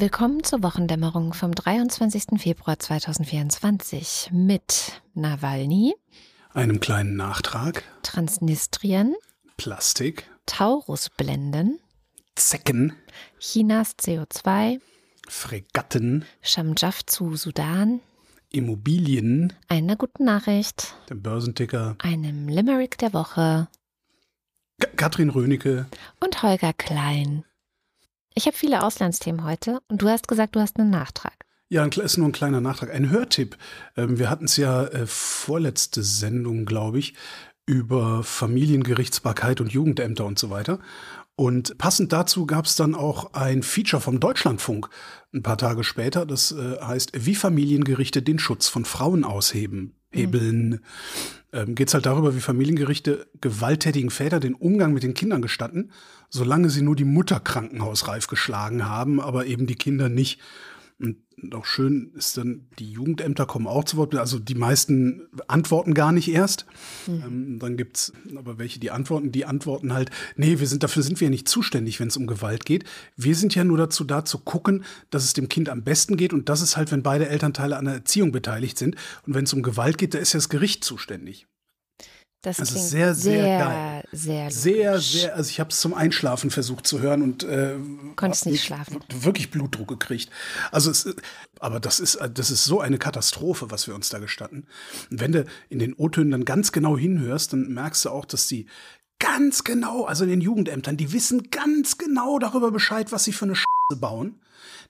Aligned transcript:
Willkommen 0.00 0.42
zur 0.44 0.62
Wochendämmerung 0.62 1.34
vom 1.34 1.54
23. 1.54 2.40
Februar 2.40 2.78
2024 2.78 4.30
mit 4.32 5.02
Nawalny, 5.12 5.94
einem 6.54 6.80
kleinen 6.80 7.16
Nachtrag, 7.16 7.84
Transnistrien, 8.02 9.14
Plastik, 9.58 10.24
Taurusblenden, 10.46 11.80
Zecken, 12.34 12.94
Chinas 13.40 13.94
CO2, 13.98 14.80
Fregatten, 15.28 16.24
Shamjaf 16.40 17.04
zu 17.04 17.36
Sudan, 17.36 18.00
Immobilien, 18.50 19.52
einer 19.68 19.96
guten 19.96 20.24
Nachricht, 20.24 20.94
dem 21.10 21.20
Börsenticker, 21.20 21.96
einem 21.98 22.48
Limerick 22.48 22.96
der 22.96 23.12
Woche. 23.12 23.68
Katrin 24.96 25.28
Rönecke. 25.28 25.84
Und 26.20 26.42
Holger 26.42 26.72
Klein. 26.72 27.44
Ich 28.34 28.46
habe 28.46 28.56
viele 28.56 28.82
Auslandsthemen 28.84 29.44
heute 29.44 29.80
und 29.88 30.02
du 30.02 30.08
hast 30.08 30.28
gesagt, 30.28 30.56
du 30.56 30.60
hast 30.60 30.78
einen 30.78 30.90
Nachtrag. 30.90 31.34
Ja, 31.68 31.84
ist 31.84 32.16
nur 32.16 32.28
ein 32.28 32.32
kleiner 32.32 32.60
Nachtrag. 32.60 32.90
Ein 32.92 33.10
Hörtipp. 33.10 33.56
Ähm, 33.96 34.18
wir 34.18 34.28
hatten 34.28 34.46
es 34.46 34.56
ja 34.56 34.84
äh, 34.86 35.06
vorletzte 35.06 36.02
Sendung, 36.02 36.64
glaube 36.64 36.98
ich, 36.98 37.14
über 37.64 38.24
Familiengerichtsbarkeit 38.24 39.60
und 39.60 39.72
Jugendämter 39.72 40.26
und 40.26 40.38
so 40.38 40.50
weiter. 40.50 40.80
Und 41.36 41.78
passend 41.78 42.12
dazu 42.12 42.44
gab 42.44 42.66
es 42.66 42.76
dann 42.76 42.94
auch 42.94 43.34
ein 43.34 43.62
Feature 43.62 44.02
vom 44.02 44.20
Deutschlandfunk 44.20 44.90
ein 45.32 45.42
paar 45.42 45.58
Tage 45.58 45.84
später. 45.84 46.26
Das 46.26 46.52
äh, 46.52 46.80
heißt, 46.80 47.12
wie 47.14 47.34
Familiengerichte 47.34 48.20
den 48.20 48.38
Schutz 48.38 48.68
von 48.68 48.84
Frauen 48.84 49.24
ausheben. 49.24 49.94
Hebeln. 50.12 50.80
Ähm, 51.52 51.74
Geht 51.74 51.88
es 51.88 51.94
halt 51.94 52.06
darüber, 52.06 52.34
wie 52.34 52.40
Familiengerichte 52.40 53.26
gewalttätigen 53.40 54.10
Väter 54.10 54.40
den 54.40 54.54
Umgang 54.54 54.92
mit 54.92 55.02
den 55.02 55.14
Kindern 55.14 55.42
gestatten, 55.42 55.90
solange 56.28 56.70
sie 56.70 56.82
nur 56.82 56.96
die 56.96 57.04
Mutter 57.04 57.40
krankenhausreif 57.40 58.26
geschlagen 58.26 58.88
haben, 58.88 59.20
aber 59.20 59.46
eben 59.46 59.66
die 59.66 59.76
Kinder 59.76 60.08
nicht. 60.08 60.40
Und 61.00 61.16
auch 61.54 61.64
schön 61.64 62.12
ist 62.14 62.36
dann, 62.36 62.66
die 62.78 62.92
Jugendämter 62.92 63.46
kommen 63.46 63.66
auch 63.66 63.84
zu 63.84 63.96
Wort. 63.96 64.14
Also 64.14 64.38
die 64.38 64.54
meisten 64.54 65.28
antworten 65.48 65.94
gar 65.94 66.12
nicht 66.12 66.28
erst. 66.28 66.66
Mhm. 67.06 67.22
Ähm, 67.26 67.58
dann 67.58 67.76
gibt's 67.78 68.12
aber 68.36 68.58
welche, 68.58 68.78
die 68.80 68.90
antworten, 68.90 69.32
die 69.32 69.46
antworten 69.46 69.94
halt, 69.94 70.10
nee, 70.36 70.60
wir 70.60 70.66
sind, 70.66 70.82
dafür 70.82 71.02
sind 71.02 71.20
wir 71.20 71.26
ja 71.26 71.30
nicht 71.30 71.48
zuständig, 71.48 71.98
wenn 72.00 72.08
es 72.08 72.18
um 72.18 72.26
Gewalt 72.26 72.66
geht. 72.66 72.84
Wir 73.16 73.34
sind 73.34 73.54
ja 73.54 73.64
nur 73.64 73.78
dazu 73.78 74.04
da 74.04 74.26
zu 74.26 74.38
gucken, 74.38 74.84
dass 75.08 75.24
es 75.24 75.32
dem 75.32 75.48
Kind 75.48 75.70
am 75.70 75.82
besten 75.82 76.18
geht. 76.18 76.34
Und 76.34 76.50
das 76.50 76.60
ist 76.60 76.76
halt, 76.76 76.92
wenn 76.92 77.02
beide 77.02 77.28
Elternteile 77.28 77.78
an 77.78 77.86
der 77.86 77.94
Erziehung 77.94 78.30
beteiligt 78.32 78.76
sind. 78.76 78.96
Und 79.26 79.34
wenn 79.34 79.44
es 79.44 79.52
um 79.54 79.62
Gewalt 79.62 79.96
geht, 79.96 80.12
da 80.12 80.18
ist 80.18 80.34
ja 80.34 80.38
das 80.38 80.50
Gericht 80.50 80.84
zuständig. 80.84 81.46
Das 82.42 82.58
also 82.58 82.72
klingt 82.72 82.88
sehr, 82.88 83.14
sehr, 83.14 83.42
sehr, 83.42 83.58
geil. 83.58 84.04
sehr, 84.12 84.50
Sehr, 84.50 85.00
sehr, 85.00 85.36
also 85.36 85.50
ich 85.50 85.60
habe 85.60 85.70
es 85.70 85.80
zum 85.80 85.92
Einschlafen 85.92 86.50
versucht 86.50 86.86
zu 86.86 87.00
hören 87.00 87.20
und 87.20 87.42
äh, 87.42 87.76
Konntest 88.16 88.46
nicht 88.46 88.64
schlafen. 88.64 89.00
Wirklich 89.12 89.50
Blutdruck 89.50 89.88
gekriegt. 89.88 90.30
Also 90.70 90.90
es, 90.90 91.14
aber 91.58 91.80
das 91.80 92.00
ist, 92.00 92.18
das 92.32 92.50
ist 92.50 92.64
so 92.64 92.80
eine 92.80 92.96
Katastrophe, 92.96 93.70
was 93.70 93.86
wir 93.86 93.94
uns 93.94 94.08
da 94.08 94.18
gestatten. 94.18 94.66
Und 95.10 95.20
wenn 95.20 95.32
du 95.32 95.44
in 95.68 95.78
den 95.78 95.92
O-Tönen 95.92 96.30
dann 96.30 96.44
ganz 96.46 96.72
genau 96.72 96.96
hinhörst, 96.96 97.52
dann 97.52 97.68
merkst 97.74 98.06
du 98.06 98.10
auch, 98.10 98.24
dass 98.24 98.46
die 98.46 98.66
ganz 99.18 99.62
genau, 99.62 100.04
also 100.04 100.24
in 100.24 100.30
den 100.30 100.40
Jugendämtern, 100.40 100.96
die 100.96 101.12
wissen 101.12 101.50
ganz 101.50 101.98
genau 101.98 102.38
darüber 102.38 102.70
Bescheid, 102.70 103.12
was 103.12 103.24
sie 103.24 103.32
für 103.32 103.44
eine 103.44 103.54
Scheiße 103.54 104.00
bauen. 104.00 104.40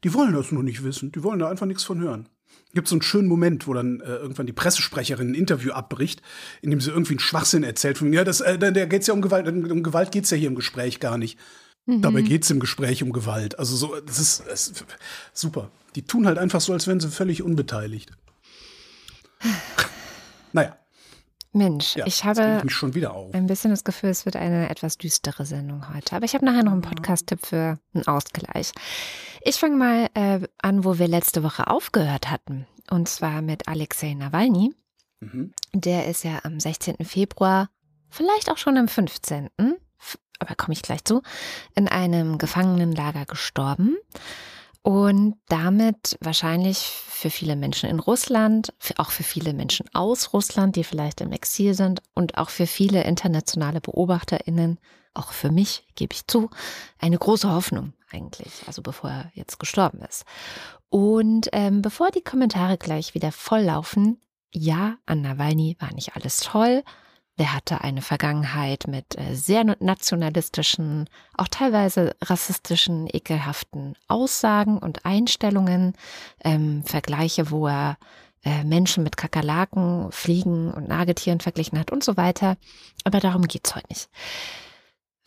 Die 0.04 0.14
wollen 0.14 0.34
das 0.34 0.52
nur 0.52 0.62
nicht 0.62 0.84
wissen. 0.84 1.10
Die 1.10 1.24
wollen 1.24 1.40
da 1.40 1.48
einfach 1.48 1.66
nichts 1.66 1.82
von 1.82 2.00
hören 2.00 2.28
gibt 2.72 2.88
so 2.88 2.94
einen 2.94 3.02
schönen 3.02 3.28
Moment, 3.28 3.66
wo 3.66 3.74
dann 3.74 4.00
äh, 4.00 4.16
irgendwann 4.16 4.46
die 4.46 4.52
Pressesprecherin 4.52 5.32
ein 5.32 5.34
Interview 5.34 5.72
abbricht, 5.72 6.22
in 6.62 6.70
dem 6.70 6.80
sie 6.80 6.90
irgendwie 6.90 7.14
einen 7.14 7.20
Schwachsinn 7.20 7.62
erzählt. 7.62 7.98
Von, 7.98 8.12
ja, 8.12 8.24
das, 8.24 8.40
äh, 8.40 8.58
da 8.58 8.70
geht's 8.70 9.06
ja 9.06 9.14
um 9.14 9.22
Gewalt. 9.22 9.48
Um 9.48 9.82
Gewalt 9.82 10.12
geht's 10.12 10.30
ja 10.30 10.36
hier 10.36 10.48
im 10.48 10.54
Gespräch 10.54 11.00
gar 11.00 11.18
nicht. 11.18 11.38
Mhm. 11.86 12.02
Dabei 12.02 12.22
geht's 12.22 12.50
im 12.50 12.60
Gespräch 12.60 13.02
um 13.02 13.12
Gewalt. 13.12 13.58
Also 13.58 13.76
so, 13.76 14.00
das 14.00 14.18
ist, 14.18 14.44
das 14.48 14.68
ist 14.68 14.84
super. 15.32 15.70
Die 15.94 16.02
tun 16.02 16.26
halt 16.26 16.38
einfach 16.38 16.60
so, 16.60 16.72
als 16.72 16.86
wären 16.86 17.00
sie 17.00 17.08
völlig 17.08 17.42
unbeteiligt. 17.42 18.12
naja. 20.52 20.76
Mensch, 21.52 21.96
Ja, 21.96 22.06
ich 22.06 22.24
habe 22.24 22.56
ich 22.58 22.64
mich 22.64 22.74
schon 22.74 22.94
wieder 22.94 23.12
auf. 23.12 23.34
ein 23.34 23.46
bisschen 23.46 23.70
das 23.70 23.82
Gefühl, 23.84 24.10
es 24.10 24.24
wird 24.24 24.36
eine 24.36 24.70
etwas 24.70 24.98
düstere 24.98 25.44
Sendung 25.44 25.92
heute. 25.94 26.14
Aber 26.14 26.24
ich 26.24 26.34
habe 26.34 26.44
nachher 26.44 26.62
noch 26.62 26.72
einen 26.72 26.82
Podcast-Tipp 26.82 27.44
für 27.44 27.78
einen 27.92 28.06
Ausgleich. 28.06 28.70
Ich 29.42 29.56
fange 29.56 29.76
mal 29.76 30.08
äh, 30.14 30.46
an, 30.62 30.84
wo 30.84 30.98
wir 30.98 31.08
letzte 31.08 31.42
Woche 31.42 31.66
aufgehört 31.66 32.30
hatten. 32.30 32.66
Und 32.90 33.08
zwar 33.08 33.42
mit 33.42 33.66
Alexei 33.68 34.14
Nawalny. 34.14 34.72
Mhm. 35.20 35.52
Der 35.74 36.06
ist 36.06 36.22
ja 36.24 36.38
am 36.44 36.60
16. 36.60 36.96
Februar, 37.04 37.68
vielleicht 38.10 38.50
auch 38.50 38.56
schon 38.58 38.76
am 38.76 38.88
15., 38.88 39.50
f- 39.98 40.18
aber 40.38 40.54
komme 40.54 40.72
ich 40.72 40.82
gleich 40.82 41.04
zu, 41.04 41.20
in 41.74 41.88
einem 41.88 42.38
Gefangenenlager 42.38 43.26
gestorben. 43.26 43.96
Und 44.82 45.36
damit 45.48 46.16
wahrscheinlich 46.20 46.78
für 46.78 47.28
viele 47.28 47.54
Menschen 47.54 47.90
in 47.90 48.00
Russland, 48.00 48.72
auch 48.96 49.10
für 49.10 49.22
viele 49.22 49.52
Menschen 49.52 49.86
aus 49.92 50.32
Russland, 50.32 50.76
die 50.76 50.84
vielleicht 50.84 51.20
im 51.20 51.32
Exil 51.32 51.74
sind 51.74 52.00
und 52.14 52.38
auch 52.38 52.48
für 52.48 52.66
viele 52.66 53.04
internationale 53.04 53.82
BeobachterInnen, 53.82 54.78
auch 55.12 55.32
für 55.32 55.50
mich, 55.50 55.86
gebe 55.96 56.14
ich 56.14 56.26
zu, 56.26 56.48
eine 56.98 57.18
große 57.18 57.50
Hoffnung 57.52 57.92
eigentlich, 58.10 58.62
also 58.66 58.80
bevor 58.80 59.10
er 59.10 59.30
jetzt 59.34 59.58
gestorben 59.58 60.00
ist. 60.00 60.24
Und 60.88 61.48
ähm, 61.52 61.82
bevor 61.82 62.10
die 62.10 62.22
Kommentare 62.22 62.78
gleich 62.78 63.14
wieder 63.14 63.32
volllaufen, 63.32 64.20
ja, 64.52 64.96
an 65.04 65.20
Nawalny 65.20 65.76
war 65.78 65.92
nicht 65.92 66.16
alles 66.16 66.38
toll. 66.38 66.82
Der 67.40 67.54
hatte 67.54 67.80
eine 67.80 68.02
Vergangenheit 68.02 68.86
mit 68.86 69.16
äh, 69.16 69.34
sehr 69.34 69.64
nationalistischen, 69.80 71.08
auch 71.38 71.48
teilweise 71.48 72.14
rassistischen, 72.22 73.08
ekelhaften 73.10 73.96
Aussagen 74.08 74.76
und 74.76 75.06
Einstellungen, 75.06 75.94
ähm, 76.44 76.84
Vergleiche, 76.84 77.50
wo 77.50 77.66
er 77.66 77.96
äh, 78.44 78.62
Menschen 78.62 79.04
mit 79.04 79.16
Kakerlaken, 79.16 80.12
Fliegen 80.12 80.70
und 80.70 80.88
Nagetieren 80.88 81.40
verglichen 81.40 81.78
hat 81.78 81.90
und 81.90 82.04
so 82.04 82.18
weiter. 82.18 82.58
Aber 83.04 83.20
darum 83.20 83.48
geht's 83.48 83.74
heute 83.74 83.86
nicht. 83.88 84.10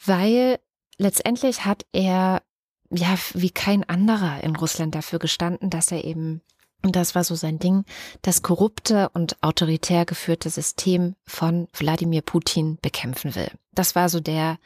Weil 0.05 0.59
letztendlich 0.99 1.65
hat 1.65 1.83
er 1.93 2.43
ja 2.91 3.15
wie 3.33 3.49
kein 3.49 3.89
anderer 3.89 4.43
in 4.43 4.55
Russland 4.55 4.93
dafür 4.93 5.17
gestanden, 5.17 5.71
dass 5.71 5.91
er 5.91 6.03
eben 6.03 6.41
und 6.83 6.95
das 6.95 7.15
war 7.15 7.23
so 7.23 7.35
sein 7.35 7.59
Ding, 7.59 7.85
das 8.21 8.41
korrupte 8.41 9.09
und 9.13 9.41
autoritär 9.41 10.05
geführte 10.05 10.49
System 10.49 11.15
von 11.25 11.67
Wladimir 11.73 12.21
Putin 12.21 12.77
bekämpfen 12.81 13.35
will. 13.35 13.49
Das 13.73 13.95
war 13.95 14.09
so 14.09 14.19
der 14.19 14.57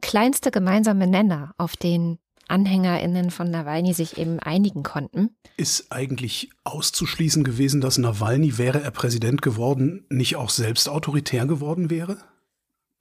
kleinste 0.00 0.50
gemeinsame 0.50 1.06
Nenner, 1.06 1.54
auf 1.58 1.76
den 1.76 2.18
AnhängerInnen 2.48 3.30
von 3.30 3.50
Nawalny 3.50 3.94
sich 3.94 4.18
eben 4.18 4.38
einigen 4.40 4.82
konnten. 4.82 5.30
Ist 5.56 5.90
eigentlich 5.90 6.50
auszuschließen 6.64 7.44
gewesen, 7.44 7.80
dass 7.80 7.98
Nawalny, 7.98 8.58
wäre 8.58 8.82
er 8.82 8.90
Präsident 8.90 9.40
geworden, 9.42 10.04
nicht 10.10 10.36
auch 10.36 10.50
selbst 10.50 10.88
autoritär 10.88 11.46
geworden 11.46 11.88
wäre? 11.88 12.18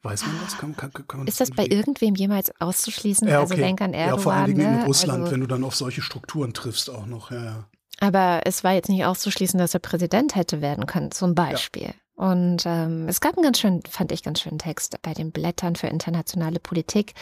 Weiß 0.03 0.25
man 0.25 0.35
das? 0.43 0.57
Kann, 0.57 0.75
kann, 0.75 0.91
kann 0.93 1.19
man 1.19 1.27
Ist 1.27 1.41
das 1.41 1.49
bei 1.51 1.63
irgendwie- 1.63 1.75
irgendwem 1.75 2.15
jemals 2.15 2.51
auszuschließen? 2.61 3.27
Ja, 3.27 3.41
Also 3.41 3.53
okay. 3.53 3.63
denk 3.63 3.81
an 3.81 3.93
Erdogan. 3.93 4.17
ja, 4.17 4.23
vor 4.23 4.33
allen 4.33 4.45
Dingen 4.55 4.61
in 4.73 4.79
ne? 4.79 4.85
Russland, 4.85 5.21
Also, 5.23 5.31
wenn 5.33 5.41
du 5.41 5.47
dann 5.47 5.63
auf 5.63 5.75
solche 5.75 6.01
Strukturen 6.01 6.53
triffst 6.53 6.89
auch 6.89 7.05
noch. 7.05 7.29
Ja, 7.31 7.43
ja. 7.43 7.65
Aber 7.99 8.41
es 8.45 8.63
war 8.63 8.73
jetzt 8.73 8.89
nicht 8.89 9.05
auszuschließen, 9.05 9.59
dass 9.59 9.73
er 9.73 9.79
Präsident 9.79 10.35
hätte 10.35 10.61
werden 10.61 10.85
können, 10.85 11.11
zum 11.11 11.35
Beispiel. 11.35 11.93
Und 12.21 12.67
ähm, 12.67 13.07
es 13.07 13.19
gab 13.19 13.35
einen 13.35 13.43
ganz 13.43 13.59
schön, 13.59 13.81
fand 13.89 14.11
ich 14.11 14.21
ganz 14.21 14.41
schönen 14.41 14.59
Text 14.59 15.01
bei 15.01 15.15
den 15.15 15.31
Blättern 15.31 15.75
für 15.75 15.87
internationale 15.87 16.59
Politik. 16.59 17.15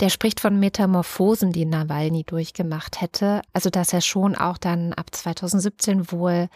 Der 0.00 0.10
spricht 0.10 0.40
von 0.40 0.60
Metamorphosen, 0.60 1.52
die 1.52 1.64
Nawalny 1.64 2.24
durchgemacht 2.24 3.00
hätte. 3.00 3.40
Also 3.54 3.70
dass 3.70 3.94
er 3.94 4.02
schon 4.02 4.36
auch 4.36 4.58
dann 4.58 4.92
ab 4.92 5.06
2017 5.10 6.12
wohl 6.12 6.48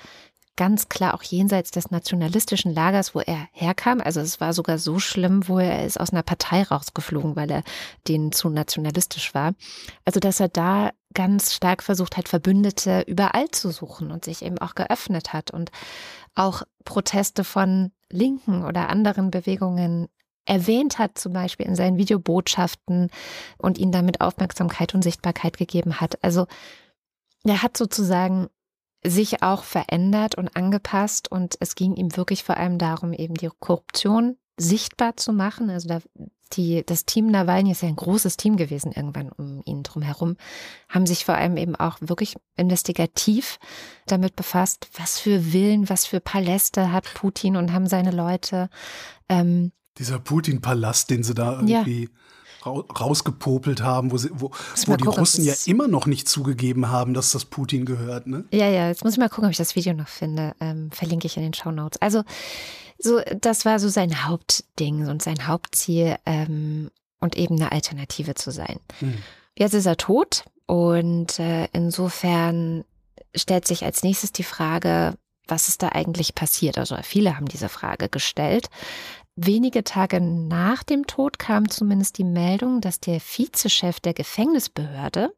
ganz 0.56 0.88
klar 0.88 1.14
auch 1.14 1.22
jenseits 1.22 1.70
des 1.70 1.90
nationalistischen 1.90 2.74
Lagers, 2.74 3.14
wo 3.14 3.20
er 3.20 3.48
herkam. 3.52 4.00
Also 4.00 4.20
es 4.20 4.40
war 4.40 4.52
sogar 4.52 4.78
so 4.78 4.98
schlimm, 4.98 5.48
wo 5.48 5.58
er 5.58 5.84
ist 5.84 6.00
aus 6.00 6.10
einer 6.10 6.22
Partei 6.22 6.62
rausgeflogen, 6.62 7.36
weil 7.36 7.50
er 7.50 7.62
denen 8.08 8.32
zu 8.32 8.48
nationalistisch 8.48 9.34
war. 9.34 9.52
Also 10.04 10.20
dass 10.20 10.40
er 10.40 10.48
da 10.48 10.90
ganz 11.14 11.54
stark 11.54 11.82
versucht 11.82 12.16
hat, 12.16 12.28
Verbündete 12.28 13.02
überall 13.06 13.50
zu 13.50 13.70
suchen 13.70 14.10
und 14.10 14.24
sich 14.24 14.42
eben 14.42 14.58
auch 14.58 14.74
geöffnet 14.74 15.32
hat 15.32 15.50
und 15.50 15.70
auch 16.34 16.62
Proteste 16.84 17.44
von 17.44 17.92
Linken 18.10 18.64
oder 18.64 18.88
anderen 18.88 19.30
Bewegungen 19.30 20.08
erwähnt 20.44 20.98
hat, 20.98 21.18
zum 21.18 21.32
Beispiel 21.32 21.66
in 21.66 21.74
seinen 21.74 21.98
Videobotschaften 21.98 23.10
und 23.58 23.78
ihnen 23.78 23.92
damit 23.92 24.20
Aufmerksamkeit 24.20 24.94
und 24.94 25.02
Sichtbarkeit 25.02 25.56
gegeben 25.56 26.00
hat. 26.00 26.22
Also 26.22 26.46
er 27.44 27.62
hat 27.62 27.76
sozusagen 27.76 28.48
sich 29.04 29.42
auch 29.42 29.64
verändert 29.64 30.36
und 30.36 30.56
angepasst 30.56 31.30
und 31.30 31.56
es 31.60 31.74
ging 31.74 31.94
ihm 31.94 32.16
wirklich 32.16 32.44
vor 32.44 32.56
allem 32.56 32.78
darum, 32.78 33.12
eben 33.12 33.34
die 33.34 33.50
Korruption 33.58 34.36
sichtbar 34.56 35.16
zu 35.16 35.32
machen. 35.32 35.70
Also 35.70 35.88
da, 35.88 35.98
die, 36.52 36.84
das 36.84 37.04
Team 37.04 37.30
Nawalny 37.30 37.72
ist 37.72 37.82
ja 37.82 37.88
ein 37.88 37.96
großes 37.96 38.36
Team 38.36 38.56
gewesen 38.56 38.92
irgendwann 38.92 39.30
um 39.30 39.62
ihn 39.64 39.82
drum 39.82 40.02
herum, 40.02 40.36
haben 40.88 41.06
sich 41.06 41.24
vor 41.24 41.34
allem 41.34 41.56
eben 41.56 41.76
auch 41.76 41.98
wirklich 42.00 42.36
investigativ 42.56 43.58
damit 44.06 44.36
befasst, 44.36 44.88
was 44.96 45.18
für 45.18 45.40
Villen, 45.40 45.88
was 45.88 46.06
für 46.06 46.20
Paläste 46.20 46.92
hat 46.92 47.04
Putin 47.14 47.56
und 47.56 47.72
haben 47.72 47.86
seine 47.86 48.10
Leute. 48.10 48.70
Ähm, 49.28 49.72
Dieser 49.98 50.18
Putin-Palast, 50.18 51.10
den 51.10 51.22
sie 51.22 51.34
da 51.34 51.60
Ja. 51.62 51.84
Rausgepopelt 52.66 53.82
haben, 53.82 54.10
wo, 54.10 54.18
sie, 54.18 54.30
wo, 54.32 54.50
wo 54.50 54.96
die 54.96 55.04
gucken, 55.04 55.20
Russen 55.20 55.44
ja 55.44 55.54
immer 55.66 55.88
noch 55.88 56.06
nicht 56.06 56.28
zugegeben 56.28 56.90
haben, 56.90 57.14
dass 57.14 57.30
das 57.30 57.44
Putin 57.44 57.84
gehört. 57.84 58.26
Ne? 58.26 58.44
Ja, 58.50 58.68
ja, 58.68 58.88
jetzt 58.88 59.04
muss 59.04 59.14
ich 59.14 59.18
mal 59.18 59.28
gucken, 59.28 59.44
ob 59.44 59.50
ich 59.50 59.56
das 59.56 59.76
Video 59.76 59.92
noch 59.94 60.08
finde. 60.08 60.54
Ähm, 60.60 60.90
verlinke 60.90 61.26
ich 61.26 61.36
in 61.36 61.42
den 61.42 61.54
Show 61.54 61.70
Notes. 61.70 62.00
Also, 62.00 62.22
so, 62.98 63.20
das 63.40 63.64
war 63.64 63.78
so 63.78 63.88
sein 63.88 64.26
Hauptding 64.26 65.08
und 65.08 65.22
sein 65.22 65.46
Hauptziel 65.46 66.16
ähm, 66.26 66.90
und 67.20 67.36
eben 67.36 67.56
eine 67.56 67.72
Alternative 67.72 68.34
zu 68.34 68.50
sein. 68.50 68.80
Hm. 69.00 69.14
Jetzt 69.56 69.74
ist 69.74 69.86
er 69.86 69.96
tot 69.96 70.44
und 70.66 71.38
äh, 71.38 71.68
insofern 71.72 72.84
stellt 73.34 73.66
sich 73.66 73.84
als 73.84 74.02
nächstes 74.02 74.32
die 74.32 74.44
Frage, 74.44 75.14
was 75.46 75.68
ist 75.68 75.82
da 75.82 75.90
eigentlich 75.90 76.34
passiert? 76.34 76.78
Also 76.78 76.96
viele 77.02 77.36
haben 77.36 77.46
diese 77.46 77.68
Frage 77.68 78.08
gestellt. 78.08 78.68
Wenige 79.38 79.84
Tage 79.84 80.18
nach 80.18 80.82
dem 80.82 81.06
Tod 81.06 81.38
kam 81.38 81.68
zumindest 81.68 82.16
die 82.16 82.24
Meldung, 82.24 82.80
dass 82.80 83.00
der 83.00 83.20
Vizechef 83.20 84.00
der 84.00 84.14
Gefängnisbehörde, 84.14 85.30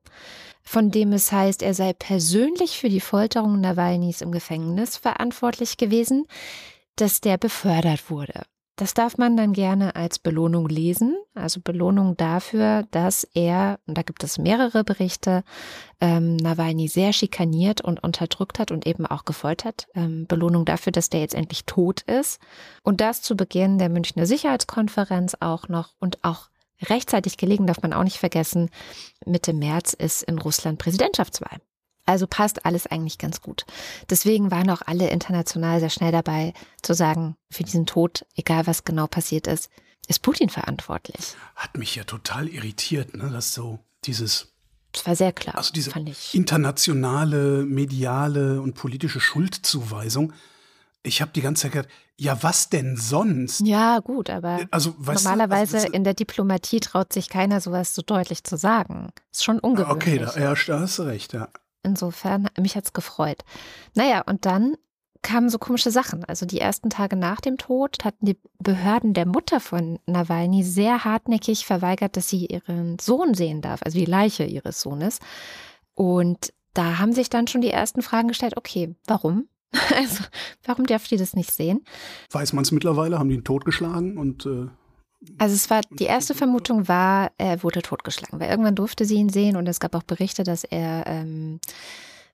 von 0.63 0.93
dem 0.93 1.13
es 1.13 1.33
heißt, 1.33 1.63
er 1.65 1.75
sei 1.75 1.95
persönlich 1.95 2.79
für 2.79 2.91
die 2.91 3.01
Folterung 3.01 3.61
Nawalnys 3.61 4.21
im 4.21 4.31
Gefängnis 4.31 4.97
verantwortlich 4.97 5.79
gewesen, 5.79 6.27
dass 6.95 7.21
der 7.21 7.39
befördert 7.39 8.09
wurde. 8.09 8.45
Das 8.79 8.95
darf 8.95 9.19
man 9.19 9.37
dann 9.37 9.55
gerne 9.55 9.97
als 9.97 10.21
Belohnung 10.21 10.69
lesen, 10.69 11.17
also 11.35 11.61
Belohnung 11.61 12.17
dafür, 12.17 12.85
dass 12.93 13.25
er, 13.35 13.81
und 13.87 13.99
da 13.99 14.03
gibt 14.03 14.23
es 14.23 14.39
mehrere 14.39 14.85
Berichte, 14.85 15.43
ähm, 16.01 16.37
Nawalny 16.37 16.87
sehr 16.87 17.13
schikaniert 17.13 17.81
und 17.81 18.01
unterdrückt 18.05 18.61
hat 18.61 18.71
und 18.71 18.87
eben 18.87 19.05
auch 19.05 19.25
gefoltert. 19.25 19.89
Ähm, 19.97 20.29
Belohnung 20.29 20.65
dafür, 20.65 20.93
dass 20.93 21.11
der 21.11 21.19
jetzt 21.19 21.35
endlich 21.35 21.65
tot 21.65 22.03
ist. 22.03 22.41
Und 22.85 23.01
das 23.01 23.21
zu 23.21 23.37
Beginn 23.37 23.79
der 23.79 23.89
Münchner 23.89 24.27
Sicherheitskonferenz 24.27 25.37
auch 25.41 25.67
noch 25.67 25.95
und 25.99 26.23
auch 26.23 26.49
rechtzeitig 26.81 27.37
gelegen, 27.37 27.67
darf 27.67 27.83
man 27.83 27.93
auch 27.93 28.05
nicht 28.05 28.19
vergessen, 28.19 28.71
Mitte 29.27 29.55
März 29.55 29.93
ist 29.93 30.23
in 30.23 30.39
Russland 30.39 30.79
Präsidentschaftswahl. 30.79 31.59
Also 32.09 32.27
passt 32.27 32.65
alles 32.65 32.87
eigentlich 32.87 33.19
ganz 33.19 33.43
gut. 33.43 33.67
Deswegen 34.09 34.51
waren 34.51 34.71
auch 34.71 34.81
alle 34.87 35.11
international 35.11 35.79
sehr 35.79 35.91
schnell 35.91 36.11
dabei 36.11 36.55
zu 36.81 36.95
sagen, 36.95 37.37
für 37.51 37.65
diesen 37.65 37.85
Tod, 37.85 38.25
egal 38.35 38.67
was 38.67 38.85
genau 38.85 39.07
passiert 39.07 39.47
ist, 39.47 39.69
ist 40.07 40.23
Putin 40.23 40.49
verantwortlich. 40.49 41.35
Hat 41.55 41.77
mich 41.77 41.95
ja 41.97 42.05
total 42.05 42.49
irritiert, 42.49 43.15
ne, 43.15 43.29
dass 43.29 43.53
so 43.53 43.79
dieses 44.07 44.55
das 44.93 45.07
war 45.07 45.17
sehr 45.17 45.33
klar. 45.33 45.59
Also 45.59 45.75
diese 45.75 45.93
internationale, 46.33 47.65
mediale 47.65 48.63
und 48.63 48.73
politische 48.73 49.21
Schuldzuweisung. 49.21 50.33
Ich 51.03 51.21
habe 51.21 51.31
die 51.35 51.43
ganze 51.43 51.65
Zeit 51.65 51.73
gedacht, 51.73 51.91
ja, 52.17 52.43
was 52.43 52.71
denn 52.71 52.97
sonst? 52.97 53.61
Ja, 53.61 53.99
gut, 53.99 54.31
aber 54.31 54.61
also, 54.71 54.95
normalerweise 54.99 55.73
du, 55.73 55.83
also, 55.83 55.93
in 55.93 56.05
der 56.05 56.15
Diplomatie 56.15 56.81
traut 56.81 57.13
sich 57.13 57.29
keiner 57.29 57.61
sowas 57.61 57.95
so 57.95 58.01
deutlich 58.01 58.45
zu 58.45 58.57
sagen. 58.57 59.11
Ist 59.31 59.45
schon 59.45 59.61
ungewöhnlich. 59.61 59.95
Okay, 59.95 60.19
da, 60.19 60.41
ja, 60.41 60.55
da 60.67 60.81
hast 60.81 60.99
du 60.99 61.03
recht, 61.03 61.35
ja. 61.35 61.49
Insofern, 61.83 62.49
mich 62.59 62.77
hat's 62.77 62.93
gefreut. 62.93 63.45
Naja, 63.95 64.23
und 64.23 64.47
dann 64.47 64.77
kamen 65.23 65.49
so 65.49 65.59
komische 65.59 65.91
Sachen. 65.91 66.25
Also 66.25 66.47
die 66.47 66.61
ersten 66.61 66.91
Tage 66.91 67.17
nach 67.17 67.41
dem 67.41 67.59
Tod 67.59 68.05
hatten 68.05 68.27
die 68.27 68.39
Behörden 68.59 69.15
der 69.15 69.27
Mutter 69.27 69.61
von 69.61 69.99
Nawalny 70.07 70.63
sehr 70.63 71.05
hartnäckig 71.05 71.67
verweigert, 71.67 72.17
dass 72.17 72.29
sie 72.29 72.47
ihren 72.47 72.99
Sohn 72.99 73.35
sehen 73.35 73.61
darf, 73.61 73.83
also 73.83 73.99
die 73.99 74.05
Leiche 74.05 74.45
ihres 74.45 74.81
Sohnes. 74.81 75.19
Und 75.95 76.53
da 76.75 76.99
haben 76.99 77.13
sich 77.13 77.31
dann 77.31 77.49
schon 77.49 77.61
die 77.61 77.71
ersten 77.71 78.03
Fragen 78.03 78.29
gestellt, 78.29 78.57
okay, 78.57 78.95
warum? 79.07 79.49
Also, 79.95 80.25
warum 80.65 80.87
darf 80.87 81.09
die 81.09 81.19
das 81.19 81.35
nicht 81.35 81.53
sehen? 81.53 81.85
Weiß 82.31 82.55
man 82.55 82.63
es 82.63 82.73
mittlerweile? 82.73 83.19
Haben 83.19 83.29
die 83.29 83.35
ihn 83.35 83.45
totgeschlagen 83.45 84.17
und 84.17 84.47
äh 84.47 84.69
also 85.39 85.55
es 85.55 85.69
war 85.71 85.81
die 85.91 86.05
erste 86.05 86.35
Vermutung 86.35 86.89
war, 86.89 87.33
er 87.39 87.63
wurde 87.63 87.83
totgeschlagen, 87.83 88.39
weil 88.41 88.51
irgendwann 88.51 88.77
durfte 88.77 89.05
sie 89.05 89.17
ihn 89.17 89.29
sehen 89.29 89.57
und 89.57 89.67
es 89.67 89.81
gab 89.81 89.95
auch 89.95 90.05
Berichte, 90.05 90.45
dass 90.45 90.65
er 90.65 91.07
ähm, 91.07 91.61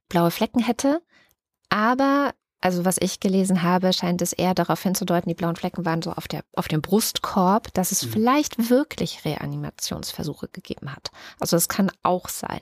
blaue 0.09 0.31
Flecken 0.31 0.61
hätte. 0.61 1.01
Aber 1.71 2.33
also 2.61 2.87
was 2.87 2.97
ich 2.99 3.21
gelesen 3.21 3.63
habe, 3.63 3.93
scheint 3.93 4.23
es 4.23 4.33
eher 4.33 4.55
darauf 4.55 4.83
hinzudeuten, 4.83 5.29
die 5.29 5.35
blauen 5.35 5.55
Flecken 5.57 5.85
waren 5.85 6.01
so 6.01 6.13
auf, 6.13 6.29
der, 6.29 6.45
auf 6.55 6.67
dem 6.67 6.81
Brustkorb, 6.81 7.73
dass 7.75 7.93
es 7.93 8.07
mhm. 8.07 8.11
vielleicht 8.11 8.71
wirklich 8.71 9.25
Reanimationsversuche 9.27 10.49
gegeben 10.49 10.91
hat. 10.91 11.11
Also 11.41 11.57
das 11.57 11.69
kann 11.69 11.93
auch 12.03 12.31
sein. 12.31 12.61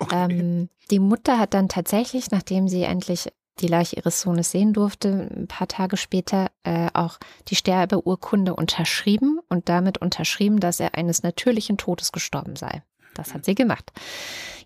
Okay. 0.00 0.30
Ähm, 0.30 0.68
die 0.90 0.98
Mutter 0.98 1.38
hat 1.38 1.54
dann 1.54 1.70
tatsächlich, 1.70 2.30
nachdem 2.30 2.68
sie 2.68 2.82
endlich 2.82 3.32
die 3.60 3.68
Leiche 3.68 3.96
ihres 3.96 4.20
Sohnes 4.20 4.50
sehen 4.50 4.72
durfte, 4.72 5.28
ein 5.34 5.48
paar 5.48 5.68
Tage 5.68 5.96
später 5.96 6.50
äh, 6.64 6.88
auch 6.94 7.18
die 7.48 7.56
Sterbeurkunde 7.56 8.54
unterschrieben 8.54 9.40
und 9.48 9.68
damit 9.68 9.98
unterschrieben, 9.98 10.60
dass 10.60 10.80
er 10.80 10.94
eines 10.94 11.22
natürlichen 11.22 11.76
Todes 11.76 12.12
gestorben 12.12 12.56
sei. 12.56 12.82
Das 13.14 13.34
hat 13.34 13.44
sie 13.44 13.54
gemacht. 13.54 13.90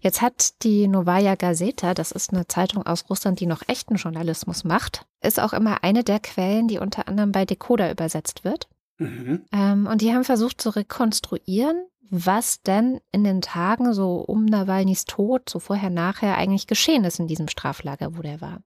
Jetzt 0.01 0.21
hat 0.21 0.63
die 0.63 0.89
Novaya 0.89 1.37
Gazeta, 1.37 1.95
das 1.95 2.13
ist 2.13 2.33
eine 2.33 2.47
Zeitung 2.47 2.85
aus 2.85 3.09
Russland, 3.09 3.41
die 3.41 3.47
noch 3.47 3.63
echten 3.67 3.95
Journalismus 3.97 4.65
macht, 4.65 5.07
ist 5.23 5.41
auch 5.41 5.53
immer 5.53 5.83
eine 5.85 6.05
der 6.05 6.21
Quellen, 6.21 6.69
die 6.69 6.79
unter 6.79 7.09
anderem 7.09 7.33
bei 7.33 7.45
Decoder 7.45 7.91
übersetzt 7.91 8.45
wird. 8.45 8.69
Mhm. 8.99 9.45
Ähm, 9.53 9.87
und 9.87 10.01
die 10.01 10.13
haben 10.13 10.25
versucht 10.25 10.61
zu 10.61 10.71
rekonstruieren, 10.71 11.87
was 12.11 12.63
denn 12.63 13.01
in 13.11 13.25
den 13.25 13.41
Tagen 13.41 13.95
so 13.95 14.17
um 14.17 14.45
Nawalnys 14.45 15.07
Tod, 15.07 15.49
so 15.49 15.59
vorher, 15.59 15.91
nachher 15.91 16.37
eigentlich 16.37 16.67
geschehen 16.67 17.05
ist 17.05 17.19
in 17.19 17.27
diesem 17.27 17.49
Straflager, 17.49 18.17
wo 18.17 18.23
der 18.23 18.41
war. 18.41 18.63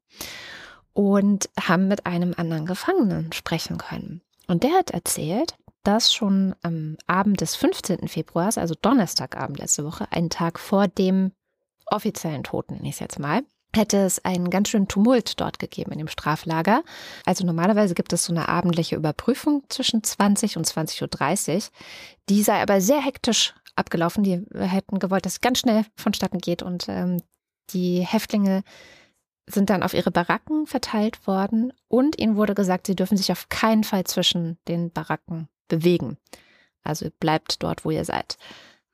Und 0.93 1.49
haben 1.61 1.89
mit 1.89 2.07
einem 2.07 2.35
anderen 2.37 2.67
Gefangenen 2.67 3.33
sprechen 3.33 3.79
können. 3.79 4.23
Und 4.49 4.63
der 4.65 4.73
hat 4.73 4.91
erzählt, 4.91 5.57
dass 5.85 6.13
schon 6.13 6.57
am 6.63 6.97
Abend 7.07 7.41
des 7.41 7.55
15. 7.55 8.09
Februars, 8.09 8.59
also 8.59 8.75
Donnerstagabend 8.81 9.59
letzte 9.59 9.85
Woche, 9.85 10.11
einen 10.11 10.31
Tag 10.31 10.59
vor 10.59 10.89
dem 10.89 11.31
offiziellen 11.87 12.43
Toten, 12.43 12.75
nenne 12.75 12.89
ich 12.89 12.95
es 12.95 13.01
jetzt 13.01 13.21
mal, 13.21 13.43
hätte 13.77 13.99
es 13.99 14.25
einen 14.25 14.51
ganz 14.51 14.69
schönen 14.69 14.89
Tumult 14.89 15.41
dort 15.41 15.59
gegeben 15.59 15.93
in 15.93 15.99
dem 15.99 16.09
Straflager. 16.09 16.83
Also 17.25 17.45
normalerweise 17.45 17.95
gibt 17.95 18.13
es 18.13 18.25
so 18.25 18.33
eine 18.33 18.49
abendliche 18.49 18.97
Überprüfung 18.97 19.65
zwischen 19.69 20.03
20 20.03 20.57
und 20.57 20.67
20.30 20.67 21.55
Uhr. 21.55 21.63
Die 22.29 22.43
sei 22.43 22.61
aber 22.61 22.81
sehr 22.81 23.01
hektisch 23.01 23.55
abgelaufen. 23.77 24.25
Die 24.25 24.45
hätten 24.55 24.99
gewollt, 24.99 25.27
dass 25.27 25.35
es 25.35 25.41
ganz 25.41 25.59
schnell 25.59 25.85
vonstatten 25.97 26.39
geht 26.39 26.63
und 26.63 26.89
ähm, 26.89 27.19
die 27.71 28.01
Häftlinge 28.01 28.63
sind 29.49 29.71
dann 29.71 29.83
auf 29.83 29.95
ihre 29.95 30.11
Baracken 30.11 30.67
verteilt 30.67 31.27
worden 31.27 31.73
und 31.89 32.19
ihnen 32.19 32.37
wurde 32.37 32.55
gesagt, 32.55 32.87
sie 32.87 32.97
dürfen 32.97 33.17
sich 33.17 33.31
auf 33.31 33.49
keinen 33.49 33.85
Fall 33.85 34.05
zwischen 34.05 34.59
den 34.67 34.91
Baracken 34.91 35.49
bewegen. 35.69 36.17
Also 36.83 37.09
bleibt 37.21 37.63
dort, 37.63 37.85
wo 37.85 37.91
ihr 37.91 38.05
seid. 38.05 38.39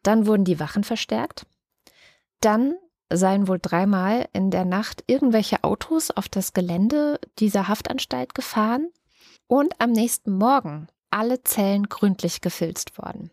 Dann 0.03 0.27
wurden 0.27 0.45
die 0.45 0.61
Wachen 0.61 0.85
verstärkt. 0.85 1.47
Dann 2.41 2.75
seien 3.17 3.49
wohl 3.49 3.59
dreimal 3.61 4.29
in 4.33 4.51
der 4.51 4.65
Nacht 4.65 5.05
irgendwelche 5.07 5.65
Autos 5.65 6.11
auf 6.11 6.29
das 6.29 6.53
Gelände 6.53 7.21
dieser 7.39 7.69
Haftanstalt 7.69 8.35
gefahren 8.35 8.89
und 9.47 9.81
am 9.81 9.93
nächsten 9.93 10.33
Morgen 10.33 10.89
alle 11.11 11.43
Zellen 11.43 11.89
gründlich 11.89 12.41
gefilzt 12.41 12.99
worden. 12.99 13.31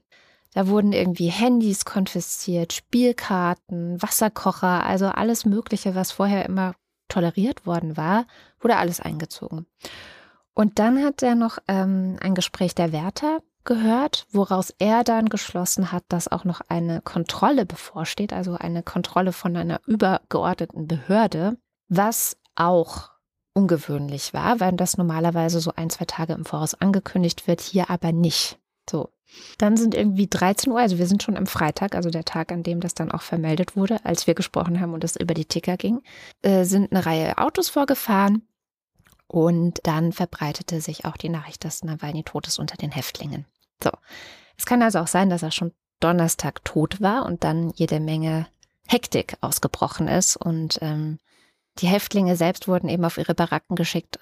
Da 0.54 0.68
wurden 0.68 0.94
irgendwie 0.94 1.28
Handys 1.28 1.86
konfisziert, 1.86 2.74
Spielkarten, 2.74 4.02
Wasserkocher, 4.02 4.84
also 4.84 5.08
alles 5.08 5.46
Mögliche, 5.46 5.96
was 5.96 6.12
vorher 6.12 6.46
immer 6.46 6.74
toleriert 7.08 7.66
worden 7.66 7.98
war, 7.98 8.26
wurde 8.60 8.78
alles 8.78 9.00
eingezogen. 9.00 9.66
Und 10.54 10.80
dann 10.80 11.04
hat 11.04 11.24
er 11.24 11.36
noch 11.36 11.60
ähm, 11.68 12.18
ein 12.22 12.36
Gespräch 12.36 12.76
der 12.76 12.92
Wärter 12.92 13.42
gehört, 13.70 14.26
woraus 14.32 14.74
er 14.80 15.04
dann 15.04 15.30
geschlossen 15.30 15.92
hat, 15.92 16.04
dass 16.10 16.28
auch 16.28 16.44
noch 16.44 16.62
eine 16.70 17.02
Kontrolle 17.02 17.68
bevorsteht, 17.68 18.34
also 18.34 18.56
eine 18.56 18.82
Kontrolle 18.82 19.32
von 19.32 19.56
einer 19.56 19.80
übergeordneten 19.86 20.88
Behörde, 20.88 21.56
was 21.88 22.36
auch 22.56 23.12
ungewöhnlich 23.54 24.34
war, 24.34 24.60
weil 24.60 24.74
das 24.74 24.98
normalerweise 24.98 25.60
so 25.60 25.72
ein, 25.76 25.92
zwei 25.92 26.06
Tage 26.06 26.34
im 26.34 26.46
Voraus 26.46 26.74
angekündigt 26.74 27.48
wird, 27.48 27.62
hier 27.62 27.92
aber 27.92 28.12
nicht. 28.12 28.58
So. 28.90 29.10
Dann 29.60 29.78
sind 29.78 29.94
irgendwie 29.94 30.26
13 30.26 30.74
Uhr, 30.74 30.80
also 30.80 30.98
wir 30.98 31.06
sind 31.06 31.22
schon 31.22 31.38
am 31.38 31.46
Freitag, 31.46 31.94
also 31.94 32.10
der 32.10 32.26
Tag, 32.26 32.52
an 32.52 32.64
dem 32.64 32.80
das 32.80 32.96
dann 32.96 33.12
auch 33.12 33.22
vermeldet 33.22 33.76
wurde, 33.76 34.04
als 34.04 34.26
wir 34.26 34.34
gesprochen 34.34 34.82
haben 34.82 34.96
und 34.96 35.04
es 35.04 35.16
über 35.16 35.36
die 35.36 35.46
Ticker 35.46 35.78
ging, 35.78 36.02
äh, 36.42 36.64
sind 36.64 36.92
eine 36.92 37.06
Reihe 37.06 37.38
Autos 37.38 37.70
vorgefahren 37.70 38.42
und 39.28 39.80
dann 39.84 40.12
verbreitete 40.12 40.82
sich 40.82 41.06
auch 41.06 41.18
die 41.18 41.30
Nachricht, 41.30 41.64
dass 41.64 41.84
Nawalny 41.84 42.24
tot 42.24 42.48
ist 42.48 42.58
unter 42.58 42.76
den 42.76 42.92
Häftlingen. 42.92 43.46
So. 43.84 43.92
Es 44.58 44.66
kann 44.66 44.82
also 44.82 45.00
auch 45.00 45.08
sein, 45.08 45.30
dass 45.30 45.44
er 45.44 45.52
schon 45.52 45.74
Donnerstag 46.00 46.64
tot 46.64 47.02
war 47.02 47.26
und 47.26 47.44
dann 47.44 47.72
jede 47.76 48.00
Menge 48.00 48.48
Hektik 48.88 49.38
ausgebrochen 49.42 50.08
ist 50.08 50.36
und 50.36 50.80
ähm, 50.82 51.20
die 51.80 51.88
Häftlinge 51.88 52.36
selbst 52.36 52.68
wurden 52.68 52.90
eben 52.90 53.06
auf 53.06 53.18
ihre 53.18 53.36
Baracken 53.36 53.76
geschickt. 53.76 54.20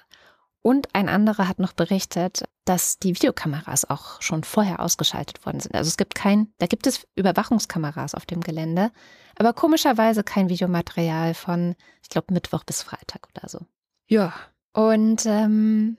Und 0.60 0.94
ein 0.94 1.08
anderer 1.08 1.48
hat 1.48 1.60
noch 1.60 1.72
berichtet, 1.72 2.44
dass 2.64 2.98
die 2.98 3.14
Videokameras 3.14 3.88
auch 3.88 4.20
schon 4.20 4.44
vorher 4.44 4.80
ausgeschaltet 4.80 5.46
worden 5.46 5.60
sind. 5.60 5.74
Also 5.74 5.88
es 5.88 5.96
gibt 5.96 6.14
kein, 6.14 6.52
da 6.58 6.66
gibt 6.66 6.86
es 6.86 7.06
Überwachungskameras 7.14 8.14
auf 8.14 8.26
dem 8.26 8.42
Gelände, 8.42 8.90
aber 9.36 9.52
komischerweise 9.52 10.24
kein 10.24 10.48
Videomaterial 10.48 11.34
von, 11.34 11.74
ich 12.02 12.08
glaube, 12.08 12.34
Mittwoch 12.34 12.64
bis 12.64 12.82
Freitag 12.82 13.28
oder 13.34 13.48
so. 13.48 13.60
Ja, 14.08 14.34
und 14.72 15.24
ähm, 15.26 15.96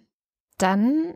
dann 0.57 1.15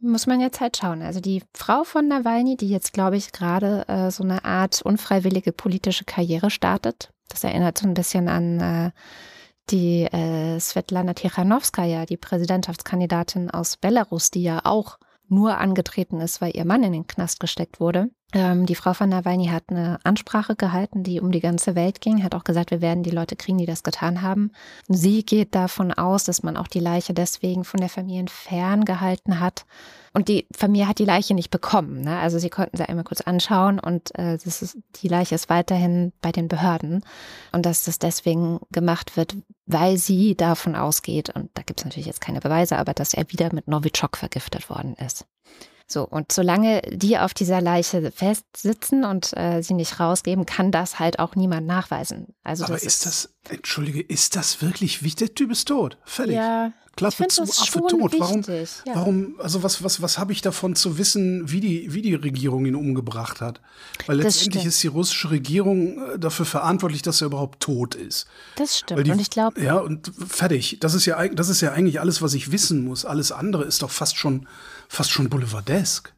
muss 0.00 0.26
man 0.26 0.40
jetzt 0.40 0.60
halt 0.60 0.76
schauen. 0.76 1.02
Also 1.02 1.20
die 1.20 1.42
Frau 1.54 1.84
von 1.84 2.08
Nawalny, 2.08 2.56
die 2.56 2.68
jetzt, 2.68 2.92
glaube 2.92 3.16
ich, 3.16 3.32
gerade 3.32 3.86
äh, 3.88 4.10
so 4.10 4.22
eine 4.22 4.44
Art 4.44 4.82
unfreiwillige 4.82 5.52
politische 5.52 6.04
Karriere 6.04 6.50
startet. 6.50 7.10
Das 7.28 7.44
erinnert 7.44 7.78
so 7.78 7.86
ein 7.86 7.94
bisschen 7.94 8.28
an 8.28 8.60
äh, 8.60 8.90
die 9.70 10.04
äh, 10.04 10.58
Svetlana 10.58 11.14
Tichanowskaja, 11.14 12.06
die 12.06 12.16
Präsidentschaftskandidatin 12.16 13.50
aus 13.50 13.76
Belarus, 13.76 14.30
die 14.30 14.42
ja 14.42 14.60
auch 14.64 14.98
nur 15.28 15.58
angetreten 15.58 16.20
ist, 16.20 16.40
weil 16.40 16.56
ihr 16.56 16.64
Mann 16.64 16.82
in 16.82 16.92
den 16.92 17.06
Knast 17.06 17.38
gesteckt 17.40 17.80
wurde. 17.80 18.10
Ähm, 18.34 18.66
die 18.66 18.74
Frau 18.74 18.92
von 18.92 19.08
Nawalny 19.08 19.46
hat 19.46 19.64
eine 19.68 19.98
Ansprache 20.04 20.54
gehalten, 20.54 21.02
die 21.02 21.20
um 21.20 21.32
die 21.32 21.40
ganze 21.40 21.74
Welt 21.74 22.02
ging, 22.02 22.22
hat 22.22 22.34
auch 22.34 22.44
gesagt, 22.44 22.70
wir 22.70 22.82
werden 22.82 23.02
die 23.02 23.10
Leute 23.10 23.36
kriegen, 23.36 23.56
die 23.56 23.64
das 23.64 23.82
getan 23.82 24.20
haben. 24.20 24.52
Sie 24.86 25.24
geht 25.24 25.54
davon 25.54 25.92
aus, 25.92 26.24
dass 26.24 26.42
man 26.42 26.58
auch 26.58 26.68
die 26.68 26.80
Leiche 26.80 27.14
deswegen 27.14 27.64
von 27.64 27.80
der 27.80 27.88
Familie 27.88 28.26
ferngehalten 28.28 29.40
hat. 29.40 29.64
Und 30.12 30.28
die 30.28 30.46
Familie 30.54 30.88
hat 30.88 30.98
die 30.98 31.04
Leiche 31.04 31.34
nicht 31.34 31.50
bekommen. 31.50 32.02
Ne? 32.02 32.18
Also 32.18 32.38
sie 32.38 32.50
konnten 32.50 32.76
sie 32.76 32.86
einmal 32.86 33.04
kurz 33.04 33.22
anschauen 33.22 33.78
und 33.78 34.14
äh, 34.18 34.36
das 34.36 34.62
ist, 34.62 34.76
die 34.96 35.08
Leiche 35.08 35.34
ist 35.34 35.48
weiterhin 35.48 36.12
bei 36.20 36.32
den 36.32 36.48
Behörden. 36.48 37.04
Und 37.52 37.64
dass 37.64 37.84
das 37.84 37.98
deswegen 37.98 38.58
gemacht 38.72 39.16
wird, 39.16 39.36
weil 39.66 39.96
sie 39.96 40.34
davon 40.34 40.76
ausgeht, 40.76 41.30
und 41.30 41.50
da 41.54 41.62
gibt 41.62 41.80
es 41.80 41.84
natürlich 41.84 42.06
jetzt 42.06 42.20
keine 42.20 42.40
Beweise, 42.40 42.78
aber 42.78 42.92
dass 42.92 43.14
er 43.14 43.30
wieder 43.30 43.54
mit 43.54 43.68
Novichok 43.68 44.16
vergiftet 44.16 44.68
worden 44.68 44.94
ist. 44.94 45.24
So, 45.90 46.06
und 46.06 46.30
solange 46.32 46.82
die 46.82 47.16
auf 47.16 47.32
dieser 47.32 47.62
Leiche 47.62 48.12
festsitzen 48.12 49.04
und 49.04 49.34
äh, 49.34 49.62
sie 49.62 49.72
nicht 49.72 49.98
rausgeben, 49.98 50.44
kann 50.44 50.70
das 50.70 50.98
halt 50.98 51.18
auch 51.18 51.34
niemand 51.34 51.66
nachweisen. 51.66 52.34
Also 52.44 52.64
Aber 52.64 52.74
das 52.74 52.82
ist 52.82 53.06
das, 53.06 53.30
entschuldige, 53.48 54.02
ist 54.02 54.36
das 54.36 54.60
wirklich 54.60 55.02
wichtig? 55.02 55.28
Der 55.28 55.34
Typ 55.34 55.50
ist 55.50 55.66
tot. 55.66 55.96
Fertig. 56.04 56.34
Ja, 56.34 56.72
Klappe 56.98 57.28
zu, 57.28 57.42
Affe 57.42 57.80
tot. 57.88 58.14
Warum, 58.18 58.42
ja. 58.42 58.94
warum, 58.94 59.34
also 59.38 59.62
was, 59.62 59.84
was, 59.84 60.02
was 60.02 60.18
habe 60.18 60.32
ich 60.32 60.42
davon 60.42 60.74
zu 60.74 60.98
wissen, 60.98 61.50
wie 61.50 61.60
die, 61.60 61.94
wie 61.94 62.02
die 62.02 62.14
Regierung 62.14 62.66
ihn 62.66 62.74
umgebracht 62.74 63.40
hat? 63.40 63.60
Weil 64.06 64.16
letztendlich 64.16 64.64
ist 64.64 64.82
die 64.82 64.88
russische 64.88 65.30
Regierung 65.30 66.02
äh, 66.02 66.18
dafür 66.18 66.44
verantwortlich, 66.44 67.02
dass 67.02 67.20
er 67.20 67.28
überhaupt 67.28 67.60
tot 67.60 67.94
ist. 67.94 68.26
Das 68.56 68.78
stimmt. 68.78 69.06
Die, 69.06 69.12
und 69.12 69.20
ich 69.20 69.30
glaube. 69.30 69.62
Ja, 69.62 69.76
und 69.76 70.10
fertig. 70.26 70.78
Das 70.80 70.94
ist 70.94 71.06
ja, 71.06 71.28
das 71.28 71.48
ist 71.48 71.60
ja 71.60 71.70
eigentlich 71.70 72.00
alles, 72.00 72.20
was 72.20 72.34
ich 72.34 72.50
wissen 72.50 72.84
muss. 72.84 73.04
Alles 73.04 73.30
andere 73.30 73.62
ist 73.64 73.82
doch 73.82 73.90
fast 73.90 74.16
schon, 74.16 74.48
fast 74.88 75.10
schon 75.10 75.28
boulevardesk. 75.28 76.14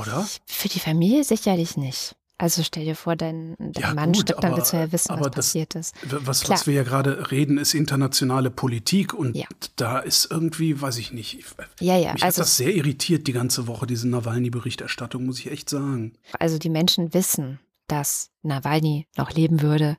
Oder? 0.00 0.26
Für 0.46 0.68
die 0.68 0.80
Familie 0.80 1.24
sicherlich 1.24 1.76
nicht. 1.76 2.16
Also 2.40 2.62
stell 2.62 2.86
dir 2.86 2.96
vor, 2.96 3.16
dein, 3.16 3.54
dein 3.58 3.82
ja, 3.82 3.92
Mann 3.92 4.12
gut, 4.12 4.22
stirbt, 4.22 4.42
dann 4.42 4.56
willst 4.56 4.72
du 4.72 4.78
ja 4.78 4.90
wissen, 4.90 5.10
was 5.10 5.26
das, 5.26 5.34
passiert 5.34 5.74
ist. 5.74 5.94
Was, 6.08 6.48
was, 6.48 6.66
wir 6.66 6.72
ja 6.72 6.84
gerade 6.84 7.30
reden, 7.30 7.58
ist 7.58 7.74
internationale 7.74 8.50
Politik 8.50 9.12
und 9.12 9.36
ja. 9.36 9.44
da 9.76 9.98
ist 9.98 10.30
irgendwie, 10.30 10.80
weiß 10.80 10.96
ich 10.96 11.12
nicht. 11.12 11.44
Ja, 11.80 11.98
ja. 11.98 12.14
Mich 12.14 12.24
also, 12.24 12.38
hat 12.38 12.46
das 12.46 12.56
sehr 12.56 12.74
irritiert 12.74 13.26
die 13.26 13.34
ganze 13.34 13.66
Woche, 13.66 13.86
diese 13.86 14.08
Nawalny-Berichterstattung, 14.08 15.26
muss 15.26 15.38
ich 15.38 15.50
echt 15.50 15.68
sagen. 15.68 16.14
Also 16.38 16.56
die 16.56 16.70
Menschen 16.70 17.12
wissen, 17.12 17.60
dass 17.88 18.30
Nawalny 18.42 19.06
noch 19.18 19.32
leben 19.32 19.60
würde, 19.60 19.98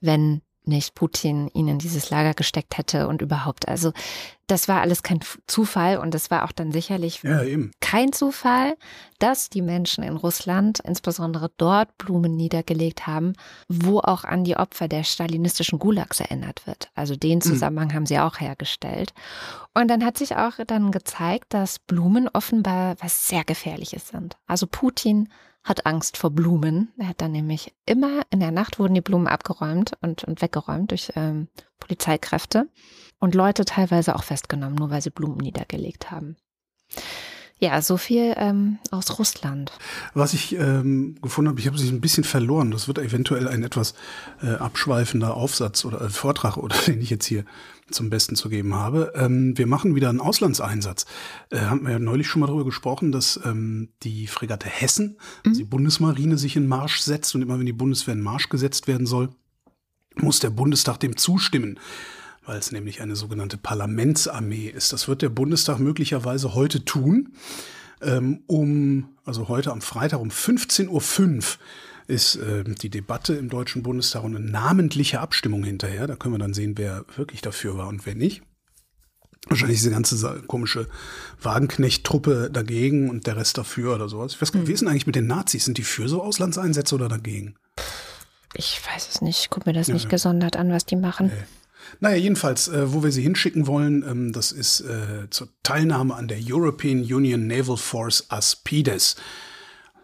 wenn 0.00 0.40
nicht 0.64 0.94
Putin 0.94 1.48
ihn 1.54 1.68
in 1.68 1.78
dieses 1.78 2.10
Lager 2.10 2.34
gesteckt 2.34 2.78
hätte 2.78 3.08
und 3.08 3.22
überhaupt. 3.22 3.68
Also 3.68 3.92
das 4.46 4.68
war 4.68 4.80
alles 4.80 5.02
kein 5.02 5.20
Zufall 5.46 5.98
und 5.98 6.14
es 6.14 6.30
war 6.30 6.44
auch 6.44 6.52
dann 6.52 6.72
sicherlich 6.72 7.22
ja, 7.22 7.40
kein 7.80 8.12
Zufall, 8.12 8.76
dass 9.18 9.48
die 9.48 9.62
Menschen 9.62 10.04
in 10.04 10.16
Russland 10.16 10.80
insbesondere 10.80 11.50
dort 11.56 11.96
Blumen 11.96 12.36
niedergelegt 12.36 13.06
haben, 13.06 13.32
wo 13.68 14.00
auch 14.00 14.24
an 14.24 14.44
die 14.44 14.56
Opfer 14.56 14.88
der 14.88 15.04
stalinistischen 15.04 15.78
Gulags 15.78 16.20
erinnert 16.20 16.66
wird. 16.66 16.90
Also 16.94 17.16
den 17.16 17.38
mhm. 17.38 17.42
Zusammenhang 17.42 17.88
mhm. 17.88 17.94
haben 17.94 18.06
sie 18.06 18.18
auch 18.18 18.40
hergestellt. 18.40 19.14
Und 19.74 19.88
dann 19.88 20.04
hat 20.04 20.18
sich 20.18 20.36
auch 20.36 20.54
dann 20.66 20.90
gezeigt, 20.90 21.54
dass 21.54 21.78
Blumen 21.78 22.28
offenbar 22.28 22.96
was 23.00 23.28
sehr 23.28 23.44
Gefährliches 23.44 24.08
sind. 24.08 24.36
Also 24.46 24.66
Putin 24.66 25.28
hat 25.64 25.86
Angst 25.86 26.16
vor 26.16 26.30
Blumen. 26.30 26.92
Er 26.98 27.08
hat 27.08 27.20
dann 27.20 27.32
nämlich 27.32 27.72
immer 27.86 28.22
in 28.30 28.40
der 28.40 28.50
Nacht 28.50 28.78
wurden 28.78 28.94
die 28.94 29.00
Blumen 29.00 29.28
abgeräumt 29.28 29.92
und, 30.00 30.24
und 30.24 30.42
weggeräumt 30.42 30.90
durch 30.90 31.12
ähm, 31.14 31.48
Polizeikräfte 31.78 32.68
und 33.18 33.34
Leute 33.34 33.64
teilweise 33.64 34.16
auch 34.16 34.24
festgenommen, 34.24 34.74
nur 34.74 34.90
weil 34.90 35.02
sie 35.02 35.10
Blumen 35.10 35.38
niedergelegt 35.38 36.10
haben. 36.10 36.36
Ja, 37.62 37.80
so 37.80 37.96
viel 37.96 38.34
ähm, 38.38 38.78
aus 38.90 39.20
Russland. 39.20 39.70
Was 40.14 40.34
ich 40.34 40.56
ähm, 40.56 41.14
gefunden 41.22 41.48
habe, 41.48 41.60
ich 41.60 41.68
habe 41.68 41.78
sich 41.78 41.92
ein 41.92 42.00
bisschen 42.00 42.24
verloren. 42.24 42.72
Das 42.72 42.88
wird 42.88 42.98
eventuell 42.98 43.46
ein 43.46 43.62
etwas 43.62 43.94
äh, 44.42 44.48
abschweifender 44.48 45.36
Aufsatz 45.36 45.84
oder 45.84 46.00
äh, 46.00 46.10
Vortrag 46.10 46.56
oder 46.56 46.74
den 46.88 47.00
ich 47.00 47.10
jetzt 47.10 47.24
hier 47.24 47.44
zum 47.88 48.10
Besten 48.10 48.34
zu 48.34 48.48
geben 48.48 48.74
habe. 48.74 49.12
Ähm, 49.14 49.56
wir 49.56 49.68
machen 49.68 49.94
wieder 49.94 50.08
einen 50.08 50.20
Auslandseinsatz. 50.20 51.06
Äh, 51.50 51.60
haben 51.60 51.84
wir 51.84 51.92
ja 51.92 51.98
neulich 52.00 52.26
schon 52.26 52.40
mal 52.40 52.48
darüber 52.48 52.64
gesprochen, 52.64 53.12
dass 53.12 53.38
ähm, 53.44 53.90
die 54.02 54.26
Fregatte 54.26 54.68
Hessen, 54.68 55.10
mhm. 55.44 55.50
also 55.50 55.60
die 55.60 55.64
Bundesmarine, 55.64 56.38
sich 56.38 56.56
in 56.56 56.66
Marsch 56.66 56.98
setzt 56.98 57.32
und 57.36 57.42
immer 57.42 57.60
wenn 57.60 57.66
die 57.66 57.72
Bundeswehr 57.72 58.14
in 58.14 58.22
Marsch 58.22 58.48
gesetzt 58.48 58.88
werden 58.88 59.06
soll, 59.06 59.28
muss 60.16 60.40
der 60.40 60.50
Bundestag 60.50 60.98
dem 60.98 61.16
zustimmen 61.16 61.78
weil 62.44 62.58
es 62.58 62.72
nämlich 62.72 63.00
eine 63.00 63.16
sogenannte 63.16 63.56
Parlamentsarmee 63.56 64.68
ist. 64.68 64.92
Das 64.92 65.08
wird 65.08 65.22
der 65.22 65.28
Bundestag 65.28 65.78
möglicherweise 65.78 66.54
heute 66.54 66.84
tun, 66.84 67.34
ähm, 68.00 68.42
um, 68.46 69.10
also 69.24 69.48
heute 69.48 69.70
am 69.70 69.80
Freitag 69.80 70.20
um 70.20 70.30
15.05 70.30 70.88
Uhr 70.88 71.42
ist 72.08 72.36
äh, 72.36 72.64
die 72.64 72.90
Debatte 72.90 73.34
im 73.34 73.48
Deutschen 73.48 73.82
Bundestag 73.82 74.24
und 74.24 74.36
eine 74.36 74.44
namentliche 74.44 75.20
Abstimmung 75.20 75.64
hinterher. 75.64 76.06
Da 76.06 76.16
können 76.16 76.34
wir 76.34 76.38
dann 76.38 76.54
sehen, 76.54 76.74
wer 76.76 77.04
wirklich 77.16 77.42
dafür 77.42 77.78
war 77.78 77.88
und 77.88 78.04
wer 78.06 78.14
nicht. 78.14 78.42
Wahrscheinlich 79.48 79.78
diese 79.78 79.90
ganze 79.90 80.42
komische 80.46 80.88
Wagenknecht-Truppe 81.40 82.48
dagegen 82.52 83.10
und 83.10 83.26
der 83.26 83.36
Rest 83.36 83.58
dafür 83.58 83.94
oder 83.94 84.08
sowas. 84.08 84.34
Ich 84.34 84.42
weiß 84.42 84.52
gar 84.52 84.60
nicht, 84.60 84.68
wie 84.68 84.72
ist 84.72 84.80
denn 84.80 84.88
eigentlich 84.88 85.06
mit 85.06 85.16
den 85.16 85.26
Nazis? 85.26 85.64
Sind 85.64 85.78
die 85.78 85.82
für 85.82 86.08
so 86.08 86.22
Auslandseinsätze 86.22 86.94
oder 86.94 87.08
dagegen? 87.08 87.56
Ich 88.54 88.80
weiß 88.86 89.08
es 89.08 89.20
nicht. 89.20 89.40
Ich 89.40 89.50
gucke 89.50 89.68
mir 89.68 89.72
das 89.72 89.88
ja, 89.88 89.94
nicht 89.94 90.08
gesondert 90.08 90.56
an, 90.56 90.70
was 90.70 90.86
die 90.86 90.96
machen. 90.96 91.28
Nee. 91.28 91.61
Naja, 92.00 92.16
jedenfalls, 92.16 92.68
äh, 92.68 92.92
wo 92.92 93.02
wir 93.02 93.12
sie 93.12 93.22
hinschicken 93.22 93.66
wollen, 93.66 94.04
ähm, 94.08 94.32
das 94.32 94.52
ist 94.52 94.80
äh, 94.80 95.28
zur 95.30 95.48
Teilnahme 95.62 96.14
an 96.14 96.28
der 96.28 96.38
European 96.42 97.00
Union 97.00 97.46
Naval 97.46 97.76
Force 97.76 98.26
Aspides. 98.30 99.16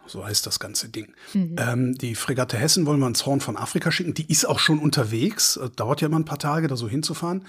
So 0.07 0.25
heißt 0.25 0.47
das 0.47 0.59
ganze 0.59 0.89
Ding. 0.89 1.15
Mhm. 1.35 1.57
Ähm, 1.59 1.95
die 1.99 2.15
Fregatte 2.15 2.57
Hessen 2.57 2.87
wollen 2.87 2.99
wir 3.01 3.07
ans 3.07 3.27
Horn 3.27 3.41
von 3.41 3.57
Afrika 3.57 3.93
schicken. 3.93 4.15
Die 4.15 4.31
ist 4.31 4.47
auch 4.47 4.59
schon 4.59 4.79
unterwegs. 4.79 5.57
Äh, 5.57 5.71
dauert 5.71 6.01
ja 6.01 6.09
immer 6.09 6.19
ein 6.19 6.25
paar 6.25 6.39
Tage, 6.39 6.69
da 6.69 6.77
so 6.77 6.89
hinzufahren. 6.89 7.45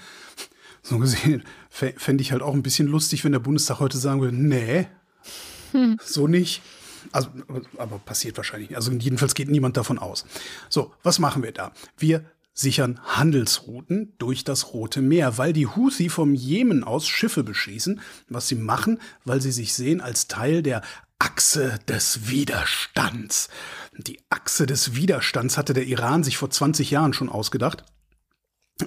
So 0.82 0.98
gesehen 0.98 1.42
fände 1.70 2.22
ich 2.22 2.32
halt 2.32 2.42
auch 2.42 2.54
ein 2.54 2.62
bisschen 2.62 2.86
lustig, 2.86 3.24
wenn 3.24 3.32
der 3.32 3.38
Bundestag 3.38 3.80
heute 3.80 3.98
sagen 3.98 4.20
würde, 4.20 4.36
nee, 4.36 4.86
hm. 5.72 5.98
so 6.04 6.26
nicht. 6.26 6.62
Also, 7.12 7.28
aber 7.78 7.98
passiert 7.98 8.36
wahrscheinlich 8.36 8.70
nicht. 8.70 8.76
Also 8.76 8.92
jedenfalls 8.92 9.34
geht 9.34 9.48
niemand 9.48 9.76
davon 9.76 9.98
aus. 9.98 10.26
So, 10.68 10.92
was 11.02 11.18
machen 11.18 11.42
wir 11.42 11.52
da? 11.52 11.72
Wir 11.98 12.24
sichern 12.52 13.00
Handelsrouten 13.04 14.14
durch 14.18 14.44
das 14.44 14.72
Rote 14.72 15.00
Meer, 15.00 15.38
weil 15.38 15.52
die 15.52 15.66
Houthi 15.66 16.08
vom 16.08 16.34
Jemen 16.34 16.84
aus 16.84 17.06
Schiffe 17.08 17.44
beschießen, 17.44 18.00
was 18.28 18.48
sie 18.48 18.56
machen, 18.56 18.98
weil 19.24 19.40
sie 19.40 19.52
sich 19.52 19.74
sehen 19.74 20.00
als 20.00 20.28
Teil 20.28 20.62
der 20.62 20.82
Achse 21.18 21.78
des 21.88 22.28
Widerstands. 22.28 23.48
Die 23.96 24.20
Achse 24.30 24.66
des 24.66 24.94
Widerstands 24.94 25.58
hatte 25.58 25.74
der 25.74 25.84
Iran 25.86 26.24
sich 26.24 26.36
vor 26.36 26.50
20 26.50 26.90
Jahren 26.90 27.12
schon 27.12 27.28
ausgedacht. 27.28 27.84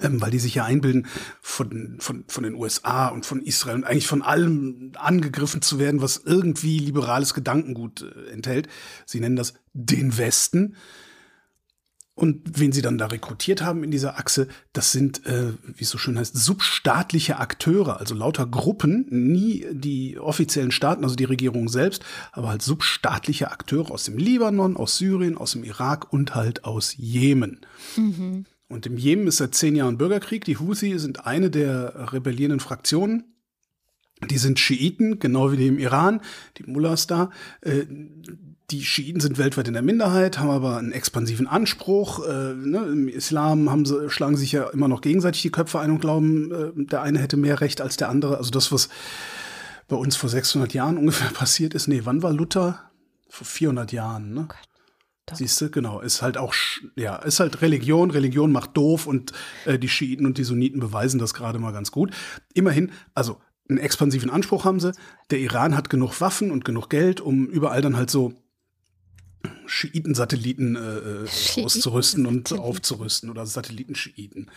Ähm, 0.02 0.20
weil 0.20 0.32
die 0.32 0.40
sich 0.40 0.56
ja 0.56 0.64
einbilden, 0.64 1.06
von, 1.40 1.98
von, 2.00 2.24
von 2.26 2.42
den 2.42 2.54
USA 2.54 3.06
und 3.08 3.24
von 3.24 3.40
Israel 3.40 3.76
und 3.76 3.84
eigentlich 3.84 4.08
von 4.08 4.22
allem 4.22 4.92
angegriffen 4.96 5.62
zu 5.62 5.78
werden, 5.78 6.02
was 6.02 6.22
irgendwie 6.24 6.80
liberales 6.80 7.32
Gedankengut 7.32 8.02
äh, 8.02 8.30
enthält. 8.30 8.68
Sie 9.06 9.20
nennen 9.20 9.36
das 9.36 9.54
den 9.72 10.18
Westen. 10.18 10.76
Und 12.16 12.60
wen 12.60 12.70
sie 12.70 12.82
dann 12.82 12.96
da 12.96 13.06
rekrutiert 13.06 13.62
haben 13.62 13.82
in 13.82 13.90
dieser 13.90 14.18
Achse, 14.18 14.46
das 14.72 14.92
sind, 14.92 15.26
äh, 15.26 15.52
wie 15.64 15.82
es 15.82 15.90
so 15.90 15.98
schön 15.98 16.16
heißt, 16.16 16.36
substaatliche 16.36 17.38
Akteure, 17.38 17.98
also 17.98 18.14
lauter 18.14 18.46
Gruppen, 18.46 19.06
nie 19.10 19.66
die 19.72 20.16
offiziellen 20.18 20.70
Staaten, 20.70 21.02
also 21.02 21.16
die 21.16 21.24
Regierung 21.24 21.68
selbst, 21.68 22.04
aber 22.30 22.50
halt 22.50 22.62
substaatliche 22.62 23.50
Akteure 23.50 23.90
aus 23.90 24.04
dem 24.04 24.16
Libanon, 24.16 24.76
aus 24.76 24.96
Syrien, 24.96 25.36
aus 25.36 25.52
dem 25.52 25.64
Irak 25.64 26.12
und 26.12 26.36
halt 26.36 26.64
aus 26.64 26.94
Jemen. 26.96 27.60
Mhm. 27.96 28.46
Und 28.68 28.86
im 28.86 28.96
Jemen 28.96 29.26
ist 29.26 29.38
seit 29.38 29.54
zehn 29.54 29.74
Jahren 29.74 29.98
Bürgerkrieg. 29.98 30.44
Die 30.44 30.58
Houthi 30.58 30.98
sind 30.98 31.26
eine 31.26 31.50
der 31.50 32.12
rebellierenden 32.12 32.60
Fraktionen. 32.60 33.24
Die 34.30 34.38
sind 34.38 34.58
Schiiten, 34.58 35.18
genau 35.18 35.52
wie 35.52 35.56
die 35.56 35.66
im 35.66 35.78
Iran, 35.78 36.20
die 36.56 36.62
Mullahs 36.64 37.06
da. 37.06 37.30
Äh, 37.60 37.86
die 38.70 38.82
Schiiten 38.82 39.20
sind 39.20 39.38
weltweit 39.38 39.68
in 39.68 39.74
der 39.74 39.82
Minderheit, 39.82 40.38
haben 40.38 40.50
aber 40.50 40.78
einen 40.78 40.92
expansiven 40.92 41.46
Anspruch. 41.46 42.26
Äh, 42.26 42.54
ne? 42.54 42.78
Im 42.86 43.08
Islam 43.08 43.70
haben 43.70 43.84
sie, 43.84 44.08
schlagen 44.08 44.36
sich 44.36 44.52
ja 44.52 44.64
immer 44.70 44.88
noch 44.88 45.02
gegenseitig 45.02 45.42
die 45.42 45.50
Köpfe 45.50 45.80
ein 45.80 45.90
und 45.90 46.00
glauben, 46.00 46.52
äh, 46.52 46.84
der 46.86 47.02
eine 47.02 47.18
hätte 47.18 47.36
mehr 47.36 47.60
Recht 47.60 47.80
als 47.80 47.96
der 47.96 48.08
andere. 48.08 48.38
Also 48.38 48.50
das, 48.50 48.72
was 48.72 48.88
bei 49.88 49.96
uns 49.96 50.16
vor 50.16 50.30
600 50.30 50.72
Jahren 50.72 50.96
ungefähr 50.98 51.30
passiert 51.30 51.74
ist. 51.74 51.88
Nee, 51.88 52.02
wann 52.04 52.22
war 52.22 52.32
Luther? 52.32 52.90
Vor 53.28 53.46
400 53.46 53.92
Jahren, 53.92 54.32
ne? 54.32 54.48
Oh 55.30 55.34
Siehst 55.34 55.60
du, 55.60 55.70
genau, 55.70 56.00
ist 56.00 56.20
halt 56.20 56.36
auch, 56.36 56.54
ja, 56.96 57.16
ist 57.16 57.40
halt 57.40 57.62
Religion, 57.62 58.10
Religion 58.10 58.52
macht 58.52 58.76
doof 58.76 59.06
und 59.06 59.32
äh, 59.64 59.78
die 59.78 59.88
Schiiten 59.88 60.26
und 60.26 60.36
die 60.36 60.44
Sunniten 60.44 60.80
beweisen 60.80 61.18
das 61.18 61.32
gerade 61.32 61.58
mal 61.58 61.72
ganz 61.72 61.90
gut. 61.90 62.12
Immerhin, 62.52 62.92
also 63.14 63.40
einen 63.68 63.78
expansiven 63.78 64.28
Anspruch 64.28 64.64
haben 64.64 64.80
sie. 64.80 64.92
Der 65.30 65.38
Iran 65.38 65.74
hat 65.76 65.88
genug 65.88 66.20
Waffen 66.20 66.50
und 66.50 66.64
genug 66.64 66.90
Geld, 66.90 67.22
um 67.22 67.46
überall 67.46 67.80
dann 67.80 67.96
halt 67.96 68.10
so 68.10 68.34
Schiiten-Satelliten 69.66 70.76
äh, 70.76 71.24
äh 71.58 71.64
auszurüsten 71.64 72.26
und 72.26 72.52
aufzurüsten 72.52 73.30
oder 73.30 73.46
Satelliten-Schiiten. 73.46 74.50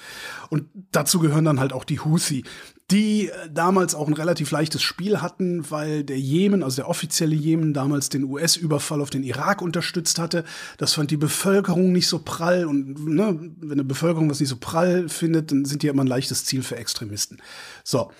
Und 0.50 0.66
dazu 0.92 1.20
gehören 1.20 1.46
dann 1.46 1.60
halt 1.60 1.74
auch 1.74 1.84
die 1.84 2.00
Houthi, 2.00 2.44
die 2.92 3.28
äh, 3.28 3.50
damals 3.52 3.96
auch 3.96 4.08
ein 4.08 4.14
relativ 4.14 4.52
leichtes 4.52 4.82
Spiel 4.82 5.22
hatten, 5.22 5.70
weil 5.70 6.04
der 6.04 6.20
Jemen, 6.20 6.64
also 6.64 6.78
der 6.78 6.90
offizielle 6.90 7.36
Jemen, 7.36 7.74
damals 7.74 8.10
den 8.10 8.24
US-Überfall 8.24 9.02
auf 9.02 9.10
den 9.10 9.24
Irak 9.24 9.62
unterstützt 9.62 10.20
hatte. 10.20 10.44
Das 10.78 10.94
fand 10.94 11.12
die 11.12 11.18
Bevölkerung 11.18 11.92
nicht 11.92 12.08
so 12.08 12.20
prall 12.20 12.66
und 12.66 13.06
ne, 13.06 13.38
wenn 13.60 13.72
eine 13.72 13.84
Bevölkerung 13.84 14.30
das 14.30 14.40
nicht 14.40 14.50
so 14.50 14.58
prall 14.58 15.10
findet, 15.10 15.52
dann 15.52 15.66
sind 15.66 15.84
die 15.84 15.88
immer 15.88 16.04
ein 16.04 16.08
leichtes 16.08 16.46
Ziel 16.46 16.64
für 16.64 16.78
Extremisten. 16.78 17.38
So. 17.84 18.12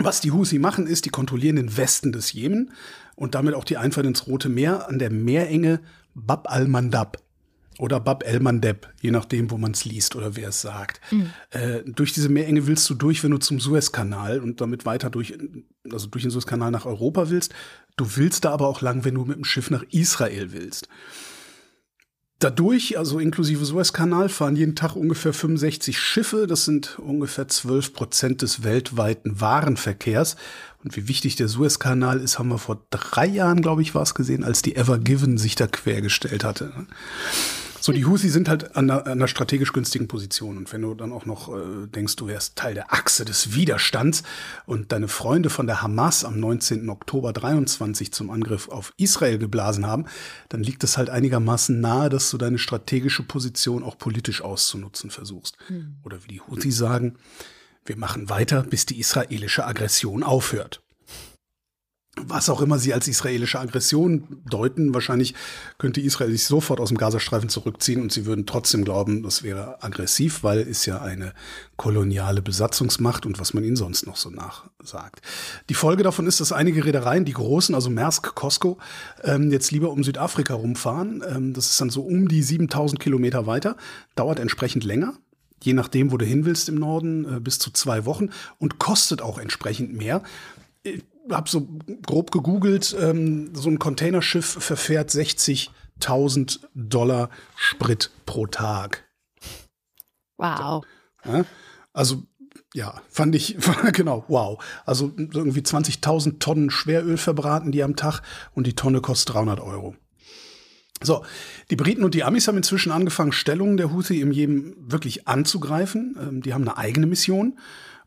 Was 0.00 0.20
die 0.20 0.30
Houthi 0.30 0.60
machen, 0.60 0.86
ist, 0.86 1.06
die 1.06 1.10
kontrollieren 1.10 1.56
den 1.56 1.76
Westen 1.76 2.12
des 2.12 2.32
Jemen 2.32 2.70
und 3.18 3.34
damit 3.34 3.54
auch 3.54 3.64
die 3.64 3.76
Einfahrt 3.76 4.06
ins 4.06 4.26
Rote 4.28 4.48
Meer 4.48 4.88
an 4.88 4.98
der 4.98 5.10
Meerenge 5.10 5.80
Bab 6.14 6.50
al-Mandab 6.50 7.18
oder 7.78 8.00
Bab 8.00 8.24
el-Mandeb, 8.24 8.88
je 9.00 9.10
nachdem, 9.10 9.50
wo 9.50 9.58
man 9.58 9.72
es 9.72 9.84
liest 9.84 10.14
oder 10.16 10.36
wer 10.36 10.48
es 10.48 10.60
sagt. 10.60 11.00
Mhm. 11.10 11.30
Äh, 11.50 11.82
durch 11.84 12.12
diese 12.12 12.28
Meerenge 12.28 12.66
willst 12.66 12.88
du 12.88 12.94
durch, 12.94 13.22
wenn 13.24 13.32
du 13.32 13.38
zum 13.38 13.60
Suezkanal 13.60 14.40
und 14.40 14.60
damit 14.60 14.86
weiter 14.86 15.10
durch, 15.10 15.36
also 15.90 16.06
durch 16.06 16.22
den 16.22 16.30
Suezkanal 16.30 16.70
nach 16.70 16.86
Europa 16.86 17.28
willst. 17.28 17.54
Du 17.96 18.16
willst 18.16 18.44
da 18.44 18.50
aber 18.50 18.68
auch 18.68 18.82
lang, 18.82 19.04
wenn 19.04 19.14
du 19.14 19.24
mit 19.24 19.36
dem 19.36 19.44
Schiff 19.44 19.70
nach 19.70 19.84
Israel 19.90 20.52
willst. 20.52 20.88
Dadurch, 22.40 22.96
also 22.96 23.18
inklusive 23.18 23.64
Suezkanal, 23.64 24.28
fahren 24.28 24.54
jeden 24.54 24.76
Tag 24.76 24.94
ungefähr 24.94 25.32
65 25.32 25.98
Schiffe. 25.98 26.46
Das 26.46 26.64
sind 26.64 26.96
ungefähr 27.00 27.48
12 27.48 27.92
Prozent 27.92 28.42
des 28.42 28.62
weltweiten 28.62 29.40
Warenverkehrs. 29.40 30.36
Und 30.84 30.96
wie 30.96 31.08
wichtig 31.08 31.34
der 31.34 31.48
Suezkanal 31.48 32.20
ist, 32.20 32.38
haben 32.38 32.50
wir 32.50 32.58
vor 32.58 32.80
drei 32.90 33.26
Jahren, 33.26 33.60
glaube 33.60 33.82
ich, 33.82 33.96
war 33.96 34.02
es 34.02 34.14
gesehen, 34.14 34.44
als 34.44 34.62
die 34.62 34.76
Ever 34.76 34.98
Given 34.98 35.36
sich 35.36 35.56
da 35.56 35.66
quergestellt 35.66 36.44
hatte. 36.44 36.72
So, 37.88 37.94
die 37.94 38.04
Husi 38.04 38.28
sind 38.28 38.50
halt 38.50 38.76
an 38.76 38.90
einer, 38.90 39.06
einer, 39.06 39.28
strategisch 39.28 39.72
günstigen 39.72 40.08
Position. 40.08 40.58
Und 40.58 40.70
wenn 40.74 40.82
du 40.82 40.92
dann 40.92 41.10
auch 41.10 41.24
noch 41.24 41.48
äh, 41.48 41.86
denkst, 41.86 42.16
du 42.16 42.26
wärst 42.26 42.54
Teil 42.56 42.74
der 42.74 42.92
Achse 42.92 43.24
des 43.24 43.54
Widerstands 43.54 44.24
und 44.66 44.92
deine 44.92 45.08
Freunde 45.08 45.48
von 45.48 45.66
der 45.66 45.80
Hamas 45.80 46.22
am 46.22 46.38
19. 46.38 46.90
Oktober 46.90 47.32
23 47.32 48.12
zum 48.12 48.28
Angriff 48.28 48.68
auf 48.68 48.92
Israel 48.98 49.38
geblasen 49.38 49.86
haben, 49.86 50.04
dann 50.50 50.62
liegt 50.62 50.84
es 50.84 50.98
halt 50.98 51.08
einigermaßen 51.08 51.80
nahe, 51.80 52.10
dass 52.10 52.30
du 52.30 52.36
deine 52.36 52.58
strategische 52.58 53.22
Position 53.22 53.82
auch 53.82 53.96
politisch 53.96 54.42
auszunutzen 54.42 55.10
versuchst. 55.10 55.56
Hm. 55.68 55.96
Oder 56.04 56.22
wie 56.24 56.28
die 56.28 56.40
Houthi 56.42 56.70
sagen, 56.70 57.16
wir 57.86 57.96
machen 57.96 58.28
weiter, 58.28 58.64
bis 58.64 58.84
die 58.84 59.00
israelische 59.00 59.64
Aggression 59.64 60.22
aufhört 60.22 60.82
was 62.26 62.48
auch 62.48 62.60
immer 62.60 62.78
sie 62.78 62.94
als 62.94 63.08
israelische 63.08 63.60
Aggression 63.60 64.42
deuten. 64.48 64.94
Wahrscheinlich 64.94 65.34
könnte 65.78 66.00
Israel 66.00 66.30
sich 66.30 66.44
sofort 66.44 66.80
aus 66.80 66.88
dem 66.88 66.98
Gazastreifen 66.98 67.48
zurückziehen 67.48 68.00
und 68.00 68.12
sie 68.12 68.26
würden 68.26 68.46
trotzdem 68.46 68.84
glauben, 68.84 69.22
das 69.22 69.42
wäre 69.42 69.82
aggressiv, 69.82 70.42
weil 70.42 70.60
es 70.60 70.86
ja 70.86 71.00
eine 71.00 71.32
koloniale 71.76 72.42
Besatzungsmacht 72.42 73.26
und 73.26 73.38
was 73.38 73.54
man 73.54 73.64
ihnen 73.64 73.76
sonst 73.76 74.06
noch 74.06 74.16
so 74.16 74.30
nachsagt. 74.30 75.22
Die 75.68 75.74
Folge 75.74 76.02
davon 76.02 76.26
ist, 76.26 76.40
dass 76.40 76.52
einige 76.52 76.84
Reedereien, 76.84 77.24
die 77.24 77.32
großen, 77.32 77.74
also 77.74 77.90
Maersk, 77.90 78.34
Costco, 78.34 78.78
ähm, 79.22 79.50
jetzt 79.50 79.70
lieber 79.70 79.90
um 79.90 80.02
Südafrika 80.02 80.54
rumfahren. 80.54 81.22
Ähm, 81.28 81.54
das 81.54 81.70
ist 81.70 81.80
dann 81.80 81.90
so 81.90 82.02
um 82.02 82.28
die 82.28 82.42
7000 82.42 83.00
Kilometer 83.00 83.46
weiter, 83.46 83.76
dauert 84.14 84.40
entsprechend 84.40 84.84
länger 84.84 85.14
je 85.60 85.72
nachdem, 85.72 86.12
wo 86.12 86.16
du 86.16 86.24
hin 86.24 86.44
willst 86.44 86.68
im 86.68 86.76
Norden, 86.76 87.24
äh, 87.24 87.40
bis 87.40 87.58
zu 87.58 87.72
zwei 87.72 88.04
Wochen 88.04 88.30
und 88.58 88.78
kostet 88.78 89.22
auch 89.22 89.38
entsprechend 89.38 89.92
mehr 89.92 90.22
habe 91.30 91.48
so 91.48 91.68
grob 92.06 92.30
gegoogelt, 92.30 92.96
ähm, 92.98 93.54
so 93.54 93.68
ein 93.68 93.78
Containerschiff 93.78 94.46
verfährt 94.46 95.10
60.000 95.10 96.60
Dollar 96.74 97.30
Sprit 97.56 98.10
pro 98.26 98.46
Tag. 98.46 99.04
Wow. 100.36 100.84
Ja, 101.24 101.44
also 101.92 102.22
ja, 102.74 103.00
fand 103.08 103.34
ich, 103.34 103.56
genau, 103.92 104.24
wow. 104.28 104.62
Also 104.84 105.12
irgendwie 105.16 105.60
20.000 105.60 106.38
Tonnen 106.38 106.70
Schweröl 106.70 107.16
verbraten 107.16 107.72
die 107.72 107.82
am 107.82 107.96
Tag 107.96 108.22
und 108.54 108.66
die 108.66 108.74
Tonne 108.74 109.00
kostet 109.00 109.34
300 109.34 109.60
Euro. 109.60 109.96
So, 111.00 111.24
die 111.70 111.76
Briten 111.76 112.04
und 112.04 112.14
die 112.14 112.24
Amis 112.24 112.48
haben 112.48 112.56
inzwischen 112.56 112.90
angefangen, 112.90 113.32
Stellungen 113.32 113.76
der 113.76 113.92
Houthi 113.92 114.20
im 114.20 114.32
Jemen 114.32 114.74
wirklich 114.78 115.28
anzugreifen. 115.28 116.16
Ähm, 116.20 116.42
die 116.42 116.54
haben 116.54 116.66
eine 116.66 116.76
eigene 116.76 117.06
Mission 117.06 117.58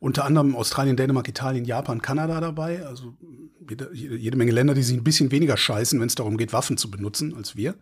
unter 0.01 0.25
anderem 0.25 0.55
Australien, 0.55 0.97
Dänemark, 0.97 1.27
Italien, 1.27 1.63
Japan, 1.63 2.01
Kanada 2.01 2.41
dabei. 2.41 2.83
Also 2.85 3.15
jede, 3.69 3.91
jede 3.93 4.35
Menge 4.35 4.51
Länder, 4.51 4.73
die 4.73 4.81
sich 4.81 4.97
ein 4.97 5.03
bisschen 5.03 5.31
weniger 5.31 5.55
scheißen, 5.55 5.99
wenn 5.99 6.07
es 6.07 6.15
darum 6.15 6.37
geht, 6.37 6.53
Waffen 6.53 6.75
zu 6.75 6.89
benutzen 6.89 7.35
als 7.35 7.55
wir. 7.55 7.75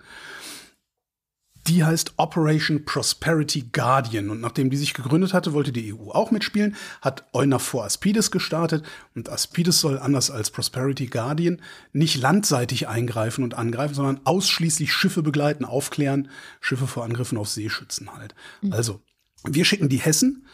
Die 1.68 1.86
heißt 1.86 2.16
Operation 2.18 2.84
Prosperity 2.84 3.70
Guardian. 3.72 4.30
Und 4.30 4.42
nachdem 4.42 4.70
die 4.70 4.76
sich 4.76 4.94
gegründet 4.94 5.34
hatte, 5.34 5.54
wollte 5.54 5.72
die 5.72 5.94
EU 5.94 6.12
auch 6.12 6.30
mitspielen, 6.32 6.76
hat 7.02 7.26
EUNAVFOR 7.34 7.86
Aspides 7.86 8.32
gestartet. 8.32 8.86
Und 9.16 9.30
Aspides 9.30 9.80
soll 9.80 9.98
anders 9.98 10.30
als 10.30 10.52
Prosperity 10.52 11.06
Guardian 11.06 11.62
nicht 11.94 12.22
landseitig 12.22 12.90
eingreifen 12.90 13.46
und 13.46 13.54
angreifen, 13.54 13.94
sondern 13.94 14.20
ausschließlich 14.26 14.92
Schiffe 14.92 15.24
begleiten, 15.24 15.64
aufklären, 15.64 16.30
Schiffe 16.60 16.88
vor 16.88 17.06
Angriffen 17.06 17.38
auf 17.38 17.48
See 17.48 17.70
schützen 17.70 18.14
halt. 18.14 18.36
Mhm. 18.62 18.74
Also, 18.74 19.02
wir 19.46 19.64
schicken 19.64 19.88
die 19.88 19.98
Hessen, 19.98 20.46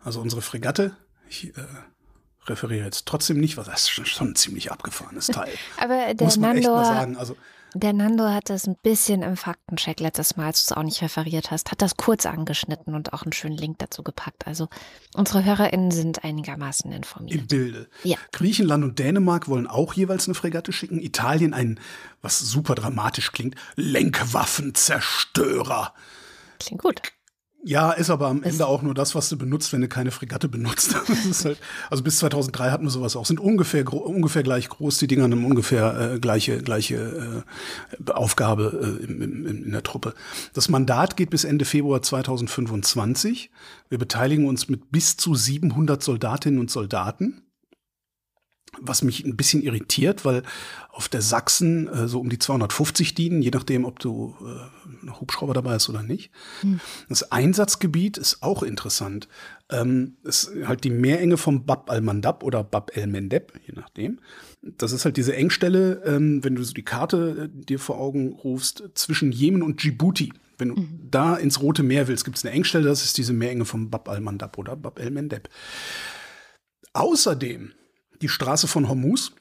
also 0.00 0.20
unsere 0.20 0.42
Fregatte, 0.42 0.96
ich 1.32 1.56
äh, 1.56 1.64
referiere 2.46 2.84
jetzt 2.84 3.06
trotzdem 3.06 3.40
nicht, 3.40 3.56
weil 3.56 3.64
das 3.64 3.82
ist 3.82 4.08
schon 4.08 4.28
ein 4.28 4.36
ziemlich 4.36 4.70
abgefahrenes 4.70 5.26
Teil. 5.28 5.52
Aber 5.78 6.12
der 6.14 6.26
Muss 6.26 6.36
man 6.36 6.56
Nando, 6.56 6.60
echt 6.60 6.68
mal 6.68 6.84
sagen. 6.84 7.16
Also, 7.16 7.36
der 7.74 7.94
Nando 7.94 8.28
hat 8.28 8.50
das 8.50 8.66
ein 8.66 8.76
bisschen 8.82 9.22
im 9.22 9.38
Faktencheck 9.38 9.98
letztes 9.98 10.36
Mal, 10.36 10.44
als 10.46 10.66
du 10.66 10.74
es 10.74 10.76
auch 10.76 10.82
nicht 10.82 11.00
referiert 11.00 11.50
hast, 11.50 11.70
hat 11.70 11.80
das 11.80 11.96
kurz 11.96 12.26
angeschnitten 12.26 12.94
und 12.94 13.14
auch 13.14 13.22
einen 13.22 13.32
schönen 13.32 13.56
Link 13.56 13.78
dazu 13.78 14.02
gepackt. 14.02 14.46
Also 14.46 14.68
unsere 15.14 15.42
HörerInnen 15.42 15.90
sind 15.90 16.22
einigermaßen 16.22 16.92
informiert. 16.92 17.40
Im 17.40 17.46
Bilde. 17.46 17.88
Ja. 18.04 18.18
Griechenland 18.32 18.84
und 18.84 18.98
Dänemark 18.98 19.48
wollen 19.48 19.66
auch 19.66 19.94
jeweils 19.94 20.28
eine 20.28 20.34
Fregatte 20.34 20.70
schicken. 20.70 21.00
Italien 21.00 21.54
ein, 21.54 21.80
was 22.20 22.40
super 22.40 22.74
dramatisch 22.74 23.32
klingt, 23.32 23.54
Lenkwaffenzerstörer. 23.76 25.94
Klingt 26.58 26.82
gut. 26.82 27.00
Ja, 27.64 27.92
ist 27.92 28.10
aber 28.10 28.26
am 28.26 28.42
Ende 28.42 28.66
auch 28.66 28.82
nur 28.82 28.92
das, 28.92 29.14
was 29.14 29.28
du 29.28 29.38
benutzt, 29.38 29.72
wenn 29.72 29.82
du 29.82 29.86
keine 29.86 30.10
Fregatte 30.10 30.48
benutzt. 30.48 30.96
halt, 31.44 31.58
also 31.90 32.02
bis 32.02 32.18
2003 32.18 32.70
hatten 32.70 32.84
wir 32.84 32.90
sowas 32.90 33.14
auch. 33.14 33.24
Sind 33.24 33.38
ungefähr 33.38 33.90
ungefähr 33.92 34.42
gleich 34.42 34.68
groß. 34.68 34.98
Die 34.98 35.06
Dinger 35.06 35.22
haben 35.24 35.44
ungefähr 35.44 36.14
äh, 36.14 36.18
gleiche 36.18 36.58
gleiche 36.58 37.44
äh, 38.04 38.10
Aufgabe 38.10 38.98
äh, 39.00 39.04
in, 39.04 39.22
in, 39.22 39.46
in 39.46 39.70
der 39.70 39.84
Truppe. 39.84 40.14
Das 40.54 40.68
Mandat 40.68 41.16
geht 41.16 41.30
bis 41.30 41.44
Ende 41.44 41.64
Februar 41.64 42.02
2025. 42.02 43.50
Wir 43.88 43.98
beteiligen 43.98 44.48
uns 44.48 44.68
mit 44.68 44.90
bis 44.90 45.16
zu 45.16 45.36
700 45.36 46.02
Soldatinnen 46.02 46.58
und 46.58 46.68
Soldaten 46.68 47.42
was 48.80 49.02
mich 49.02 49.24
ein 49.24 49.36
bisschen 49.36 49.62
irritiert, 49.62 50.24
weil 50.24 50.42
auf 50.90 51.08
der 51.08 51.22
Sachsen 51.22 51.88
äh, 51.88 52.08
so 52.08 52.20
um 52.20 52.28
die 52.28 52.38
250 52.38 53.14
dienen, 53.14 53.42
je 53.42 53.50
nachdem, 53.50 53.84
ob 53.84 53.98
du 53.98 54.34
äh, 54.40 55.04
noch 55.06 55.20
Hubschrauber 55.20 55.54
dabei 55.54 55.74
hast 55.74 55.88
oder 55.88 56.02
nicht. 56.02 56.30
Hm. 56.60 56.80
Das 57.08 57.30
Einsatzgebiet 57.30 58.18
ist 58.18 58.42
auch 58.42 58.62
interessant. 58.62 59.28
Ähm, 59.70 60.16
ist 60.22 60.50
halt 60.64 60.84
die 60.84 60.90
Meerenge 60.90 61.36
vom 61.36 61.64
Bab 61.64 61.90
al-Mandab 61.90 62.42
oder 62.42 62.64
Bab 62.64 62.96
el-Mendeb, 62.96 63.52
je 63.66 63.74
nachdem. 63.74 64.20
Das 64.62 64.92
ist 64.92 65.04
halt 65.04 65.16
diese 65.16 65.34
Engstelle, 65.34 66.02
ähm, 66.04 66.42
wenn 66.44 66.54
du 66.54 66.62
so 66.62 66.72
die 66.72 66.84
Karte 66.84 67.50
äh, 67.52 67.64
dir 67.64 67.78
vor 67.78 67.98
Augen 67.98 68.32
rufst, 68.32 68.82
zwischen 68.94 69.32
Jemen 69.32 69.62
und 69.62 69.82
Djibouti. 69.82 70.32
Wenn 70.58 70.68
du 70.68 70.76
mhm. 70.76 71.08
da 71.10 71.36
ins 71.36 71.60
Rote 71.60 71.82
Meer 71.82 72.08
willst, 72.08 72.24
gibt 72.24 72.38
es 72.38 72.44
eine 72.44 72.54
Engstelle, 72.54 72.84
das 72.84 73.04
ist 73.04 73.18
diese 73.18 73.32
Meerenge 73.32 73.64
vom 73.64 73.90
Bab 73.90 74.08
al-Mandab 74.08 74.58
oder 74.58 74.76
Bab 74.76 74.98
el-Mendeb. 74.98 75.48
Außerdem 76.92 77.72
die 78.22 78.28
Straße 78.28 78.68
von 78.68 78.88
Hormuz. 78.88 79.32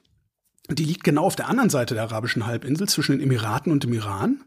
Die 0.69 0.85
liegt 0.85 1.03
genau 1.03 1.23
auf 1.23 1.35
der 1.35 1.47
anderen 1.47 1.69
Seite 1.69 1.93
der 1.93 2.03
arabischen 2.03 2.45
Halbinsel 2.45 2.87
zwischen 2.89 3.13
den 3.13 3.21
Emiraten 3.21 3.71
und 3.71 3.83
dem 3.83 3.93
Iran. 3.93 4.43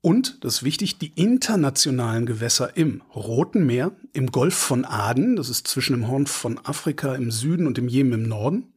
Und, 0.00 0.44
das 0.44 0.56
ist 0.56 0.62
wichtig, 0.62 0.98
die 0.98 1.12
internationalen 1.20 2.26
Gewässer 2.26 2.76
im 2.76 3.02
Roten 3.14 3.66
Meer, 3.66 3.92
im 4.12 4.30
Golf 4.30 4.54
von 4.54 4.84
Aden, 4.84 5.36
das 5.36 5.48
ist 5.48 5.66
zwischen 5.66 5.94
dem 5.94 6.06
Horn 6.06 6.26
von 6.26 6.60
Afrika 6.64 7.14
im 7.14 7.30
Süden 7.30 7.66
und 7.66 7.76
dem 7.76 7.88
Jemen 7.88 8.12
im 8.12 8.28
Norden, 8.28 8.72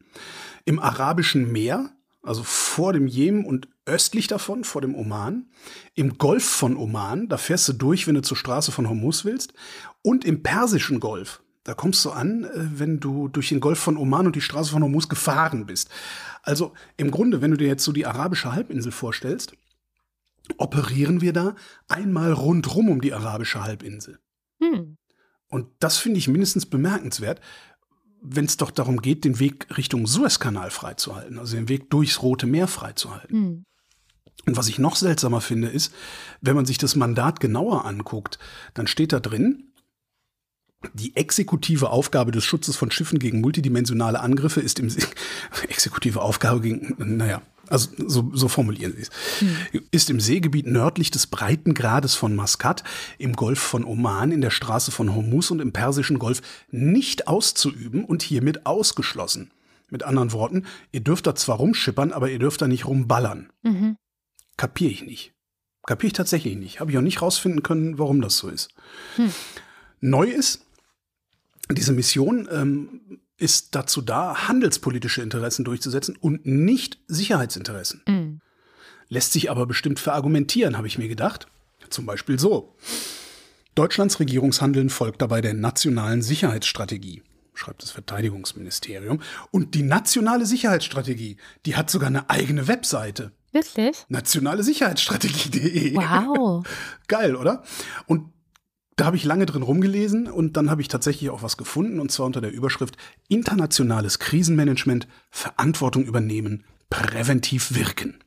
im 0.66 0.80
Arabischen 0.80 1.52
Meer, 1.52 1.92
also 2.24 2.42
vor 2.44 2.94
dem 2.94 3.06
Jemen 3.06 3.46
und 3.46 3.68
östlich 3.86 4.28
davon, 4.28 4.64
vor 4.64 4.82
dem 4.82 4.96
Oman, 4.96 5.50
im 5.94 6.18
Golf 6.18 6.46
von 6.46 6.78
Oman, 6.78 7.28
da 7.28 7.38
fährst 7.38 7.68
du 7.70 7.74
durch, 7.74 8.08
wenn 8.08 8.16
du 8.16 8.22
zur 8.22 8.38
Straße 8.38 8.72
von 8.72 8.90
Hormuz 8.90 9.24
willst, 9.24 9.54
und 10.02 10.26
im 10.26 10.42
Persischen 10.42 11.00
Golf, 11.00 11.44
da 11.64 11.74
kommst 11.74 12.04
du 12.06 12.12
an, 12.12 12.46
äh, 12.46 12.80
wenn 12.80 13.00
du 13.00 13.28
durch 13.28 13.50
den 13.50 13.60
Golf 13.60 13.80
von 13.80 13.98
Oman 13.98 14.28
und 14.28 14.36
die 14.36 14.42
Straße 14.42 14.72
von 14.72 14.84
Hormuz 14.84 15.10
gefahren 15.10 15.66
bist. 15.66 15.90
Also 16.44 16.74
im 16.98 17.12
Grunde, 17.12 17.42
wenn 17.42 17.52
du 17.52 17.58
dir 17.58 17.68
jetzt 17.68 17.84
so 17.84 17.92
die 17.92 18.06
arabische 18.06 18.54
Halbinsel 18.54 18.92
vorstellst, 18.92 19.54
operieren 20.58 21.22
wir 21.22 21.34
da 21.34 21.56
einmal 21.88 22.34
rundrum 22.34 22.90
um 22.90 23.02
die 23.02 23.14
arabische 23.14 23.64
Halbinsel. 23.64 24.20
Hm. 24.62 24.98
Und 25.50 25.68
das 25.80 25.98
finde 25.98 26.20
ich 26.20 26.28
mindestens 26.28 26.66
bemerkenswert, 26.66 27.42
wenn 28.22 28.46
es 28.46 28.58
doch 28.58 28.72
darum 28.72 29.02
geht, 29.02 29.24
den 29.24 29.40
Weg 29.40 29.78
Richtung 29.78 30.06
Suezkanal 30.06 30.72
freizuhalten, 30.72 31.40
also 31.40 31.56
den 31.56 31.70
Weg 31.70 31.90
durchs 31.90 32.22
Rote 32.22 32.48
Meer 32.48 32.68
freizuhalten. 32.68 33.40
Mhm. 33.40 33.66
Und 34.46 34.58
was 34.58 34.68
ich 34.68 34.80
noch 34.80 34.96
seltsamer 34.96 35.42
finde, 35.42 35.68
ist, 35.68 35.94
wenn 36.42 36.56
man 36.56 36.66
sich 36.66 36.78
das 36.78 36.96
Mandat 36.96 37.40
genauer 37.40 37.86
anguckt, 37.86 38.40
dann 38.74 38.88
steht 38.88 39.14
da 39.14 39.20
drin, 39.20 39.69
die 40.94 41.16
exekutive 41.16 41.90
Aufgabe 41.90 42.32
des 42.32 42.46
Schutzes 42.46 42.76
von 42.76 42.92
Schiffen 42.92 43.20
gegen 43.20 43.42
multidimensionale 43.42 44.20
Angriffe 44.20 44.62
ist 44.62 44.80
im 44.80 44.88
exekutive 45.68 46.22
Aufgabe 46.22 46.62
gegen, 46.62 46.96
naja, 46.98 47.42
also 47.68 47.90
so, 48.08 48.32
so 48.34 48.48
formulieren 48.48 48.94
sie 48.96 49.02
es, 49.02 49.10
hm. 49.40 49.82
ist 49.92 50.10
im 50.10 50.20
Seegebiet 50.20 50.66
nördlich 50.66 51.12
des 51.12 51.28
Breitengrades 51.28 52.16
von 52.16 52.36
Maskat, 52.36 52.84
im 53.18 53.34
Golf 53.36 53.60
von 53.60 53.84
Oman, 53.84 54.32
in 54.32 54.42
der 54.42 54.50
Straße 54.50 54.92
von 54.92 55.14
Hormuz 55.14 55.52
und 55.52 55.60
im 55.60 55.72
Persischen 55.72 56.18
Golf 56.18 56.42
nicht 56.72 57.28
auszuüben 57.28 58.06
und 58.06 58.24
hiermit 58.24 58.66
ausgeschlossen. 58.66 59.52
Mit 59.90 60.04
anderen 60.04 60.32
Worten, 60.32 60.66
ihr 60.92 61.02
dürft 61.02 61.28
da 61.28 61.36
zwar 61.36 61.58
rumschippern, 61.58 62.12
aber 62.12 62.30
ihr 62.30 62.40
dürft 62.40 62.62
da 62.62 62.68
nicht 62.68 62.86
rumballern. 62.86 63.50
Mhm. 63.64 63.98
Kapiere 64.56 64.92
ich 64.92 65.04
nicht. 65.04 65.34
Kapiere 65.86 66.08
ich 66.08 66.14
tatsächlich 66.14 66.58
nicht. 66.58 66.80
Habe 66.80 66.92
ich 66.92 66.98
auch 66.98 67.02
nicht 67.02 67.22
rausfinden 67.22 67.64
können, 67.64 67.98
warum 67.98 68.22
das 68.22 68.38
so 68.38 68.50
ist. 68.50 68.70
Hm. 69.16 69.32
Neu 70.02 70.28
ist, 70.28 70.66
diese 71.78 71.94
Mission 71.94 72.48
ähm, 72.52 73.20
ist 73.38 73.76
dazu 73.76 74.02
da, 74.02 74.48
handelspolitische 74.48 75.22
Interessen 75.22 75.64
durchzusetzen 75.64 76.18
und 76.20 76.46
nicht 76.46 77.00
Sicherheitsinteressen. 77.08 78.02
Mhm. 78.08 78.42
Lässt 79.08 79.34
sich 79.34 79.50
aber 79.50 79.66
bestimmt 79.66 80.00
verargumentieren, 80.00 80.78
habe 80.78 80.88
ich 80.88 80.98
mir 80.98 81.08
gedacht. 81.08 81.48
Zum 81.90 82.06
Beispiel 82.06 82.38
so. 82.38 82.76
Deutschlands 83.76 84.20
Regierungshandeln 84.20 84.90
folgt 84.90 85.22
dabei 85.22 85.42
der 85.42 85.54
nationalen 85.54 86.22
Sicherheitsstrategie, 86.22 87.24
schreibt 87.54 87.82
das 87.82 87.92
Verteidigungsministerium. 87.92 89.22
Und 89.52 89.74
die 89.74 89.84
nationale 89.84 90.46
Sicherheitsstrategie, 90.46 91.38
die 91.66 91.76
hat 91.76 91.90
sogar 91.90 92.08
eine 92.08 92.30
eigene 92.30 92.68
Webseite. 92.68 93.32
Wirklich? 93.52 94.06
Nationale 94.10 94.64
Sicherheitsstrategie.de. 94.64 95.96
Wow. 95.96 96.68
Geil, 97.08 97.36
oder? 97.36 97.64
Und 98.06 98.32
da 99.00 99.06
habe 99.06 99.16
ich 99.16 99.24
lange 99.24 99.46
drin 99.46 99.62
rumgelesen 99.62 100.28
und 100.28 100.58
dann 100.58 100.70
habe 100.70 100.82
ich 100.82 100.90
tatsächlich 100.90 101.30
auch 101.30 101.42
was 101.42 101.56
gefunden 101.56 102.00
und 102.02 102.12
zwar 102.12 102.26
unter 102.26 102.42
der 102.42 102.52
Überschrift 102.52 102.98
Internationales 103.30 104.20
Krisenmanagement, 104.20 105.08
Verantwortung 105.30 106.04
übernehmen, 106.04 106.66
präventiv 106.90 107.76
wirken. 107.76 108.20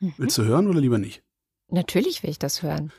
Mhm. 0.00 0.14
Willst 0.16 0.36
du 0.36 0.42
hören 0.42 0.66
oder 0.66 0.80
lieber 0.80 0.98
nicht? 0.98 1.22
Natürlich 1.68 2.24
will 2.24 2.30
ich 2.30 2.40
das 2.40 2.62
hören. 2.62 2.92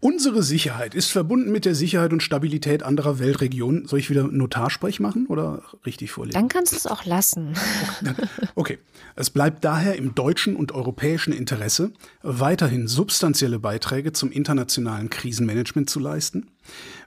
Unsere 0.00 0.44
Sicherheit 0.44 0.94
ist 0.94 1.10
verbunden 1.10 1.50
mit 1.50 1.64
der 1.64 1.74
Sicherheit 1.74 2.12
und 2.12 2.22
Stabilität 2.22 2.84
anderer 2.84 3.18
Weltregionen. 3.18 3.88
Soll 3.88 3.98
ich 3.98 4.10
wieder 4.10 4.28
Notarsprech 4.28 5.00
machen 5.00 5.26
oder 5.26 5.62
richtig 5.84 6.12
vorlesen? 6.12 6.34
Dann 6.34 6.46
kannst 6.46 6.70
du 6.70 6.76
es 6.76 6.86
auch 6.86 7.04
lassen. 7.04 7.54
Okay. 8.54 8.78
Es 9.16 9.30
bleibt 9.30 9.64
daher 9.64 9.96
im 9.96 10.14
deutschen 10.14 10.54
und 10.54 10.70
europäischen 10.70 11.32
Interesse, 11.32 11.92
weiterhin 12.22 12.86
substanzielle 12.86 13.58
Beiträge 13.58 14.12
zum 14.12 14.30
internationalen 14.30 15.10
Krisenmanagement 15.10 15.90
zu 15.90 15.98
leisten. 15.98 16.52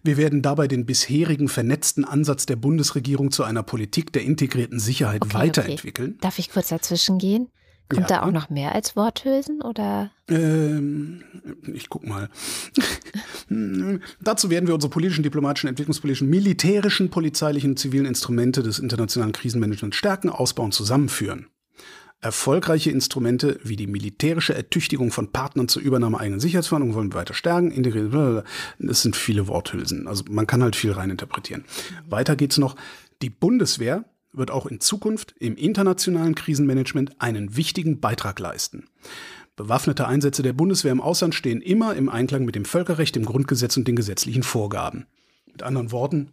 Wir 0.04 0.18
werden 0.18 0.42
dabei 0.42 0.68
den 0.68 0.86
bisherigen 0.86 1.48
vernetzten 1.48 2.04
Ansatz 2.04 2.46
der 2.46 2.58
Bundesregierung 2.58 3.32
zu 3.32 3.44
einer 3.44 3.64
Politik 3.64 4.12
der 4.12 4.24
integrierten 4.24 4.80
Sicherheit 4.80 5.22
okay, 5.22 5.34
weiterentwickeln. 5.34 6.12
Okay. 6.12 6.20
Darf 6.22 6.40
ich 6.40 6.52
kurz 6.52 6.68
dazwischen 6.70 7.18
gehen? 7.18 7.48
Kommt 7.96 8.10
ja. 8.10 8.20
da 8.20 8.24
auch 8.26 8.32
noch 8.32 8.50
mehr 8.50 8.74
als 8.74 8.96
Worthülsen 8.96 9.62
oder? 9.62 10.12
Ähm, 10.30 11.24
ich 11.74 11.90
guck 11.90 12.08
mal. 12.08 12.30
Dazu 14.22 14.50
werden 14.50 14.68
wir 14.68 14.74
unsere 14.74 14.90
politischen, 14.90 15.24
diplomatischen, 15.24 15.68
entwicklungspolitischen, 15.68 16.30
militärischen, 16.30 17.10
polizeilichen 17.10 17.72
und 17.72 17.78
zivilen 17.78 18.06
Instrumente 18.06 18.64
des 18.64 18.80
internationalen 18.80 19.34
Krisenmanagements 19.34 19.98
stärken, 19.98 20.30
ausbauen, 20.30 20.72
zusammenführen. 20.72 21.48
Erfolgreiche 22.22 22.92
Instrumente 22.92 23.60
wie 23.64 23.76
die 23.76 23.88
militärische 23.88 24.54
Ertüchtigung 24.54 25.12
von 25.12 25.32
Partnern 25.34 25.68
zur 25.68 25.82
Übernahme 25.82 26.20
eigener 26.20 26.40
Sicherheitsverhandlungen 26.40 26.96
wollen 26.96 27.12
wir 27.12 27.20
weiter 27.20 27.34
stärken. 27.34 27.72
Integriert, 27.72 28.46
das 28.80 29.02
sind 29.02 29.18
viele 29.18 29.48
Worthülsen. 29.48 30.08
Also 30.08 30.24
man 30.30 30.48
kann 30.48 30.64
halt 30.64 30.78
viel 30.78 30.92
reininterpretieren. 30.92 31.66
Weiter 32.08 32.38
geht's 32.38 32.58
noch. 32.58 32.76
Die 33.22 33.32
Bundeswehr 33.32 34.06
wird 34.34 34.52
auch 34.52 34.66
in 34.66 34.80
Zukunft 34.80 35.36
im 35.40 35.56
internationalen 35.56 36.36
Krisenmanagement 36.36 37.22
einen 37.22 37.56
wichtigen 37.56 38.00
Beitrag 38.00 38.40
leisten. 38.40 38.86
Bewaffnete 39.56 40.08
Einsätze 40.08 40.44
der 40.44 40.54
Bundeswehr 40.54 40.92
im 40.92 41.02
Ausland 41.02 41.36
stehen 41.36 41.62
immer 41.62 41.96
im 41.96 42.10
Einklang 42.10 42.46
mit 42.46 42.56
dem 42.56 42.66
Völkerrecht, 42.66 43.16
dem 43.16 43.26
Grundgesetz 43.26 43.78
und 43.78 43.88
den 43.88 43.96
gesetzlichen 43.96 44.44
Vorgaben. 44.44 45.06
Mit 45.46 45.64
anderen 45.64 45.92
Worten, 45.92 46.32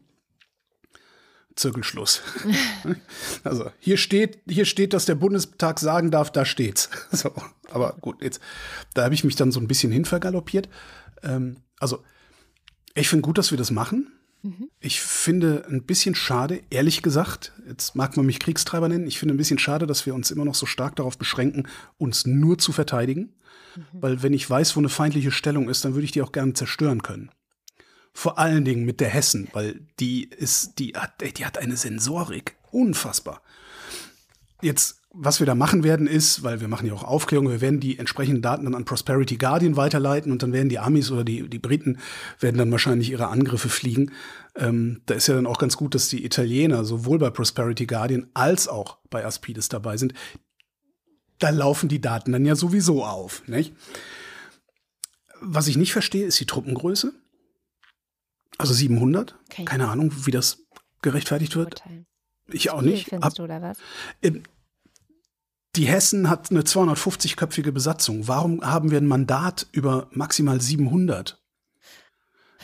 Zirkelschluss. 1.59 2.23
also 3.45 3.71
hier 3.81 3.97
steht, 3.97 4.39
hier 4.49 4.65
steht, 4.65 4.95
dass 4.95 5.05
der 5.05 5.17
Bundestag 5.17 5.81
sagen 5.81 6.11
darf, 6.11 6.33
da 6.33 6.45
steht's. 6.45 6.89
So, 7.11 7.33
aber 7.71 7.97
gut, 8.01 8.23
jetzt, 8.23 8.41
da 8.95 9.05
habe 9.05 9.15
ich 9.15 9.25
mich 9.25 9.35
dann 9.35 9.51
so 9.51 9.61
ein 9.61 9.69
bisschen 9.69 9.91
hinvergaloppiert. 9.91 10.69
Ähm, 11.23 11.57
also, 11.81 12.03
ich 12.95 13.09
finde 13.09 13.23
gut, 13.23 13.39
dass 13.39 13.51
wir 13.51 13.59
das 13.59 13.71
machen. 13.71 14.13
Mhm. 14.43 14.71
Ich 14.81 15.01
finde 15.01 15.67
ein 15.69 15.83
bisschen 15.83 16.15
schade, 16.15 16.63
ehrlich 16.71 17.03
gesagt, 17.03 17.53
jetzt 17.67 17.97
mag 17.97 18.17
man 18.17 18.27
mich 18.27 18.39
Kriegstreiber 18.39 18.89
nennen, 18.89 19.07
ich 19.07 19.19
finde 19.19 19.35
ein 19.35 19.39
bisschen 19.39 19.59
schade, 19.59 19.87
dass 19.87 20.07
wir 20.07 20.15
uns 20.15 20.31
immer 20.31 20.45
noch 20.45 20.55
so 20.55 20.67
stark 20.67 20.97
darauf 20.97 21.19
beschränken, 21.19 21.69
uns 21.99 22.27
nur 22.27 22.59
zu 22.59 22.73
verteidigen. 22.73 23.35
Mhm. 23.77 23.83
Weil 23.93 24.23
wenn 24.23 24.33
ich 24.33 24.49
weiß, 24.49 24.77
wo 24.77 24.81
eine 24.81 24.89
feindliche 24.89 25.33
Stellung 25.33 25.69
ist, 25.69 25.85
dann 25.85 25.95
würde 25.95 26.05
ich 26.05 26.13
die 26.13 26.23
auch 26.23 26.33
gerne 26.33 26.53
zerstören 26.53 27.03
können. 27.03 27.31
Vor 28.13 28.39
allen 28.39 28.65
Dingen 28.65 28.85
mit 28.85 29.01
der 29.01 29.09
Hessen, 29.09 29.49
weil 29.53 29.81
die 30.01 30.25
ist, 30.25 30.79
die 30.79 30.95
hat, 30.95 31.21
die 31.21 31.45
hat 31.45 31.59
eine 31.59 31.77
Sensorik. 31.77 32.57
Unfassbar. 32.71 33.43
Jetzt 34.61 35.01
was 35.21 35.41
wir 35.41 35.47
da 35.47 35.57
machen 35.57 35.83
werden, 35.83 36.07
ist, 36.07 36.45
weil 36.45 36.61
wir 36.61 36.69
machen 36.69 36.87
ja 36.87 36.93
auch 36.93 37.03
Aufklärung, 37.03 37.49
wir 37.49 37.61
werden 37.61 37.81
die 37.81 37.99
entsprechenden 37.99 38.41
Daten 38.41 38.65
dann 38.65 38.77
an 38.77 38.85
Prosperity 38.85 39.37
Guardian 39.37 39.77
weiterleiten 39.77 40.31
und 40.31 40.45
dann 40.45 40.53
werden 40.53 40.69
die 40.69 40.79
Amis 40.79 41.11
oder 41.11 41.25
die, 41.25 41.49
die 41.49 41.59
Briten 41.59 41.99
werden 42.39 42.57
dann 42.57 42.71
wahrscheinlich 42.71 43.11
ihre 43.11 43.27
Angriffe 43.27 43.69
fliegen. 43.69 44.13
Ähm, 44.55 45.03
da 45.07 45.15
ist 45.15 45.27
ja 45.27 45.35
dann 45.35 45.49
auch 45.49 45.59
ganz 45.59 45.77
gut, 45.77 45.97
dass 45.97 46.09
die 46.09 46.25
Italiener 46.25 46.85
sowohl 46.85 47.19
bei 47.19 47.31
Prosperity 47.31 47.87
Guardian 47.87 48.29
als 48.33 48.69
auch 48.69 48.99
bei 49.11 49.25
Aspides 49.25 49.69
dabei 49.69 49.97
sind. 49.97 50.15
Da 51.41 51.51
laufen 51.51 51.89
die 51.89 52.01
Daten 52.01 52.31
dann 52.31 52.47
ja 52.47 52.55
sowieso 52.55 53.05
auf. 53.05 53.47
Nicht? 53.49 53.75
Was 55.41 55.67
ich 55.67 55.77
nicht 55.77 55.93
verstehe, 55.93 56.27
ist 56.27 56.39
die 56.39 56.47
Truppengröße. 56.47 57.13
Also 58.57 58.73
700. 58.73 59.35
Okay. 59.51 59.65
Keine 59.65 59.89
Ahnung, 59.89 60.13
wie 60.27 60.31
das 60.31 60.65
gerechtfertigt 61.03 61.57
wird. 61.57 61.83
Ich 62.51 62.71
auch 62.71 62.83
nicht. 62.83 63.09
Findest 63.09 63.39
du, 63.39 63.45
oder 63.45 63.61
was? 63.61 63.79
Ähm, 64.23 64.43
die 65.77 65.87
Hessen 65.87 66.29
hat 66.29 66.51
eine 66.51 66.63
250-köpfige 66.63 67.73
Besatzung. 67.73 68.27
Warum 68.27 68.63
haben 68.63 68.91
wir 68.91 68.99
ein 68.99 69.07
Mandat 69.07 69.67
über 69.73 70.09
maximal 70.11 70.61
700? 70.61 71.41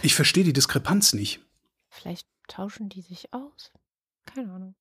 Ich 0.03 0.15
verstehe 0.15 0.45
die 0.45 0.53
Diskrepanz 0.53 1.13
nicht. 1.13 1.41
Vielleicht 1.89 2.27
tauschen 2.49 2.89
die 2.89 3.03
sich 3.03 3.33
aus. 3.33 3.73
Keine 4.27 4.53
Ahnung. 4.53 4.75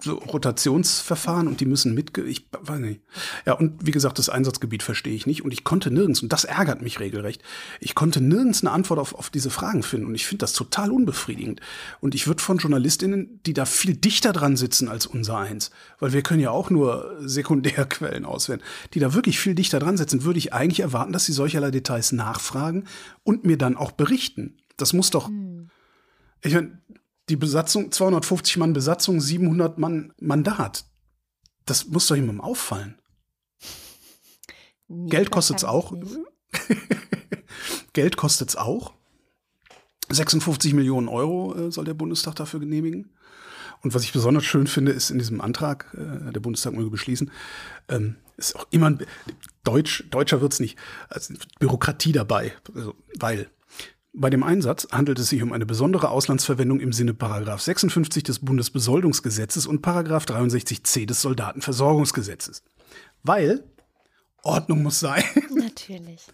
So 0.00 0.14
Rotationsverfahren 0.14 1.48
und 1.48 1.60
die 1.60 1.66
müssen 1.66 1.94
mitge... 1.94 2.22
Ich 2.22 2.48
weiß 2.52 2.80
nicht. 2.80 3.00
Ja, 3.46 3.54
und 3.54 3.86
wie 3.86 3.90
gesagt, 3.90 4.18
das 4.18 4.28
Einsatzgebiet 4.28 4.82
verstehe 4.82 5.14
ich 5.14 5.26
nicht. 5.26 5.42
Und 5.42 5.52
ich 5.52 5.64
konnte 5.64 5.90
nirgends, 5.90 6.22
und 6.22 6.32
das 6.32 6.44
ärgert 6.44 6.82
mich 6.82 7.00
regelrecht, 7.00 7.42
ich 7.80 7.94
konnte 7.94 8.20
nirgends 8.20 8.62
eine 8.62 8.72
Antwort 8.72 9.00
auf, 9.00 9.14
auf 9.14 9.30
diese 9.30 9.50
Fragen 9.50 9.82
finden. 9.82 10.06
Und 10.06 10.14
ich 10.14 10.26
finde 10.26 10.42
das 10.42 10.52
total 10.52 10.90
unbefriedigend. 10.90 11.60
Und 12.00 12.14
ich 12.14 12.26
würde 12.26 12.42
von 12.42 12.58
JournalistInnen, 12.58 13.40
die 13.46 13.54
da 13.54 13.64
viel 13.64 13.96
dichter 13.96 14.32
dran 14.32 14.56
sitzen 14.56 14.88
als 14.88 15.06
unser 15.06 15.38
eins, 15.38 15.70
weil 15.98 16.12
wir 16.12 16.22
können 16.22 16.40
ja 16.40 16.50
auch 16.50 16.70
nur 16.70 17.16
Sekundärquellen 17.20 18.24
auswählen, 18.24 18.62
die 18.94 19.00
da 19.00 19.14
wirklich 19.14 19.38
viel 19.38 19.54
dichter 19.54 19.78
dran 19.78 19.96
sitzen, 19.96 20.24
würde 20.24 20.38
ich 20.38 20.52
eigentlich 20.52 20.80
erwarten, 20.80 21.12
dass 21.12 21.24
sie 21.24 21.32
solcherlei 21.32 21.70
Details 21.70 22.12
nachfragen 22.12 22.84
und 23.24 23.44
mir 23.44 23.56
dann 23.56 23.76
auch 23.76 23.92
berichten. 23.92 24.56
Das 24.76 24.92
muss 24.92 25.10
doch. 25.10 25.28
Hm. 25.28 25.70
Ich 26.42 26.54
meine, 26.54 26.78
die 27.30 27.36
Besatzung, 27.36 27.92
250 27.92 28.56
Mann 28.58 28.72
Besatzung, 28.72 29.20
700 29.20 29.78
Mann 29.78 30.12
Mandat. 30.20 30.84
Das 31.64 31.86
muss 31.86 32.08
doch 32.08 32.16
jemandem 32.16 32.40
auffallen. 32.40 32.98
Nee, 34.88 35.08
Geld 35.08 35.30
kostet 35.30 35.58
es 35.58 35.64
auch. 35.64 35.94
Geld 37.92 38.16
kostet 38.16 38.50
es 38.50 38.56
auch. 38.56 38.92
56 40.10 40.74
Millionen 40.74 41.08
Euro 41.08 41.54
äh, 41.54 41.70
soll 41.70 41.84
der 41.84 41.94
Bundestag 41.94 42.34
dafür 42.34 42.58
genehmigen. 42.58 43.14
Und 43.82 43.94
was 43.94 44.02
ich 44.02 44.12
besonders 44.12 44.44
schön 44.44 44.66
finde, 44.66 44.92
ist 44.92 45.10
in 45.10 45.18
diesem 45.18 45.40
Antrag, 45.40 45.86
äh, 45.94 46.32
der 46.32 46.40
Bundestag 46.40 46.74
möge 46.74 46.90
beschließen, 46.90 47.30
ähm, 47.88 48.16
ist 48.36 48.56
auch 48.56 48.66
immer 48.70 48.90
ein 48.90 49.06
Deutsch, 49.62 50.04
Deutscher 50.10 50.40
wird's 50.40 50.58
nicht, 50.58 50.76
also 51.08 51.34
Bürokratie 51.60 52.12
dabei, 52.12 52.52
also, 52.74 52.94
weil 53.18 53.48
bei 54.12 54.30
dem 54.30 54.42
Einsatz 54.42 54.88
handelt 54.90 55.18
es 55.18 55.28
sich 55.28 55.42
um 55.42 55.52
eine 55.52 55.66
besondere 55.66 56.10
Auslandsverwendung 56.10 56.80
im 56.80 56.92
Sinne 56.92 57.14
Paragraph 57.14 57.60
56 57.60 58.22
des 58.22 58.38
Bundesbesoldungsgesetzes 58.40 59.66
und 59.66 59.82
Paragraph 59.82 60.24
63c 60.24 61.06
des 61.06 61.22
Soldatenversorgungsgesetzes. 61.22 62.62
Weil 63.22 63.64
Ordnung 64.42 64.82
muss 64.82 65.00
sein. 65.00 65.22
Natürlich. 65.54 66.26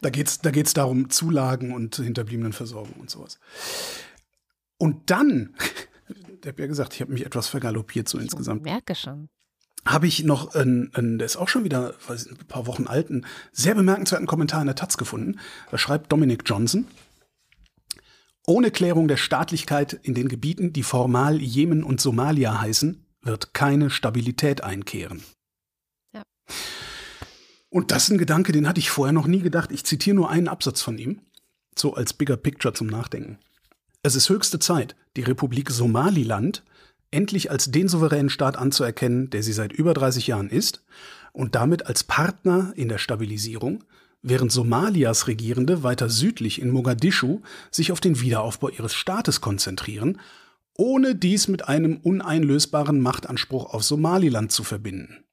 Da 0.00 0.10
geht 0.10 0.28
es 0.28 0.40
da 0.40 0.50
geht's 0.50 0.74
darum, 0.74 1.10
Zulagen 1.10 1.72
und 1.72 1.96
Hinterbliebenenversorgung 1.96 2.94
und 2.94 3.10
sowas. 3.10 3.38
Und 4.78 5.10
dann, 5.10 5.54
Ich 6.44 6.48
habe 6.48 6.60
ja 6.60 6.68
gesagt, 6.68 6.92
ich 6.92 7.00
habe 7.00 7.12
mich 7.12 7.24
etwas 7.24 7.48
vergaloppiert 7.48 8.06
so 8.06 8.18
ich 8.18 8.24
insgesamt. 8.24 8.62
merke 8.62 8.94
schon. 8.94 9.30
Habe 9.86 10.06
ich 10.06 10.24
noch 10.24 10.54
einen, 10.54 10.94
einen, 10.94 11.18
der 11.18 11.26
ist 11.26 11.36
auch 11.36 11.48
schon 11.48 11.64
wieder 11.64 11.94
weiß 12.06 12.26
nicht, 12.26 12.40
ein 12.40 12.46
paar 12.46 12.66
Wochen 12.66 12.86
alt, 12.86 13.10
einen 13.10 13.26
sehr 13.52 13.74
bemerkenswerten 13.74 14.26
Kommentar 14.26 14.60
in 14.60 14.66
der 14.66 14.76
Taz 14.76 14.96
gefunden. 14.96 15.38
Da 15.70 15.78
schreibt 15.78 16.10
Dominic 16.10 16.42
Johnson. 16.46 16.86
Ohne 18.46 18.70
Klärung 18.70 19.08
der 19.08 19.16
Staatlichkeit 19.16 19.94
in 20.02 20.14
den 20.14 20.28
Gebieten, 20.28 20.72
die 20.72 20.82
formal 20.82 21.40
Jemen 21.40 21.82
und 21.82 22.00
Somalia 22.00 22.60
heißen, 22.60 23.04
wird 23.22 23.54
keine 23.54 23.90
Stabilität 23.90 24.62
einkehren. 24.62 25.22
Ja. 26.12 26.22
Und 27.70 27.90
das 27.90 28.04
ist 28.04 28.10
ein 28.10 28.18
Gedanke, 28.18 28.52
den 28.52 28.68
hatte 28.68 28.80
ich 28.80 28.90
vorher 28.90 29.12
noch 29.12 29.26
nie 29.26 29.40
gedacht. 29.40 29.72
Ich 29.72 29.84
zitiere 29.84 30.14
nur 30.14 30.30
einen 30.30 30.48
Absatz 30.48 30.82
von 30.82 30.98
ihm, 30.98 31.20
so 31.76 31.94
als 31.94 32.12
Bigger 32.12 32.36
Picture 32.36 32.74
zum 32.74 32.86
Nachdenken. 32.86 33.38
Es 34.02 34.14
ist 34.14 34.28
höchste 34.28 34.58
Zeit, 34.58 34.94
die 35.16 35.22
Republik 35.22 35.70
Somaliland 35.70 36.62
endlich 37.14 37.50
als 37.50 37.70
den 37.70 37.88
souveränen 37.88 38.28
Staat 38.28 38.58
anzuerkennen, 38.58 39.30
der 39.30 39.42
sie 39.42 39.52
seit 39.52 39.72
über 39.72 39.94
30 39.94 40.26
Jahren 40.26 40.50
ist, 40.50 40.84
und 41.32 41.54
damit 41.54 41.86
als 41.86 42.04
Partner 42.04 42.72
in 42.76 42.88
der 42.88 42.98
Stabilisierung, 42.98 43.84
während 44.22 44.52
Somalias 44.52 45.26
Regierende 45.26 45.82
weiter 45.82 46.08
südlich 46.08 46.60
in 46.60 46.70
Mogadischu 46.70 47.40
sich 47.70 47.92
auf 47.92 48.00
den 48.00 48.20
Wiederaufbau 48.20 48.68
ihres 48.68 48.94
Staates 48.94 49.40
konzentrieren, 49.40 50.20
ohne 50.76 51.14
dies 51.14 51.48
mit 51.48 51.68
einem 51.68 51.98
uneinlösbaren 51.98 53.00
Machtanspruch 53.00 53.72
auf 53.72 53.84
Somaliland 53.84 54.50
zu 54.50 54.64
verbinden. 54.64 55.24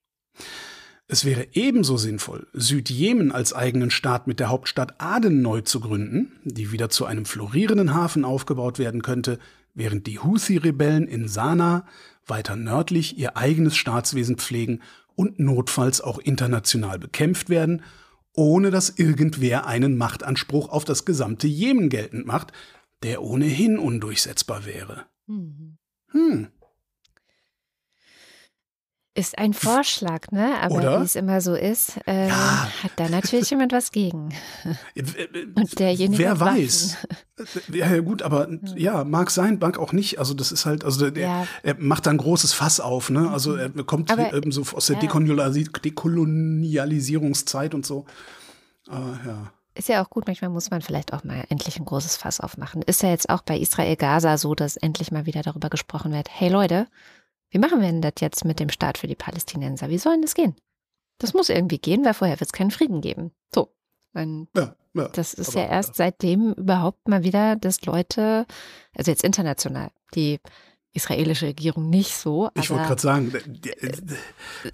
Es 1.07 1.25
wäre 1.25 1.47
ebenso 1.51 1.97
sinnvoll, 1.97 2.47
Südjemen 2.53 3.33
als 3.33 3.51
eigenen 3.53 3.91
Staat 3.91 4.27
mit 4.27 4.39
der 4.39 4.47
Hauptstadt 4.47 4.95
Aden 4.99 5.41
neu 5.41 5.59
zu 5.59 5.81
gründen, 5.81 6.31
die 6.45 6.71
wieder 6.71 6.89
zu 6.89 7.05
einem 7.05 7.25
florierenden 7.25 7.93
Hafen 7.93 8.23
aufgebaut 8.23 8.79
werden 8.79 9.01
könnte, 9.01 9.37
während 9.73 10.07
die 10.07 10.19
Houthi-Rebellen 10.19 11.07
in 11.07 11.27
Sanaa 11.27 11.85
weiter 12.25 12.55
nördlich 12.55 13.17
ihr 13.17 13.37
eigenes 13.37 13.75
Staatswesen 13.75 14.37
pflegen 14.37 14.81
und 15.15 15.39
notfalls 15.39 16.01
auch 16.01 16.19
international 16.19 16.99
bekämpft 16.99 17.49
werden, 17.49 17.83
ohne 18.33 18.71
dass 18.71 18.89
irgendwer 18.89 19.67
einen 19.67 19.97
Machtanspruch 19.97 20.69
auf 20.69 20.85
das 20.85 21.05
gesamte 21.05 21.47
Jemen 21.47 21.89
geltend 21.89 22.25
macht, 22.25 22.53
der 23.03 23.21
ohnehin 23.23 23.77
undurchsetzbar 23.77 24.65
wäre. 24.65 25.05
Mhm. 25.27 25.77
Hm. 26.07 26.47
Ist 29.13 29.37
ein 29.37 29.53
Vorschlag, 29.53 30.31
ne? 30.31 30.53
Aber 30.61 31.01
wie 31.01 31.03
es 31.03 31.17
immer 31.17 31.41
so 31.41 31.53
ist, 31.53 31.97
äh, 32.07 32.29
Ja. 32.29 32.69
hat 32.81 32.91
da 32.95 33.09
natürlich 33.09 33.49
jemand 33.49 33.73
was 33.73 33.91
gegen. 33.91 34.29
Äh, 34.95 35.01
äh, 35.01 35.47
Und 35.53 35.77
derjenige 35.79 36.23
Wer 36.23 36.39
weiß. 36.39 36.95
Ja, 37.73 37.93
ja, 37.93 37.99
gut, 37.99 38.21
aber 38.21 38.47
ja, 38.77 39.03
mag 39.03 39.29
sein, 39.31 39.57
mag 39.59 39.77
auch 39.77 39.91
nicht. 39.91 40.17
Also 40.19 40.33
das 40.33 40.53
ist 40.53 40.65
halt, 40.65 40.85
also 40.85 41.09
der, 41.11 41.23
Ja. 41.23 41.45
er 41.61 41.75
macht 41.77 42.05
da 42.05 42.11
ein 42.11 42.17
großes 42.19 42.53
Fass 42.53 42.79
auf, 42.79 43.09
ne? 43.09 43.29
Also 43.31 43.55
er 43.55 43.69
kommt 43.83 44.09
Aber- 44.11 44.33
eben 44.33 44.53
so 44.53 44.61
aus 44.73 44.85
der 44.85 44.95
Dekolonialisierungszeit 44.97 47.73
und 47.73 47.85
so. 47.85 48.05
Aber 48.87 49.19
ja. 49.25 49.51
Ist 49.73 49.87
ja 49.89 50.03
auch 50.03 50.09
gut, 50.09 50.27
manchmal 50.27 50.49
muss 50.51 50.69
man 50.69 50.81
vielleicht 50.81 51.11
auch 51.13 51.23
mal 51.25 51.43
endlich 51.49 51.77
ein 51.79 51.85
großes 51.85 52.15
Fass 52.17 52.39
aufmachen. 52.39 52.81
Ist 52.81 53.03
ja 53.03 53.09
jetzt 53.09 53.29
auch 53.29 53.41
bei 53.41 53.57
Israel-Gaza 53.57 54.37
so, 54.37 54.53
dass 54.55 54.75
endlich 54.77 55.11
mal 55.11 55.25
wieder 55.25 55.41
darüber 55.41 55.69
gesprochen 55.69 56.11
wird. 56.11 56.27
Hey 56.29 56.49
Leute, 56.49 56.87
wie 57.51 57.59
machen 57.59 57.79
wir 57.81 57.87
denn 57.87 58.01
das 58.01 58.13
jetzt 58.19 58.43
mit 58.45 58.59
dem 58.59 58.69
Staat 58.69 58.97
für 58.97 59.07
die 59.07 59.15
Palästinenser? 59.15 59.89
Wie 59.89 59.97
soll 59.99 60.13
denn 60.13 60.21
das 60.23 60.33
gehen? 60.33 60.55
Das 61.19 61.33
muss 61.33 61.49
irgendwie 61.49 61.77
gehen, 61.77 62.03
weil 62.03 62.13
vorher 62.15 62.39
wird 62.39 62.49
es 62.49 62.53
keinen 62.53 62.71
Frieden 62.71 63.01
geben. 63.01 63.31
So. 63.53 63.73
Ja, 64.15 64.25
ja. 64.93 65.07
das 65.13 65.33
ist 65.33 65.49
Aber- 65.49 65.59
ja 65.61 65.67
erst 65.69 65.95
seitdem 65.95 66.53
überhaupt 66.53 67.07
mal 67.07 67.23
wieder, 67.23 67.55
dass 67.55 67.81
Leute, 67.85 68.45
also 68.95 69.11
jetzt 69.11 69.23
international, 69.23 69.91
die 70.15 70.39
israelische 70.93 71.45
Regierung 71.47 71.89
nicht 71.89 72.13
so, 72.17 72.49
Ich 72.55 72.69
wollte 72.69 72.87
gerade 72.87 73.01
sagen, 73.01 73.31
der- 73.31 73.75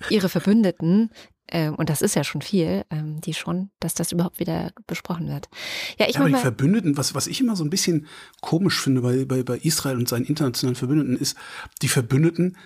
ihre 0.10 0.30
Verbündeten, 0.30 1.12
ähm, 1.52 1.76
und 1.76 1.90
das 1.90 2.02
ist 2.02 2.16
ja 2.16 2.24
schon 2.24 2.42
viel, 2.42 2.84
ähm, 2.90 3.22
die 3.22 3.34
schon, 3.34 3.70
dass 3.80 3.94
das 3.94 4.12
überhaupt 4.12 4.40
wieder 4.40 4.72
besprochen 4.88 5.28
wird. 5.28 5.50
Ja, 5.98 6.08
ich 6.08 6.16
ja, 6.16 6.22
aber 6.22 6.30
die 6.30 6.36
Verbündeten, 6.36 6.98
was, 6.98 7.16
was 7.16 7.28
ich 7.28 7.40
immer 7.42 7.56
so 7.56 7.64
ein 7.64 7.70
bisschen 7.70 8.08
komisch 8.42 8.80
finde 8.82 9.02
bei, 9.02 9.26
bei, 9.26 9.44
bei 9.44 9.58
Israel 9.58 9.98
und 9.98 10.08
seinen 10.10 10.26
internationalen 10.26 10.76
Verbündeten, 10.76 11.18
ist, 11.18 11.38
die 11.82 11.88
Verbündeten 11.90 12.58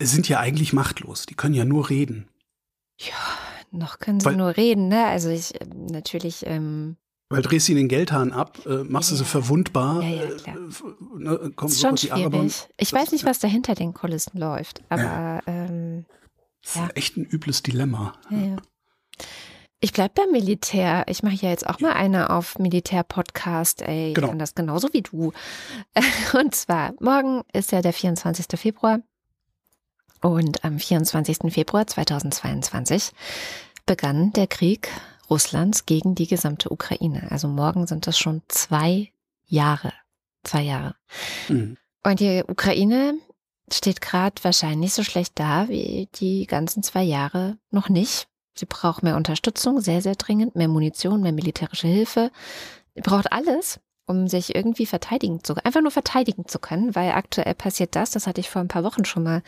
sind 0.00 0.28
ja 0.28 0.40
eigentlich 0.40 0.72
machtlos. 0.72 1.26
Die 1.26 1.34
können 1.34 1.54
ja 1.54 1.64
nur 1.64 1.90
reden. 1.90 2.28
Ja, 3.00 3.14
noch 3.70 3.98
können 3.98 4.20
sie 4.20 4.26
Weil- 4.26 4.36
nur 4.36 4.56
reden, 4.56 4.88
ne? 4.88 5.06
Also 5.06 5.28
ich 5.30 5.60
ähm, 5.60 5.86
natürlich, 5.86 6.44
ähm, 6.46 6.96
Weil 7.30 7.40
drehst 7.42 7.66
du 7.68 7.72
ihnen 7.72 7.82
den 7.82 7.88
Geldhahn 7.88 8.30
ab, 8.32 8.58
äh, 8.66 8.84
machst 8.84 9.10
du 9.10 9.14
sie 9.14 9.22
Ja. 9.22 9.28
verwundbar, 9.28 10.02
Ja, 10.02 10.08
ja, 10.08 10.22
äh, 10.24 10.36
klar. 10.36 10.56
f- 10.68 10.84
ne, 11.16 11.52
ist 11.64 11.80
schon 11.80 11.96
schwierig. 11.96 12.68
Ich 12.76 12.92
weiß 12.92 13.12
nicht, 13.12 13.24
was 13.24 13.38
da 13.38 13.48
hinter 13.48 13.74
den 13.74 13.94
Kulissen 13.94 14.38
läuft, 14.38 14.82
aber 14.90 15.40
ähm, 15.46 15.81
Das 16.62 16.74
Ja. 16.76 16.86
ist 16.86 16.96
echt 16.96 17.16
ein 17.16 17.24
übles 17.24 17.62
Dilemma. 17.62 18.14
ja, 18.30 18.38
ja. 18.38 18.56
Ich 19.84 19.92
bleib 19.92 20.14
beim 20.14 20.30
Militär. 20.30 21.02
Ich 21.08 21.24
mache 21.24 21.34
ja 21.34 21.50
jetzt 21.50 21.68
auch 21.68 21.80
mal 21.80 21.92
eine 21.94 22.30
auf 22.30 22.56
Militär-Podcast. 22.56 23.82
Ey, 23.82 24.10
ich 24.10 24.14
Genau. 24.14 24.28
kann 24.28 24.38
das 24.38 24.54
genauso 24.54 24.88
wie 24.92 25.02
du. 25.02 25.32
Und 26.38 26.54
zwar, 26.54 26.94
morgen 27.00 27.42
ist 27.52 27.72
ja 27.72 27.82
der 27.82 27.92
24. 27.92 28.46
Februar. 28.60 29.00
Und 30.20 30.64
am 30.64 30.78
24. 30.78 31.52
Februar 31.52 31.84
2022 31.88 33.10
begann 33.84 34.32
der 34.34 34.46
Krieg 34.46 34.88
Russlands 35.28 35.84
gegen 35.84 36.14
die 36.14 36.28
gesamte 36.28 36.70
Ukraine. 36.70 37.26
Also 37.32 37.48
morgen 37.48 37.88
sind 37.88 38.06
das 38.06 38.16
schon 38.16 38.42
zwei 38.46 39.12
Jahre. 39.46 39.92
Zwei 40.44 40.62
Jahre. 40.62 40.94
Mhm. 41.48 41.76
Und 42.04 42.20
die 42.20 42.44
Ukraine 42.46 43.14
steht 43.70 44.00
gerade 44.00 44.42
wahrscheinlich 44.42 44.92
so 44.94 45.02
schlecht 45.02 45.32
da 45.38 45.68
wie 45.68 46.08
die 46.14 46.46
ganzen 46.46 46.82
zwei 46.82 47.02
Jahre 47.02 47.58
noch 47.70 47.88
nicht. 47.88 48.28
Sie 48.54 48.66
braucht 48.66 49.02
mehr 49.02 49.16
Unterstützung, 49.16 49.80
sehr, 49.80 50.02
sehr 50.02 50.14
dringend, 50.14 50.56
mehr 50.56 50.68
Munition, 50.68 51.22
mehr 51.22 51.32
militärische 51.32 51.88
Hilfe. 51.88 52.30
Sie 52.94 53.00
braucht 53.00 53.32
alles, 53.32 53.80
um 54.06 54.28
sich 54.28 54.54
irgendwie 54.54 54.86
verteidigen 54.86 55.42
zu 55.42 55.54
einfach 55.64 55.80
nur 55.80 55.90
verteidigen 55.90 56.46
zu 56.46 56.58
können, 56.58 56.94
weil 56.94 57.12
aktuell 57.12 57.54
passiert 57.54 57.96
das, 57.96 58.10
das 58.10 58.26
hatte 58.26 58.40
ich 58.40 58.50
vor 58.50 58.60
ein 58.60 58.68
paar 58.68 58.84
Wochen 58.84 59.04
schon 59.04 59.22
mal 59.22 59.42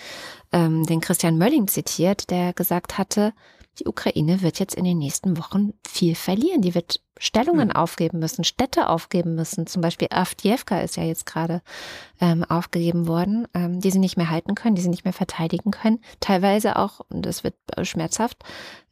ähm, 0.53 0.85
den 0.87 1.01
Christian 1.01 1.37
Mölling 1.37 1.69
zitiert, 1.69 2.31
der 2.31 2.53
gesagt 2.55 2.97
hatte, 2.97 3.35
die 3.79 3.87
Ukraine 3.87 4.43
wird 4.43 4.59
jetzt 4.59 4.75
in 4.75 4.85
den 4.85 4.99
nächsten 4.99 5.39
Wochen 5.39 5.73
viel 5.87 6.15
verlieren. 6.15 6.63
Die 6.63 6.75
wird 6.75 7.01
Stellungen 7.19 7.71
Hm. 7.71 7.77
aufgeben 7.77 8.19
müssen, 8.19 8.45
Städte 8.45 8.89
aufgeben 8.89 9.35
müssen. 9.35 9.67
Zum 9.67 9.83
Beispiel 9.83 10.09
Avdiivka 10.11 10.81
ist 10.81 10.97
ja 10.97 11.05
jetzt 11.05 11.27
gerade 11.27 11.63
ähm, 12.21 12.45
aufgegeben 12.45 13.07
worden, 13.07 13.47
ähm, 13.55 13.81
die 13.81 13.91
sie 13.91 13.99
nicht 13.99 14.17
mehr 14.17 14.31
halten 14.31 14.55
können, 14.55 14.75
die 14.75 14.83
sie 14.83 14.89
nicht 14.89 15.05
mehr 15.05 15.13
verteidigen 15.13 15.71
können. 15.71 16.01
Teilweise 16.21 16.77
auch, 16.77 17.01
und 17.09 17.25
das 17.25 17.45
wird 17.45 17.55
äh, 17.77 17.85
schmerzhaft, 17.85 18.43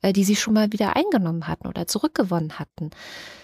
äh, 0.02 0.12
die 0.12 0.24
sie 0.24 0.36
schon 0.36 0.54
mal 0.54 0.72
wieder 0.72 0.94
eingenommen 0.94 1.48
hatten 1.48 1.66
oder 1.66 1.86
zurückgewonnen 1.86 2.58
hatten. 2.58 2.90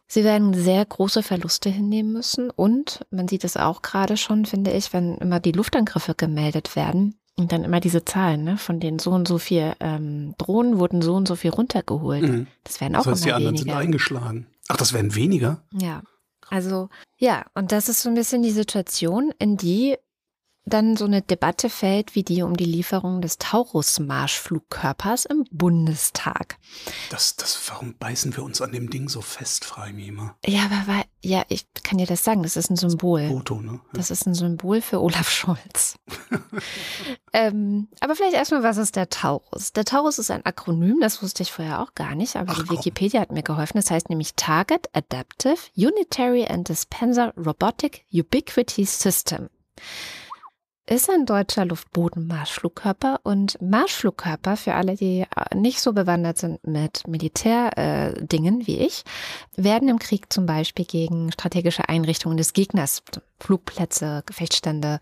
Sie 0.06 0.24
werden 0.24 0.54
sehr 0.54 0.84
große 0.84 1.22
Verluste 1.22 1.68
hinnehmen 1.68 2.12
müssen 2.12 2.50
und 2.50 3.04
man 3.10 3.28
sieht 3.28 3.44
es 3.44 3.56
auch 3.56 3.82
gerade 3.82 4.16
schon, 4.16 4.46
finde 4.46 4.72
ich, 4.72 4.92
wenn 4.92 5.16
immer 5.18 5.40
die 5.40 5.52
Luftangriffe 5.52 6.14
gemeldet 6.14 6.76
werden 6.76 7.18
und 7.38 7.52
dann 7.52 7.64
immer 7.64 7.80
diese 7.80 8.04
Zahlen, 8.04 8.44
ne, 8.44 8.58
von 8.58 8.80
den 8.80 8.98
so 8.98 9.10
und 9.12 9.26
so 9.28 9.38
viel 9.38 9.74
ähm, 9.80 10.34
Drohnen 10.38 10.78
wurden 10.78 11.00
so 11.02 11.14
und 11.14 11.26
so 11.28 11.36
viel 11.36 11.50
runtergeholt. 11.50 12.22
Mhm. 12.22 12.46
Das 12.64 12.80
werden 12.80 12.96
auch 12.96 13.04
Das 13.04 13.12
heißt, 13.12 13.24
die 13.24 13.28
immer 13.28 13.36
anderen 13.36 13.56
sind 13.56 13.66
weniger. 13.66 13.78
eingeschlagen. 13.80 14.46
Ach, 14.68 14.76
das 14.76 14.92
werden 14.92 15.14
weniger? 15.14 15.62
Ja, 15.72 16.02
also 16.50 16.88
ja, 17.16 17.44
und 17.54 17.72
das 17.72 17.88
ist 17.88 18.02
so 18.02 18.08
ein 18.08 18.14
bisschen 18.14 18.42
die 18.42 18.50
Situation, 18.50 19.32
in 19.38 19.56
die 19.56 19.96
dann 20.68 20.96
so 20.96 21.04
eine 21.04 21.22
Debatte 21.22 21.70
fällt, 21.70 22.14
wie 22.14 22.22
die 22.22 22.42
um 22.42 22.56
die 22.56 22.64
Lieferung 22.64 23.20
des 23.20 23.38
Taurus-Marschflugkörpers 23.38 25.24
im 25.26 25.44
Bundestag. 25.50 26.58
Das, 27.10 27.36
das, 27.36 27.60
warum 27.68 27.94
beißen 27.94 28.36
wir 28.36 28.42
uns 28.44 28.60
an 28.60 28.72
dem 28.72 28.90
Ding 28.90 29.08
so 29.08 29.20
fest, 29.20 29.66
immer. 29.96 30.36
Ja, 30.44 30.64
aber 30.64 30.92
weil, 30.92 31.04
ja, 31.22 31.44
ich 31.48 31.66
kann 31.82 31.98
dir 31.98 32.06
das 32.06 32.24
sagen, 32.24 32.42
das 32.42 32.56
ist 32.56 32.70
ein 32.70 32.76
Symbol. 32.76 33.28
Foto, 33.28 33.60
ne? 33.60 33.72
Ja. 33.72 33.80
Das 33.92 34.10
ist 34.10 34.26
ein 34.26 34.34
Symbol 34.34 34.80
für 34.80 35.00
Olaf 35.00 35.30
Scholz. 35.30 35.96
ähm, 37.32 37.88
aber 38.00 38.16
vielleicht 38.16 38.34
erstmal, 38.34 38.62
was 38.62 38.76
ist 38.76 38.96
der 38.96 39.08
Taurus? 39.08 39.72
Der 39.72 39.84
Taurus 39.84 40.18
ist 40.18 40.30
ein 40.30 40.44
Akronym, 40.44 40.98
das 41.00 41.22
wusste 41.22 41.42
ich 41.42 41.52
vorher 41.52 41.80
auch 41.80 41.94
gar 41.94 42.14
nicht, 42.14 42.36
aber 42.36 42.52
Ach, 42.52 42.58
die 42.58 42.66
komm. 42.66 42.78
Wikipedia 42.78 43.20
hat 43.20 43.32
mir 43.32 43.42
geholfen. 43.42 43.78
Das 43.78 43.90
heißt 43.90 44.08
nämlich 44.08 44.34
Target 44.34 44.88
Adaptive 44.92 45.58
Unitary 45.76 46.46
and 46.46 46.68
Dispenser 46.68 47.32
Robotic 47.36 48.04
Ubiquity 48.12 48.84
System. 48.84 49.48
Ist 50.88 51.10
ein 51.10 51.26
deutscher 51.26 51.66
Luftboden-Marschflugkörper 51.66 53.20
und 53.22 53.60
Marschflugkörper, 53.60 54.56
für 54.56 54.72
alle, 54.72 54.96
die 54.96 55.20
äh, 55.20 55.54
nicht 55.54 55.82
so 55.82 55.92
bewandert 55.92 56.38
sind 56.38 56.66
mit 56.66 57.06
Militärdingen 57.06 58.62
äh, 58.62 58.66
wie 58.66 58.78
ich, 58.78 59.04
werden 59.54 59.90
im 59.90 59.98
Krieg 59.98 60.32
zum 60.32 60.46
Beispiel 60.46 60.86
gegen 60.86 61.30
strategische 61.30 61.90
Einrichtungen 61.90 62.38
des 62.38 62.54
Gegners, 62.54 63.02
Flugplätze, 63.38 64.22
Gefechtsstände, 64.24 64.98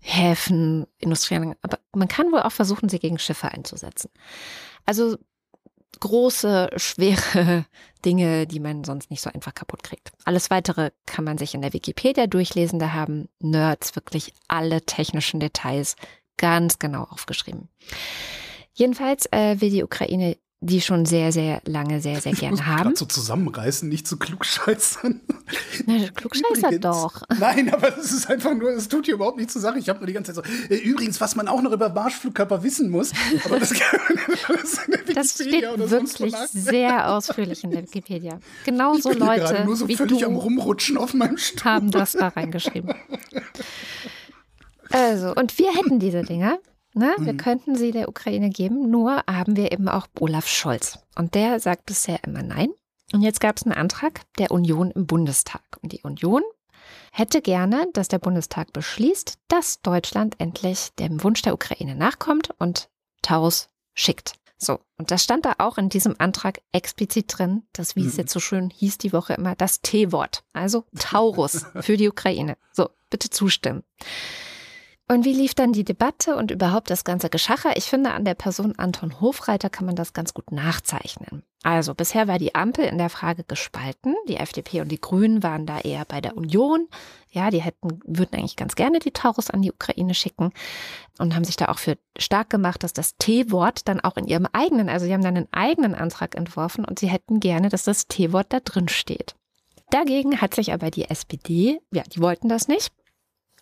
Häfen, 0.00 0.86
Industrien, 0.98 1.54
aber 1.62 1.78
man 1.94 2.08
kann 2.08 2.32
wohl 2.32 2.42
auch 2.42 2.52
versuchen, 2.52 2.90
sie 2.90 2.98
gegen 2.98 3.18
Schiffe 3.18 3.50
einzusetzen. 3.50 4.10
Also 4.84 5.16
große, 5.98 6.70
schwere 6.76 7.66
Dinge, 8.04 8.46
die 8.46 8.60
man 8.60 8.84
sonst 8.84 9.10
nicht 9.10 9.20
so 9.20 9.30
einfach 9.30 9.54
kaputt 9.54 9.82
kriegt. 9.82 10.12
Alles 10.24 10.50
weitere 10.50 10.90
kann 11.06 11.24
man 11.24 11.38
sich 11.38 11.54
in 11.54 11.62
der 11.62 11.72
Wikipedia 11.72 12.26
durchlesen. 12.26 12.78
Da 12.78 12.92
haben 12.92 13.28
Nerds 13.40 13.96
wirklich 13.96 14.32
alle 14.48 14.82
technischen 14.82 15.40
Details 15.40 15.96
ganz 16.36 16.78
genau 16.78 17.04
aufgeschrieben. 17.04 17.68
Jedenfalls 18.72 19.26
äh, 19.32 19.60
will 19.60 19.70
die 19.70 19.82
Ukraine 19.82 20.36
die 20.62 20.82
schon 20.82 21.06
sehr, 21.06 21.32
sehr 21.32 21.62
lange, 21.64 22.02
sehr, 22.02 22.20
sehr 22.20 22.32
gerne 22.32 22.66
haben. 22.66 22.94
so 22.94 23.06
zusammenreißen, 23.06 23.88
nicht 23.88 24.06
zu 24.06 24.18
klugscheißern. 24.18 25.20
Na, 25.86 26.08
klugscheißer 26.10 26.78
doch. 26.78 27.22
Nein, 27.38 27.72
aber 27.72 27.96
es 27.96 28.12
ist 28.12 28.28
einfach 28.28 28.54
nur, 28.54 28.70
es 28.70 28.88
tut 28.88 29.06
hier 29.06 29.14
überhaupt 29.14 29.38
nicht 29.38 29.50
zur 29.50 29.62
Sache. 29.62 29.78
Ich 29.78 29.88
habe 29.88 30.00
nur 30.00 30.06
die 30.06 30.12
ganze 30.12 30.34
Zeit 30.34 30.44
so, 30.44 30.74
äh, 30.74 30.76
übrigens, 30.76 31.18
was 31.18 31.34
man 31.34 31.48
auch 31.48 31.62
noch 31.62 31.72
über 31.72 31.88
Marschflugkörper 31.88 32.62
wissen 32.62 32.90
muss, 32.90 33.12
aber 33.46 33.58
das, 33.58 33.70
das, 33.70 34.80
das 35.14 35.32
steht 35.32 35.62
wirklich 35.90 36.34
sehr 36.52 37.10
ausführlich 37.10 37.64
in 37.64 37.70
der 37.70 37.82
Wikipedia. 37.82 38.38
Genauso 38.66 39.12
Leute 39.12 39.64
nur 39.64 39.76
so 39.76 39.88
wie 39.88 39.96
völlig 39.96 40.18
du 40.18 40.26
am 40.26 40.36
Rumrutschen 40.36 40.98
auf 40.98 41.14
meinem 41.14 41.38
Stuhl. 41.38 41.64
haben 41.64 41.90
das 41.90 42.12
da 42.12 42.28
reingeschrieben. 42.28 42.94
Also, 44.90 45.34
und 45.34 45.56
wir 45.58 45.72
hätten 45.72 46.00
diese 46.00 46.22
Dinger. 46.22 46.58
Ne? 46.94 47.14
Wir 47.18 47.34
mhm. 47.34 47.38
könnten 47.38 47.76
sie 47.76 47.92
der 47.92 48.08
Ukraine 48.08 48.50
geben, 48.50 48.90
nur 48.90 49.22
haben 49.28 49.56
wir 49.56 49.72
eben 49.72 49.88
auch 49.88 50.08
Olaf 50.18 50.48
Scholz. 50.48 50.98
Und 51.16 51.34
der 51.34 51.60
sagt 51.60 51.86
bisher 51.86 52.22
immer 52.24 52.42
nein. 52.42 52.70
Und 53.12 53.22
jetzt 53.22 53.40
gab 53.40 53.56
es 53.56 53.64
einen 53.64 53.74
Antrag 53.74 54.22
der 54.38 54.50
Union 54.50 54.90
im 54.90 55.06
Bundestag. 55.06 55.62
Und 55.82 55.92
die 55.92 56.02
Union 56.02 56.42
hätte 57.12 57.42
gerne, 57.42 57.88
dass 57.92 58.08
der 58.08 58.18
Bundestag 58.18 58.72
beschließt, 58.72 59.38
dass 59.48 59.80
Deutschland 59.82 60.36
endlich 60.38 60.90
dem 60.98 61.22
Wunsch 61.22 61.42
der 61.42 61.54
Ukraine 61.54 61.96
nachkommt 61.96 62.50
und 62.58 62.88
Taurus 63.22 63.68
schickt. 63.94 64.34
So, 64.62 64.78
und 64.98 65.10
das 65.10 65.24
stand 65.24 65.46
da 65.46 65.54
auch 65.58 65.78
in 65.78 65.88
diesem 65.88 66.16
Antrag 66.18 66.60
explizit 66.72 67.26
drin, 67.28 67.62
das, 67.72 67.96
wie 67.96 68.04
es 68.04 68.14
mhm. 68.14 68.20
jetzt 68.20 68.32
so 68.32 68.40
schön 68.40 68.68
hieß 68.68 68.98
die 68.98 69.12
Woche 69.12 69.32
immer, 69.32 69.56
das 69.56 69.80
T-Wort, 69.80 70.44
also 70.52 70.84
Taurus 70.98 71.64
für 71.80 71.96
die 71.96 72.08
Ukraine. 72.08 72.58
So, 72.72 72.90
bitte 73.08 73.30
zustimmen. 73.30 73.84
Und 75.10 75.24
wie 75.24 75.32
lief 75.32 75.56
dann 75.56 75.72
die 75.72 75.82
Debatte 75.82 76.36
und 76.36 76.52
überhaupt 76.52 76.88
das 76.88 77.02
ganze 77.02 77.30
Geschacher? 77.30 77.76
Ich 77.76 77.86
finde, 77.86 78.12
an 78.12 78.24
der 78.24 78.34
Person 78.34 78.78
Anton 78.78 79.20
Hofreiter 79.20 79.68
kann 79.68 79.84
man 79.84 79.96
das 79.96 80.12
ganz 80.12 80.34
gut 80.34 80.52
nachzeichnen. 80.52 81.42
Also 81.64 81.96
bisher 81.96 82.28
war 82.28 82.38
die 82.38 82.54
Ampel 82.54 82.84
in 82.84 82.96
der 82.96 83.10
Frage 83.10 83.42
gespalten. 83.42 84.14
Die 84.28 84.36
FDP 84.36 84.82
und 84.82 84.92
die 84.92 85.00
Grünen 85.00 85.42
waren 85.42 85.66
da 85.66 85.80
eher 85.80 86.04
bei 86.04 86.20
der 86.20 86.36
Union. 86.36 86.86
Ja, 87.28 87.50
die 87.50 87.60
hätten, 87.60 87.98
würden 88.06 88.36
eigentlich 88.36 88.54
ganz 88.54 88.76
gerne 88.76 89.00
die 89.00 89.10
Taurus 89.10 89.50
an 89.50 89.62
die 89.62 89.72
Ukraine 89.72 90.14
schicken 90.14 90.52
und 91.18 91.34
haben 91.34 91.42
sich 91.42 91.56
da 91.56 91.66
auch 91.70 91.80
für 91.80 91.98
stark 92.16 92.48
gemacht, 92.48 92.84
dass 92.84 92.92
das 92.92 93.16
T-Wort 93.16 93.88
dann 93.88 93.98
auch 93.98 94.16
in 94.16 94.28
ihrem 94.28 94.46
eigenen, 94.52 94.88
also 94.88 95.06
sie 95.06 95.12
haben 95.12 95.24
dann 95.24 95.36
einen 95.36 95.48
eigenen 95.50 95.96
Antrag 95.96 96.36
entworfen 96.36 96.84
und 96.84 97.00
sie 97.00 97.08
hätten 97.08 97.40
gerne, 97.40 97.68
dass 97.68 97.82
das 97.82 98.06
T-Wort 98.06 98.52
da 98.52 98.60
drin 98.60 98.86
steht. 98.86 99.34
Dagegen 99.90 100.40
hat 100.40 100.54
sich 100.54 100.72
aber 100.72 100.92
die 100.92 101.10
SPD, 101.10 101.80
ja, 101.90 102.04
die 102.04 102.20
wollten 102.20 102.48
das 102.48 102.68
nicht 102.68 102.92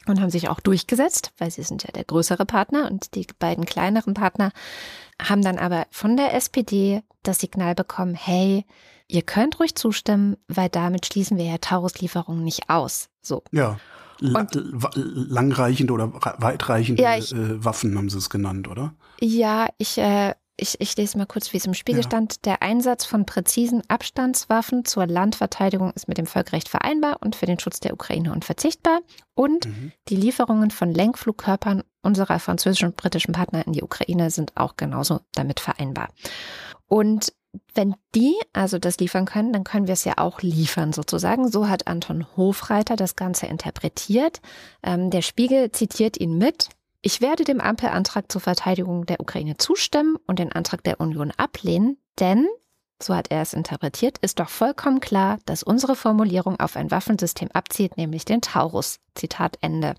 und 0.09 0.21
haben 0.21 0.31
sich 0.31 0.49
auch 0.49 0.61
durchgesetzt, 0.61 1.33
weil 1.38 1.51
sie 1.51 1.62
sind 1.62 1.85
ja 1.85 1.92
der 1.92 2.05
größere 2.05 2.47
Partner 2.47 2.90
und 2.90 3.14
die 3.14 3.27
beiden 3.38 3.64
kleineren 3.64 4.14
Partner 4.14 4.53
haben 5.21 5.42
dann 5.42 5.59
aber 5.59 5.87
von 5.90 6.16
der 6.16 6.35
SPD 6.35 7.03
das 7.23 7.40
Signal 7.40 7.75
bekommen, 7.75 8.14
hey, 8.14 8.64
ihr 9.09 9.23
könnt 9.23 9.59
ruhig 9.59 9.75
zustimmen, 9.75 10.37
weil 10.47 10.68
damit 10.68 11.07
schließen 11.07 11.37
wir 11.37 11.44
ja 11.44 11.59
Taurus-Lieferungen 11.59 12.44
nicht 12.44 12.71
aus. 12.71 13.09
So. 13.23 13.42
Ja. 13.53 13.79
Und, 14.21 14.51
langreichende 14.94 15.92
oder 15.92 16.12
weitreichende 16.12 17.03
ja, 17.03 17.16
ich, 17.16 17.33
äh, 17.33 17.64
Waffen 17.64 17.97
haben 17.97 18.11
sie 18.11 18.18
es 18.18 18.31
genannt, 18.31 18.66
oder? 18.66 18.94
Ja, 19.21 19.68
ich 19.79 19.97
äh, 19.99 20.35
ich, 20.59 20.81
ich 20.81 20.97
lese 20.97 21.16
mal 21.16 21.27
kurz, 21.27 21.53
wie 21.53 21.57
es 21.57 21.66
im 21.66 21.75
Spiegel 21.75 22.03
ja. 22.03 22.09
stand. 22.09 22.44
Der 22.44 22.62
Einsatz 22.62 23.05
von 23.05 23.25
präzisen 23.25 23.83
Abstandswaffen 23.88 24.85
zur 24.85 25.07
Landverteidigung 25.07 25.92
ist 25.92 26.09
mit 26.09 26.18
dem 26.18 26.27
Völkerrecht 26.27 26.68
vereinbar 26.68 27.18
und 27.21 27.37
für 27.37 27.47
den 27.47 27.59
Schutz 27.59 27.81
der 27.81 27.94
Ukraine 27.94 28.33
unverzichtbar. 28.33 29.01
Und 29.35 29.66
mhm. 29.66 29.92
die 30.09 30.16
Lieferungen 30.16 30.71
von 30.71 30.92
Lenkflugkörpern 30.92 31.85
unserer 32.03 32.40
französischen 32.40 32.88
und 32.88 32.97
britischen 32.97 33.33
Partner 33.33 33.66
in 33.66 33.73
die 33.73 33.83
Ukraine 33.83 34.31
sind 34.31 34.57
auch 34.57 34.77
genauso 34.77 35.21
damit 35.35 35.61
vereinbar. 35.61 36.09
Und 36.87 37.33
wenn 37.75 37.94
die 38.14 38.35
also 38.53 38.79
das 38.79 38.99
liefern 38.99 39.25
können, 39.25 39.53
dann 39.53 39.64
können 39.64 39.87
wir 39.87 39.94
es 39.94 40.05
ja 40.05 40.14
auch 40.16 40.42
liefern 40.42 40.92
sozusagen. 40.92 41.51
So 41.51 41.68
hat 41.68 41.87
Anton 41.87 42.27
Hofreiter 42.37 42.97
das 42.97 43.16
Ganze 43.16 43.47
interpretiert. 43.47 44.40
Ähm, 44.83 45.11
der 45.11 45.23
Spiegel 45.23 45.73
zitiert 45.73 46.21
ihn 46.21 46.37
mit. 46.37 46.68
Ich 47.01 47.21
werde 47.21 47.45
dem 47.45 47.61
Ampelantrag 47.61 48.31
zur 48.31 48.41
Verteidigung 48.41 49.07
der 49.07 49.21
Ukraine 49.21 49.57
zustimmen 49.57 50.17
und 50.27 50.39
den 50.41 50.53
Antrag 50.53 50.83
der 50.83 51.01
Union 51.01 51.33
ablehnen, 51.37 51.97
denn, 52.19 52.49
so 53.01 53.15
hat 53.15 53.31
er 53.31 53.43
es 53.43 53.53
interpretiert, 53.53 54.19
ist 54.19 54.41
doch 54.41 54.49
vollkommen 54.49 54.99
klar, 54.99 55.39
dass 55.47 55.63
unsere 55.63 55.95
Formulierung 55.95 56.59
auf 56.59 56.75
ein 56.77 56.91
Waffensystem 56.91 57.51
abzielt, 57.53 57.97
nämlich 57.97 58.25
den 58.25 58.41
Taurus. 58.41 58.99
Zitat 59.15 59.59
Ende. 59.61 59.95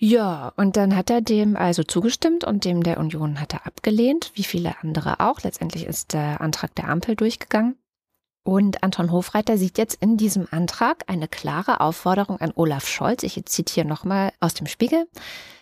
Ja, 0.00 0.52
und 0.56 0.76
dann 0.76 0.94
hat 0.94 1.10
er 1.10 1.20
dem 1.20 1.56
also 1.56 1.82
zugestimmt 1.82 2.44
und 2.44 2.64
dem 2.64 2.82
der 2.84 2.98
Union 2.98 3.40
hat 3.40 3.52
er 3.52 3.66
abgelehnt, 3.66 4.32
wie 4.34 4.44
viele 4.44 4.76
andere 4.80 5.18
auch. 5.20 5.40
Letztendlich 5.42 5.86
ist 5.86 6.12
der 6.12 6.40
Antrag 6.40 6.74
der 6.76 6.88
Ampel 6.88 7.16
durchgegangen. 7.16 7.76
Und 8.48 8.82
Anton 8.82 9.12
Hofreiter 9.12 9.58
sieht 9.58 9.76
jetzt 9.76 9.96
in 10.00 10.16
diesem 10.16 10.48
Antrag 10.50 11.04
eine 11.06 11.28
klare 11.28 11.82
Aufforderung 11.82 12.40
an 12.40 12.50
Olaf 12.54 12.88
Scholz. 12.88 13.22
Ich 13.22 13.38
zitiere 13.44 13.86
nochmal 13.86 14.32
aus 14.40 14.54
dem 14.54 14.66
Spiegel. 14.66 15.06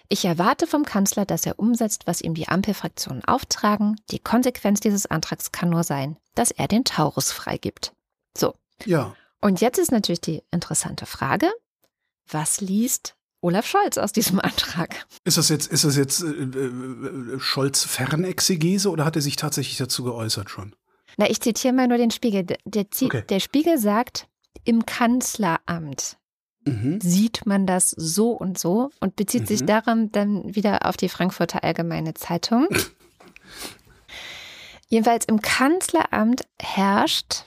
Ich 0.08 0.24
erwarte 0.24 0.68
vom 0.68 0.84
Kanzler, 0.84 1.26
dass 1.26 1.46
er 1.46 1.58
umsetzt, 1.58 2.06
was 2.06 2.20
ihm 2.20 2.34
die 2.34 2.46
Ampelfraktionen 2.46 3.24
auftragen. 3.24 3.96
Die 4.12 4.20
Konsequenz 4.20 4.78
dieses 4.78 5.06
Antrags 5.06 5.50
kann 5.50 5.68
nur 5.68 5.82
sein, 5.82 6.16
dass 6.36 6.52
er 6.52 6.68
den 6.68 6.84
Taurus 6.84 7.32
freigibt. 7.32 7.92
So. 8.38 8.54
Ja. 8.84 9.16
Und 9.40 9.60
jetzt 9.60 9.78
ist 9.78 9.90
natürlich 9.90 10.20
die 10.20 10.44
interessante 10.52 11.06
Frage, 11.06 11.50
was 12.30 12.60
liest 12.60 13.16
Olaf 13.40 13.66
Scholz 13.66 13.98
aus 13.98 14.12
diesem 14.12 14.38
Antrag? 14.38 15.08
Ist 15.24 15.38
das 15.38 15.48
jetzt, 15.48 15.72
ist 15.72 15.82
das 15.82 15.96
jetzt 15.96 16.22
äh, 16.22 16.26
äh, 16.28 17.40
Scholz 17.40 17.82
Fernexegese 17.82 18.88
oder 18.90 19.04
hat 19.04 19.16
er 19.16 19.22
sich 19.22 19.34
tatsächlich 19.34 19.76
dazu 19.76 20.04
geäußert 20.04 20.50
schon? 20.50 20.76
Na, 21.16 21.28
ich 21.30 21.40
zitiere 21.40 21.72
mal 21.72 21.88
nur 21.88 21.98
den 21.98 22.10
Spiegel. 22.10 22.44
Der, 22.44 22.58
der, 22.64 22.86
okay. 23.02 23.24
der 23.28 23.40
Spiegel 23.40 23.78
sagt, 23.78 24.28
im 24.64 24.84
Kanzleramt 24.84 26.18
mhm. 26.64 27.00
sieht 27.00 27.46
man 27.46 27.66
das 27.66 27.90
so 27.90 28.32
und 28.32 28.58
so 28.58 28.90
und 29.00 29.16
bezieht 29.16 29.42
mhm. 29.42 29.46
sich 29.46 29.64
daran 29.64 30.12
dann 30.12 30.54
wieder 30.54 30.86
auf 30.86 30.96
die 30.96 31.08
Frankfurter 31.08 31.64
Allgemeine 31.64 32.14
Zeitung. 32.14 32.68
Jedenfalls 34.88 35.24
im 35.24 35.40
Kanzleramt 35.40 36.42
herrscht 36.60 37.46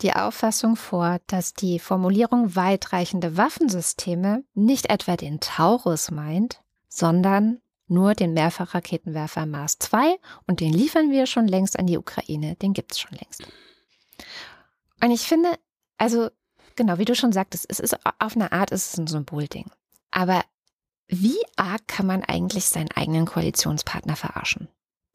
die 0.00 0.14
Auffassung 0.14 0.74
vor, 0.74 1.20
dass 1.28 1.54
die 1.54 1.78
Formulierung 1.78 2.56
weitreichende 2.56 3.36
Waffensysteme 3.36 4.42
nicht 4.54 4.90
etwa 4.90 5.16
den 5.16 5.38
Taurus 5.38 6.10
meint, 6.10 6.60
sondern 6.88 7.61
nur 7.92 8.14
den 8.14 8.32
Mehrfachraketenwerfer 8.32 9.46
Mars 9.46 9.78
2 9.78 10.16
und 10.46 10.60
den 10.60 10.72
liefern 10.72 11.10
wir 11.10 11.26
schon 11.26 11.46
längst 11.46 11.78
an 11.78 11.86
die 11.86 11.98
Ukraine, 11.98 12.56
den 12.56 12.72
gibt 12.72 12.92
es 12.92 13.00
schon 13.00 13.16
längst. 13.16 13.46
Und 15.00 15.10
ich 15.10 15.22
finde, 15.22 15.50
also 15.98 16.30
Genau, 16.76 16.98
wie 16.98 17.04
du 17.04 17.14
schon 17.14 17.32
sagtest, 17.32 17.66
es 17.68 17.80
ist 17.80 17.96
auf 18.18 18.34
eine 18.34 18.52
Art 18.52 18.70
ist 18.70 18.92
es 18.92 18.98
ein 18.98 19.06
Symbolding. 19.06 19.70
Aber 20.10 20.42
wie 21.08 21.38
arg 21.56 21.86
kann 21.86 22.06
man 22.06 22.22
eigentlich 22.22 22.66
seinen 22.66 22.90
eigenen 22.92 23.26
Koalitionspartner 23.26 24.16
verarschen? 24.16 24.68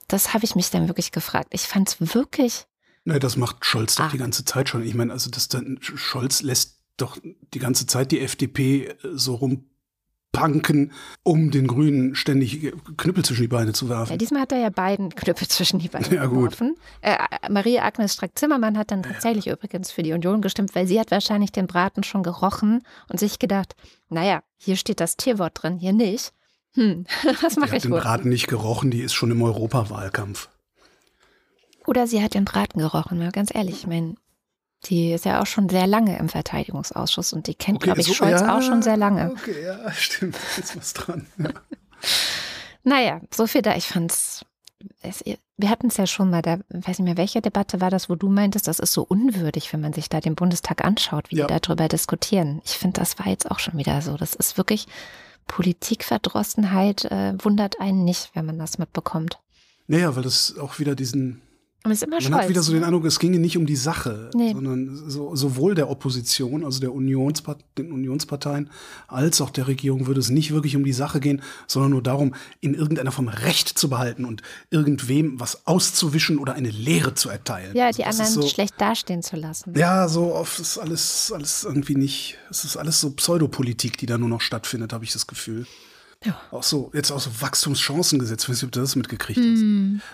Das 0.07 0.33
habe 0.33 0.45
ich 0.45 0.55
mich 0.55 0.69
dann 0.69 0.87
wirklich 0.87 1.11
gefragt. 1.11 1.49
Ich 1.51 1.63
fand 1.63 1.89
es 1.89 2.15
wirklich. 2.15 2.65
Ne, 3.03 3.19
das 3.19 3.37
macht 3.37 3.65
Scholz 3.65 3.95
doch 3.95 4.11
die 4.11 4.17
ganze 4.17 4.45
Zeit 4.45 4.69
schon. 4.69 4.83
Ich 4.83 4.93
meine, 4.93 5.11
also 5.11 5.29
das 5.29 5.47
dann 5.47 5.79
Scholz 5.81 6.41
lässt 6.41 6.77
doch 6.97 7.17
die 7.53 7.59
ganze 7.59 7.87
Zeit 7.87 8.11
die 8.11 8.21
FDP 8.21 8.95
so 9.03 9.35
rum 9.35 9.69
Panken, 10.31 10.91
um 11.23 11.51
den 11.51 11.67
Grünen 11.67 12.13
ständig 12.13 12.73
Knüppel 12.97 13.25
zwischen 13.25 13.41
die 13.41 13.47
Beine 13.47 13.73
zu 13.73 13.89
werfen. 13.89 14.11
Ja, 14.11 14.17
diesmal 14.17 14.41
hat 14.41 14.51
er 14.51 14.59
ja 14.59 14.69
beiden 14.69 15.09
Knüppel 15.09 15.47
zwischen 15.47 15.79
die 15.79 15.87
Beine 15.87 16.13
ja, 16.13 16.25
geworfen. 16.25 16.75
Äh, 17.01 17.17
Maria 17.49 17.83
Agnes 17.83 18.13
Strack-Zimmermann 18.13 18.77
hat 18.77 18.91
dann 18.91 19.03
tatsächlich 19.03 19.45
ja. 19.45 19.53
übrigens 19.53 19.91
für 19.91 20.03
die 20.03 20.13
Union 20.13 20.41
gestimmt, 20.41 20.75
weil 20.75 20.85
sie 20.85 20.99
hat 20.99 21.09
wahrscheinlich 21.11 21.51
den 21.51 21.65
Braten 21.65 22.03
schon 22.03 22.23
gerochen 22.23 22.83
und 23.09 23.19
sich 23.19 23.39
gedacht, 23.39 23.75
naja, 24.09 24.41
hier 24.57 24.75
steht 24.75 24.99
das 24.99 25.17
Tierwort 25.17 25.63
drin, 25.63 25.79
hier 25.79 25.93
nicht. 25.93 26.33
Hm, 26.73 27.05
was 27.41 27.55
mache 27.55 27.77
ich 27.77 27.85
wohl? 27.85 27.89
Die 27.89 27.95
hat 27.95 28.03
den 28.03 28.03
Braten 28.03 28.29
nicht 28.29 28.47
gerochen, 28.47 28.91
die 28.91 29.01
ist 29.01 29.13
schon 29.13 29.31
im 29.31 29.41
Europawahlkampf. 29.41 30.49
Oder 31.87 32.05
sie 32.05 32.21
hat 32.21 32.33
den 32.33 32.45
Braten 32.45 32.79
gerochen, 32.79 33.17
mal 33.17 33.31
ganz 33.31 33.53
ehrlich. 33.55 33.79
Ich 33.79 33.87
meine, 33.87 34.15
die 34.85 35.11
ist 35.11 35.25
ja 35.25 35.41
auch 35.41 35.45
schon 35.45 35.69
sehr 35.69 35.87
lange 35.87 36.17
im 36.17 36.29
Verteidigungsausschuss 36.29 37.33
und 37.33 37.47
die 37.47 37.55
kennt, 37.55 37.77
okay, 37.77 37.85
glaube 37.85 38.01
ich, 38.01 38.07
so, 38.07 38.13
Scholz 38.13 38.41
ja, 38.41 38.57
auch 38.57 38.61
schon 38.61 38.81
sehr 38.81 38.97
lange. 38.97 39.31
Okay, 39.31 39.63
ja, 39.63 39.91
stimmt. 39.91 40.37
Ist 40.57 40.77
was 40.77 40.93
dran. 40.93 41.27
Ja. 41.37 41.49
naja, 42.83 43.21
so 43.33 43.47
viel 43.47 43.61
da. 43.61 43.75
Ich 43.75 43.87
fand's. 43.87 44.45
Es, 45.01 45.23
wir 45.57 45.69
hatten 45.71 45.87
es 45.87 45.97
ja 45.97 46.05
schon 46.05 46.29
mal, 46.29 46.43
da 46.43 46.59
weiß 46.69 46.99
nicht 46.99 47.05
mehr, 47.05 47.17
welche 47.17 47.41
Debatte 47.41 47.81
war 47.81 47.89
das, 47.89 48.09
wo 48.09 48.15
du 48.15 48.29
meintest, 48.29 48.67
das 48.67 48.77
ist 48.77 48.93
so 48.93 49.01
unwürdig, 49.01 49.73
wenn 49.73 49.81
man 49.81 49.91
sich 49.91 50.07
da 50.07 50.19
den 50.19 50.35
Bundestag 50.35 50.85
anschaut, 50.85 51.31
wie 51.31 51.37
ja. 51.37 51.47
die 51.47 51.59
darüber 51.59 51.87
diskutieren. 51.87 52.61
Ich 52.63 52.77
finde, 52.77 52.99
das 52.99 53.17
war 53.17 53.27
jetzt 53.27 53.49
auch 53.49 53.57
schon 53.57 53.77
wieder 53.77 54.01
so. 54.03 54.17
Das 54.17 54.35
ist 54.35 54.57
wirklich 54.57 54.85
Politikverdrossenheit, 55.47 57.05
äh, 57.05 57.33
wundert 57.43 57.79
einen 57.79 58.03
nicht, 58.03 58.29
wenn 58.35 58.45
man 58.45 58.59
das 58.59 58.77
mitbekommt. 58.77 59.39
Naja, 59.87 60.15
weil 60.15 60.23
das 60.23 60.55
auch 60.59 60.77
wieder 60.77 60.93
diesen 60.93 61.41
Es 61.91 62.01
ist 62.01 62.07
immer 62.07 62.21
Man 62.21 62.41
hat 62.41 62.49
wieder 62.49 62.61
so 62.61 62.71
den 62.73 62.83
Eindruck, 62.83 63.05
es 63.05 63.19
ginge 63.19 63.39
nicht 63.39 63.57
um 63.57 63.65
die 63.65 63.75
Sache, 63.75 64.29
Nee. 64.33 64.53
sondern 64.53 65.09
so, 65.09 65.35
sowohl 65.35 65.75
der 65.75 65.89
Opposition, 65.89 66.63
also 66.65 66.79
der 66.79 66.93
Unionspart 66.93 67.63
den 67.77 67.91
Unionsparteien, 67.91 68.69
als 69.07 69.41
auch 69.41 69.49
der 69.49 69.67
Regierung 69.67 70.07
würde 70.07 70.19
es 70.19 70.29
nicht 70.29 70.51
wirklich 70.51 70.75
um 70.75 70.83
die 70.83 70.93
Sache 70.93 71.19
gehen, 71.19 71.41
sondern 71.67 71.91
nur 71.91 72.03
darum, 72.03 72.33
in 72.61 72.73
irgendeiner 72.73 73.11
Form 73.11 73.27
Recht 73.27 73.69
zu 73.77 73.89
behalten 73.89 74.25
und 74.25 74.41
irgendwem 74.71 75.39
was 75.39 75.65
auszuwischen 75.67 76.39
oder 76.39 76.53
eine 76.53 76.69
Lehre 76.69 77.13
zu 77.13 77.29
erteilen. 77.29 77.75
Ja, 77.75 77.87
Also 77.87 77.97
die 78.03 78.09
ist 78.09 78.19
anderen 78.19 78.33
so, 78.41 78.47
schlecht 78.47 78.75
dastehen 78.79 79.21
zu 79.23 79.35
lassen. 79.35 79.73
Ja, 79.77 80.07
so 80.07 80.33
oft 80.33 80.59
ist 80.59 80.77
alles, 80.77 81.31
alles 81.33 81.63
irgendwie 81.63 81.95
nicht, 81.95 82.37
es 82.49 82.63
ist 82.63 82.77
alles 82.77 82.99
so 83.01 83.11
Pseudopolitik, 83.11 83.97
die 83.97 84.05
da 84.05 84.17
nur 84.17 84.29
noch 84.29 84.41
stattfindet, 84.41 84.93
habe 84.93 85.03
ich 85.03 85.13
das 85.13 85.27
Gefühl. 85.27 85.65
Ja. 86.25 86.39
Auch 86.51 86.63
so, 86.63 86.89
jetzt 86.95 87.11
auch 87.11 87.19
so 87.19 87.29
Wachstumschancengesetz, 87.41 88.43
ich 88.43 88.49
weiß 88.49 88.55
nicht, 88.57 88.63
ob 88.65 88.71
du 88.71 88.79
das 88.81 88.95
mitgekriegt 88.95 89.39
hast. 89.39 89.63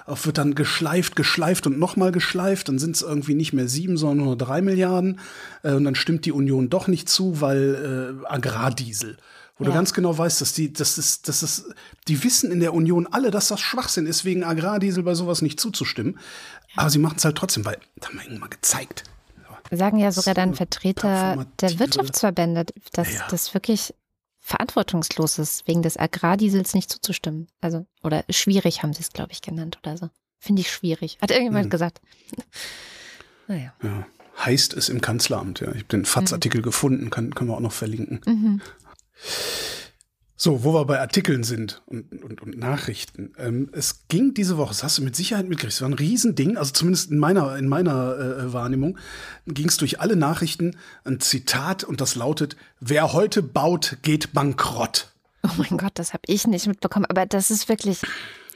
Auch 0.06 0.26
wird 0.26 0.38
dann 0.38 0.54
geschleift, 0.54 1.16
geschleift 1.16 1.66
und 1.66 1.80
nochmal 1.80 2.12
geschleift, 2.12 2.68
dann 2.68 2.78
sind 2.78 2.95
es 2.97 3.01
irgendwie 3.01 3.36
nicht 3.36 3.54
mehr 3.54 3.70
sieben, 3.70 3.95
sondern 3.97 4.26
nur 4.26 4.38
drei 4.38 4.62
Milliarden. 4.62 5.20
Äh, 5.64 5.74
und 5.74 5.86
dann 5.86 5.95
stimmt 5.95 6.26
die 6.26 6.32
Union 6.34 6.70
doch 6.70 6.88
nicht 6.88 7.08
zu, 7.10 7.39
weil 7.41 8.20
äh, 8.24 8.28
Agrardiesel. 8.28 9.18
Wo 9.58 9.64
du 9.64 9.70
Ja. 9.70 9.76
ganz 9.76 9.93
genau 9.93 10.18
weißt, 10.18 10.41
dass 10.41 10.51
die, 10.54 10.74
dass 10.74 10.95
das, 10.95 11.22
dass 11.22 11.39
das, 11.41 11.66
die 12.08 12.24
wissen 12.24 12.51
in 12.51 12.60
der 12.60 12.74
Union 12.74 13.08
alle, 13.10 13.32
dass 13.32 13.47
das 13.47 13.62
Schwachsinn 13.62 14.06
ist, 14.06 14.26
wegen 14.26 14.43
Agrardiesel 14.43 15.04
bei 15.04 15.14
sowas 15.14 15.41
nicht 15.41 15.60
zuzustimmen. 15.60 16.20
Aber 16.76 16.89
sie 16.89 16.99
machen 16.99 17.16
es 17.18 17.24
halt 17.26 17.38
trotzdem, 17.38 17.64
weil, 17.64 17.78
das 17.95 18.10
haben 18.10 18.16
wir 18.16 18.24
irgendwann 18.24 18.41
mal 18.41 18.49
gezeigt. 18.49 19.04
Sagen 19.72 19.97
ja 19.97 20.12
sogar 20.12 20.34
dann 20.34 20.54
Vertreter 20.54 21.45
der 21.62 21.80
Wirtschaftsverbände, 21.80 22.66
dass 22.91 23.14
Ja. 23.14 23.22
das 23.30 23.54
wirklich 23.54 23.93
verantwortungslos 24.46 25.39
ist, 25.39 25.68
wegen 25.68 25.82
des 25.82 25.98
Agrardiesels 25.98 26.74
nicht 26.74 26.91
zuzustimmen. 26.91 27.48
Also, 27.62 27.86
oder 28.04 28.26
schwierig 28.30 28.84
haben 28.84 28.94
sie 28.94 29.02
es, 29.02 29.12
glaube 29.14 29.32
ich, 29.32 29.41
genannt 29.41 29.80
oder 29.82 29.98
so. 29.98 30.10
Finde 30.38 30.62
ich 30.62 30.70
schwierig. 30.72 31.18
Hat 31.22 31.32
irgendjemand 31.32 31.66
Mhm. 31.68 31.70
gesagt. 31.72 32.02
Naja. 33.48 33.74
Ja, 33.84 34.06
heißt 34.46 34.74
es 34.74 34.88
im 34.88 35.02
Kanzleramt. 35.02 35.60
Ja. 35.60 35.68
Ich 35.72 35.80
habe 35.80 35.84
den 35.86 36.06
FATS-Artikel 36.06 36.62
gefunden, 36.62 37.10
kann, 37.10 37.36
können 37.36 37.50
wir 37.50 37.56
auch 37.58 37.60
noch 37.62 37.74
verlinken. 37.74 38.22
Mhm. 38.26 38.62
So, 40.36 40.63
wo 40.63 40.73
wir 40.73 40.86
bei 40.86 40.99
Artikeln 40.99 41.43
sind 41.43 41.84
und, 41.86 42.23
und, 42.23 42.41
und 42.41 42.57
Nachrichten. 42.57 43.34
Ähm, 43.38 43.69
es 43.71 44.07
ging 44.07 44.34
diese 44.34 44.57
Woche, 44.57 44.69
das 44.69 44.84
hast 44.84 44.97
du 44.97 45.03
mit 45.03 45.15
Sicherheit 45.15 45.47
mitgekriegt, 45.47 45.73
es 45.73 45.81
war 45.81 45.89
ein 45.89 45.93
Riesending, 45.93 46.57
also 46.57 46.71
zumindest 46.73 47.11
in 47.11 47.19
meiner, 47.19 47.55
in 47.55 47.67
meiner 47.67 48.17
äh, 48.17 48.53
Wahrnehmung, 48.53 48.97
ging 49.45 49.67
es 49.67 49.77
durch 49.77 49.99
alle 49.99 50.15
Nachrichten 50.15 50.75
ein 51.05 51.19
Zitat 51.19 51.84
und 51.84 52.01
das 52.01 52.15
lautet, 52.15 52.57
wer 52.79 53.13
heute 53.13 53.43
baut, 53.43 53.97
geht 54.01 54.34
bankrott. 54.34 55.13
Oh 55.43 55.51
mein 55.57 55.77
Gott, 55.77 55.91
das 55.95 56.13
habe 56.13 56.23
ich 56.25 56.47
nicht 56.47 56.67
mitbekommen. 56.67 57.05
Aber 57.05 57.25
das 57.25 57.51
ist 57.51 57.69
wirklich, 57.69 58.01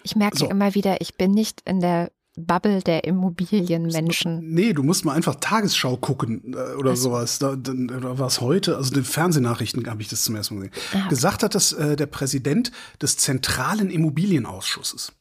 ich 0.04 0.16
merke 0.16 0.38
So. 0.38 0.50
immer 0.50 0.74
wieder, 0.74 1.02
ich 1.02 1.16
bin 1.16 1.32
nicht 1.32 1.62
in 1.66 1.82
der 1.82 2.12
Bubble 2.38 2.82
der 2.82 3.04
Immobilienmenschen. 3.04 4.54
Nee, 4.54 4.74
du 4.74 4.84
musst 4.84 5.04
mal 5.06 5.14
einfach 5.14 5.36
Tagesschau 5.36 5.98
gucken 5.98 6.54
äh, 6.54 6.76
oder 6.76 6.96
sowas. 6.96 7.40
Da, 7.40 7.56
dann- 7.56 7.90
oder 7.90 8.20
was 8.20 8.42
heute, 8.42 8.78
also 8.78 8.94
den 8.94 9.04
Fernsehnachrichten 9.04 9.88
habe 9.90 10.02
ich 10.02 10.08
das 10.08 10.24
zum 10.24 10.36
ersten 10.36 10.56
Mal 10.60 10.70
gesehen. 10.70 10.84
Ah. 10.94 11.08
Gesagt 11.10 11.44
hat 11.44 11.56
das 11.56 11.74
äh, 11.74 11.96
der 11.96 12.06
Präsident 12.06 12.72
des 13.02 13.18
Zentralen 13.18 13.90
Immobilienausschusses. 13.90 15.14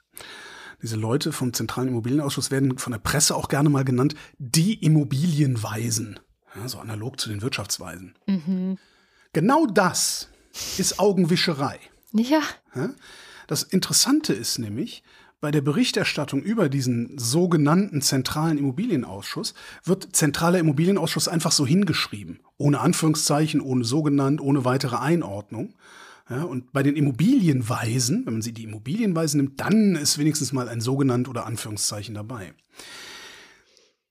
Diese 0.82 0.96
Leute 0.96 1.32
vom 1.32 1.52
Zentralen 1.54 1.88
Immobilienausschuss 1.88 2.50
werden 2.50 2.76
von 2.78 2.92
der 2.92 2.98
Presse 3.00 3.34
auch 3.34 3.48
gerne 3.48 3.70
mal 3.70 3.84
genannt, 3.84 4.14
die 4.38 4.74
Immobilienweisen. 4.84 6.20
Ja, 6.54 6.68
so 6.68 6.78
analog 6.78 7.18
zu 7.18 7.28
den 7.28 7.42
Wirtschaftsweisen. 7.42 8.14
Mhm. 8.26 8.78
Genau 9.32 9.66
das 9.66 10.28
ist 10.78 10.98
Augenwischerei. 10.98 11.78
Ja, 12.12 12.40
Ja? 12.74 12.90
Das 13.48 13.62
Interessante 13.62 14.32
ist 14.32 14.58
nämlich, 14.58 15.02
bei 15.40 15.50
der 15.50 15.60
Berichterstattung 15.60 16.42
über 16.42 16.68
diesen 16.68 17.18
sogenannten 17.18 18.00
Zentralen 18.00 18.58
Immobilienausschuss 18.58 19.54
wird 19.84 20.08
Zentraler 20.16 20.58
Immobilienausschuss 20.58 21.28
einfach 21.28 21.52
so 21.52 21.66
hingeschrieben. 21.66 22.40
Ohne 22.56 22.80
Anführungszeichen, 22.80 23.60
ohne 23.60 23.84
sogenannt, 23.84 24.40
ohne 24.40 24.64
weitere 24.64 24.96
Einordnung. 24.96 25.74
Ja, 26.28 26.42
und 26.42 26.72
bei 26.72 26.82
den 26.82 26.96
Immobilienweisen, 26.96 28.26
wenn 28.26 28.32
man 28.34 28.42
sie 28.42 28.52
die 28.52 28.64
Immobilienweisen 28.64 29.38
nimmt, 29.38 29.60
dann 29.60 29.94
ist 29.94 30.18
wenigstens 30.18 30.52
mal 30.52 30.68
ein 30.68 30.80
sogenannt 30.80 31.28
oder 31.28 31.46
Anführungszeichen 31.46 32.14
dabei. 32.14 32.52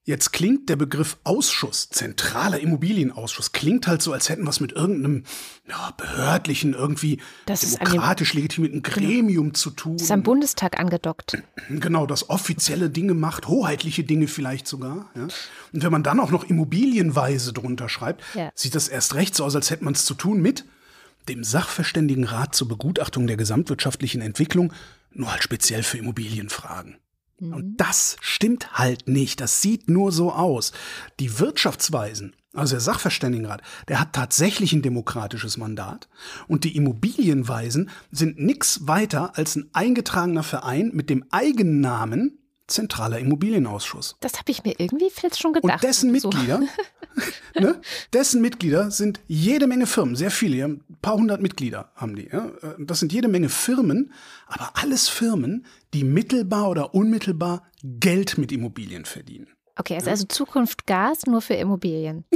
Jetzt 0.08 0.34
klingt 0.34 0.70
der 0.70 0.76
Begriff 0.76 1.18
Ausschuss, 1.24 1.90
zentraler 1.90 2.60
Immobilienausschuss, 2.60 3.54
klingt 3.54 3.88
halt 3.88 4.04
so, 4.04 4.14
als 4.14 4.30
hätten 4.30 4.44
wir 4.44 4.52
es 4.52 4.60
mit 4.60 4.72
irgendeinem 4.72 5.24
ja, 5.68 5.92
behördlichen, 5.98 6.76
irgendwie 6.76 7.20
Das 7.48 7.64
an 7.64 7.70
dem- 7.72 7.80
demokratisch 7.86 8.34
legitimierten 8.36 8.84
Gremium 8.84 9.56
zu 9.56 9.72
tun. 9.72 9.94
das 9.98 10.04
ist 10.04 10.12
am 10.12 10.22
Bundestag 10.22 10.80
angedockt. 10.80 11.42
Genau, 11.70 12.06
das 12.06 12.30
offizielle 12.30 12.92
Dinge 12.92 13.16
macht, 13.16 13.48
hoheitliche 13.48 14.04
Dinge 14.04 14.28
vielleicht 14.28 14.68
sogar. 14.68 15.10
Ja? 15.16 15.24
Und 15.24 15.82
wenn 15.84 15.92
man 15.92 16.04
dann 16.04 16.20
auch 16.20 16.30
noch 16.30 16.44
Immobilienweise 16.44 17.52
drunter 17.54 17.90
schreibt, 17.90 18.24
Ja. 18.36 18.52
sieht 18.54 18.76
das 18.76 18.88
erst 18.88 19.16
recht 19.16 19.36
so 19.36 19.44
aus, 19.44 19.56
als 19.56 19.72
hätte 19.72 19.84
man 19.86 19.96
es 19.96 20.06
zu 20.06 20.14
tun 20.14 20.40
mit 20.40 20.66
dem 21.28 21.44
Sachverständigenrat 21.44 22.54
zur 22.54 22.68
Begutachtung 22.68 23.26
der 23.26 23.38
gesamtwirtschaftlichen 23.38 24.22
Entwicklung, 24.22 24.72
nur 25.12 25.32
halt 25.32 25.42
speziell 25.42 25.82
für 25.82 25.98
Immobilienfragen. 25.98 26.98
Und 27.54 27.78
das 27.78 28.18
stimmt 28.22 28.74
halt 28.74 29.08
nicht. 29.08 29.42
Das 29.42 29.62
sieht 29.62 29.90
nur 29.90 30.12
so 30.12 30.32
aus. 30.32 30.72
Die 31.20 31.40
Wirtschaftsweisen, 31.40 32.36
also 32.54 32.76
der 32.76 32.82
Sachverständigenrat, 32.82 33.62
der 33.88 34.00
hat 34.00 34.14
tatsächlich 34.14 34.74
ein 34.74 34.82
demokratisches 34.82 35.58
Mandat. 35.58 36.08
Und 36.48 36.64
die 36.64 36.76
Immobilienweisen 36.76 37.90
sind 38.12 38.40
nix 38.40 38.88
weiter 38.88 39.38
als 39.38 39.56
ein 39.56 39.70
eingetragener 39.74 40.44
Verein 40.44 40.92
mit 40.94 41.10
dem 41.10 41.26
Eigennamen 41.32 42.40
Zentraler 42.68 43.20
Immobilienausschuss. 43.20 44.16
Das 44.22 44.34
habe 44.40 44.52
ich 44.52 44.64
mir 44.64 44.74
irgendwie 44.80 45.10
jetzt 45.22 45.40
schon 45.40 45.54
Und 45.56 45.62
gedacht. 45.62 45.84
dessen 45.84 46.16
So. 46.20 46.30
Mitglieder, 46.30 46.62
ne, 47.60 47.80
dessen 48.14 48.42
Mitglieder 48.42 48.92
sind 48.92 49.20
jede 49.28 49.68
Menge 49.68 49.86
Firmen, 49.88 50.16
sehr 50.16 50.32
viele, 50.32 50.66
ein 50.66 50.84
paar 51.02 51.16
hundert 51.16 51.42
Mitglieder 51.42 51.92
haben 51.96 52.16
die. 52.16 52.28
Ja. 52.32 52.52
Das 52.80 53.00
sind 53.00 53.14
jede 53.14 53.28
Menge 53.28 53.50
Firmen, 53.50 54.12
aber 54.48 54.72
alles 54.76 55.08
Firmen, 55.10 55.66
die 55.94 56.04
mittelbar 56.04 56.70
oder 56.70 56.94
unmittelbar 56.96 57.64
Geld 57.84 58.38
mit 58.38 58.52
Immobilien 58.52 59.06
verdienen. 59.06 59.48
Okay, 59.78 59.98
ist 59.98 60.08
also 60.08 60.26
Zukunft 60.26 60.88
Gas 60.88 61.26
nur 61.28 61.42
für 61.42 61.56
Immobilien. 61.56 62.24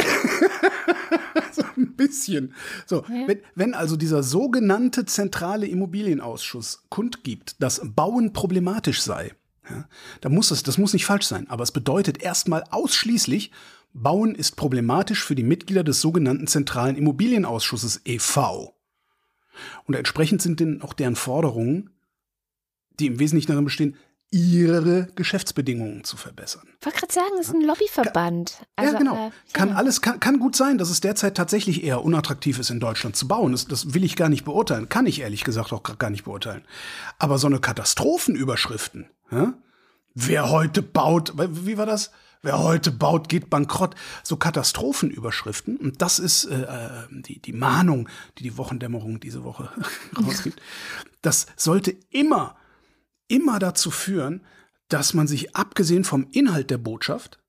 Ein 1.78 1.96
bisschen. 1.96 2.54
So, 2.86 3.04
Ja. 3.08 3.28
wenn, 3.28 3.40
wenn 3.56 3.74
also 3.74 3.96
dieser 3.96 4.24
sogenannte 4.24 5.06
zentrale 5.06 5.66
Immobilienausschuss 5.68 6.84
kundgibt, 6.90 7.56
dass 7.62 7.82
Bauen 7.84 8.34
problematisch 8.34 9.02
sei, 9.02 9.32
ja, 9.70 9.88
dann 10.22 10.34
muss 10.34 10.52
es, 10.52 10.64
das 10.64 10.78
muss 10.78 10.94
nicht 10.94 11.06
falsch 11.06 11.26
sein, 11.26 11.50
aber 11.50 11.64
es 11.64 11.72
bedeutet 11.72 12.22
erstmal 12.22 12.64
ausschließlich, 12.70 13.52
Bauen 13.94 14.36
ist 14.36 14.56
problematisch 14.56 15.24
für 15.24 15.36
die 15.36 15.44
Mitglieder 15.44 15.84
des 15.84 16.02
sogenannten 16.02 16.48
zentralen 16.48 16.96
Immobilienausschusses 16.96 18.02
e.V. 18.06 18.76
Und 19.86 19.96
entsprechend 19.96 20.42
sind 20.42 20.60
denn 20.60 20.82
auch 20.82 20.94
deren 20.94 21.16
Forderungen, 21.16 21.90
die 23.00 23.08
im 23.08 23.20
Wesentlichen 23.20 23.52
darin 23.52 23.66
bestehen, 23.66 23.96
ihre 24.32 25.08
Geschäftsbedingungen 25.16 26.04
zu 26.04 26.16
verbessern. 26.16 26.68
Ich 26.80 26.86
wollte 26.86 27.00
gerade 27.00 27.14
sagen, 27.14 27.32
es 27.40 27.48
ist 27.48 27.56
ein 27.56 27.62
Lobbyverband. 27.62 28.58
Also, 28.76 28.94
ja, 28.94 29.00
genau. 29.00 29.28
äh, 29.28 29.32
Kann 29.54 29.72
alles, 29.72 30.02
kann, 30.02 30.20
kann 30.20 30.40
gut 30.40 30.56
sein, 30.56 30.78
dass 30.78 30.92
es 30.92 31.02
derzeit 31.02 31.36
tatsächlich 31.36 31.84
eher 31.84 32.04
unattraktiv 32.04 32.60
ist, 32.60 32.70
in 32.70 32.80
Deutschland 32.80 33.16
zu 33.16 33.28
bauen. 33.28 33.52
Das, 33.54 33.68
das 33.68 33.94
will 33.94 34.04
ich 34.04 34.16
gar 34.16 34.30
nicht 34.30 34.46
beurteilen. 34.46 34.88
Kann 34.88 35.08
ich 35.08 35.22
ehrlich 35.22 35.44
gesagt 35.44 35.74
auch 35.74 35.82
gar 35.82 36.12
nicht 36.12 36.26
beurteilen. 36.26 36.64
Aber 37.18 37.40
so 37.40 37.48
eine 37.48 37.60
Katastrophenüberschriften, 37.60 39.08
ja? 39.32 39.54
wer 40.14 40.50
heute 40.50 40.82
baut, 40.82 41.34
wie 41.38 41.78
war 41.78 41.86
das? 41.86 42.12
Wer 42.42 42.60
heute 42.60 42.92
baut, 42.92 43.28
geht 43.28 43.50
bankrott. 43.50 43.96
So 44.24 44.38
Katastrophenüberschriften. 44.38 45.76
Und 45.76 46.02
das 46.02 46.20
ist 46.20 46.46
äh, 46.46 46.62
äh, 46.62 46.90
die, 47.12 47.42
die 47.42 47.52
Mahnung, 47.52 48.08
die 48.38 48.44
die 48.44 48.58
Wochendämmerung 48.58 49.20
diese 49.20 49.44
Woche 49.44 49.70
rausgibt. 50.18 50.62
Das 51.22 51.48
sollte 51.58 51.96
immer, 52.12 52.56
immer 53.30 53.60
dazu 53.60 53.90
führen, 53.90 54.46
dass 54.90 55.14
man 55.14 55.28
sich 55.28 55.56
abgesehen 55.56 56.04
vom 56.04 56.28
Inhalt 56.32 56.70
der 56.70 56.78
Botschaft 56.78 57.40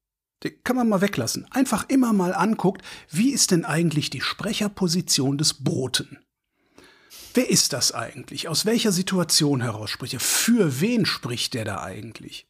den 0.43 0.53
kann 0.64 0.76
man 0.76 0.89
mal 0.89 1.01
weglassen. 1.01 1.47
Einfach 1.51 1.89
immer 1.89 2.12
mal 2.12 2.35
anguckt, 2.35 2.83
wie 3.11 3.31
ist 3.31 3.51
denn 3.51 3.64
eigentlich 3.64 4.11
die 4.11 4.20
Sprecherposition 4.20 5.39
des 5.39 5.55
Boten? 5.55 6.18
Wer 7.35 7.51
ist 7.51 7.72
das 7.72 7.93
eigentlich? 7.93 8.49
Aus 8.49 8.66
welcher 8.66 8.93
Situation 8.93 9.61
heraus 9.61 9.91
spricht 9.91 10.14
er? 10.14 10.20
Für 10.20 10.81
wen 10.81 11.07
spricht 11.07 11.55
der 11.55 11.64
da 11.64 11.83
eigentlich? 11.83 12.49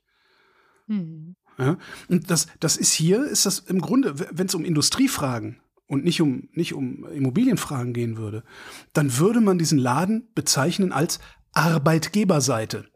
Hm. 0.87 1.37
Ja? 1.59 1.79
Und 2.09 2.31
das, 2.31 2.47
das 2.61 2.77
ist 2.77 2.93
hier, 2.93 3.25
ist 3.25 3.45
das 3.45 3.59
im 3.59 3.81
Grunde, 3.81 4.15
wenn 4.31 4.47
es 4.47 4.55
um 4.55 4.65
Industriefragen 4.65 5.61
und 5.87 6.05
nicht 6.05 6.23
um, 6.23 6.49
nicht 6.53 6.73
um 6.73 7.05
Immobilienfragen 7.07 7.93
gehen 7.93 8.17
würde, 8.17 8.45
dann 8.93 9.19
würde 9.19 9.41
man 9.41 9.59
diesen 9.59 9.79
Laden 9.79 10.31
bezeichnen 10.35 10.93
als 10.93 11.19
Arbeitgeberseite. 11.53 12.89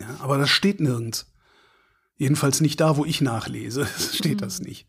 Ja, 0.00 0.08
aber 0.20 0.38
das 0.38 0.50
steht 0.50 0.80
nirgends. 0.80 1.32
Jedenfalls 2.16 2.60
nicht 2.60 2.80
da, 2.80 2.96
wo 2.96 3.04
ich 3.04 3.20
nachlese. 3.20 3.86
Steht 4.12 4.40
das 4.40 4.60
nicht. 4.60 4.86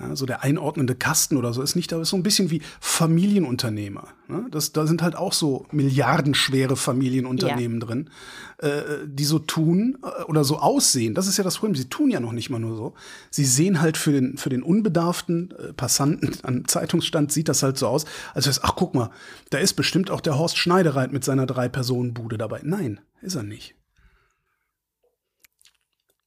Ja, 0.00 0.16
so 0.16 0.24
der 0.24 0.42
einordnende 0.42 0.94
Kasten 0.94 1.36
oder 1.36 1.52
so 1.52 1.60
ist 1.60 1.76
nicht, 1.76 1.92
aber 1.92 2.02
ist 2.02 2.08
so 2.08 2.16
ein 2.16 2.22
bisschen 2.22 2.50
wie 2.50 2.62
Familienunternehmer. 2.80 4.08
Ne? 4.26 4.46
Das, 4.50 4.72
da 4.72 4.86
sind 4.86 5.02
halt 5.02 5.16
auch 5.16 5.34
so 5.34 5.66
milliardenschwere 5.70 6.76
Familienunternehmen 6.76 7.78
ja. 7.78 7.86
drin, 7.86 8.10
äh, 8.58 8.80
die 9.04 9.24
so 9.24 9.38
tun 9.38 9.98
äh, 10.02 10.22
oder 10.24 10.44
so 10.44 10.58
aussehen. 10.58 11.14
Das 11.14 11.26
ist 11.26 11.36
ja 11.36 11.44
das 11.44 11.58
Problem. 11.58 11.76
Sie 11.76 11.90
tun 11.90 12.10
ja 12.10 12.20
noch 12.20 12.32
nicht 12.32 12.48
mal 12.48 12.58
nur 12.58 12.74
so. 12.74 12.94
Sie 13.30 13.44
sehen 13.44 13.82
halt 13.82 13.98
für 13.98 14.12
den, 14.12 14.38
für 14.38 14.48
den 14.48 14.62
unbedarften 14.62 15.52
äh, 15.52 15.72
Passanten 15.74 16.32
am 16.42 16.66
Zeitungsstand 16.66 17.30
sieht 17.30 17.48
das 17.50 17.62
halt 17.62 17.76
so 17.76 17.86
aus, 17.86 18.06
als 18.34 18.46
wäre 18.46 18.58
ach 18.62 18.74
guck 18.74 18.94
mal, 18.94 19.10
da 19.50 19.58
ist 19.58 19.74
bestimmt 19.74 20.10
auch 20.10 20.22
der 20.22 20.38
Horst 20.38 20.56
Schneidereit 20.56 21.12
mit 21.12 21.22
seiner 21.22 21.46
Drei-Personen-Bude 21.46 22.38
dabei. 22.38 22.60
Nein, 22.64 23.00
ist 23.20 23.36
er 23.36 23.42
nicht. 23.42 23.76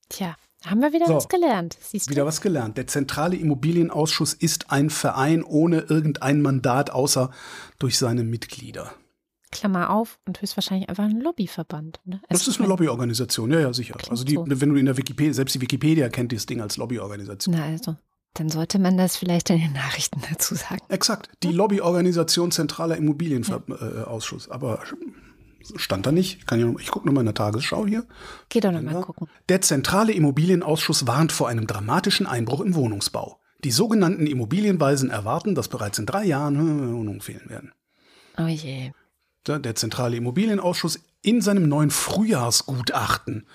Tja, 0.10 0.36
haben 0.66 0.82
wir 0.82 0.94
wieder 0.94 1.08
so, 1.08 1.16
was 1.16 1.28
gelernt. 1.28 1.78
Siehst 1.80 2.10
wieder 2.10 2.24
du? 2.24 2.28
was 2.28 2.42
gelernt. 2.42 2.78
Der 2.78 2.88
Zentrale 2.88 3.36
Immobilienausschuss 3.36 4.34
ist 4.34 4.72
ein 4.72 4.90
Verein 4.90 5.44
ohne 5.44 5.82
irgendein 5.82 6.42
Mandat, 6.42 6.90
außer 6.90 7.32
durch 7.80 7.98
seine 7.98 8.24
Mitglieder. 8.24 8.94
Klammer 9.52 9.90
auf 9.90 10.20
und 10.26 10.42
höchstwahrscheinlich 10.42 10.90
einfach 10.90 11.06
ein 11.06 11.22
Lobbyverband. 11.22 12.02
Oder? 12.06 12.20
Das 12.30 12.48
ist 12.48 12.60
eine 12.60 12.68
Lobbyorganisation, 12.68 13.52
ja, 13.52 13.60
ja, 13.60 13.74
sicher. 13.74 13.96
Also 14.10 14.24
die, 14.24 14.36
so. 14.36 14.46
wenn 14.48 14.70
du 14.70 14.76
in 14.76 14.86
der 14.86 14.98
Wikipedia, 14.98 15.34
selbst 15.34 15.56
die 15.56 15.62
Wikipedia 15.62 16.10
kennt 16.10 16.34
das 16.34 16.46
Ding 16.46 16.62
als 16.62 16.78
Lobbyorganisation. 16.78 17.56
Na 17.56 17.66
also, 17.66 17.96
dann 18.34 18.50
sollte 18.50 18.80
man 18.80 18.98
das 18.98 19.16
vielleicht 19.16 19.50
in 19.50 19.60
den 19.60 19.74
Nachrichten 19.74 20.22
dazu 20.30 20.56
sagen. 20.56 20.82
Exakt. 20.90 21.30
Die 21.44 21.52
Lobbyorganisation 21.52 22.52
Zentraler 22.52 22.98
Immobilienausschuss. 22.98 24.48
Ja. 24.48 24.52
Aber 24.52 24.82
stand 25.76 26.06
da 26.06 26.12
nicht. 26.12 26.48
Kann 26.48 26.60
ich, 26.60 26.84
ich 26.84 26.92
gucke 26.92 27.06
nochmal 27.06 27.22
in 27.22 27.28
der 27.28 27.36
Tagesschau 27.36 27.86
hier. 27.86 28.06
Geh 28.50 28.60
doch 28.60 28.72
nochmal 28.72 29.02
gucken. 29.02 29.28
Der 29.50 29.62
Zentrale 29.62 30.12
Immobilienausschuss 30.14 31.08
warnt 31.08 31.32
vor 31.32 31.48
einem 31.48 31.68
dramatischen 31.68 32.28
Einbruch 32.28 32.62
im 32.62 32.76
Wohnungsbau. 32.76 33.40
Die 33.64 33.72
sogenannten 33.72 34.28
Immobilienweisen 34.28 35.10
erwarten, 35.10 35.56
dass 35.56 35.68
bereits 35.68 35.98
in 35.98 36.06
drei 36.06 36.26
Jahren 36.26 36.94
Wohnungen 36.94 37.22
fehlen 37.22 37.50
werden. 37.50 37.72
Oh 38.38 38.48
je. 38.48 38.92
Der 39.48 39.76
Zentrale 39.76 40.18
Immobilienausschuss 40.18 41.00
in 41.22 41.42
seinem 41.42 41.68
neuen 41.70 41.92
Frühjahrsgutachten 41.92 43.46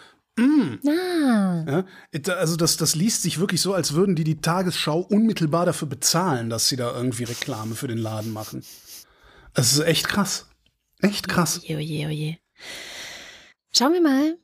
Mm. 0.40 0.78
Ah. 0.88 1.84
Ja, 2.14 2.34
also 2.34 2.56
das, 2.56 2.76
das 2.76 2.94
liest 2.94 3.22
sich 3.22 3.38
wirklich 3.38 3.61
so, 3.61 3.74
als 3.74 3.92
würden 3.92 4.14
die 4.14 4.24
die 4.24 4.40
Tagesschau 4.40 5.00
unmittelbar 5.00 5.66
dafür 5.66 5.88
bezahlen, 5.88 6.48
dass 6.50 6.68
sie 6.68 6.76
da 6.76 6.94
irgendwie 6.94 7.24
Reklame 7.24 7.74
für 7.74 7.88
den 7.88 7.98
Laden 7.98 8.32
machen. 8.32 8.64
Das 9.54 9.72
ist 9.72 9.80
echt 9.80 10.08
krass. 10.08 10.46
Echt 11.03 11.28
krass. 11.28 11.61
Oje, 11.64 11.76
oje, 11.76 12.07
oje. 12.07 12.38
Schauen 13.72 13.92
wir 13.92 14.03
mal. 14.03 14.38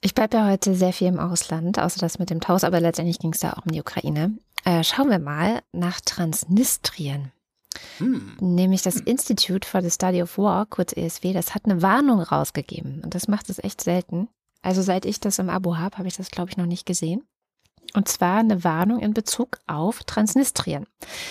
Ich 0.00 0.14
bleibe 0.14 0.36
ja 0.36 0.48
heute 0.48 0.74
sehr 0.74 0.92
viel 0.92 1.08
im 1.08 1.18
Ausland, 1.18 1.78
außer 1.78 1.98
das 1.98 2.18
mit 2.18 2.30
dem 2.30 2.40
Taus, 2.40 2.64
aber 2.64 2.80
letztendlich 2.80 3.18
ging 3.18 3.32
es 3.32 3.40
da 3.40 3.54
auch 3.54 3.66
um 3.66 3.72
die 3.72 3.80
Ukraine. 3.80 4.36
Äh, 4.64 4.84
schauen 4.84 5.10
wir 5.10 5.18
mal 5.18 5.62
nach 5.72 6.00
Transnistrien. 6.00 7.32
Hm. 7.98 8.36
Nämlich 8.40 8.82
das 8.82 8.96
Institute 8.96 9.66
for 9.66 9.82
the 9.82 9.90
Study 9.90 10.22
of 10.22 10.38
War, 10.38 10.66
kurz 10.66 10.92
ESW, 10.92 11.32
das 11.32 11.54
hat 11.54 11.64
eine 11.64 11.82
Warnung 11.82 12.20
rausgegeben. 12.20 13.02
Und 13.04 13.14
das 13.14 13.28
macht 13.28 13.50
es 13.50 13.62
echt 13.62 13.80
selten. 13.80 14.28
Also 14.62 14.82
seit 14.82 15.04
ich 15.04 15.20
das 15.20 15.38
im 15.38 15.50
Abo 15.50 15.76
habe, 15.76 15.98
habe 15.98 16.08
ich 16.08 16.16
das, 16.16 16.30
glaube 16.30 16.50
ich, 16.50 16.56
noch 16.56 16.66
nicht 16.66 16.86
gesehen. 16.86 17.26
Und 17.94 18.08
zwar 18.08 18.38
eine 18.38 18.64
Warnung 18.64 19.00
in 19.00 19.14
Bezug 19.14 19.58
auf 19.66 20.02
Transnistrien. 20.04 20.86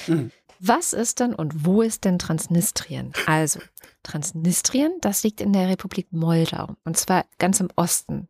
Hm. 0.06 0.32
Was 0.68 0.94
ist 0.94 1.20
denn 1.20 1.36
und 1.36 1.64
wo 1.64 1.84
ist 1.84 2.06
denn 2.06 2.18
Transnistrien? 2.18 3.14
Also, 3.28 3.60
Transnistrien, 4.02 4.94
das 5.00 5.22
liegt 5.22 5.40
in 5.40 5.54
der 5.54 5.70
Republik 5.70 6.08
Moldau 6.12 6.76
und 6.84 6.98
zwar 6.98 7.26
ganz 7.38 7.60
im 7.60 7.70
Osten, 7.76 8.30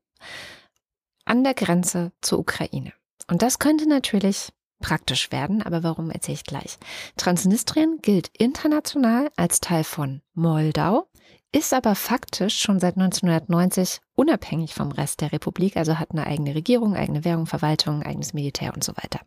an 1.23 1.45
der 1.45 1.53
Grenze 1.53 2.11
zur 2.21 2.39
Ukraine. 2.39 2.91
Und 3.29 3.41
das 3.41 3.57
könnte 3.57 3.87
natürlich 3.87 4.51
praktisch 4.81 5.31
werden, 5.31 5.61
aber 5.61 5.83
warum 5.83 6.11
erzähle 6.11 6.35
ich 6.35 6.43
gleich. 6.43 6.77
Transnistrien 7.15 7.99
gilt 8.01 8.27
international 8.37 9.31
als 9.37 9.61
Teil 9.61 9.85
von 9.85 10.21
Moldau, 10.33 11.07
ist 11.53 11.73
aber 11.73 11.95
faktisch 11.95 12.59
schon 12.59 12.81
seit 12.81 12.97
1990 12.97 14.01
unabhängig 14.13 14.73
vom 14.73 14.91
Rest 14.91 15.21
der 15.21 15.31
Republik, 15.31 15.77
also 15.77 15.99
hat 15.99 16.11
eine 16.11 16.27
eigene 16.27 16.53
Regierung, 16.53 16.97
eigene 16.97 17.23
Währung, 17.23 17.45
Verwaltung, 17.45 18.03
eigenes 18.03 18.33
Militär 18.33 18.73
und 18.73 18.83
so 18.83 18.91
weiter. 18.97 19.21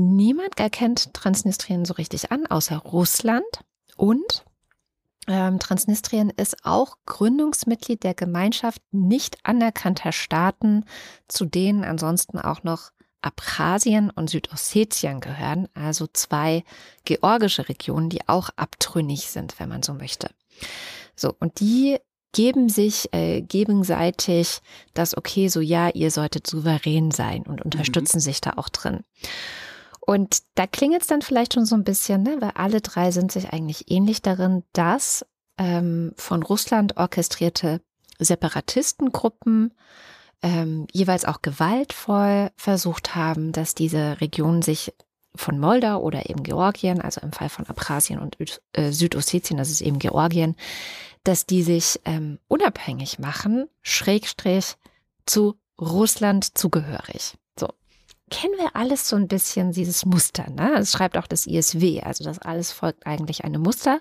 Niemand 0.00 0.58
erkennt 0.58 1.12
Transnistrien 1.12 1.84
so 1.84 1.94
richtig 1.94 2.32
an, 2.32 2.46
außer 2.46 2.78
Russland. 2.78 3.44
Und 3.96 4.44
ähm, 5.28 5.58
Transnistrien 5.58 6.30
ist 6.30 6.64
auch 6.64 6.96
Gründungsmitglied 7.04 8.02
der 8.02 8.14
Gemeinschaft 8.14 8.80
nicht 8.92 9.36
anerkannter 9.42 10.12
Staaten, 10.12 10.84
zu 11.28 11.44
denen 11.44 11.84
ansonsten 11.84 12.38
auch 12.38 12.62
noch 12.62 12.92
Abchasien 13.20 14.08
und 14.08 14.30
Südossetien 14.30 15.20
gehören, 15.20 15.68
also 15.74 16.06
zwei 16.10 16.64
georgische 17.04 17.68
Regionen, 17.68 18.08
die 18.08 18.26
auch 18.26 18.48
abtrünnig 18.56 19.30
sind, 19.30 19.60
wenn 19.60 19.68
man 19.68 19.82
so 19.82 19.92
möchte. 19.92 20.30
So, 21.14 21.34
und 21.38 21.60
die 21.60 21.98
geben 22.32 22.70
sich 22.70 23.12
äh, 23.12 23.42
gegenseitig 23.42 24.60
das 24.94 25.14
okay, 25.14 25.48
so 25.48 25.60
ja, 25.60 25.90
ihr 25.90 26.10
solltet 26.10 26.46
souverän 26.46 27.10
sein 27.10 27.42
und 27.42 27.60
unterstützen 27.60 28.16
mhm. 28.16 28.22
sich 28.22 28.40
da 28.40 28.54
auch 28.56 28.70
drin. 28.70 29.04
Und 30.00 30.42
da 30.54 30.66
klingelt 30.66 31.02
es 31.02 31.08
dann 31.08 31.22
vielleicht 31.22 31.54
schon 31.54 31.66
so 31.66 31.76
ein 31.76 31.84
bisschen, 31.84 32.22
ne? 32.22 32.36
weil 32.40 32.52
alle 32.54 32.80
drei 32.80 33.10
sind 33.10 33.30
sich 33.30 33.52
eigentlich 33.52 33.90
ähnlich 33.90 34.22
darin, 34.22 34.64
dass 34.72 35.26
ähm, 35.58 36.12
von 36.16 36.42
Russland 36.42 36.96
orchestrierte 36.96 37.80
Separatistengruppen 38.18 39.74
ähm, 40.42 40.86
jeweils 40.92 41.26
auch 41.26 41.42
gewaltvoll 41.42 42.50
versucht 42.56 43.14
haben, 43.14 43.52
dass 43.52 43.74
diese 43.74 44.20
Region 44.20 44.62
sich 44.62 44.94
von 45.36 45.58
Moldau 45.58 46.00
oder 46.00 46.28
eben 46.28 46.42
Georgien, 46.42 47.00
also 47.00 47.20
im 47.20 47.32
Fall 47.32 47.50
von 47.50 47.66
Abkhazien 47.66 48.18
und 48.18 48.36
äh, 48.72 48.90
Südossetien, 48.90 49.58
das 49.58 49.70
ist 49.70 49.80
eben 49.80 49.98
Georgien, 49.98 50.56
dass 51.24 51.46
die 51.46 51.62
sich 51.62 52.00
ähm, 52.04 52.38
unabhängig 52.48 53.18
machen, 53.18 53.68
schrägstrich 53.82 54.76
zu 55.26 55.56
Russland 55.78 56.58
zugehörig 56.58 57.36
kennen 58.30 58.54
wir 58.58 58.76
alles 58.76 59.08
so 59.08 59.16
ein 59.16 59.28
bisschen 59.28 59.72
dieses 59.72 60.06
Muster. 60.06 60.48
Ne? 60.50 60.78
Es 60.78 60.92
schreibt 60.92 61.18
auch 61.18 61.26
das 61.26 61.46
ISW, 61.46 62.00
also 62.02 62.24
das 62.24 62.38
alles 62.38 62.72
folgt 62.72 63.06
eigentlich 63.06 63.44
einem 63.44 63.62
Muster. 63.62 64.00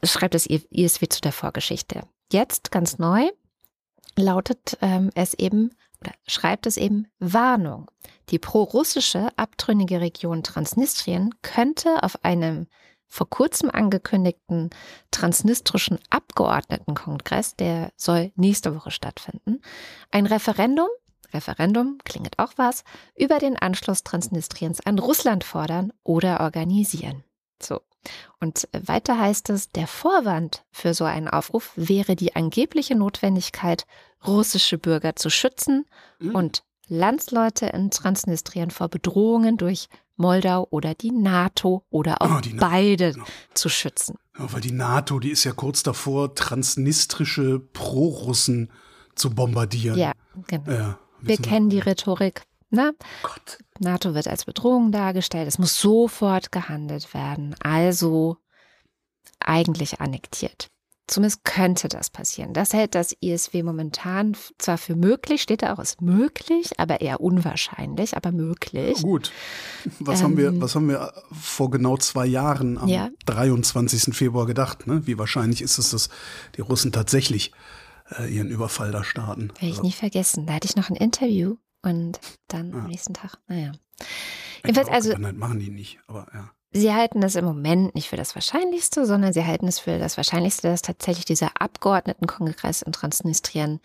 Es 0.00 0.12
schreibt 0.12 0.34
das 0.34 0.46
ISW 0.46 1.08
zu 1.08 1.20
der 1.20 1.32
Vorgeschichte. 1.32 2.02
Jetzt 2.32 2.70
ganz 2.70 2.98
neu 2.98 3.28
lautet 4.16 4.78
ähm, 4.80 5.10
es 5.14 5.34
eben 5.34 5.70
oder 6.00 6.12
schreibt 6.26 6.66
es 6.66 6.76
eben 6.76 7.06
Warnung. 7.18 7.90
Die 8.30 8.38
pro-russische 8.38 9.28
abtrünnige 9.36 10.00
Region 10.00 10.42
Transnistrien 10.42 11.34
könnte 11.42 12.02
auf 12.02 12.24
einem 12.24 12.66
vor 13.06 13.30
kurzem 13.30 13.70
angekündigten 13.70 14.70
transnistrischen 15.10 16.00
Abgeordnetenkongress, 16.10 17.54
der 17.54 17.92
soll 17.96 18.32
nächste 18.34 18.74
Woche 18.74 18.90
stattfinden, 18.90 19.60
ein 20.10 20.26
Referendum 20.26 20.88
Referendum, 21.34 21.98
klingt 22.04 22.38
auch 22.38 22.52
was, 22.56 22.84
über 23.16 23.38
den 23.38 23.56
Anschluss 23.56 24.02
Transnistriens 24.04 24.80
an 24.86 24.98
Russland 24.98 25.44
fordern 25.44 25.92
oder 26.02 26.40
organisieren. 26.40 27.24
So. 27.62 27.80
Und 28.40 28.68
weiter 28.72 29.18
heißt 29.18 29.50
es, 29.50 29.70
der 29.70 29.86
Vorwand 29.86 30.64
für 30.70 30.94
so 30.94 31.04
einen 31.04 31.28
Aufruf 31.28 31.72
wäre 31.76 32.16
die 32.16 32.36
angebliche 32.36 32.94
Notwendigkeit, 32.94 33.86
russische 34.26 34.78
Bürger 34.78 35.16
zu 35.16 35.30
schützen 35.30 35.86
mhm. 36.18 36.34
und 36.34 36.64
Landsleute 36.88 37.66
in 37.66 37.90
Transnistrien 37.90 38.70
vor 38.70 38.88
Bedrohungen 38.88 39.56
durch 39.56 39.88
Moldau 40.16 40.66
oder 40.70 40.94
die 40.94 41.10
NATO 41.10 41.82
oder 41.90 42.22
auch 42.22 42.40
oh, 42.44 42.48
beide 42.56 43.12
genau. 43.12 43.24
zu 43.54 43.68
schützen. 43.68 44.16
Ja, 44.38 44.52
weil 44.52 44.60
die 44.60 44.72
NATO, 44.72 45.18
die 45.18 45.30
ist 45.30 45.44
ja 45.44 45.52
kurz 45.52 45.82
davor, 45.82 46.34
transnistrische 46.34 47.58
Pro-Russen 47.58 48.70
zu 49.14 49.30
bombardieren. 49.30 49.98
Ja, 49.98 50.12
genau. 50.46 50.70
Ja. 50.70 50.98
Wir 51.26 51.38
kennen 51.38 51.70
die 51.70 51.78
Rhetorik. 51.78 52.42
Ne? 52.70 52.94
Gott. 53.22 53.58
NATO 53.78 54.14
wird 54.14 54.28
als 54.28 54.44
Bedrohung 54.44 54.90
dargestellt. 54.90 55.46
Es 55.46 55.58
muss 55.58 55.80
sofort 55.80 56.52
gehandelt 56.52 57.14
werden. 57.14 57.54
Also 57.62 58.36
eigentlich 59.40 60.00
annektiert. 60.00 60.68
Zumindest 61.06 61.44
könnte 61.44 61.88
das 61.88 62.08
passieren. 62.08 62.54
Das 62.54 62.72
hält 62.72 62.94
das 62.94 63.14
ISW 63.20 63.62
momentan 63.62 64.34
zwar 64.56 64.78
für 64.78 64.96
möglich, 64.96 65.42
steht 65.42 65.62
da 65.62 65.74
auch, 65.74 65.78
ist 65.78 66.00
möglich, 66.00 66.80
aber 66.80 67.02
eher 67.02 67.20
unwahrscheinlich, 67.20 68.16
aber 68.16 68.32
möglich. 68.32 69.02
Gut. 69.02 69.30
Was, 70.00 70.20
ähm, 70.20 70.24
haben, 70.24 70.36
wir, 70.38 70.48
ähm, 70.48 70.62
was 70.62 70.74
haben 70.74 70.88
wir 70.88 71.12
vor 71.30 71.70
genau 71.70 71.98
zwei 71.98 72.24
Jahren 72.24 72.78
am 72.78 72.88
ja. 72.88 73.10
23. 73.26 74.16
Februar 74.16 74.46
gedacht? 74.46 74.86
Ne? 74.86 75.06
Wie 75.06 75.18
wahrscheinlich 75.18 75.60
ist 75.60 75.76
es, 75.76 75.90
dass 75.90 76.08
die 76.56 76.62
Russen 76.62 76.90
tatsächlich 76.90 77.52
äh, 78.18 78.26
ihren 78.26 78.48
Überfall 78.48 78.90
da 78.90 79.04
starten. 79.04 79.48
Werde 79.48 79.66
ich 79.66 79.70
also. 79.72 79.82
nie 79.82 79.92
vergessen. 79.92 80.46
Da 80.46 80.54
hatte 80.54 80.66
ich 80.66 80.76
noch 80.76 80.90
ein 80.90 80.96
Interview 80.96 81.56
und 81.82 82.20
dann 82.48 82.70
ja. 82.70 82.78
am 82.78 82.86
nächsten 82.86 83.14
Tag, 83.14 83.38
naja. 83.48 83.72
Jedenfalls 84.64 84.88
also. 84.88 85.16
Machen 85.18 85.60
die 85.60 85.70
nicht, 85.70 85.98
aber 86.06 86.26
ja. 86.32 86.50
Sie 86.76 86.92
halten 86.92 87.20
das 87.20 87.36
im 87.36 87.44
Moment 87.44 87.94
nicht 87.94 88.08
für 88.08 88.16
das 88.16 88.34
Wahrscheinlichste, 88.34 89.06
sondern 89.06 89.32
sie 89.32 89.44
halten 89.44 89.68
es 89.68 89.78
für 89.78 90.00
das 90.00 90.16
Wahrscheinlichste, 90.16 90.66
dass 90.68 90.82
tatsächlich 90.82 91.24
dieser 91.24 91.52
Abgeordnetenkongress 91.60 92.82
in 92.82 92.90
Transnistrien 92.90 93.80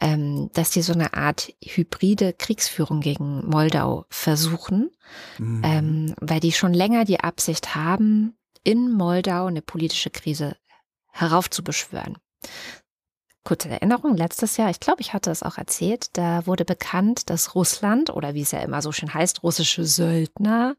ähm, 0.00 0.50
dass 0.52 0.70
die 0.70 0.82
so 0.82 0.92
eine 0.92 1.14
Art 1.14 1.52
hybride 1.64 2.32
Kriegsführung 2.32 3.00
gegen 3.00 3.46
Moldau 3.46 4.04
versuchen, 4.10 4.90
mhm. 5.38 5.62
ähm, 5.64 6.14
weil 6.20 6.40
die 6.40 6.52
schon 6.52 6.74
länger 6.74 7.04
die 7.04 7.20
Absicht 7.20 7.74
haben, 7.74 8.36
in 8.62 8.92
Moldau 8.92 9.46
eine 9.46 9.62
politische 9.62 10.10
Krise 10.10 10.56
heraufzubeschwören. 11.12 12.18
Kurze 13.46 13.68
Erinnerung, 13.68 14.16
letztes 14.16 14.56
Jahr, 14.56 14.70
ich 14.70 14.80
glaube, 14.80 15.00
ich 15.00 15.12
hatte 15.12 15.30
es 15.30 15.44
auch 15.44 15.56
erzählt, 15.56 16.08
da 16.18 16.44
wurde 16.48 16.64
bekannt, 16.64 17.30
dass 17.30 17.54
Russland 17.54 18.10
oder 18.10 18.34
wie 18.34 18.42
es 18.42 18.50
ja 18.50 18.58
immer 18.58 18.82
so 18.82 18.90
schön 18.90 19.14
heißt, 19.14 19.44
russische 19.44 19.84
Söldner 19.84 20.74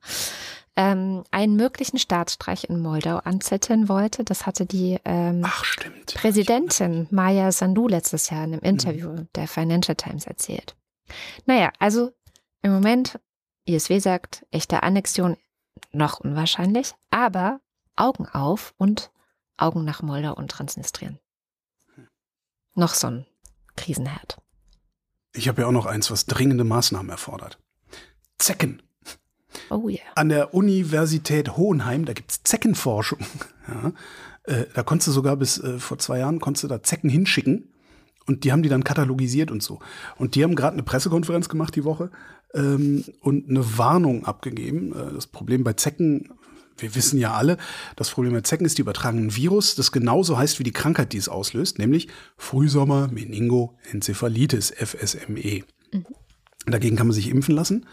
ähm, 0.75 1.23
einen 1.31 1.55
möglichen 1.55 1.97
Staatsstreich 1.97 2.65
in 2.65 2.81
Moldau 2.81 3.19
anzetteln 3.19 3.87
wollte. 3.87 4.25
Das 4.25 4.45
hatte 4.45 4.65
die 4.65 4.99
ähm, 5.05 5.43
Ach, 5.45 5.63
Präsidentin 6.13 7.07
Maya 7.09 7.53
Sandu 7.53 7.87
letztes 7.87 8.29
Jahr 8.31 8.43
in 8.43 8.51
einem 8.51 8.61
Interview 8.63 9.11
mhm. 9.11 9.29
der 9.35 9.47
Financial 9.47 9.95
Times 9.95 10.27
erzählt. 10.27 10.75
Naja, 11.45 11.71
also 11.79 12.11
im 12.63 12.73
Moment, 12.73 13.17
ISW 13.63 13.99
sagt, 13.99 14.45
echte 14.51 14.83
Annexion 14.83 15.37
noch 15.93 16.19
unwahrscheinlich, 16.19 16.95
aber 17.11 17.61
Augen 17.95 18.27
auf 18.27 18.73
und 18.77 19.09
Augen 19.55 19.85
nach 19.85 20.01
Moldau 20.01 20.33
und 20.33 20.51
Transnistrien. 20.51 21.17
Noch 22.77 22.93
so 22.93 23.07
ein 23.07 23.25
Krisenherd. 23.75 24.37
Ich 25.33 25.47
habe 25.47 25.61
ja 25.61 25.67
auch 25.67 25.71
noch 25.71 25.87
eins, 25.87 26.11
was 26.11 26.27
dringende 26.27 26.63
Maßnahmen 26.63 27.09
erfordert. 27.09 27.59
Zecken. 28.37 28.83
Oh 29.71 29.89
yeah. 29.89 29.99
An 30.13 30.29
der 30.29 30.53
Universität 30.53 31.57
Hohenheim, 31.57 32.05
da 32.05 32.13
gibt 32.13 32.31
es 32.31 32.43
Zeckenforschung. 32.43 33.19
Ja, 33.67 33.91
äh, 34.43 34.65
da 34.73 34.81
konntest 34.81 35.09
du 35.09 35.11
sogar 35.11 35.35
bis 35.35 35.57
äh, 35.57 35.77
vor 35.77 35.99
zwei 35.99 36.19
Jahren, 36.19 36.39
konntest 36.39 36.63
du 36.63 36.69
da 36.69 36.81
Zecken 36.81 37.09
hinschicken. 37.09 37.73
Und 38.25 38.45
die 38.45 38.53
haben 38.53 38.63
die 38.63 38.69
dann 38.69 38.85
katalogisiert 38.85 39.51
und 39.51 39.61
so. 39.61 39.79
Und 40.15 40.35
die 40.35 40.43
haben 40.45 40.55
gerade 40.55 40.75
eine 40.75 40.83
Pressekonferenz 40.83 41.49
gemacht 41.49 41.75
die 41.75 41.83
Woche 41.83 42.11
ähm, 42.53 43.03
und 43.19 43.49
eine 43.49 43.77
Warnung 43.77 44.25
abgegeben. 44.25 44.93
Äh, 44.93 45.13
das 45.15 45.27
Problem 45.27 45.65
bei 45.65 45.73
Zecken 45.73 46.31
wir 46.77 46.95
wissen 46.95 47.19
ja 47.19 47.33
alle, 47.33 47.57
das 47.95 48.09
Problem 48.11 48.33
mit 48.33 48.47
Zecken 48.47 48.65
ist, 48.65 48.77
die 48.77 48.81
übertragen 48.81 49.25
ein 49.25 49.35
Virus, 49.35 49.75
das 49.75 49.91
genauso 49.91 50.37
heißt 50.37 50.59
wie 50.59 50.63
die 50.63 50.71
Krankheit, 50.71 51.13
die 51.13 51.17
es 51.17 51.29
auslöst, 51.29 51.79
nämlich 51.79 52.07
Frühsommer 52.37 53.07
Meningoenzephalitis, 53.09 54.71
FSME. 54.71 55.63
Mhm. 55.91 56.05
Dagegen 56.65 56.97
kann 56.97 57.07
man 57.07 57.13
sich 57.13 57.29
impfen 57.29 57.55
lassen. 57.55 57.85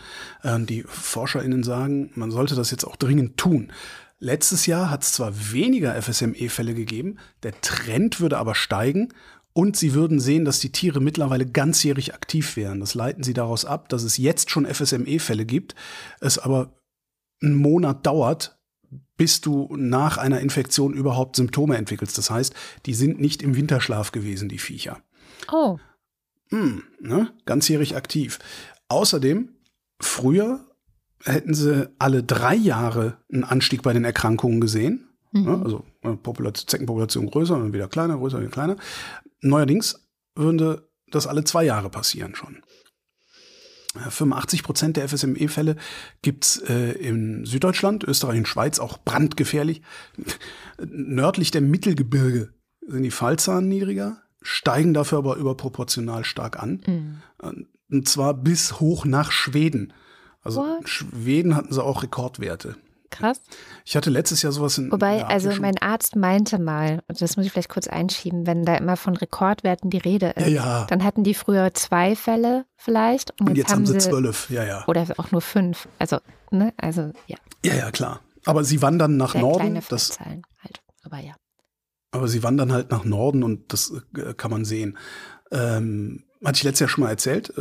Äh, 0.43 0.61
die 0.61 0.83
ForscherInnen 0.83 1.63
sagen, 1.63 2.11
man 2.15 2.31
sollte 2.31 2.57
das 2.57 2.71
jetzt 2.71 2.85
auch 2.85 2.97
dringend 2.97 3.37
tun. 3.37 3.73
Letztes 4.19 4.67
Jahr 4.67 4.91
hat 4.91 5.03
es 5.03 5.13
zwar 5.13 5.53
weniger 5.53 6.01
FSME-Fälle 6.01 6.75
gegeben, 6.75 7.19
der 7.43 7.61
Trend 7.61 8.21
würde 8.21 8.39
aber 8.39 8.55
steigen 8.55 9.13
und 9.53 9.77
sie 9.77 9.95
würden 9.95 10.19
sehen, 10.19 10.45
dass 10.45 10.61
die 10.61 10.73
Tiere 10.73 11.01
mittlerweile 11.01 11.47
ganzjährig 11.47 12.15
aktiv 12.15 12.57
wären. 12.57 12.81
Das 12.81 12.95
leiten 12.95 13.23
sie 13.23 13.35
daraus 13.35 13.65
ab, 13.65 13.89
dass 13.89 14.03
es 14.03 14.17
jetzt 14.17 14.51
schon 14.51 14.67
FSME-Fälle 14.67 15.47
gibt, 15.47 15.75
es 16.21 16.39
aber 16.39 16.73
einen 17.43 17.55
Monat 17.55 18.07
dauert, 18.07 18.59
bis 19.17 19.41
du 19.41 19.75
nach 19.77 20.19
einer 20.19 20.41
Infektion 20.41 20.95
überhaupt 20.95 21.37
Symptome 21.37 21.77
entwickelst. 21.77 22.19
Das 22.19 22.31
heißt, 22.31 22.55
die 22.87 22.95
sind 22.95 23.21
nicht 23.21 23.43
im 23.43 23.57
Winterschlaf 23.57 24.13
gewesen, 24.13 24.49
die 24.49 24.59
Viecher. 24.59 25.03
Oh. 25.51 25.79
Hm, 26.51 26.83
ne? 27.01 27.33
Ganzjährig 27.47 27.97
aktiv. 27.97 28.39
Außerdem, 28.89 29.51
früher 30.01 30.67
hätten 31.23 31.55
sie 31.55 31.89
alle 31.99 32.23
drei 32.23 32.55
Jahre 32.55 33.19
einen 33.33 33.45
Anstieg 33.45 33.83
bei 33.83 33.93
den 33.93 34.05
Erkrankungen 34.05 34.61
gesehen. 34.61 35.09
Mhm. 35.33 35.45
Ne? 35.45 35.63
Also 35.63 35.85
Population, 36.23 36.69
Zeckenpopulation 36.69 37.31
größer, 37.31 37.59
dann 37.59 37.73
wieder 37.73 37.89
kleiner, 37.89 38.19
größer, 38.19 38.41
wieder 38.41 38.51
kleiner. 38.51 38.77
Neuerdings 39.41 40.07
würde 40.35 40.89
das 41.11 41.27
alle 41.27 41.45
zwei 41.45 41.65
Jahre 41.65 41.91
passieren 41.91 42.35
schon. 42.35 42.63
85 43.95 44.63
Prozent 44.63 44.97
der 44.97 45.09
FSME-Fälle 45.09 45.77
gibt's 46.23 46.59
äh, 46.69 46.93
in 46.93 47.45
Süddeutschland, 47.45 48.05
Österreich 48.05 48.39
und 48.39 48.49
Schweiz 48.49 48.79
auch 48.79 48.99
brandgefährlich. 48.99 49.83
Nördlich 50.85 51.51
der 51.51 51.61
Mittelgebirge 51.61 52.53
sind 52.87 53.03
die 53.03 53.11
Fallzahlen 53.11 53.69
niedriger, 53.69 54.19
steigen 54.43 54.95
dafür 54.95 55.19
aber 55.19 55.37
überproportional 55.37 56.25
stark 56.25 56.63
an. 56.63 56.83
Mhm. 56.87 57.67
Und 57.91 58.09
zwar 58.09 58.35
bis 58.35 58.81
hoch 58.81 59.05
nach 59.05 59.31
Schweden. 59.31 59.93
Also 60.43 60.61
What? 60.61 60.81
in 60.81 60.87
Schweden 60.87 61.57
hatten 61.57 61.73
sie 61.73 61.83
auch 61.83 62.03
Rekordwerte. 62.03 62.77
Krass. 63.15 63.41
Ich 63.85 63.95
hatte 63.97 64.11
letztes 64.11 64.43
Jahr 64.43 64.51
sowas 64.51 64.77
in. 64.77 64.91
Wobei, 64.91 65.25
also 65.25 65.51
mein 65.61 65.79
Arzt 65.79 66.17
meinte 66.17 66.59
mal, 66.59 67.03
das 67.07 67.37
muss 67.37 67.47
ich 67.47 67.53
vielleicht 67.53 67.69
kurz 67.69 67.87
einschieben, 67.87 68.45
wenn 68.47 68.65
da 68.65 68.77
immer 68.77 68.97
von 68.97 69.17
Rekordwerten 69.17 69.89
die 69.89 69.99
Rede 69.99 70.31
ist, 70.31 70.49
ja, 70.49 70.81
ja. 70.81 70.85
dann 70.87 71.05
hatten 71.05 71.23
die 71.23 71.35
früher 71.35 71.73
zwei 71.75 72.17
Fälle 72.17 72.67
vielleicht. 72.77 73.41
Und, 73.41 73.51
und 73.51 73.57
jetzt, 73.57 73.71
haben 73.71 73.87
sie 73.87 73.99
zwölf, 73.99 74.51
ja, 74.51 74.65
ja. 74.65 74.85
Oder 74.89 75.07
auch 75.19 75.31
nur 75.31 75.43
fünf. 75.43 75.87
Also, 76.01 76.19
ne, 76.51 76.75
also, 76.77 77.13
ja. 77.29 77.37
Ja, 77.65 77.75
ja, 77.75 77.91
klar. 77.93 78.21
Aber 78.45 78.65
sie 78.65 78.83
wandern 78.83 79.17
nach 79.17 79.33
Sehr 79.33 79.43
Norden. 79.43 79.81
Das, 79.89 80.19
halt, 80.19 80.83
aber 81.05 81.21
ja. 81.21 81.35
Aber 82.11 82.27
sie 82.27 82.43
wandern 82.43 82.73
halt 82.73 82.91
nach 82.91 83.05
Norden 83.05 83.45
und 83.45 83.73
das 83.73 83.93
äh, 84.17 84.35
kann 84.35 84.51
man 84.51 84.65
sehen. 84.65 84.99
Ähm, 85.53 86.25
hatte 86.45 86.57
ich 86.57 86.63
letztes 86.65 86.81
Jahr 86.81 86.89
schon 86.89 87.05
mal 87.05 87.11
erzählt. 87.11 87.53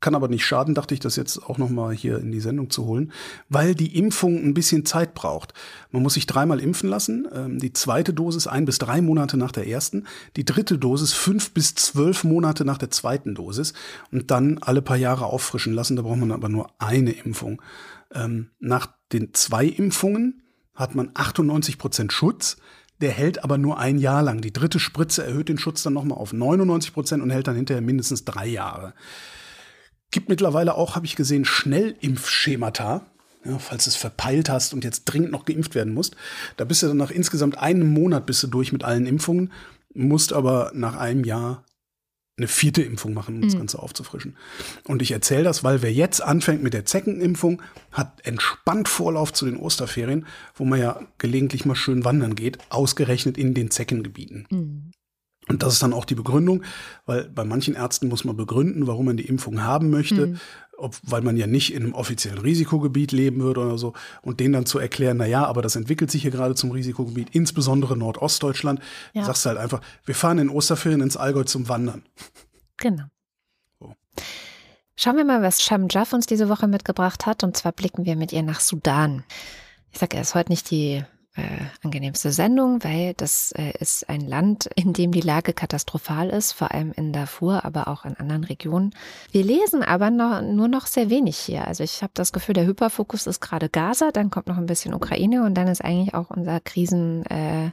Kann 0.00 0.14
aber 0.14 0.28
nicht 0.28 0.46
schaden, 0.46 0.74
dachte 0.74 0.94
ich, 0.94 1.00
das 1.00 1.16
jetzt 1.16 1.42
auch 1.42 1.58
noch 1.58 1.68
mal 1.68 1.94
hier 1.94 2.18
in 2.18 2.32
die 2.32 2.40
Sendung 2.40 2.70
zu 2.70 2.86
holen, 2.86 3.12
weil 3.50 3.74
die 3.74 3.98
Impfung 3.98 4.42
ein 4.42 4.54
bisschen 4.54 4.86
Zeit 4.86 5.12
braucht. 5.12 5.52
Man 5.90 6.02
muss 6.02 6.14
sich 6.14 6.26
dreimal 6.26 6.58
impfen 6.58 6.88
lassen. 6.88 7.28
Ähm, 7.32 7.58
die 7.58 7.74
zweite 7.74 8.14
Dosis 8.14 8.46
ein 8.46 8.64
bis 8.64 8.78
drei 8.78 9.02
Monate 9.02 9.36
nach 9.36 9.52
der 9.52 9.66
ersten, 9.66 10.06
die 10.36 10.46
dritte 10.46 10.78
Dosis 10.78 11.12
fünf 11.12 11.52
bis 11.52 11.74
zwölf 11.74 12.24
Monate 12.24 12.64
nach 12.64 12.78
der 12.78 12.90
zweiten 12.90 13.34
Dosis 13.34 13.74
und 14.10 14.30
dann 14.30 14.58
alle 14.58 14.80
paar 14.80 14.96
Jahre 14.96 15.26
auffrischen 15.26 15.74
lassen. 15.74 15.96
Da 15.96 16.02
braucht 16.02 16.18
man 16.18 16.32
aber 16.32 16.48
nur 16.48 16.70
eine 16.78 17.12
Impfung. 17.12 17.60
Ähm, 18.14 18.48
nach 18.58 18.88
den 19.12 19.34
zwei 19.34 19.66
Impfungen 19.66 20.42
hat 20.74 20.94
man 20.94 21.10
98 21.12 21.76
Prozent 21.76 22.12
Schutz. 22.12 22.56
Der 23.02 23.10
hält 23.10 23.44
aber 23.44 23.58
nur 23.58 23.78
ein 23.78 23.98
Jahr 23.98 24.22
lang. 24.22 24.40
Die 24.40 24.52
dritte 24.52 24.78
Spritze 24.78 25.24
erhöht 25.24 25.48
den 25.48 25.58
Schutz 25.58 25.82
dann 25.82 25.94
nochmal 25.94 26.18
auf 26.18 26.32
99 26.32 26.92
Prozent 26.92 27.22
und 27.22 27.30
hält 27.30 27.46
dann 27.46 27.56
hinterher 27.56 27.82
mindestens 27.82 28.24
drei 28.24 28.46
Jahre. 28.46 28.94
Gibt 30.10 30.28
mittlerweile 30.28 30.74
auch, 30.74 30.96
habe 30.96 31.06
ich 31.06 31.16
gesehen, 31.16 31.44
Schnellimpfschemata. 31.44 33.06
Ja, 33.44 33.58
falls 33.58 33.84
du 33.84 33.90
es 33.90 33.96
verpeilt 33.96 34.50
hast 34.50 34.74
und 34.74 34.84
jetzt 34.84 35.04
dringend 35.06 35.30
noch 35.30 35.46
geimpft 35.46 35.74
werden 35.74 35.94
musst. 35.94 36.14
Da 36.58 36.64
bist 36.64 36.82
du 36.82 36.88
dann 36.88 36.98
nach 36.98 37.10
insgesamt 37.10 37.56
einem 37.56 37.88
Monat 37.88 38.26
bist 38.26 38.42
du 38.42 38.48
durch 38.48 38.70
mit 38.70 38.84
allen 38.84 39.06
Impfungen, 39.06 39.50
musst 39.94 40.34
aber 40.34 40.72
nach 40.74 40.96
einem 40.96 41.24
Jahr 41.24 41.64
eine 42.40 42.48
vierte 42.48 42.82
Impfung 42.82 43.12
machen, 43.12 43.34
um 43.34 43.40
mhm. 43.40 43.44
das 43.44 43.56
Ganze 43.56 43.78
aufzufrischen. 43.78 44.36
Und 44.86 45.02
ich 45.02 45.12
erzähle 45.12 45.44
das, 45.44 45.62
weil 45.62 45.82
wer 45.82 45.92
jetzt 45.92 46.22
anfängt 46.22 46.62
mit 46.62 46.72
der 46.72 46.86
Zeckenimpfung, 46.86 47.62
hat 47.92 48.24
entspannt 48.26 48.88
Vorlauf 48.88 49.32
zu 49.32 49.44
den 49.44 49.56
Osterferien, 49.56 50.26
wo 50.54 50.64
man 50.64 50.80
ja 50.80 51.00
gelegentlich 51.18 51.66
mal 51.66 51.74
schön 51.74 52.04
wandern 52.04 52.34
geht, 52.34 52.58
ausgerechnet 52.70 53.36
in 53.36 53.52
den 53.54 53.70
Zeckengebieten. 53.70 54.46
Mhm. 54.50 54.89
Und 55.50 55.64
das 55.64 55.72
ist 55.72 55.82
dann 55.82 55.92
auch 55.92 56.04
die 56.04 56.14
Begründung, 56.14 56.62
weil 57.06 57.24
bei 57.24 57.44
manchen 57.44 57.74
Ärzten 57.74 58.06
muss 58.08 58.24
man 58.24 58.36
begründen, 58.36 58.86
warum 58.86 59.06
man 59.06 59.16
die 59.16 59.26
Impfung 59.26 59.64
haben 59.64 59.90
möchte, 59.90 60.28
mhm. 60.28 60.40
ob, 60.78 60.96
weil 61.02 61.22
man 61.22 61.36
ja 61.36 61.48
nicht 61.48 61.74
in 61.74 61.82
einem 61.82 61.92
offiziellen 61.92 62.38
Risikogebiet 62.38 63.10
leben 63.10 63.40
würde 63.40 63.60
oder 63.60 63.76
so. 63.76 63.92
Und 64.22 64.38
denen 64.38 64.52
dann 64.52 64.64
zu 64.64 64.78
erklären, 64.78 65.16
na 65.16 65.26
ja, 65.26 65.44
aber 65.44 65.60
das 65.60 65.74
entwickelt 65.74 66.08
sich 66.08 66.22
hier 66.22 66.30
gerade 66.30 66.54
zum 66.54 66.70
Risikogebiet, 66.70 67.30
insbesondere 67.32 67.96
Nordostdeutschland. 67.96 68.80
Ja. 69.12 69.24
Sagst 69.24 69.44
du 69.44 69.48
halt 69.48 69.58
einfach, 69.58 69.80
wir 70.04 70.14
fahren 70.14 70.38
in 70.38 70.50
Osterferien 70.50 71.00
ins 71.00 71.16
Allgäu 71.16 71.42
zum 71.42 71.68
Wandern. 71.68 72.04
Genau. 72.76 73.06
So. 73.80 73.92
Schauen 74.94 75.16
wir 75.16 75.24
mal, 75.24 75.42
was 75.42 75.62
Sham 75.62 75.88
Jaff 75.90 76.12
uns 76.12 76.26
diese 76.26 76.48
Woche 76.48 76.68
mitgebracht 76.68 77.26
hat. 77.26 77.42
Und 77.42 77.56
zwar 77.56 77.72
blicken 77.72 78.04
wir 78.04 78.14
mit 78.14 78.32
ihr 78.32 78.44
nach 78.44 78.60
Sudan. 78.60 79.24
Ich 79.90 79.98
sage, 79.98 80.16
er 80.16 80.22
ist 80.22 80.36
heute 80.36 80.52
nicht 80.52 80.70
die 80.70 81.02
äh, 81.40 81.66
angenehmste 81.82 82.32
Sendung, 82.32 82.84
weil 82.84 83.14
das 83.14 83.52
äh, 83.52 83.72
ist 83.78 84.08
ein 84.08 84.20
Land, 84.20 84.68
in 84.74 84.92
dem 84.92 85.12
die 85.12 85.20
Lage 85.20 85.52
katastrophal 85.52 86.30
ist, 86.30 86.52
vor 86.52 86.72
allem 86.72 86.92
in 86.92 87.12
Darfur, 87.12 87.64
aber 87.64 87.88
auch 87.88 88.04
in 88.04 88.16
anderen 88.16 88.44
Regionen. 88.44 88.94
Wir 89.32 89.42
lesen 89.42 89.82
aber 89.82 90.10
noch, 90.10 90.42
nur 90.42 90.68
noch 90.68 90.86
sehr 90.86 91.10
wenig 91.10 91.38
hier. 91.38 91.66
Also 91.66 91.82
ich 91.82 92.02
habe 92.02 92.12
das 92.14 92.32
Gefühl, 92.32 92.54
der 92.54 92.66
Hyperfokus 92.66 93.26
ist 93.26 93.40
gerade 93.40 93.68
Gaza, 93.68 94.10
dann 94.12 94.30
kommt 94.30 94.46
noch 94.46 94.58
ein 94.58 94.66
bisschen 94.66 94.94
Ukraine 94.94 95.44
und 95.44 95.54
dann 95.54 95.68
ist 95.68 95.82
eigentlich 95.84 96.14
auch 96.14 96.30
unser 96.30 96.60
Krisen, 96.60 97.24
äh, 97.26 97.70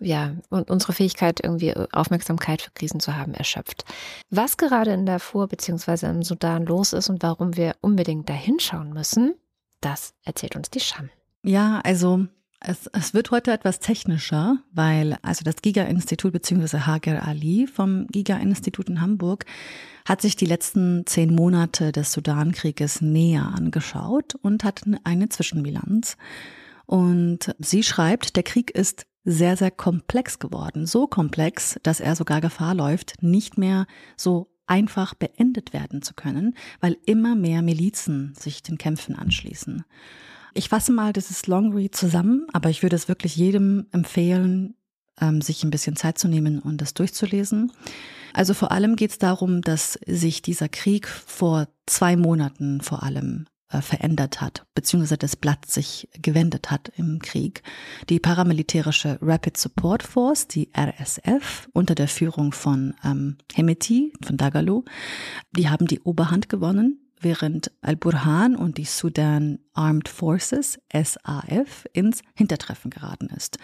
ja, 0.00 0.34
und 0.48 0.70
unsere 0.70 0.92
Fähigkeit, 0.92 1.40
irgendwie 1.42 1.74
Aufmerksamkeit 1.92 2.62
für 2.62 2.70
Krisen 2.70 3.00
zu 3.00 3.16
haben, 3.16 3.34
erschöpft. 3.34 3.84
Was 4.30 4.56
gerade 4.56 4.92
in 4.92 5.06
Darfur 5.06 5.46
bzw. 5.48 6.06
im 6.06 6.22
Sudan 6.22 6.64
los 6.64 6.92
ist 6.92 7.10
und 7.10 7.22
warum 7.22 7.56
wir 7.56 7.76
unbedingt 7.80 8.28
da 8.28 8.34
hinschauen 8.34 8.92
müssen, 8.92 9.34
das 9.80 10.14
erzählt 10.24 10.56
uns 10.56 10.70
die 10.70 10.80
Scham. 10.80 11.10
Ja, 11.42 11.80
also 11.84 12.26
es, 12.60 12.86
es 12.92 13.14
wird 13.14 13.30
heute 13.30 13.52
etwas 13.52 13.80
technischer, 13.80 14.58
weil 14.72 15.16
also 15.22 15.44
das 15.44 15.56
Giga-Institut 15.62 16.32
bzw. 16.32 16.80
Hager 16.80 17.26
Ali 17.26 17.66
vom 17.66 18.06
Giga-Institut 18.08 18.88
in 18.88 19.00
Hamburg 19.00 19.46
hat 20.06 20.20
sich 20.20 20.36
die 20.36 20.46
letzten 20.46 21.06
zehn 21.06 21.34
Monate 21.34 21.92
des 21.92 22.12
Sudankrieges 22.12 23.00
näher 23.00 23.52
angeschaut 23.54 24.34
und 24.42 24.64
hat 24.64 24.82
eine 25.04 25.28
Zwischenbilanz. 25.30 26.16
Und 26.86 27.54
sie 27.58 27.82
schreibt, 27.82 28.36
der 28.36 28.42
Krieg 28.42 28.70
ist 28.70 29.06
sehr, 29.24 29.56
sehr 29.56 29.70
komplex 29.70 30.38
geworden. 30.38 30.86
So 30.86 31.06
komplex, 31.06 31.78
dass 31.82 32.00
er 32.00 32.16
sogar 32.16 32.40
Gefahr 32.40 32.74
läuft, 32.74 33.22
nicht 33.22 33.58
mehr 33.58 33.86
so 34.16 34.50
einfach 34.66 35.14
beendet 35.14 35.72
werden 35.72 36.02
zu 36.02 36.14
können, 36.14 36.54
weil 36.80 36.96
immer 37.06 37.34
mehr 37.34 37.62
Milizen 37.62 38.34
sich 38.38 38.62
den 38.62 38.78
Kämpfen 38.78 39.16
anschließen. 39.16 39.84
Ich 40.54 40.68
fasse 40.68 40.92
mal 40.92 41.12
dieses 41.12 41.46
Long 41.46 41.72
Read 41.72 41.94
zusammen, 41.94 42.46
aber 42.52 42.70
ich 42.70 42.82
würde 42.82 42.96
es 42.96 43.08
wirklich 43.08 43.36
jedem 43.36 43.86
empfehlen, 43.92 44.74
ähm, 45.20 45.40
sich 45.40 45.62
ein 45.62 45.70
bisschen 45.70 45.96
Zeit 45.96 46.18
zu 46.18 46.28
nehmen 46.28 46.58
und 46.58 46.80
das 46.80 46.94
durchzulesen. 46.94 47.72
Also 48.32 48.54
vor 48.54 48.72
allem 48.72 48.96
geht 48.96 49.10
es 49.10 49.18
darum, 49.18 49.60
dass 49.62 49.98
sich 50.06 50.42
dieser 50.42 50.68
Krieg 50.68 51.08
vor 51.08 51.68
zwei 51.86 52.16
Monaten 52.16 52.80
vor 52.80 53.02
allem 53.02 53.46
äh, 53.72 53.82
verändert 53.82 54.40
hat, 54.40 54.66
beziehungsweise 54.74 55.18
das 55.18 55.36
Blatt 55.36 55.66
sich 55.66 56.08
gewendet 56.20 56.70
hat 56.70 56.92
im 56.96 57.20
Krieg. 57.20 57.62
Die 58.08 58.20
paramilitärische 58.20 59.18
Rapid 59.20 59.56
Support 59.56 60.02
Force, 60.02 60.48
die 60.48 60.70
RSF, 60.76 61.68
unter 61.72 61.94
der 61.94 62.08
Führung 62.08 62.52
von 62.52 62.94
ähm, 63.04 63.36
Hemeti, 63.52 64.12
von 64.24 64.36
Dagalo, 64.36 64.84
die 65.52 65.68
haben 65.68 65.86
die 65.86 66.00
Oberhand 66.00 66.48
gewonnen 66.48 66.99
während 67.20 67.70
Al-Burhan 67.82 68.56
und 68.56 68.78
die 68.78 68.84
Sudan 68.84 69.58
Armed 69.72 70.08
Forces, 70.08 70.78
SAF, 70.92 71.86
ins 71.92 72.22
Hintertreffen 72.34 72.90
geraten 72.90 73.28
ist. 73.36 73.58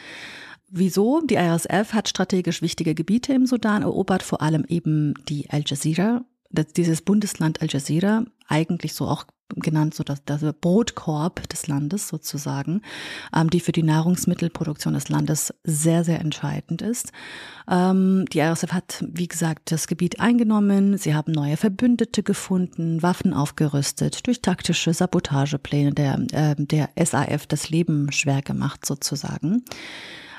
Wieso? 0.69 1.21
Die 1.21 1.37
RSF 1.37 1.93
hat 1.93 2.09
strategisch 2.09 2.63
wichtige 2.63 2.95
Gebiete 2.95 3.33
im 3.33 3.47
Sudan 3.47 3.83
erobert, 3.83 4.23
vor 4.23 4.43
allem 4.43 4.65
eben 4.69 5.15
die 5.29 5.49
Al 5.51 5.63
Jazeera, 5.65 6.25
dieses 6.51 7.03
Bundesland 7.03 7.63
Al 7.63 7.69
Jazeera, 7.71 8.25
eigentlich 8.49 8.95
so 8.95 9.07
auch 9.07 9.27
genannt, 9.55 9.95
so 9.95 10.03
das, 10.03 10.25
das 10.25 10.43
Brotkorb 10.61 11.49
des 11.49 11.67
Landes 11.67 12.09
sozusagen, 12.09 12.83
ähm, 13.35 13.51
die 13.51 13.61
für 13.61 13.73
die 13.73 13.83
Nahrungsmittelproduktion 13.83 14.95
des 14.95 15.09
Landes 15.09 15.55
sehr, 15.65 16.05
sehr 16.05 16.21
entscheidend 16.21 16.83
ist. 16.83 17.13
Ähm, 17.71 18.25
die 18.33 18.41
RSF 18.41 18.73
hat, 18.73 19.05
wie 19.07 19.29
gesagt, 19.29 19.71
das 19.73 19.87
Gebiet 19.87 20.21
eingenommen. 20.21 20.99
Sie 20.99 21.15
haben 21.15 21.33
neue 21.33 21.57
Verbündete 21.57 22.23
gefunden, 22.23 23.03
Waffen 23.03 23.33
aufgerüstet, 23.33 24.27
durch 24.27 24.43
taktische 24.43 24.93
Sabotagepläne 24.93 25.93
der, 25.93 26.19
äh, 26.33 26.55
der 26.59 26.91
SAF 26.97 27.47
das 27.47 27.71
Leben 27.71 28.11
schwer 28.13 28.43
gemacht 28.43 28.85
sozusagen. 28.85 29.65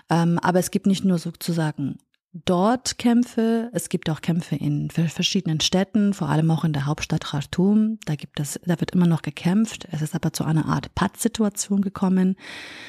Ähm, 0.10 0.40
aber 0.42 0.60
es 0.60 0.72
gibt 0.72 0.88
nicht 0.88 1.04
nur 1.04 1.18
sozusagen 1.18 2.00
dort 2.34 2.98
Kämpfe. 2.98 3.70
Es 3.74 3.90
gibt 3.90 4.10
auch 4.10 4.22
Kämpfe 4.22 4.56
in 4.56 4.90
verschiedenen 4.90 5.60
Städten, 5.60 6.14
vor 6.14 6.30
allem 6.30 6.52
auch 6.52 6.64
in 6.64 6.74
der 6.74 6.86
Hauptstadt 6.86 7.26
Khartoum. 7.26 8.00
Da 8.06 8.16
gibt 8.16 8.40
es, 8.40 8.60
da 8.66 8.80
wird 8.80 8.92
immer 8.92 9.08
noch 9.08 9.22
gekämpft. 9.22 9.88
Es 9.92 10.02
ist 10.02 10.16
aber 10.16 10.34
zu 10.34 10.44
einer 10.44 10.68
Art 10.68 10.94
Pattsituation 10.96 11.82
gekommen. 11.82 12.36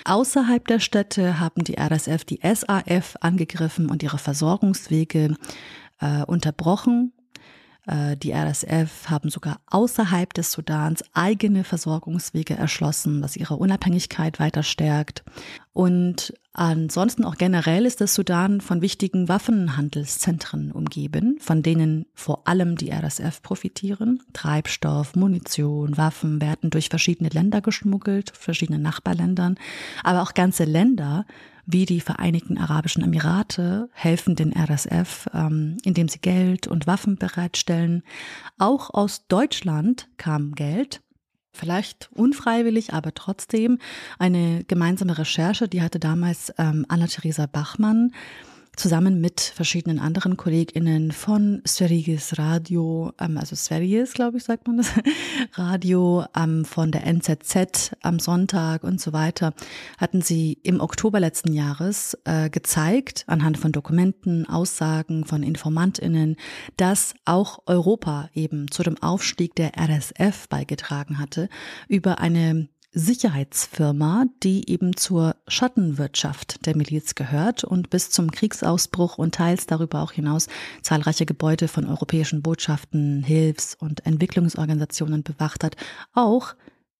Außerhalb 0.05 0.66
der 0.66 0.80
Städte 0.80 1.41
haben 1.41 1.64
die 1.64 1.78
RSF 1.78 2.24
die 2.24 2.41
SAF 2.43 3.16
angegriffen 3.20 3.89
und 3.91 4.03
ihre 4.03 4.18
Versorgungswege 4.18 5.36
äh, 6.01 6.22
unterbrochen. 6.24 7.12
Äh, 7.89 8.16
die 8.16 8.32
RSF 8.32 9.09
haben 9.09 9.30
sogar 9.30 9.61
außerhalb 9.66 10.32
des 10.34 10.53
Sudans 10.53 11.03
eigene 11.14 11.64
Versorgungswege 11.64 12.55
erschlossen, 12.55 13.22
was 13.22 13.36
ihre 13.36 13.57
Unabhängigkeit 13.57 14.39
weiter 14.39 14.62
stärkt. 14.62 15.24
Und 15.72 16.34
ansonsten 16.53 17.24
auch 17.24 17.36
generell 17.36 17.86
ist 17.86 18.01
der 18.01 18.09
Sudan 18.09 18.61
von 18.61 18.82
wichtigen 18.82 19.28
Waffenhandelszentren 19.28 20.72
umgeben, 20.72 21.39
von 21.41 21.62
denen 21.62 22.07
vor 22.14 22.47
allem 22.47 22.76
die 22.76 22.91
RSF 22.91 23.43
profitieren. 23.43 24.20
Treibstoff, 24.32 25.14
Munition, 25.14 25.97
Waffen 25.97 26.41
werden 26.41 26.70
durch 26.70 26.89
verschiedene 26.89 27.30
Länder 27.30 27.61
geschmuggelt, 27.61 28.32
verschiedene 28.36 28.78
Nachbarländern, 28.78 29.57
aber 30.03 30.22
auch 30.22 30.34
ganze 30.34 30.64
Länder 30.64 31.24
wie 31.71 31.85
die 31.85 32.01
Vereinigten 32.01 32.57
Arabischen 32.57 33.05
Emirate 33.05 33.91
helfen 33.93 34.35
den 34.35 34.55
RSF, 34.57 35.29
ähm, 35.35 35.77
indem 35.85 36.09
sie 36.09 36.19
Geld 36.19 36.66
und 36.66 36.87
Waffen 36.87 37.16
bereitstellen. 37.16 38.03
Auch 38.59 38.89
aus 38.95 39.27
Deutschland 39.29 40.09
kam 40.16 40.55
Geld. 40.55 41.03
Vielleicht 41.53 42.09
unfreiwillig, 42.14 42.95
aber 42.95 43.12
trotzdem 43.12 43.79
eine 44.19 44.64
gemeinsame 44.64 45.19
Recherche, 45.19 45.69
die 45.69 45.83
hatte 45.83 45.99
damals 45.99 46.55
ähm, 46.57 46.87
Anna-Theresa 46.89 47.45
Bachmann 47.47 48.12
zusammen 48.79 49.20
mit 49.20 49.41
verschiedenen 49.41 49.99
anderen 49.99 50.37
KollegInnen 50.37 51.11
von 51.12 51.61
Sveriges 51.66 52.39
Radio, 52.39 53.12
ähm, 53.20 53.37
also 53.37 53.57
Sveriges, 53.57 54.14
glaube 54.14 54.39
ich, 54.39 54.45
sagt 54.45 54.66
man 54.66 54.76
das, 54.79 54.93
Radio, 55.55 56.24
ähm, 56.37 56.64
von 56.64 56.93
der 56.93 57.05
NZZ 57.05 57.97
am 58.03 58.18
Sonntag 58.18 58.85
und 58.85 59.01
so 59.01 59.12
weiter, 59.12 59.53
hatten 59.99 60.22
sie 60.22 60.59
im 60.62 60.81
Oktober 60.81 61.20
letzten 61.20 61.53
Jahres 61.53 62.16
äh, 62.24 62.49
gezeigt, 62.51 63.24
anhand 63.26 63.59
von 63.59 63.72
Dokumenten, 63.72 64.49
Aussagen 64.49 65.24
von 65.24 65.43
InformantInnen, 65.43 66.37
dass 66.76 67.14
auch 67.24 67.59
Europa 67.66 68.31
eben 68.33 68.70
zu 68.70 68.83
dem 68.83 69.03
Aufstieg 69.03 69.57
der 69.57 69.72
RSF 69.76 70.49
beigetragen 70.49 71.18
hatte 71.18 71.49
über 71.89 72.20
eine 72.20 72.68
Sicherheitsfirma, 72.93 74.26
die 74.43 74.70
eben 74.70 74.97
zur 74.97 75.36
Schattenwirtschaft 75.47 76.64
der 76.66 76.76
Miliz 76.76 77.14
gehört 77.14 77.64
und 77.64 77.91
bis 77.91 78.11
zum 78.11 78.30
Kriegsausbruch 78.30 79.18
und 79.18 79.34
teils 79.34 79.66
darüber 79.66 80.01
auch 80.01 80.12
hinaus 80.12 80.49
zahlreiche 80.82 81.26
Gebäude 81.26 81.68
von 81.68 81.86
europäischen 81.86 82.43
Botschaften, 82.43 83.22
Hilfs- 83.22 83.74
und 83.74 84.07
Entwicklungsorganisationen 84.07 85.22
bewacht 85.22 85.64
hat, 85.64 85.76
auch 86.14 86.55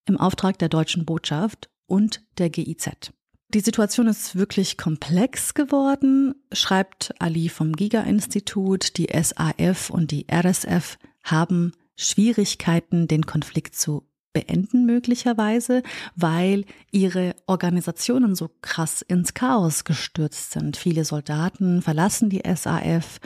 im 0.05 0.17
Auftrag 0.17 0.59
der 0.59 0.69
deutschen 0.69 1.05
Botschaft 1.05 1.69
und 1.87 2.23
der 2.37 2.49
GIZ. 2.49 3.11
Die 3.51 3.61
Situation 3.61 4.07
ist 4.07 4.35
wirklich 4.35 4.77
komplex 4.77 5.55
geworden, 5.55 6.35
schreibt 6.51 7.15
Ali 7.17 7.49
vom 7.49 7.73
Giga-Institut. 7.73 8.97
Die 8.97 9.07
SAF 9.11 9.89
und 9.89 10.11
die 10.11 10.27
RSF 10.31 10.99
haben 11.23 11.71
Schwierigkeiten, 11.95 13.07
den 13.07 13.25
Konflikt 13.25 13.75
zu 13.75 14.07
beenden 14.39 14.85
möglicherweise, 14.85 15.83
weil 16.15 16.63
ihre 16.91 17.35
Organisationen 17.45 18.35
so 18.35 18.49
krass 18.61 19.01
ins 19.01 19.33
Chaos 19.33 19.83
gestürzt 19.83 20.51
sind. 20.51 20.77
Viele 20.77 21.03
Soldaten 21.03 21.81
verlassen 21.81 22.29
die 22.29 22.41
SAF. 22.55 23.19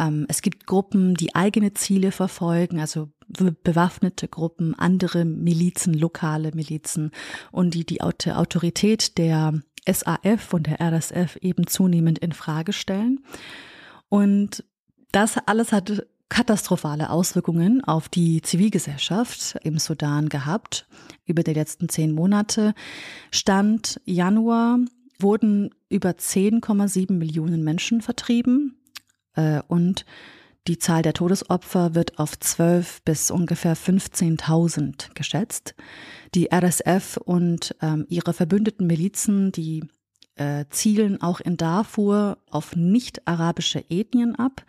Ähm, 0.00 0.26
es 0.28 0.42
gibt 0.42 0.66
Gruppen, 0.66 1.14
die 1.14 1.36
eigene 1.36 1.74
Ziele 1.74 2.10
verfolgen, 2.10 2.80
also 2.80 3.10
bewaffnete 3.28 4.26
Gruppen, 4.26 4.74
andere 4.74 5.24
Milizen, 5.24 5.94
lokale 5.94 6.50
Milizen 6.52 7.12
und 7.52 7.74
die 7.74 7.86
die 7.86 8.00
Autorität 8.00 9.16
der 9.16 9.60
SAF 9.86 10.54
und 10.54 10.66
der 10.66 10.80
RSF 10.80 11.36
eben 11.36 11.68
zunehmend 11.68 12.18
in 12.18 12.32
Frage 12.32 12.72
stellen. 12.72 13.20
Und 14.08 14.64
das 15.12 15.36
alles 15.46 15.70
hat 15.70 16.04
katastrophale 16.28 17.10
Auswirkungen 17.10 17.82
auf 17.84 18.08
die 18.08 18.42
Zivilgesellschaft 18.42 19.56
im 19.62 19.78
Sudan 19.78 20.28
gehabt. 20.28 20.86
Über 21.24 21.42
die 21.42 21.54
letzten 21.54 21.88
zehn 21.88 22.12
Monate 22.12 22.74
Stand 23.30 24.00
Januar 24.04 24.78
wurden 25.18 25.70
über 25.88 26.10
10,7 26.10 27.12
Millionen 27.12 27.64
Menschen 27.64 28.00
vertrieben 28.02 28.76
äh, 29.34 29.60
und 29.68 30.04
die 30.68 30.78
Zahl 30.78 31.00
der 31.00 31.14
Todesopfer 31.14 31.94
wird 31.94 32.18
auf 32.18 32.38
12 32.38 33.02
bis 33.02 33.30
ungefähr 33.30 33.74
15.000 33.74 35.14
geschätzt. 35.14 35.74
Die 36.34 36.52
RSF 36.52 37.16
und 37.16 37.74
ähm, 37.80 38.04
ihre 38.10 38.34
verbündeten 38.34 38.86
Milizen, 38.86 39.50
die 39.50 39.88
äh, 40.38 40.64
zielen 40.70 41.20
auch 41.20 41.40
in 41.40 41.56
Darfur 41.56 42.38
auf 42.50 42.76
nicht-arabische 42.76 43.84
Ethnien 43.90 44.34
ab. 44.36 44.64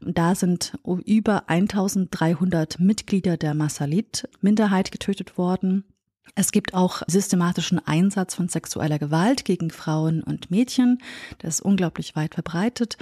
Da 0.00 0.34
sind 0.34 0.78
über 1.04 1.48
1300 1.48 2.78
Mitglieder 2.78 3.36
der 3.36 3.54
Masalit-Minderheit 3.54 4.92
getötet 4.92 5.38
worden. 5.38 5.84
Es 6.36 6.50
gibt 6.50 6.74
auch 6.74 7.02
systematischen 7.06 7.78
Einsatz 7.86 8.34
von 8.34 8.48
sexueller 8.48 8.98
Gewalt 8.98 9.44
gegen 9.44 9.70
Frauen 9.70 10.22
und 10.22 10.50
Mädchen. 10.50 10.98
Das 11.38 11.56
ist 11.56 11.60
unglaublich 11.60 12.16
weit 12.16 12.34
verbreitet. 12.34 12.96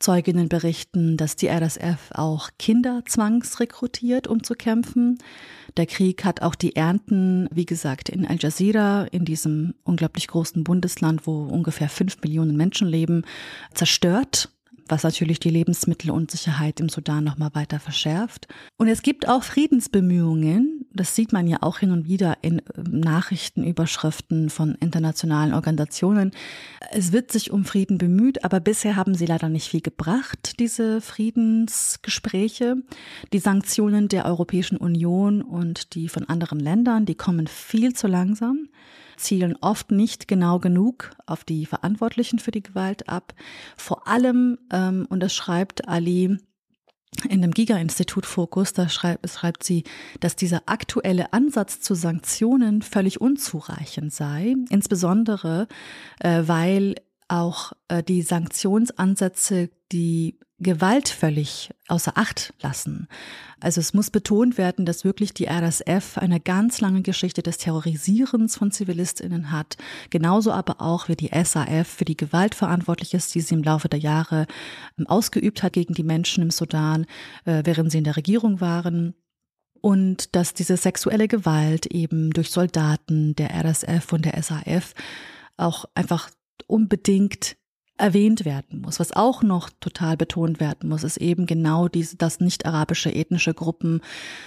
Zeuginnen 0.00 0.48
berichten, 0.48 1.16
dass 1.16 1.36
die 1.36 1.48
RSF 1.48 2.10
auch 2.12 2.50
Kinder 2.58 3.02
zwangsrekrutiert, 3.06 4.26
um 4.26 4.42
zu 4.42 4.54
kämpfen. 4.54 5.18
Der 5.76 5.86
Krieg 5.86 6.24
hat 6.24 6.42
auch 6.42 6.56
die 6.56 6.74
Ernten, 6.74 7.48
wie 7.52 7.66
gesagt, 7.66 8.08
in 8.08 8.26
Al 8.26 8.38
Jazeera, 8.40 9.04
in 9.04 9.24
diesem 9.24 9.74
unglaublich 9.84 10.26
großen 10.26 10.64
Bundesland, 10.64 11.26
wo 11.26 11.44
ungefähr 11.44 11.88
fünf 11.88 12.20
Millionen 12.22 12.56
Menschen 12.56 12.88
leben, 12.88 13.22
zerstört 13.72 14.50
was 14.88 15.02
natürlich 15.02 15.40
die 15.40 15.50
Lebensmittelunsicherheit 15.50 16.80
im 16.80 16.88
Sudan 16.88 17.24
nochmal 17.24 17.50
weiter 17.54 17.80
verschärft. 17.80 18.48
Und 18.76 18.88
es 18.88 19.02
gibt 19.02 19.28
auch 19.28 19.42
Friedensbemühungen, 19.42 20.86
das 20.92 21.14
sieht 21.14 21.32
man 21.32 21.46
ja 21.46 21.58
auch 21.60 21.78
hin 21.78 21.90
und 21.90 22.06
wieder 22.06 22.38
in 22.42 22.62
ähm, 22.76 23.00
Nachrichtenüberschriften 23.00 24.48
von 24.48 24.76
internationalen 24.76 25.52
Organisationen. 25.52 26.30
Es 26.92 27.12
wird 27.12 27.32
sich 27.32 27.50
um 27.50 27.64
Frieden 27.64 27.98
bemüht, 27.98 28.44
aber 28.44 28.60
bisher 28.60 28.96
haben 28.96 29.14
sie 29.14 29.26
leider 29.26 29.48
nicht 29.48 29.68
viel 29.68 29.80
gebracht, 29.80 30.60
diese 30.60 31.00
Friedensgespräche. 31.00 32.76
Die 33.32 33.38
Sanktionen 33.38 34.08
der 34.08 34.24
Europäischen 34.24 34.76
Union 34.76 35.42
und 35.42 35.94
die 35.94 36.08
von 36.08 36.28
anderen 36.28 36.60
Ländern, 36.60 37.06
die 37.06 37.16
kommen 37.16 37.48
viel 37.48 37.94
zu 37.94 38.06
langsam. 38.06 38.68
Zielen 39.16 39.56
oft 39.60 39.90
nicht 39.90 40.28
genau 40.28 40.58
genug 40.58 41.10
auf 41.26 41.44
die 41.44 41.66
Verantwortlichen 41.66 42.38
für 42.38 42.50
die 42.50 42.62
Gewalt 42.62 43.08
ab. 43.08 43.34
Vor 43.76 44.06
allem, 44.06 44.58
ähm, 44.72 45.06
und 45.08 45.20
das 45.20 45.34
schreibt 45.34 45.88
Ali, 45.88 46.38
in 47.28 47.42
dem 47.42 47.52
Giga-Institut 47.52 48.26
Fokus, 48.26 48.72
da 48.72 48.88
schreibt, 48.88 49.28
schreibt 49.30 49.62
sie, 49.62 49.84
dass 50.20 50.36
dieser 50.36 50.62
aktuelle 50.66 51.32
Ansatz 51.32 51.80
zu 51.80 51.94
Sanktionen 51.94 52.82
völlig 52.82 53.20
unzureichend 53.20 54.12
sei, 54.12 54.54
insbesondere 54.70 55.68
äh, 56.20 56.42
weil 56.46 56.96
auch 57.28 57.72
äh, 57.88 58.02
die 58.02 58.22
Sanktionsansätze 58.22 59.70
die 59.92 60.38
Gewalt 60.60 61.08
völlig 61.08 61.70
außer 61.88 62.12
Acht 62.16 62.54
lassen. 62.60 63.08
Also 63.60 63.80
es 63.80 63.92
muss 63.92 64.10
betont 64.10 64.56
werden, 64.56 64.86
dass 64.86 65.04
wirklich 65.04 65.34
die 65.34 65.46
RSF 65.46 66.18
eine 66.18 66.38
ganz 66.38 66.80
lange 66.80 67.02
Geschichte 67.02 67.42
des 67.42 67.58
Terrorisierens 67.58 68.56
von 68.56 68.70
Zivilistinnen 68.70 69.50
hat, 69.50 69.76
genauso 70.10 70.52
aber 70.52 70.80
auch 70.80 71.08
wie 71.08 71.16
die 71.16 71.30
SAF 71.32 71.88
für 71.88 72.04
die 72.04 72.16
Gewalt 72.16 72.54
verantwortlich 72.54 73.14
ist, 73.14 73.34
die 73.34 73.40
sie 73.40 73.54
im 73.54 73.64
Laufe 73.64 73.88
der 73.88 73.98
Jahre 73.98 74.46
ähm, 74.98 75.06
ausgeübt 75.06 75.62
hat 75.62 75.72
gegen 75.72 75.94
die 75.94 76.04
Menschen 76.04 76.42
im 76.42 76.50
Sudan, 76.50 77.06
äh, 77.46 77.62
während 77.64 77.90
sie 77.90 77.98
in 77.98 78.04
der 78.04 78.16
Regierung 78.16 78.60
waren 78.60 79.14
und 79.80 80.34
dass 80.34 80.54
diese 80.54 80.76
sexuelle 80.76 81.28
Gewalt 81.28 81.86
eben 81.86 82.30
durch 82.30 82.50
Soldaten 82.50 83.34
der 83.34 83.50
RSF 83.50 84.12
und 84.12 84.24
der 84.24 84.42
SAF 84.42 84.94
auch 85.56 85.84
einfach 85.94 86.30
unbedingt 86.66 87.56
erwähnt 87.96 88.44
werden 88.44 88.80
muss. 88.80 88.98
Was 88.98 89.12
auch 89.12 89.42
noch 89.42 89.70
total 89.80 90.16
betont 90.16 90.58
werden 90.58 90.88
muss, 90.88 91.04
ist 91.04 91.18
eben 91.18 91.46
genau 91.46 91.88
diese, 91.88 92.16
dass 92.16 92.40
nicht-arabische 92.40 93.14
ethnische 93.14 93.54
Gruppen 93.54 94.00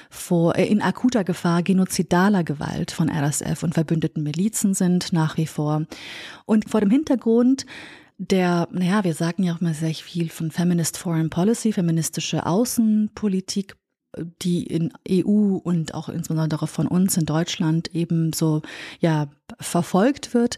vor, 0.09 0.55
äh, 0.57 0.65
in 0.65 0.81
akuter 0.81 1.23
Gefahr 1.23 1.63
genozidaler 1.63 2.43
Gewalt 2.43 2.91
von 2.91 3.09
RSF 3.09 3.63
und 3.63 3.73
verbündeten 3.73 4.23
Milizen 4.23 4.73
sind 4.73 5.13
nach 5.13 5.37
wie 5.37 5.47
vor. 5.47 5.85
Und 6.45 6.69
vor 6.69 6.81
dem 6.81 6.89
Hintergrund 6.89 7.65
der, 8.17 8.67
naja, 8.71 9.03
wir 9.03 9.13
sagen 9.13 9.43
ja 9.43 9.53
auch 9.53 9.61
mal 9.61 9.75
sehr 9.75 9.93
viel 9.93 10.29
von 10.29 10.49
Feminist 10.49 10.97
Foreign 10.97 11.29
Policy, 11.29 11.71
feministische 11.71 12.45
Außenpolitik, 12.45 13.75
die 14.41 14.63
in 14.63 14.93
EU 15.09 15.57
und 15.57 15.93
auch 15.93 16.09
insbesondere 16.09 16.67
von 16.67 16.87
uns 16.87 17.17
in 17.17 17.25
Deutschland 17.25 17.93
eben 17.93 18.33
so, 18.33 18.61
ja, 18.99 19.27
verfolgt 19.59 20.33
wird, 20.33 20.57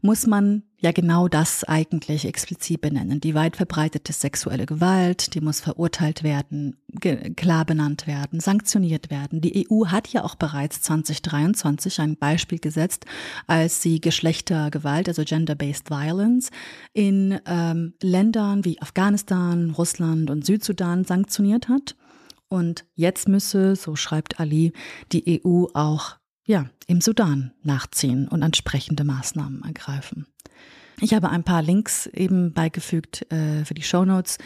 muss 0.00 0.26
man 0.26 0.64
ja 0.80 0.92
genau 0.92 1.28
das 1.28 1.64
eigentlich 1.64 2.26
explizit 2.26 2.82
benennen. 2.82 3.20
Die 3.20 3.34
weit 3.34 3.56
verbreitete 3.56 4.12
sexuelle 4.12 4.66
Gewalt, 4.66 5.34
die 5.34 5.40
muss 5.40 5.60
verurteilt 5.60 6.22
werden, 6.22 6.76
klar 7.36 7.64
benannt 7.64 8.06
werden, 8.06 8.38
sanktioniert 8.38 9.10
werden. 9.10 9.40
Die 9.40 9.66
EU 9.66 9.86
hat 9.86 10.08
ja 10.08 10.22
auch 10.22 10.34
bereits 10.34 10.82
2023 10.82 12.00
ein 12.00 12.16
Beispiel 12.16 12.58
gesetzt, 12.58 13.06
als 13.46 13.80
sie 13.80 13.98
Geschlechtergewalt, 13.98 15.08
also 15.08 15.24
Gender-Based 15.24 15.88
Violence, 15.88 16.50
in 16.92 17.40
ähm, 17.46 17.94
Ländern 18.02 18.66
wie 18.66 18.82
Afghanistan, 18.82 19.70
Russland 19.70 20.28
und 20.28 20.44
Südsudan 20.44 21.04
sanktioniert 21.04 21.70
hat. 21.70 21.96
Und 22.54 22.84
jetzt 22.94 23.26
müsse, 23.26 23.74
so 23.74 23.96
schreibt 23.96 24.38
Ali, 24.38 24.72
die 25.10 25.42
EU 25.44 25.64
auch 25.74 26.18
ja, 26.44 26.66
im 26.86 27.00
Sudan 27.00 27.50
nachziehen 27.64 28.28
und 28.28 28.42
entsprechende 28.42 29.02
Maßnahmen 29.02 29.64
ergreifen. 29.64 30.28
Ich 31.00 31.14
habe 31.14 31.30
ein 31.30 31.42
paar 31.42 31.62
Links 31.62 32.06
eben 32.06 32.52
beigefügt 32.52 33.26
äh, 33.32 33.64
für 33.64 33.74
die 33.74 33.82
Show 33.82 34.04
Notes. 34.04 34.38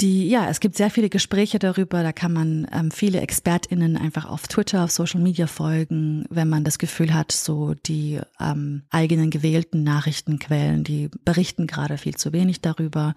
Die, 0.00 0.28
ja, 0.28 0.48
es 0.48 0.58
gibt 0.58 0.76
sehr 0.76 0.90
viele 0.90 1.08
Gespräche 1.08 1.60
darüber. 1.60 2.02
Da 2.02 2.10
kann 2.10 2.32
man 2.32 2.66
ähm, 2.72 2.90
viele 2.90 3.20
ExpertInnen 3.20 3.96
einfach 3.96 4.28
auf 4.28 4.48
Twitter, 4.48 4.82
auf 4.82 4.90
Social 4.90 5.20
Media 5.20 5.46
folgen, 5.46 6.24
wenn 6.30 6.48
man 6.48 6.64
das 6.64 6.80
Gefühl 6.80 7.14
hat, 7.14 7.30
so 7.30 7.74
die 7.86 8.18
ähm, 8.40 8.82
eigenen 8.90 9.30
gewählten 9.30 9.84
Nachrichtenquellen, 9.84 10.82
die 10.82 11.10
berichten 11.24 11.68
gerade 11.68 11.96
viel 11.96 12.16
zu 12.16 12.32
wenig 12.32 12.60
darüber. 12.60 13.14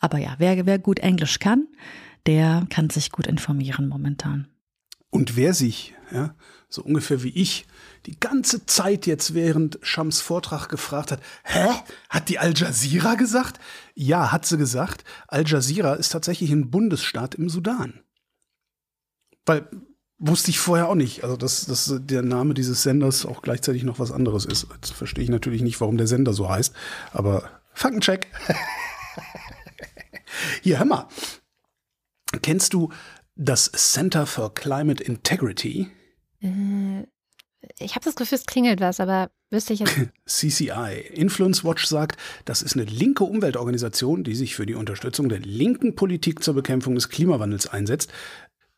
Aber 0.00 0.18
ja, 0.18 0.34
wer, 0.38 0.66
wer 0.66 0.80
gut 0.80 0.98
Englisch 0.98 1.38
kann, 1.38 1.68
der 2.26 2.66
kann 2.70 2.90
sich 2.90 3.12
gut 3.12 3.26
informieren 3.26 3.88
momentan. 3.88 4.48
Und 5.10 5.36
wer 5.36 5.52
sich, 5.52 5.94
ja, 6.10 6.34
so 6.68 6.82
ungefähr 6.82 7.22
wie 7.22 7.30
ich, 7.30 7.66
die 8.06 8.18
ganze 8.18 8.66
Zeit 8.66 9.06
jetzt 9.06 9.34
während 9.34 9.78
Shams 9.82 10.20
Vortrag 10.20 10.68
gefragt 10.68 11.12
hat, 11.12 11.20
hä? 11.44 11.68
Hat 12.08 12.28
die 12.28 12.38
Al 12.38 12.54
Jazeera 12.56 13.14
gesagt? 13.14 13.60
Ja, 13.94 14.32
hat 14.32 14.46
sie 14.46 14.56
gesagt. 14.56 15.04
Al 15.28 15.46
Jazeera 15.46 15.94
ist 15.94 16.10
tatsächlich 16.10 16.50
ein 16.50 16.70
Bundesstaat 16.70 17.34
im 17.34 17.48
Sudan. 17.48 18.00
Weil 19.44 19.68
wusste 20.18 20.50
ich 20.50 20.58
vorher 20.58 20.88
auch 20.88 20.94
nicht, 20.94 21.24
also 21.24 21.36
dass, 21.36 21.66
dass 21.66 21.92
der 21.98 22.22
Name 22.22 22.54
dieses 22.54 22.82
Senders 22.82 23.26
auch 23.26 23.42
gleichzeitig 23.42 23.82
noch 23.82 23.98
was 23.98 24.12
anderes 24.12 24.44
ist. 24.44 24.68
Jetzt 24.74 24.92
verstehe 24.92 25.24
ich 25.24 25.30
natürlich 25.30 25.62
nicht, 25.62 25.80
warum 25.80 25.98
der 25.98 26.06
Sender 26.06 26.32
so 26.32 26.48
heißt, 26.48 26.74
aber 27.12 27.50
Faktencheck. 27.74 28.28
Hier, 30.62 30.78
hör 30.78 30.86
mal. 30.86 31.08
Kennst 32.40 32.72
du 32.74 32.90
das 33.36 33.70
Center 33.72 34.26
for 34.26 34.54
Climate 34.54 35.02
Integrity? 35.02 35.88
Äh, 36.40 37.06
ich 37.78 37.94
habe 37.94 38.04
das 38.04 38.16
Gefühl, 38.16 38.38
es 38.38 38.46
klingelt 38.46 38.80
was, 38.80 39.00
aber 39.00 39.30
wüsste 39.50 39.72
ich 39.72 39.80
jetzt. 39.80 39.94
CCI. 40.26 41.10
Influence 41.12 41.64
Watch 41.64 41.86
sagt, 41.86 42.18
das 42.44 42.62
ist 42.62 42.74
eine 42.74 42.84
linke 42.84 43.24
Umweltorganisation, 43.24 44.24
die 44.24 44.34
sich 44.34 44.54
für 44.54 44.66
die 44.66 44.74
Unterstützung 44.74 45.28
der 45.28 45.38
linken 45.38 45.94
Politik 45.94 46.42
zur 46.42 46.54
Bekämpfung 46.54 46.94
des 46.94 47.08
Klimawandels 47.08 47.68
einsetzt. 47.68 48.12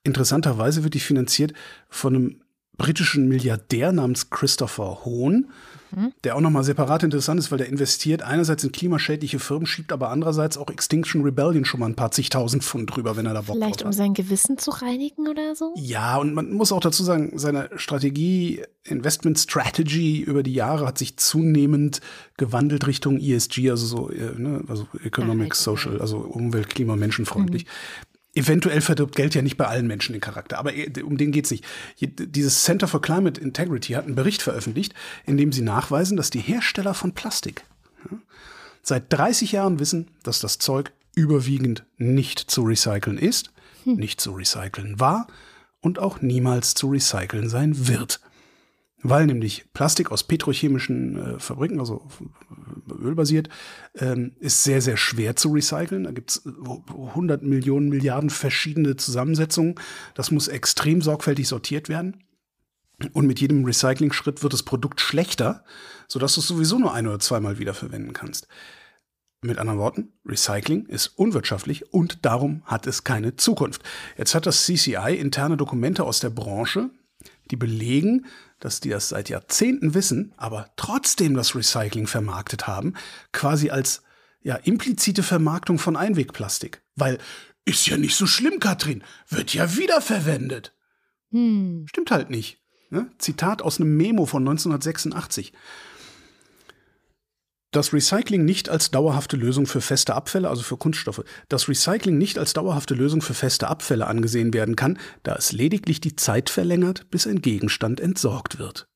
Interessanterweise 0.03 0.85
wird 0.85 0.95
die 0.95 1.01
finanziert 1.01 1.55
von 1.89 2.15
einem 2.15 2.43
britischen 2.77 3.29
Milliardär 3.29 3.93
namens 3.93 4.31
Christopher 4.31 5.05
Hohn, 5.05 5.51
mhm. 5.97 6.13
der 6.25 6.37
auch 6.37 6.41
nochmal 6.41 6.65
separat 6.65 7.03
interessant 7.03 7.41
ist, 7.41 7.51
weil 7.51 7.59
der 7.59 7.69
investiert 7.69 8.23
einerseits 8.23 8.65
in 8.65 8.73
klimaschädliche 8.73 9.39
Firmen, 9.39 9.67
schiebt 9.67 9.93
aber 9.93 10.11
andererseits 10.11 10.57
auch 10.57 10.69
Extinction 10.71 11.23
Rebellion 11.23 11.65
schon 11.65 11.81
mal 11.81 11.87
ein 11.87 11.95
paar 11.95 12.11
zigtausend 12.11 12.65
Pfund 12.65 12.95
drüber, 12.95 13.17
wenn 13.17 13.27
er 13.27 13.35
da 13.35 13.43
Bock 13.43 13.57
Vielleicht 13.57 13.83
um 13.83 13.93
sein 13.93 14.15
Gewissen 14.15 14.59
zu 14.59 14.71
reinigen 14.71 15.29
oder 15.29 15.55
so? 15.55 15.73
Ja, 15.77 16.19
und 16.19 16.35
man 16.35 16.53
muss 16.53 16.73
auch 16.73 16.81
dazu 16.81 17.05
sagen, 17.05 17.33
seine 17.39 17.71
Strategie, 17.77 18.63
Investment 18.85 19.39
Strategy 19.39 20.21
über 20.21 20.43
die 20.43 20.55
Jahre 20.55 20.87
hat 20.87 20.99
sich 20.99 21.17
zunehmend 21.17 22.01
gewandelt 22.37 22.87
Richtung 22.87 23.19
ESG, 23.19 23.71
also 23.71 23.87
so, 23.87 24.11
äh, 24.11 24.39
ne, 24.39 24.63
also 24.69 24.87
Economic, 25.05 25.55
Social, 25.55 26.01
also 26.01 26.19
Umwelt, 26.19 26.71
Klima, 26.71 26.97
menschenfreundlich. 26.97 27.65
Mhm. 27.65 28.14
Eventuell 28.35 28.81
verdirbt 28.81 29.15
Geld 29.15 29.35
ja 29.35 29.43
nicht 29.43 29.57
bei 29.57 29.67
allen 29.67 29.87
Menschen 29.87 30.13
den 30.13 30.21
Charakter, 30.21 30.59
aber 30.59 30.73
um 31.05 31.17
den 31.17 31.31
geht's 31.31 31.53
nicht. 31.53 31.65
Dieses 32.01 32.65
Center 32.65 32.89
for 32.89 33.01
Climate 33.01 33.41
Integrity 33.41 33.93
hat 33.93 34.07
einen 34.07 34.17
Bericht 34.17 34.43
veröffentlicht, 34.43 34.93
in 35.25 35.37
dem 35.37 35.53
sie 35.53 35.63
nachweisen, 35.63 36.17
dass 36.17 36.31
die 36.31 36.41
Hersteller 36.41 36.95
von 36.95 37.13
Plastik 37.13 37.65
ja, 38.11 38.19
seit 38.83 39.13
30 39.13 39.53
Jahren 39.53 39.79
wissen, 39.79 40.09
dass 40.25 40.41
das 40.41 40.59
Zeug 40.59 40.93
überwiegend 41.15 41.85
nicht 41.97 42.39
zu 42.39 42.63
recyceln 42.63 43.19
ist, 43.19 43.53
hm. 43.85 43.95
nicht 43.97 44.21
zu 44.21 44.33
recyceln 44.33 44.99
war 44.99 45.29
und 45.81 46.01
auch 46.01 46.21
niemals 46.21 46.75
zu 46.75 46.91
recyceln 46.91 47.49
sein 47.49 47.87
wird 47.87 48.21
weil 49.05 49.27
nämlich 49.27 49.67
Plastik 49.75 50.11
aus 50.11 50.25
petrochemischen 50.25 51.17
äh, 51.37 51.39
Fabriken, 51.39 51.79
also 51.79 52.09
ölbasiert, 52.89 53.51
ähm, 53.97 54.33
ist 54.41 54.65
sehr, 54.65 54.81
sehr 54.81 54.97
schwer 54.97 55.37
zu 55.37 55.53
recyceln. 55.53 56.05
Da 56.05 56.11
gibt 56.11 56.31
es 56.31 56.47
100 56.47 57.43
Millionen, 57.43 57.91
Milliarden 57.91 58.31
verschiedene 58.31 58.97
Zusammensetzungen. 58.97 59.75
Das 60.15 60.31
muss 60.31 60.49
extrem 60.49 61.03
sorgfältig 61.03 61.47
sortiert 61.47 61.91
werden. 61.91 62.25
Und 63.13 63.27
mit 63.27 63.41
jedem 63.41 63.67
Recycling-Schritt 63.67 64.43
wird 64.43 64.55
das 64.55 64.63
Produkt 64.63 65.03
schlechter, 65.03 65.65
sodass 66.09 66.35
du 66.35 66.41
es 66.41 66.49
sowieso 66.49 66.79
nur 66.79 66.95
ein- 66.95 67.07
oder 67.07 67.19
zweimal 67.19 67.59
wiederverwenden 67.59 68.15
kannst. 68.15 68.49
Mit 69.43 69.59
anderen 69.59 69.81
Worten, 69.81 70.13
Recycling 70.25 70.87
ist 70.87 71.09
unwirtschaftlich 71.09 71.93
und 71.93 72.25
darum 72.25 72.63
hat 72.65 72.87
es 72.87 73.05
keine 73.05 73.37
Zukunft. 73.37 73.83
Jetzt 74.17 74.35
hat 74.35 74.47
das 74.47 74.65
CCI 74.65 75.19
interne 75.19 75.59
Dokumente 75.59 76.05
aus 76.05 76.21
der 76.21 76.31
Branche, 76.31 76.89
die 77.51 77.57
belegen, 77.57 78.25
dass 78.61 78.81
die 78.81 78.89
das 78.89 79.09
seit 79.09 79.29
Jahrzehnten 79.29 79.95
wissen, 79.95 80.33
aber 80.37 80.71
trotzdem 80.77 81.35
das 81.35 81.55
Recycling 81.55 82.07
vermarktet 82.07 82.67
haben, 82.67 82.95
quasi 83.33 83.71
als 83.71 84.03
ja 84.43 84.57
implizite 84.57 85.23
Vermarktung 85.23 85.79
von 85.79 85.97
Einwegplastik. 85.97 86.83
Weil 86.95 87.19
ist 87.65 87.87
ja 87.87 87.97
nicht 87.97 88.15
so 88.17 88.27
schlimm, 88.27 88.61
Katrin, 88.61 89.03
wird 89.29 89.55
ja 89.55 89.77
wiederverwendet. 89.77 90.75
Hm. 91.31 91.87
Stimmt 91.89 92.11
halt 92.11 92.31
nicht. 92.31 92.61
Ne? 92.91 93.11
Zitat 93.19 93.63
aus 93.63 93.81
einem 93.81 93.97
Memo 93.97 94.27
von 94.27 94.43
1986 94.43 95.53
das 97.75 97.93
Recycling 97.93 98.45
nicht 98.45 98.69
als 98.69 98.91
dauerhafte 98.91 99.37
Lösung 99.37 99.67
für 99.67 99.81
feste 99.81 100.15
Abfälle, 100.15 100.49
also 100.49 100.63
für 100.63 100.77
Kunststoffe, 100.77 101.25
das 101.49 101.69
Recycling 101.69 102.17
nicht 102.17 102.39
als 102.39 102.53
dauerhafte 102.53 102.95
Lösung 102.95 103.23
für 103.23 103.35
feste 103.35 103.69
Abfälle 103.69 104.07
angesehen 104.07 104.55
werden 104.55 104.77
kann, 104.77 104.99
da 105.23 105.35
es 105.35 105.53
lediglich 105.53 106.01
die 106.01 106.17
Zeit 106.17 106.51
verlängert, 106.51 107.11
bis 107.11 107.27
ein 107.27 107.43
Gegenstand 107.43 108.01
entsorgt 108.01 108.59
wird. 108.59 108.87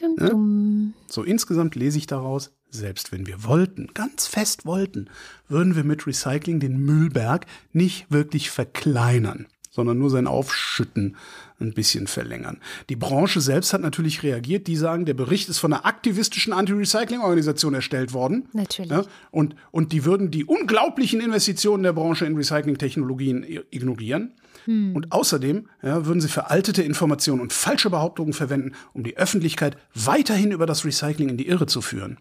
Dum, 0.00 0.16
dum. 0.16 0.94
Ja? 0.94 1.02
So 1.12 1.22
insgesamt 1.22 1.74
lese 1.74 1.98
ich 1.98 2.06
daraus, 2.06 2.52
selbst 2.68 3.12
wenn 3.12 3.26
wir 3.26 3.44
wollten, 3.44 3.88
ganz 3.94 4.26
fest 4.26 4.66
wollten, 4.66 5.08
würden 5.48 5.76
wir 5.76 5.84
mit 5.84 6.06
Recycling 6.06 6.60
den 6.60 6.78
Müllberg 6.84 7.46
nicht 7.72 8.10
wirklich 8.10 8.50
verkleinern. 8.50 9.46
Sondern 9.76 9.98
nur 9.98 10.10
sein 10.10 10.26
Aufschütten 10.26 11.16
ein 11.60 11.72
bisschen 11.72 12.06
verlängern. 12.06 12.58
Die 12.88 12.96
Branche 12.96 13.40
selbst 13.40 13.72
hat 13.72 13.80
natürlich 13.80 14.22
reagiert. 14.22 14.66
Die 14.66 14.76
sagen, 14.76 15.04
der 15.04 15.14
Bericht 15.14 15.48
ist 15.48 15.58
von 15.58 15.72
einer 15.72 15.86
aktivistischen 15.86 16.52
Anti-Recycling-Organisation 16.52 17.74
erstellt 17.74 18.12
worden. 18.12 18.48
Natürlich. 18.52 18.90
Ja, 18.90 19.04
und, 19.30 19.54
und 19.70 19.92
die 19.92 20.04
würden 20.04 20.30
die 20.30 20.44
unglaublichen 20.44 21.20
Investitionen 21.20 21.82
der 21.82 21.92
Branche 21.92 22.26
in 22.26 22.36
Recycling-Technologien 22.36 23.46
ignorieren. 23.70 24.32
Hm. 24.64 24.96
Und 24.96 25.12
außerdem 25.12 25.68
ja, 25.82 26.06
würden 26.06 26.20
sie 26.20 26.28
veraltete 26.28 26.82
Informationen 26.82 27.40
und 27.40 27.52
falsche 27.52 27.90
Behauptungen 27.90 28.32
verwenden, 28.32 28.72
um 28.92 29.04
die 29.04 29.16
Öffentlichkeit 29.16 29.76
weiterhin 29.94 30.52
über 30.52 30.66
das 30.66 30.84
Recycling 30.84 31.28
in 31.28 31.36
die 31.36 31.46
Irre 31.46 31.66
zu 31.66 31.80
führen. 31.80 32.18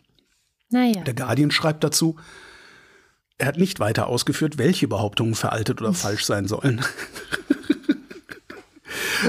Naja. 0.69 1.03
Der 1.03 1.13
Guardian 1.13 1.51
schreibt 1.51 1.83
dazu, 1.83 2.15
er 3.37 3.47
hat 3.47 3.57
nicht 3.57 3.79
weiter 3.79 4.07
ausgeführt, 4.07 4.57
welche 4.57 4.87
Behauptungen 4.87 5.35
veraltet 5.35 5.81
oder 5.81 5.93
falsch 5.93 6.25
sein 6.25 6.47
sollen. 6.47 6.81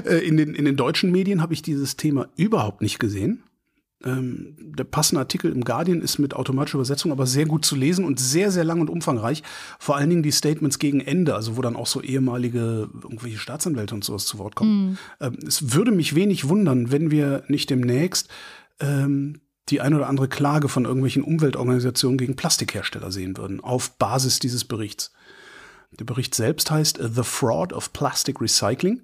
Äh, 0.04 0.26
in, 0.26 0.36
den, 0.36 0.54
in 0.54 0.64
den 0.66 0.76
deutschen 0.76 1.10
Medien 1.10 1.40
habe 1.40 1.54
ich 1.54 1.62
dieses 1.62 1.96
Thema 1.96 2.28
überhaupt 2.36 2.82
nicht 2.82 2.98
gesehen. 2.98 3.42
Ähm, 4.04 4.54
der 4.58 4.84
passende 4.84 5.20
Artikel 5.20 5.50
im 5.50 5.64
Guardian 5.64 6.02
ist 6.02 6.18
mit 6.18 6.34
automatischer 6.34 6.76
Übersetzung 6.76 7.12
aber 7.12 7.26
sehr 7.26 7.46
gut 7.46 7.64
zu 7.64 7.76
lesen 7.76 8.04
und 8.04 8.20
sehr, 8.20 8.50
sehr 8.50 8.64
lang 8.64 8.80
und 8.80 8.90
umfangreich. 8.90 9.42
Vor 9.78 9.96
allen 9.96 10.10
Dingen 10.10 10.22
die 10.22 10.32
Statements 10.32 10.78
gegen 10.78 11.00
Ende, 11.00 11.34
also 11.34 11.56
wo 11.56 11.62
dann 11.62 11.76
auch 11.76 11.86
so 11.86 12.02
ehemalige 12.02 12.90
irgendwelche 13.02 13.38
Staatsanwälte 13.38 13.94
und 13.94 14.04
sowas 14.04 14.26
zu 14.26 14.38
Wort 14.38 14.54
kommen. 14.54 14.90
Mhm. 14.90 14.98
Ähm, 15.20 15.38
es 15.46 15.72
würde 15.72 15.92
mich 15.92 16.14
wenig 16.14 16.48
wundern, 16.48 16.92
wenn 16.92 17.10
wir 17.10 17.44
nicht 17.48 17.70
demnächst 17.70 18.28
ähm, 18.80 19.40
die 19.68 19.80
ein 19.80 19.94
oder 19.94 20.08
andere 20.08 20.28
Klage 20.28 20.68
von 20.68 20.84
irgendwelchen 20.84 21.22
Umweltorganisationen 21.22 22.18
gegen 22.18 22.36
Plastikhersteller 22.36 23.10
sehen 23.10 23.36
würden, 23.36 23.60
auf 23.60 23.98
Basis 23.98 24.38
dieses 24.38 24.64
Berichts. 24.64 25.12
Der 25.98 26.04
Bericht 26.04 26.34
selbst 26.34 26.70
heißt 26.70 26.98
The 27.00 27.22
Fraud 27.22 27.72
of 27.72 27.92
Plastic 27.92 28.40
Recycling 28.40 29.02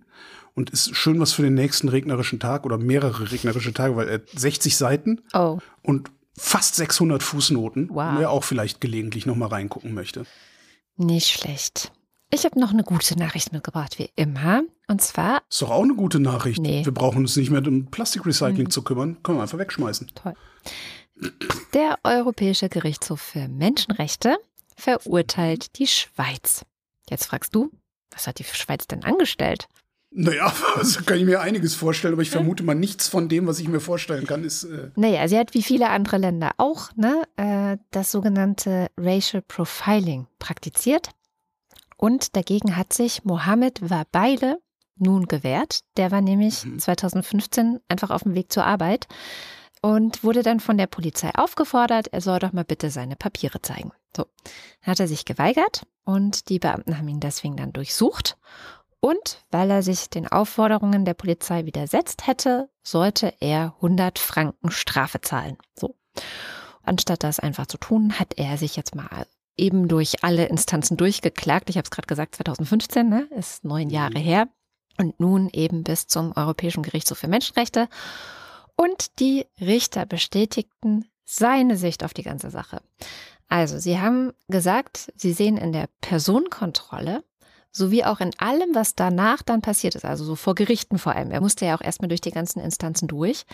und 0.54 0.70
ist 0.70 0.94
schön 0.94 1.20
was 1.20 1.32
für 1.32 1.42
den 1.42 1.54
nächsten 1.54 1.88
regnerischen 1.88 2.38
Tag 2.38 2.64
oder 2.64 2.78
mehrere 2.78 3.32
regnerische 3.32 3.72
Tage, 3.72 3.96
weil 3.96 4.08
er 4.08 4.20
60 4.34 4.76
Seiten 4.76 5.20
oh. 5.32 5.58
und 5.82 6.10
fast 6.36 6.76
600 6.76 7.22
Fußnoten, 7.22 7.88
wow. 7.90 8.14
wer 8.18 8.30
auch 8.30 8.44
vielleicht 8.44 8.80
gelegentlich 8.80 9.26
noch 9.26 9.36
mal 9.36 9.48
reingucken 9.48 9.94
möchte. 9.94 10.24
Nicht 10.96 11.28
schlecht. 11.28 11.92
Ich 12.30 12.44
habe 12.44 12.58
noch 12.58 12.72
eine 12.72 12.82
gute 12.82 13.18
Nachricht 13.18 13.52
mitgebracht, 13.52 13.98
wie 13.98 14.10
immer. 14.16 14.62
Und 14.88 15.02
zwar. 15.02 15.42
Ist 15.50 15.60
doch 15.60 15.70
auch 15.70 15.82
eine 15.82 15.94
gute 15.94 16.18
Nachricht. 16.18 16.60
Nee. 16.60 16.84
Wir 16.84 16.92
brauchen 16.92 17.18
uns 17.18 17.36
nicht 17.36 17.50
mehr 17.50 17.66
um 17.66 17.90
Plastikrecycling 17.90 18.66
mhm. 18.66 18.70
zu 18.70 18.82
kümmern. 18.82 19.22
Können 19.22 19.38
wir 19.38 19.42
einfach 19.42 19.58
wegschmeißen. 19.58 20.10
Toll. 20.14 20.34
Der 21.74 21.98
Europäische 22.02 22.68
Gerichtshof 22.68 23.20
für 23.20 23.48
Menschenrechte 23.48 24.38
verurteilt 24.76 25.78
die 25.78 25.86
Schweiz. 25.86 26.64
Jetzt 27.08 27.26
fragst 27.26 27.54
du, 27.54 27.70
was 28.10 28.26
hat 28.26 28.38
die 28.38 28.44
Schweiz 28.44 28.86
denn 28.86 29.04
angestellt? 29.04 29.68
Naja, 30.10 30.52
also 30.76 31.02
kann 31.04 31.18
ich 31.18 31.24
mir 31.24 31.40
einiges 31.40 31.74
vorstellen, 31.74 32.14
aber 32.14 32.22
ich 32.22 32.30
vermute 32.30 32.62
mal, 32.62 32.74
nichts 32.74 33.08
von 33.08 33.28
dem, 33.28 33.46
was 33.46 33.58
ich 33.58 33.68
mir 33.68 33.80
vorstellen 33.80 34.26
kann, 34.26 34.44
ist. 34.44 34.64
Äh 34.64 34.90
naja, 34.96 35.26
sie 35.28 35.38
hat 35.38 35.54
wie 35.54 35.62
viele 35.62 35.88
andere 35.88 36.18
Länder 36.18 36.52
auch 36.58 36.90
ne, 36.96 37.22
äh, 37.36 37.78
das 37.90 38.12
sogenannte 38.12 38.88
Racial 38.98 39.42
Profiling 39.42 40.26
praktiziert. 40.38 41.10
Und 41.96 42.36
dagegen 42.36 42.76
hat 42.76 42.92
sich 42.92 43.24
Mohammed 43.24 43.88
Wabeile 43.88 44.58
nun 44.96 45.26
gewehrt. 45.26 45.80
Der 45.96 46.10
war 46.10 46.20
nämlich 46.20 46.64
mhm. 46.64 46.78
2015 46.78 47.80
einfach 47.88 48.10
auf 48.10 48.24
dem 48.24 48.34
Weg 48.34 48.52
zur 48.52 48.64
Arbeit 48.64 49.06
und 49.82 50.24
wurde 50.24 50.42
dann 50.42 50.60
von 50.60 50.78
der 50.78 50.86
Polizei 50.86 51.30
aufgefordert, 51.34 52.08
er 52.08 52.22
soll 52.22 52.38
doch 52.38 52.52
mal 52.52 52.64
bitte 52.64 52.88
seine 52.90 53.16
Papiere 53.16 53.60
zeigen. 53.60 53.92
So, 54.16 54.26
hat 54.80 55.00
er 55.00 55.08
sich 55.08 55.26
geweigert 55.26 55.86
und 56.04 56.48
die 56.48 56.58
Beamten 56.58 56.96
haben 56.96 57.08
ihn 57.08 57.20
deswegen 57.20 57.56
dann 57.56 57.72
durchsucht 57.72 58.38
und 59.04 59.44
weil 59.50 59.68
er 59.70 59.82
sich 59.82 60.10
den 60.10 60.28
Aufforderungen 60.28 61.04
der 61.04 61.14
Polizei 61.14 61.66
widersetzt 61.66 62.28
hätte, 62.28 62.70
sollte 62.84 63.34
er 63.40 63.74
100 63.76 64.20
Franken 64.20 64.70
Strafe 64.70 65.20
zahlen. 65.20 65.58
So. 65.76 65.96
Anstatt 66.84 67.24
das 67.24 67.40
einfach 67.40 67.66
zu 67.66 67.78
tun, 67.78 68.18
hat 68.20 68.38
er 68.38 68.56
sich 68.58 68.76
jetzt 68.76 68.94
mal 68.94 69.26
eben 69.56 69.88
durch 69.88 70.22
alle 70.22 70.46
Instanzen 70.46 70.96
durchgeklagt. 70.96 71.68
Ich 71.68 71.76
habe 71.76 71.84
es 71.84 71.90
gerade 71.90 72.06
gesagt, 72.06 72.36
2015, 72.36 73.08
ne? 73.08 73.22
ist 73.36 73.64
neun 73.64 73.90
Jahre 73.90 74.18
mhm. 74.18 74.24
her. 74.24 74.48
Und 74.98 75.18
nun 75.18 75.48
eben 75.48 75.82
bis 75.82 76.06
zum 76.06 76.32
Europäischen 76.36 76.82
Gerichtshof 76.84 77.18
für 77.18 77.28
Menschenrechte. 77.28 77.88
Und 78.76 79.18
die 79.20 79.46
Richter 79.60 80.06
bestätigten 80.06 81.04
seine 81.24 81.76
Sicht 81.76 82.04
auf 82.04 82.14
die 82.14 82.22
ganze 82.22 82.50
Sache. 82.50 82.82
Also, 83.48 83.78
sie 83.78 83.98
haben 83.98 84.32
gesagt, 84.48 85.12
sie 85.16 85.32
sehen 85.32 85.56
in 85.56 85.72
der 85.72 85.88
Personenkontrolle 86.00 87.22
sowie 87.72 88.04
auch 88.04 88.20
in 88.20 88.30
allem, 88.38 88.74
was 88.74 88.94
danach 88.94 89.42
dann 89.42 89.62
passiert 89.62 89.94
ist, 89.94 90.04
also 90.04 90.24
so 90.24 90.36
vor 90.36 90.54
Gerichten 90.54 90.98
vor 90.98 91.16
allem, 91.16 91.30
er 91.30 91.40
musste 91.40 91.64
ja 91.64 91.76
auch 91.76 91.80
erstmal 91.80 92.08
durch 92.08 92.20
die 92.20 92.30
ganzen 92.30 92.60
Instanzen 92.60 93.08
durch, 93.08 93.44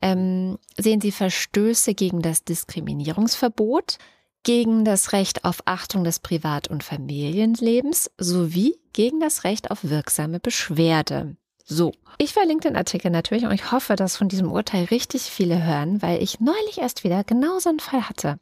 ähm, 0.00 0.58
sehen 0.76 1.00
Sie 1.00 1.12
Verstöße 1.12 1.94
gegen 1.94 2.22
das 2.22 2.44
Diskriminierungsverbot, 2.44 3.98
gegen 4.42 4.84
das 4.84 5.12
Recht 5.12 5.44
auf 5.44 5.62
Achtung 5.66 6.02
des 6.02 6.18
Privat- 6.18 6.68
und 6.68 6.82
Familienlebens 6.82 8.10
sowie 8.18 8.76
gegen 8.92 9.20
das 9.20 9.44
Recht 9.44 9.70
auf 9.70 9.84
wirksame 9.84 10.40
Beschwerde. 10.40 11.36
So, 11.72 11.92
ich 12.18 12.34
verlinke 12.34 12.68
den 12.68 12.76
Artikel 12.76 13.10
natürlich 13.10 13.44
und 13.44 13.52
ich 13.52 13.72
hoffe, 13.72 13.96
dass 13.96 14.16
von 14.16 14.28
diesem 14.28 14.52
Urteil 14.52 14.84
richtig 14.84 15.22
viele 15.22 15.64
hören, 15.64 16.02
weil 16.02 16.22
ich 16.22 16.40
neulich 16.40 16.78
erst 16.78 17.02
wieder 17.02 17.24
genau 17.24 17.58
so 17.58 17.70
einen 17.70 17.80
Fall 17.80 18.08
hatte. 18.08 18.38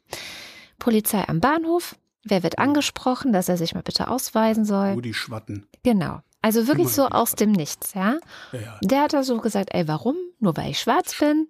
Polizei 0.79 1.27
am 1.27 1.39
Bahnhof, 1.39 1.95
Wer 2.23 2.43
wird 2.43 2.59
angesprochen, 2.59 3.33
dass 3.33 3.49
er 3.49 3.57
sich 3.57 3.73
mal 3.73 3.81
bitte 3.81 4.07
ausweisen 4.07 4.65
soll? 4.65 4.93
Nur 4.93 5.01
die 5.01 5.13
Schwatten. 5.13 5.67
Genau. 5.83 6.19
Also 6.41 6.67
wirklich 6.67 6.89
so 6.89 7.07
aus 7.07 7.33
dem 7.33 7.51
Nichts, 7.51 7.93
ja? 7.93 8.17
Ja, 8.51 8.59
ja. 8.59 8.79
Der 8.81 9.01
hat 9.01 9.13
da 9.13 9.23
so 9.23 9.37
gesagt, 9.39 9.69
ey, 9.73 9.87
warum? 9.87 10.15
Nur 10.39 10.57
weil 10.57 10.71
ich 10.71 10.79
schwarz 10.79 11.17
bin. 11.17 11.47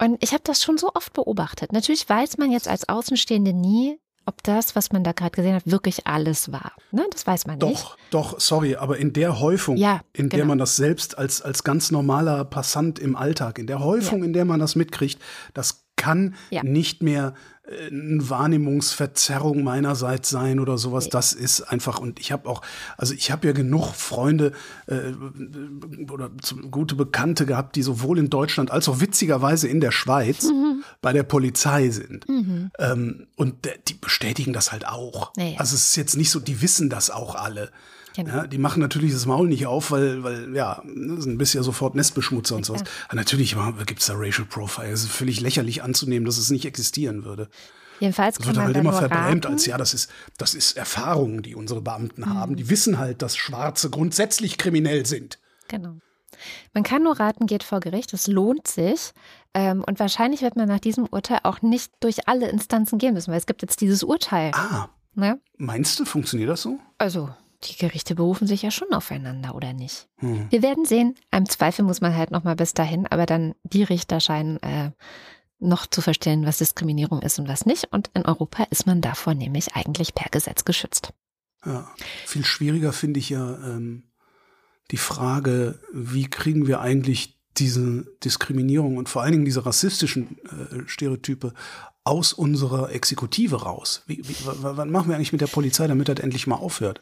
Und 0.00 0.22
ich 0.22 0.32
habe 0.32 0.42
das 0.44 0.62
schon 0.62 0.76
so 0.76 0.90
oft 0.94 1.12
beobachtet. 1.12 1.72
Natürlich 1.72 2.08
weiß 2.08 2.38
man 2.38 2.50
jetzt 2.50 2.66
als 2.66 2.88
Außenstehende 2.88 3.52
nie, 3.52 3.98
ob 4.26 4.42
das, 4.42 4.74
was 4.76 4.92
man 4.92 5.04
da 5.04 5.12
gerade 5.12 5.32
gesehen 5.32 5.54
hat, 5.54 5.70
wirklich 5.70 6.06
alles 6.06 6.52
war. 6.52 6.72
Ne? 6.92 7.04
Das 7.10 7.26
weiß 7.26 7.46
man 7.46 7.58
doch, 7.58 7.68
nicht. 7.68 7.82
Doch, 7.82 7.96
doch, 8.10 8.40
sorry, 8.40 8.76
aber 8.76 8.98
in 8.98 9.12
der 9.12 9.40
Häufung, 9.40 9.76
ja, 9.76 10.00
in 10.12 10.28
genau. 10.28 10.36
der 10.36 10.44
man 10.46 10.58
das 10.58 10.76
selbst 10.76 11.18
als, 11.18 11.42
als 11.42 11.64
ganz 11.64 11.90
normaler 11.90 12.44
Passant 12.44 12.98
im 12.98 13.16
Alltag, 13.16 13.58
in 13.58 13.66
der 13.66 13.80
Häufung, 13.80 14.20
ja. 14.20 14.24
in 14.24 14.32
der 14.32 14.44
man 14.44 14.60
das 14.60 14.76
mitkriegt, 14.76 15.20
das 15.52 15.84
kann 15.96 16.34
Ja. 16.50 16.62
nicht 16.62 17.02
mehr 17.02 17.34
eine 17.66 18.28
Wahrnehmungsverzerrung 18.28 19.62
meinerseits 19.62 20.28
sein 20.28 20.60
oder 20.60 20.76
sowas. 20.76 21.08
Das 21.08 21.32
ist 21.32 21.62
einfach, 21.62 21.98
und 21.98 22.20
ich 22.20 22.30
habe 22.30 22.48
auch, 22.48 22.60
also 22.98 23.14
ich 23.14 23.30
habe 23.30 23.46
ja 23.46 23.52
genug 23.54 23.94
Freunde 23.94 24.52
äh, 24.86 25.12
oder 26.10 26.30
gute 26.70 26.94
Bekannte 26.94 27.46
gehabt, 27.46 27.76
die 27.76 27.82
sowohl 27.82 28.18
in 28.18 28.28
Deutschland 28.28 28.70
als 28.70 28.88
auch 28.88 29.00
witzigerweise 29.00 29.66
in 29.68 29.80
der 29.80 29.92
Schweiz 29.92 30.46
bei 31.00 31.12
der 31.12 31.22
Polizei 31.22 31.88
sind. 31.88 32.26
Ähm, 32.78 33.26
und 33.36 33.54
die 33.88 33.94
bestätigen 33.94 34.52
das 34.52 34.70
halt 34.70 34.86
auch. 34.86 35.32
Ja, 35.36 35.44
ja. 35.44 35.58
Also 35.58 35.74
es 35.74 35.88
ist 35.88 35.96
jetzt 35.96 36.16
nicht 36.16 36.30
so, 36.30 36.40
die 36.40 36.60
wissen 36.60 36.90
das 36.90 37.10
auch 37.10 37.34
alle. 37.34 37.70
Genau. 38.16 38.30
Ja, 38.36 38.46
die 38.46 38.58
machen 38.58 38.80
natürlich 38.80 39.12
das 39.12 39.26
Maul 39.26 39.48
nicht 39.48 39.66
auf, 39.66 39.90
weil, 39.90 40.22
weil 40.22 40.54
ja, 40.54 40.80
ne, 40.84 41.20
sind 41.20 41.40
ja 41.52 41.62
sofort 41.62 41.94
Nestbeschmutzer 41.96 42.54
und 42.54 42.64
sowas. 42.64 42.84
Aber 43.08 43.16
natürlich 43.16 43.56
gibt 43.86 44.00
es 44.00 44.06
da 44.06 44.14
Racial 44.16 44.46
Profile. 44.46 44.90
Es 44.90 45.02
ist 45.02 45.10
völlig 45.10 45.40
lächerlich 45.40 45.82
anzunehmen, 45.82 46.24
dass 46.24 46.38
es 46.38 46.50
nicht 46.50 46.64
existieren 46.64 47.24
würde. 47.24 47.48
Jedenfalls 48.00 48.36
Das 48.36 48.46
kann 48.46 48.54
wird 48.54 48.56
man 48.56 48.66
halt 48.66 48.76
immer 48.76 48.92
verbrämt 48.92 49.46
als, 49.46 49.66
ja, 49.66 49.78
das 49.78 49.94
ist, 49.94 50.10
das 50.38 50.54
ist 50.54 50.76
Erfahrung, 50.76 51.42
die 51.42 51.54
unsere 51.54 51.80
Beamten 51.80 52.22
Mhm. 52.22 52.34
haben. 52.34 52.56
Die 52.56 52.68
wissen 52.70 52.98
halt, 52.98 53.22
dass 53.22 53.36
Schwarze 53.36 53.90
grundsätzlich 53.90 54.58
kriminell 54.58 55.06
sind. 55.06 55.38
Genau. 55.68 55.96
Man 56.72 56.82
kann 56.82 57.02
nur 57.04 57.18
raten, 57.18 57.46
geht 57.46 57.62
vor 57.62 57.80
Gericht. 57.80 58.12
Es 58.12 58.26
lohnt 58.26 58.66
sich. 58.68 59.12
Ähm, 59.54 59.84
und 59.86 60.00
wahrscheinlich 60.00 60.42
wird 60.42 60.56
man 60.56 60.66
nach 60.68 60.80
diesem 60.80 61.06
Urteil 61.06 61.38
auch 61.44 61.62
nicht 61.62 61.92
durch 62.00 62.28
alle 62.28 62.48
Instanzen 62.48 62.98
gehen 62.98 63.14
müssen, 63.14 63.30
weil 63.30 63.38
es 63.38 63.46
gibt 63.46 63.62
jetzt 63.62 63.80
dieses 63.80 64.02
Urteil. 64.02 64.50
Ah, 64.54 64.88
Ne? 65.16 65.38
meinst 65.58 66.00
du, 66.00 66.04
funktioniert 66.04 66.50
das 66.50 66.62
so? 66.62 66.80
Also, 66.98 67.32
die 67.66 67.76
Gerichte 67.76 68.14
berufen 68.14 68.46
sich 68.46 68.62
ja 68.62 68.70
schon 68.70 68.92
aufeinander, 68.92 69.54
oder 69.54 69.72
nicht? 69.72 70.08
Hm. 70.18 70.46
Wir 70.50 70.62
werden 70.62 70.84
sehen. 70.84 71.14
Im 71.30 71.48
Zweifel 71.48 71.84
muss 71.84 72.00
man 72.00 72.16
halt 72.16 72.30
noch 72.30 72.44
mal 72.44 72.56
bis 72.56 72.74
dahin, 72.74 73.06
aber 73.06 73.26
dann 73.26 73.54
die 73.62 73.82
Richter 73.82 74.20
scheinen 74.20 74.62
äh, 74.62 74.90
noch 75.58 75.86
zu 75.86 76.02
verstehen, 76.02 76.46
was 76.46 76.58
Diskriminierung 76.58 77.22
ist 77.22 77.38
und 77.38 77.48
was 77.48 77.64
nicht. 77.64 77.88
Und 77.92 78.10
in 78.14 78.26
Europa 78.26 78.64
ist 78.70 78.86
man 78.86 79.00
davor 79.00 79.34
nämlich 79.34 79.74
eigentlich 79.74 80.14
per 80.14 80.28
Gesetz 80.30 80.64
geschützt. 80.64 81.12
Ja. 81.64 81.88
Viel 82.26 82.44
schwieriger 82.44 82.92
finde 82.92 83.20
ich 83.20 83.30
ja 83.30 83.56
ähm, 83.64 84.04
die 84.90 84.98
Frage, 84.98 85.80
wie 85.92 86.28
kriegen 86.28 86.66
wir 86.66 86.80
eigentlich 86.80 87.38
diese 87.56 88.04
Diskriminierung 88.22 88.96
und 88.96 89.08
vor 89.08 89.22
allen 89.22 89.32
Dingen 89.32 89.44
diese 89.44 89.64
rassistischen 89.64 90.36
äh, 90.44 90.86
Stereotype 90.86 91.54
aus 92.02 92.34
unserer 92.34 92.92
Exekutive 92.92 93.62
raus? 93.62 94.02
Wie, 94.06 94.18
wie, 94.18 94.34
w- 94.34 94.62
w- 94.62 94.76
wann 94.76 94.90
machen 94.90 95.08
wir 95.08 95.16
eigentlich 95.16 95.32
mit 95.32 95.40
der 95.40 95.46
Polizei, 95.46 95.86
damit 95.86 96.08
das 96.08 96.18
endlich 96.18 96.46
mal 96.46 96.56
aufhört? 96.56 97.00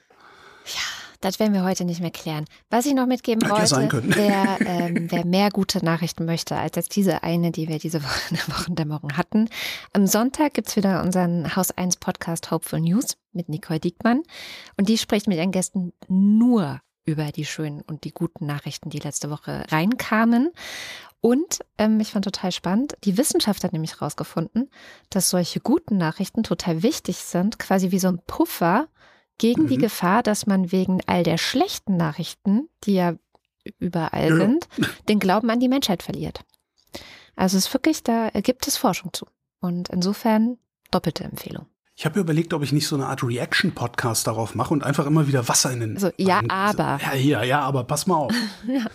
Das 1.22 1.38
werden 1.38 1.54
wir 1.54 1.62
heute 1.62 1.84
nicht 1.84 2.00
mehr 2.00 2.10
klären. 2.10 2.46
Was 2.68 2.84
ich 2.84 2.94
noch 2.94 3.06
mitgeben 3.06 3.42
ja 3.42 3.50
wollte, 3.50 3.88
können. 3.88 4.12
wer, 4.14 4.58
ähm, 4.66 5.06
wer 5.08 5.24
mehr 5.24 5.50
gute 5.50 5.84
Nachrichten 5.84 6.24
möchte 6.24 6.56
als 6.56 6.74
jetzt 6.74 6.96
diese 6.96 7.22
eine, 7.22 7.52
die 7.52 7.68
wir 7.68 7.78
diese 7.78 8.02
Woche 8.02 8.20
in 8.30 8.36
der 8.36 8.48
Wochendämmerung 8.48 9.16
hatten. 9.16 9.48
Am 9.92 10.08
Sonntag 10.08 10.54
gibt's 10.54 10.74
wieder 10.74 11.00
unseren 11.00 11.54
Haus 11.54 11.70
1 11.70 11.98
Podcast 11.98 12.50
Hopeful 12.50 12.80
News 12.80 13.16
mit 13.32 13.48
Nicole 13.48 13.78
Diekmann. 13.78 14.22
Und 14.76 14.88
die 14.88 14.98
spricht 14.98 15.28
mit 15.28 15.38
ihren 15.38 15.52
Gästen 15.52 15.92
nur 16.08 16.80
über 17.04 17.30
die 17.30 17.44
schönen 17.44 17.82
und 17.82 18.02
die 18.02 18.12
guten 18.12 18.46
Nachrichten, 18.46 18.90
die 18.90 18.98
letzte 18.98 19.30
Woche 19.30 19.64
reinkamen. 19.70 20.50
Und 21.20 21.60
ähm, 21.78 22.00
ich 22.00 22.10
fand 22.10 22.24
total 22.24 22.50
spannend, 22.50 22.96
die 23.04 23.16
Wissenschaft 23.16 23.62
hat 23.62 23.72
nämlich 23.72 23.92
herausgefunden, 23.92 24.70
dass 25.08 25.30
solche 25.30 25.60
guten 25.60 25.96
Nachrichten 25.96 26.42
total 26.42 26.82
wichtig 26.82 27.18
sind, 27.18 27.60
quasi 27.60 27.92
wie 27.92 28.00
so 28.00 28.08
ein 28.08 28.20
Puffer 28.26 28.88
gegen 29.38 29.64
mhm. 29.64 29.68
die 29.68 29.78
Gefahr, 29.78 30.22
dass 30.22 30.46
man 30.46 30.72
wegen 30.72 31.00
all 31.06 31.22
der 31.22 31.38
schlechten 31.38 31.96
Nachrichten, 31.96 32.68
die 32.84 32.94
ja 32.94 33.14
überall 33.78 34.30
ja. 34.30 34.36
sind, 34.36 34.68
den 35.08 35.18
Glauben 35.18 35.50
an 35.50 35.60
die 35.60 35.68
Menschheit 35.68 36.02
verliert. 36.02 36.44
Also 37.36 37.56
es 37.56 37.66
ist 37.66 37.74
wirklich, 37.74 38.02
da 38.02 38.30
gibt 38.30 38.68
es 38.68 38.76
Forschung 38.76 39.12
zu. 39.12 39.26
Und 39.60 39.88
insofern 39.88 40.58
doppelte 40.90 41.24
Empfehlung. 41.24 41.66
Ich 41.94 42.06
habe 42.06 42.20
überlegt, 42.20 42.54
ob 42.54 42.62
ich 42.62 42.72
nicht 42.72 42.86
so 42.86 42.96
eine 42.96 43.06
Art 43.06 43.22
Reaction-Podcast 43.22 44.26
darauf 44.26 44.54
mache 44.54 44.72
und 44.72 44.82
einfach 44.82 45.06
immer 45.06 45.28
wieder 45.28 45.46
Wasser 45.48 45.70
in 45.72 45.80
den. 45.80 45.94
Also, 45.94 46.10
ja, 46.16 46.38
rein, 46.38 46.50
aber. 46.50 46.98
Ja, 47.02 47.14
ja, 47.14 47.42
ja, 47.42 47.60
aber 47.60 47.84
pass 47.84 48.06
mal 48.06 48.16
auf. 48.16 48.34
ja. 48.66 48.86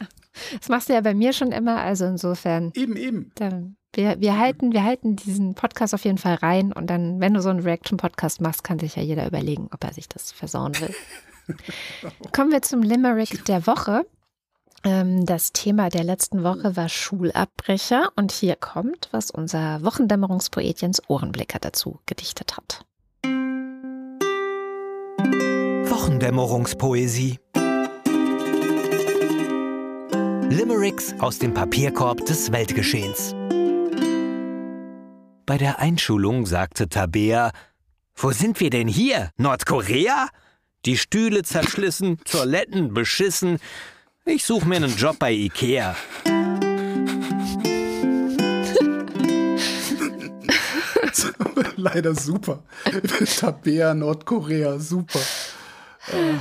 Das 0.60 0.70
machst 0.70 0.90
du 0.90 0.94
ja 0.94 1.02
bei 1.02 1.14
mir 1.14 1.34
schon 1.34 1.52
immer, 1.52 1.78
also 1.78 2.06
insofern. 2.06 2.72
Eben, 2.76 2.96
eben. 2.96 3.32
Dann, 3.36 3.78
wir, 3.98 4.22
wir, 4.22 4.38
halten, 4.38 4.72
wir 4.74 4.84
halten 4.84 5.16
diesen 5.16 5.56
Podcast 5.56 5.94
auf 5.96 6.06
jeden 6.06 6.20
Fall 6.20 6.36
rein 6.36 6.72
und 6.72 6.88
dann, 6.88 7.20
wenn 7.20 7.34
du 7.34 7.42
so 7.42 7.50
einen 7.50 7.62
Reaction-Podcast 7.62 8.40
machst, 8.42 8.64
kann 8.64 8.78
sich 8.78 8.96
ja 8.96 9.02
jeder 9.02 9.26
überlegen, 9.26 9.70
ob 9.74 9.84
er 9.84 9.92
sich 9.92 10.08
das 10.08 10.32
versauen 10.32 10.74
will. 10.80 10.94
Kommen 12.32 12.52
wir 12.52 12.62
zum 12.62 12.84
Limerick 12.84 13.44
der 13.46 13.66
Woche. 13.66 14.06
Ähm, 14.84 15.26
das 15.26 15.52
Thema 15.52 15.90
der 15.90 16.04
letzten 16.04 16.44
Woche 16.44 16.76
war 16.76 16.90
Schulabbrecher 16.90 18.12
und 18.16 18.32
hier 18.32 18.56
kommt, 18.56 19.10
was 19.12 19.32
unser 19.32 19.84
Wochendämmerungspoet 19.84 20.82
Jens 20.82 21.02
Ohrenblicker 21.08 21.58
dazu 21.60 22.00
gedichtet 22.06 22.56
hat. 22.56 22.86
Wochendämmerungspoesie 25.90 27.40
Limericks 30.50 31.16
aus 31.20 31.40
dem 31.40 31.54
Papierkorb 31.54 32.26
des 32.26 32.52
Weltgeschehens. 32.52 33.34
Bei 35.48 35.58
der 35.58 35.80
Einschulung 35.80 36.46
sagte 36.46 36.90
Tabea, 36.90 37.52
wo 38.18 38.32
sind 38.34 38.60
wir 38.60 38.70
denn 38.70 38.90
hier? 38.90 39.32
Nordkorea? 39.38 40.28
Die 40.86 40.98
Stühle 40.98 41.44
zerschlissen, 41.44 42.20
Toiletten 42.26 42.94
beschissen. 42.94 43.60
Ich 44.26 44.44
suche 44.44 44.68
mir 44.68 44.76
einen 44.76 44.94
Job 44.98 45.18
bei 45.20 45.32
Ikea. 45.32 45.96
Leider 51.78 52.14
super. 52.14 52.66
Tabea, 53.40 53.94
Nordkorea, 53.94 54.80
super. 54.80 55.22
Äh, 56.12 56.34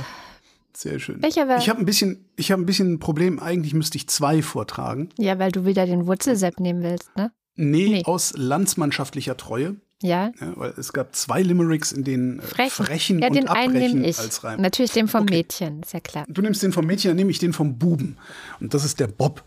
sehr 0.73 0.99
schön. 0.99 1.23
Welcher 1.23 1.47
war? 1.47 1.59
Ich 1.59 1.69
habe 1.69 1.79
ein 1.79 1.85
bisschen, 1.85 2.25
ich 2.35 2.51
habe 2.51 2.61
ein 2.61 2.65
bisschen 2.65 2.95
ein 2.95 2.99
Problem. 2.99 3.39
Eigentlich 3.39 3.73
müsste 3.73 3.97
ich 3.97 4.09
zwei 4.09 4.41
vortragen. 4.41 5.07
Ja, 5.17 5.39
weil 5.39 5.53
du 5.53 5.63
wieder 5.63 5.85
den 5.85 6.07
Wurzelsepp 6.07 6.59
nehmen 6.59 6.83
willst, 6.83 7.15
ne? 7.15 7.31
Nee, 7.57 7.89
nee. 7.89 8.03
aus 8.05 8.33
landsmannschaftlicher 8.37 9.35
Treue. 9.35 9.75
Ja. 10.01 10.31
ja. 10.39 10.53
Weil 10.55 10.73
es 10.77 10.93
gab 10.93 11.15
zwei 11.15 11.41
Limericks, 11.41 11.91
in 11.91 12.03
denen 12.03 12.39
äh, 12.39 12.43
Frechen, 12.43 12.85
Frechen 12.85 13.19
ja, 13.19 13.27
und 13.27 13.35
den 13.35 13.47
Abbrechen 13.47 13.75
einen 13.75 13.93
nehme 13.95 14.07
ich. 14.07 14.19
als 14.19 14.43
Reim. 14.43 14.61
Natürlich 14.61 14.91
den 14.91 15.07
vom 15.07 15.23
okay. 15.23 15.37
Mädchen, 15.37 15.81
ist 15.81 15.93
ja 15.93 15.99
klar. 15.99 16.25
Du 16.29 16.41
nimmst 16.41 16.61
den 16.61 16.71
vom 16.71 16.85
Mädchen, 16.85 17.09
dann 17.09 17.17
nehme 17.17 17.31
ich 17.31 17.39
den 17.39 17.53
vom 17.53 17.77
Buben. 17.77 18.17
Und 18.59 18.73
das 18.73 18.85
ist 18.85 18.99
der 18.99 19.07
Bob. 19.07 19.43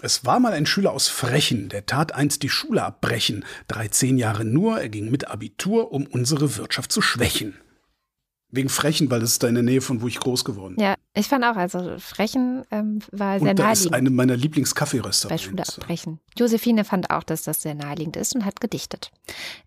Es 0.00 0.24
war 0.24 0.38
mal 0.38 0.52
ein 0.52 0.66
Schüler 0.66 0.92
aus 0.92 1.08
Frechen, 1.08 1.70
der 1.70 1.86
tat 1.86 2.14
einst 2.14 2.42
die 2.44 2.48
Schule 2.48 2.84
abbrechen. 2.84 3.44
13 3.68 4.16
Jahre 4.16 4.44
nur, 4.44 4.80
er 4.80 4.88
ging 4.88 5.10
mit 5.10 5.28
Abitur, 5.28 5.90
um 5.90 6.06
unsere 6.06 6.56
Wirtschaft 6.56 6.92
zu 6.92 7.00
schwächen. 7.00 7.54
Wegen 8.50 8.70
Frechen, 8.70 9.10
weil 9.10 9.20
das 9.20 9.32
ist 9.32 9.42
da 9.42 9.48
in 9.48 9.54
der 9.54 9.62
Nähe 9.62 9.82
von 9.82 10.00
wo 10.00 10.08
ich 10.08 10.18
groß 10.18 10.44
geworden 10.44 10.76
bin. 10.76 10.84
Ja, 10.84 10.94
ich 11.12 11.28
fand 11.28 11.44
auch, 11.44 11.56
also 11.56 11.98
Frechen 11.98 12.64
ähm, 12.70 13.00
war 13.12 13.38
sehr 13.38 13.50
und 13.50 13.58
da 13.58 13.64
naheliegend. 13.64 13.86
ist 13.86 13.92
eine 13.92 14.10
meiner 14.10 14.36
Lieblingskaffeeröster. 14.36 15.28
Bei 15.28 15.36
Schule 15.36 15.64
abbrechen. 15.68 16.18
Josephine 16.36 16.84
fand 16.84 17.10
auch, 17.10 17.24
dass 17.24 17.42
das 17.42 17.60
sehr 17.60 17.74
naheliegend 17.74 18.16
ist 18.16 18.34
und 18.34 18.46
hat 18.46 18.62
gedichtet. 18.62 19.10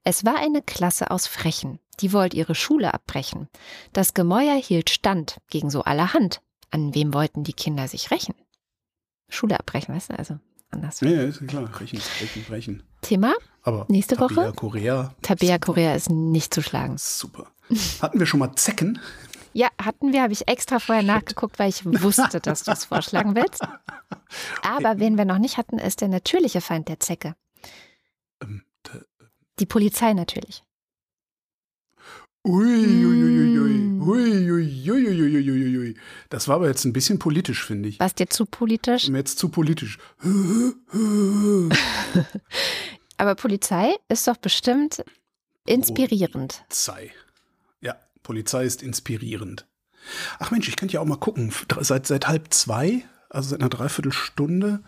Es 0.03 0.25
war 0.25 0.37
eine 0.37 0.63
Klasse 0.63 1.11
aus 1.11 1.27
Frechen, 1.27 1.77
die 1.99 2.11
wollte 2.11 2.37
ihre 2.37 2.55
Schule 2.55 2.91
abbrechen. 2.93 3.49
Das 3.93 4.15
Gemäuer 4.15 4.55
hielt 4.55 4.89
stand 4.89 5.37
gegen 5.51 5.69
so 5.69 5.83
allerhand. 5.83 6.41
An 6.71 6.95
wem 6.95 7.13
wollten 7.13 7.43
die 7.43 7.53
Kinder 7.53 7.87
sich 7.87 8.09
rächen? 8.09 8.33
Schule 9.29 9.59
abbrechen, 9.59 9.93
weißt 9.93 10.09
du, 10.11 10.17
also 10.17 10.39
anders. 10.71 11.01
Ja, 11.01 11.09
ja 11.09 11.23
ist 11.23 11.45
klar, 11.47 11.69
rächen, 11.79 11.99
rächen, 12.19 12.45
rächen. 12.49 12.83
Thema? 13.01 13.33
Aber 13.61 13.85
Nächste 13.89 14.15
Tabea 14.15 14.37
Woche? 14.37 14.53
Korea. 14.53 15.15
Tabea 15.21 15.59
Korea 15.59 15.93
ist 15.93 16.09
nicht 16.09 16.53
zu 16.53 16.63
schlagen. 16.63 16.95
Super. 16.97 17.47
Hatten 18.01 18.19
wir 18.19 18.25
schon 18.25 18.39
mal 18.39 18.55
Zecken? 18.55 18.99
Ja, 19.53 19.67
hatten 19.81 20.13
wir, 20.13 20.21
habe 20.23 20.33
ich 20.33 20.47
extra 20.47 20.79
vorher 20.79 21.03
nachgeguckt, 21.03 21.59
weil 21.59 21.69
ich 21.69 21.83
wusste, 21.85 22.39
dass 22.39 22.63
du 22.63 22.71
es 22.71 22.85
vorschlagen 22.85 23.35
willst. 23.35 23.61
Aber 24.63 24.99
wen 24.99 25.17
wir 25.17 25.25
noch 25.25 25.39
nicht 25.39 25.57
hatten, 25.57 25.77
ist 25.77 25.99
der 26.01 26.07
natürliche 26.07 26.61
Feind 26.61 26.87
der 26.87 26.99
Zecke. 26.99 27.35
Die 29.59 29.65
Polizei 29.65 30.13
natürlich. 30.13 30.63
Uiuiuiui. 32.43 33.91
Das 36.29 36.47
war 36.47 36.55
aber 36.55 36.67
jetzt 36.67 36.85
ein 36.85 36.93
bisschen 36.93 37.19
politisch, 37.19 37.63
finde 37.63 37.89
ich. 37.89 37.99
Warst 37.99 38.19
du 38.19 38.23
dir 38.25 38.29
zu 38.29 38.47
politisch? 38.47 39.09
Jetzt 39.09 39.37
zu 39.37 39.49
politisch. 39.49 39.99
aber 43.17 43.35
Polizei 43.35 43.93
ist 44.09 44.27
doch 44.27 44.37
bestimmt 44.37 45.03
inspirierend. 45.67 46.63
Polizei. 46.67 47.11
Ja, 47.81 47.95
Polizei 48.23 48.65
ist 48.65 48.81
inspirierend. 48.81 49.67
Ach 50.39 50.51
Mensch, 50.51 50.67
ich 50.67 50.77
könnte 50.77 50.95
ja 50.95 51.01
auch 51.01 51.05
mal 51.05 51.17
gucken. 51.17 51.53
Seit, 51.81 52.07
seit 52.07 52.27
halb 52.27 52.53
zwei, 52.53 53.03
also 53.29 53.49
seit 53.49 53.59
einer 53.59 53.69
Dreiviertelstunde, 53.69 54.83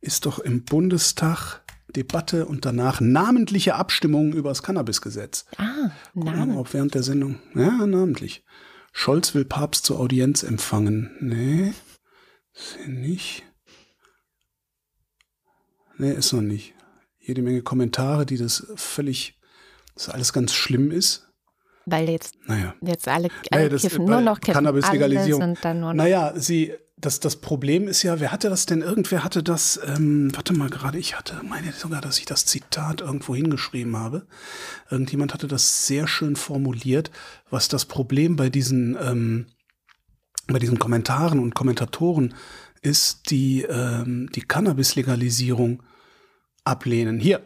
ist 0.00 0.26
doch 0.26 0.38
im 0.38 0.64
Bundestag 0.64 1.62
Debatte 1.94 2.46
und 2.46 2.64
danach 2.64 3.00
namentliche 3.00 3.74
Abstimmung 3.74 4.32
über 4.32 4.48
das 4.48 4.62
Cannabisgesetz. 4.62 5.46
Ah, 5.58 5.90
Namen. 6.14 6.56
Ob 6.56 6.72
während 6.74 6.94
der 6.94 7.02
Sendung. 7.02 7.40
Ja, 7.54 7.86
namentlich. 7.86 8.44
Scholz 8.92 9.34
will 9.34 9.44
Papst 9.44 9.84
zur 9.84 9.98
Audienz 9.98 10.42
empfangen. 10.42 11.16
Nee, 11.20 11.72
ist 12.54 12.76
er 12.80 12.88
nicht. 12.88 13.44
Nee, 15.96 16.12
ist 16.12 16.32
noch 16.32 16.40
nicht. 16.40 16.74
Jede 17.18 17.42
Menge 17.42 17.62
Kommentare, 17.62 18.26
die 18.26 18.36
das 18.36 18.66
völlig, 18.76 19.40
das 19.94 20.08
alles 20.08 20.32
ganz 20.32 20.52
schlimm 20.52 20.90
ist. 20.90 21.23
Weil 21.86 22.08
jetzt, 22.08 22.34
naja. 22.46 22.74
jetzt 22.80 23.08
alle, 23.08 23.28
alle 23.50 23.62
naja, 23.62 23.68
das, 23.68 23.82
kiffen, 23.82 24.04
nur 24.04 24.20
noch 24.20 24.40
kiffen. 24.40 24.54
Cannabis-Legalisierung. 24.54 25.40
Sind 25.40 25.64
dann 25.64 25.80
nur 25.80 25.92
noch 25.92 26.02
naja, 26.02 26.32
sie, 26.34 26.72
das, 26.96 27.20
das 27.20 27.36
Problem 27.36 27.88
ist 27.88 28.02
ja, 28.02 28.20
wer 28.20 28.32
hatte 28.32 28.48
das 28.48 28.66
denn? 28.66 28.80
Irgendwer 28.80 29.24
hatte 29.24 29.42
das, 29.42 29.78
ähm, 29.86 30.34
warte 30.34 30.54
mal 30.54 30.70
gerade, 30.70 30.98
ich 30.98 31.18
hatte, 31.18 31.40
meine 31.42 31.72
sogar, 31.72 32.00
dass 32.00 32.18
ich 32.18 32.24
das 32.24 32.46
Zitat 32.46 33.02
irgendwo 33.02 33.34
hingeschrieben 33.34 33.96
habe. 33.96 34.26
Irgendjemand 34.90 35.34
hatte 35.34 35.46
das 35.46 35.86
sehr 35.86 36.06
schön 36.06 36.36
formuliert, 36.36 37.10
was 37.50 37.68
das 37.68 37.84
Problem 37.84 38.36
bei 38.36 38.48
diesen, 38.48 38.96
ähm, 39.00 39.46
bei 40.46 40.58
diesen 40.58 40.78
Kommentaren 40.78 41.38
und 41.40 41.54
Kommentatoren 41.54 42.34
ist, 42.80 43.30
die 43.30 43.62
ähm, 43.62 44.30
die 44.34 44.42
Cannabis-Legalisierung 44.42 45.82
ablehnen. 46.64 47.18
Hier. 47.18 47.42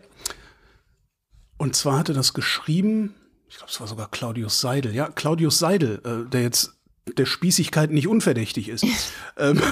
Und 1.57 1.75
zwar 1.75 1.99
hatte 1.99 2.13
das 2.13 2.35
geschrieben, 2.35 3.15
ich 3.49 3.57
glaube, 3.57 3.71
es 3.71 3.81
war 3.81 3.87
sogar 3.87 4.11
Claudius 4.11 4.61
Seidel. 4.61 4.95
Ja, 4.95 5.09
Claudius 5.09 5.59
Seidel, 5.59 6.01
äh, 6.05 6.31
der 6.31 6.43
jetzt 6.43 6.75
der 7.17 7.25
Spießigkeit 7.25 7.91
nicht 7.91 8.07
unverdächtig 8.07 8.69
ist, 8.69 8.85
ähm, 9.39 9.63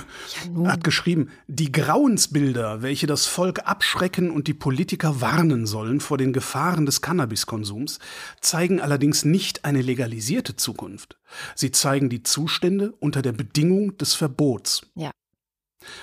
ja, 0.56 0.72
hat 0.72 0.84
geschrieben, 0.84 1.30
die 1.48 1.70
Grauensbilder, 1.70 2.80
welche 2.80 3.06
das 3.06 3.26
Volk 3.26 3.66
abschrecken 3.66 4.30
und 4.30 4.48
die 4.48 4.54
Politiker 4.54 5.20
warnen 5.20 5.66
sollen 5.66 6.00
vor 6.00 6.16
den 6.16 6.32
Gefahren 6.32 6.86
des 6.86 7.02
Cannabiskonsums, 7.02 7.98
zeigen 8.40 8.80
allerdings 8.80 9.24
nicht 9.26 9.66
eine 9.66 9.82
legalisierte 9.82 10.56
Zukunft. 10.56 11.18
Sie 11.54 11.70
zeigen 11.72 12.08
die 12.08 12.22
Zustände 12.22 12.94
unter 13.00 13.20
der 13.20 13.32
Bedingung 13.32 13.98
des 13.98 14.14
Verbots. 14.14 14.86
Ja. 14.94 15.10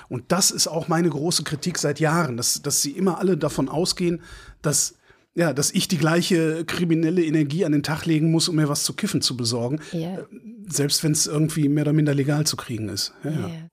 Und 0.07 0.31
das 0.31 0.51
ist 0.51 0.67
auch 0.67 0.87
meine 0.87 1.09
große 1.09 1.43
Kritik 1.43 1.77
seit 1.77 1.99
Jahren, 1.99 2.37
dass, 2.37 2.61
dass 2.61 2.81
sie 2.81 2.91
immer 2.91 3.17
alle 3.17 3.37
davon 3.37 3.69
ausgehen, 3.69 4.21
dass 4.61 4.95
ja, 5.35 5.53
dass 5.53 5.71
ich 5.71 5.87
die 5.87 5.97
gleiche 5.97 6.63
kriminelle 6.65 7.23
Energie 7.23 7.65
an 7.65 7.71
den 7.71 7.83
Tag 7.83 8.05
legen 8.05 8.31
muss, 8.31 8.49
um 8.49 8.55
mir 8.55 8.69
was 8.69 8.83
zu 8.83 8.93
kiffen 8.93 9.21
zu 9.21 9.35
besorgen. 9.35 9.79
Ja. 9.91 10.19
Selbst 10.67 11.03
wenn 11.03 11.11
es 11.11 11.25
irgendwie 11.25 11.69
mehr 11.69 11.83
oder 11.83 11.93
minder 11.93 12.13
legal 12.13 12.45
zu 12.45 12.55
kriegen 12.55 12.89
ist. 12.89 13.13
Ja, 13.23 13.31
ja. 13.31 13.69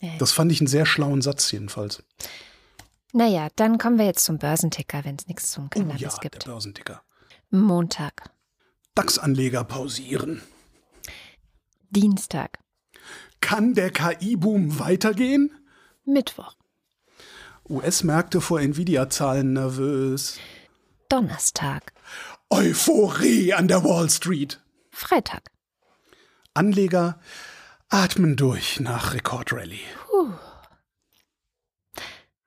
Ja. 0.00 0.16
Das 0.18 0.32
fand 0.32 0.50
ich 0.50 0.60
einen 0.60 0.66
sehr 0.66 0.86
schlauen 0.86 1.20
Satz 1.20 1.50
jedenfalls. 1.52 2.02
Naja, 3.12 3.48
dann 3.56 3.78
kommen 3.78 3.98
wir 3.98 4.06
jetzt 4.06 4.24
zum 4.24 4.38
Börsenticker, 4.38 5.04
wenn 5.04 5.16
es 5.16 5.26
nichts 5.26 5.50
zum 5.50 5.68
Cannabis 5.68 6.00
oh 6.00 6.04
ja, 6.04 6.16
gibt. 6.20 6.46
Der 6.46 6.52
Börsenticker. 6.52 7.02
Montag. 7.50 8.30
DAX-Anleger 8.94 9.64
pausieren. 9.64 10.40
Dienstag. 11.90 12.58
Kann 13.40 13.74
der 13.74 13.90
KI-Boom 13.90 14.78
weitergehen? 14.78 15.50
Mittwoch. 16.04 16.54
US-Märkte 17.68 18.40
vor 18.40 18.60
Nvidia-Zahlen 18.60 19.52
nervös. 19.52 20.38
Donnerstag. 21.10 21.92
Euphorie 22.50 23.52
an 23.52 23.66
der 23.66 23.82
Wall 23.82 24.08
Street. 24.08 24.60
Freitag. 24.92 25.50
Anleger 26.54 27.18
Atmen 27.88 28.36
durch 28.36 28.78
nach 28.78 29.12
Rekordrallye. 29.12 29.80
Puh. 30.08 30.32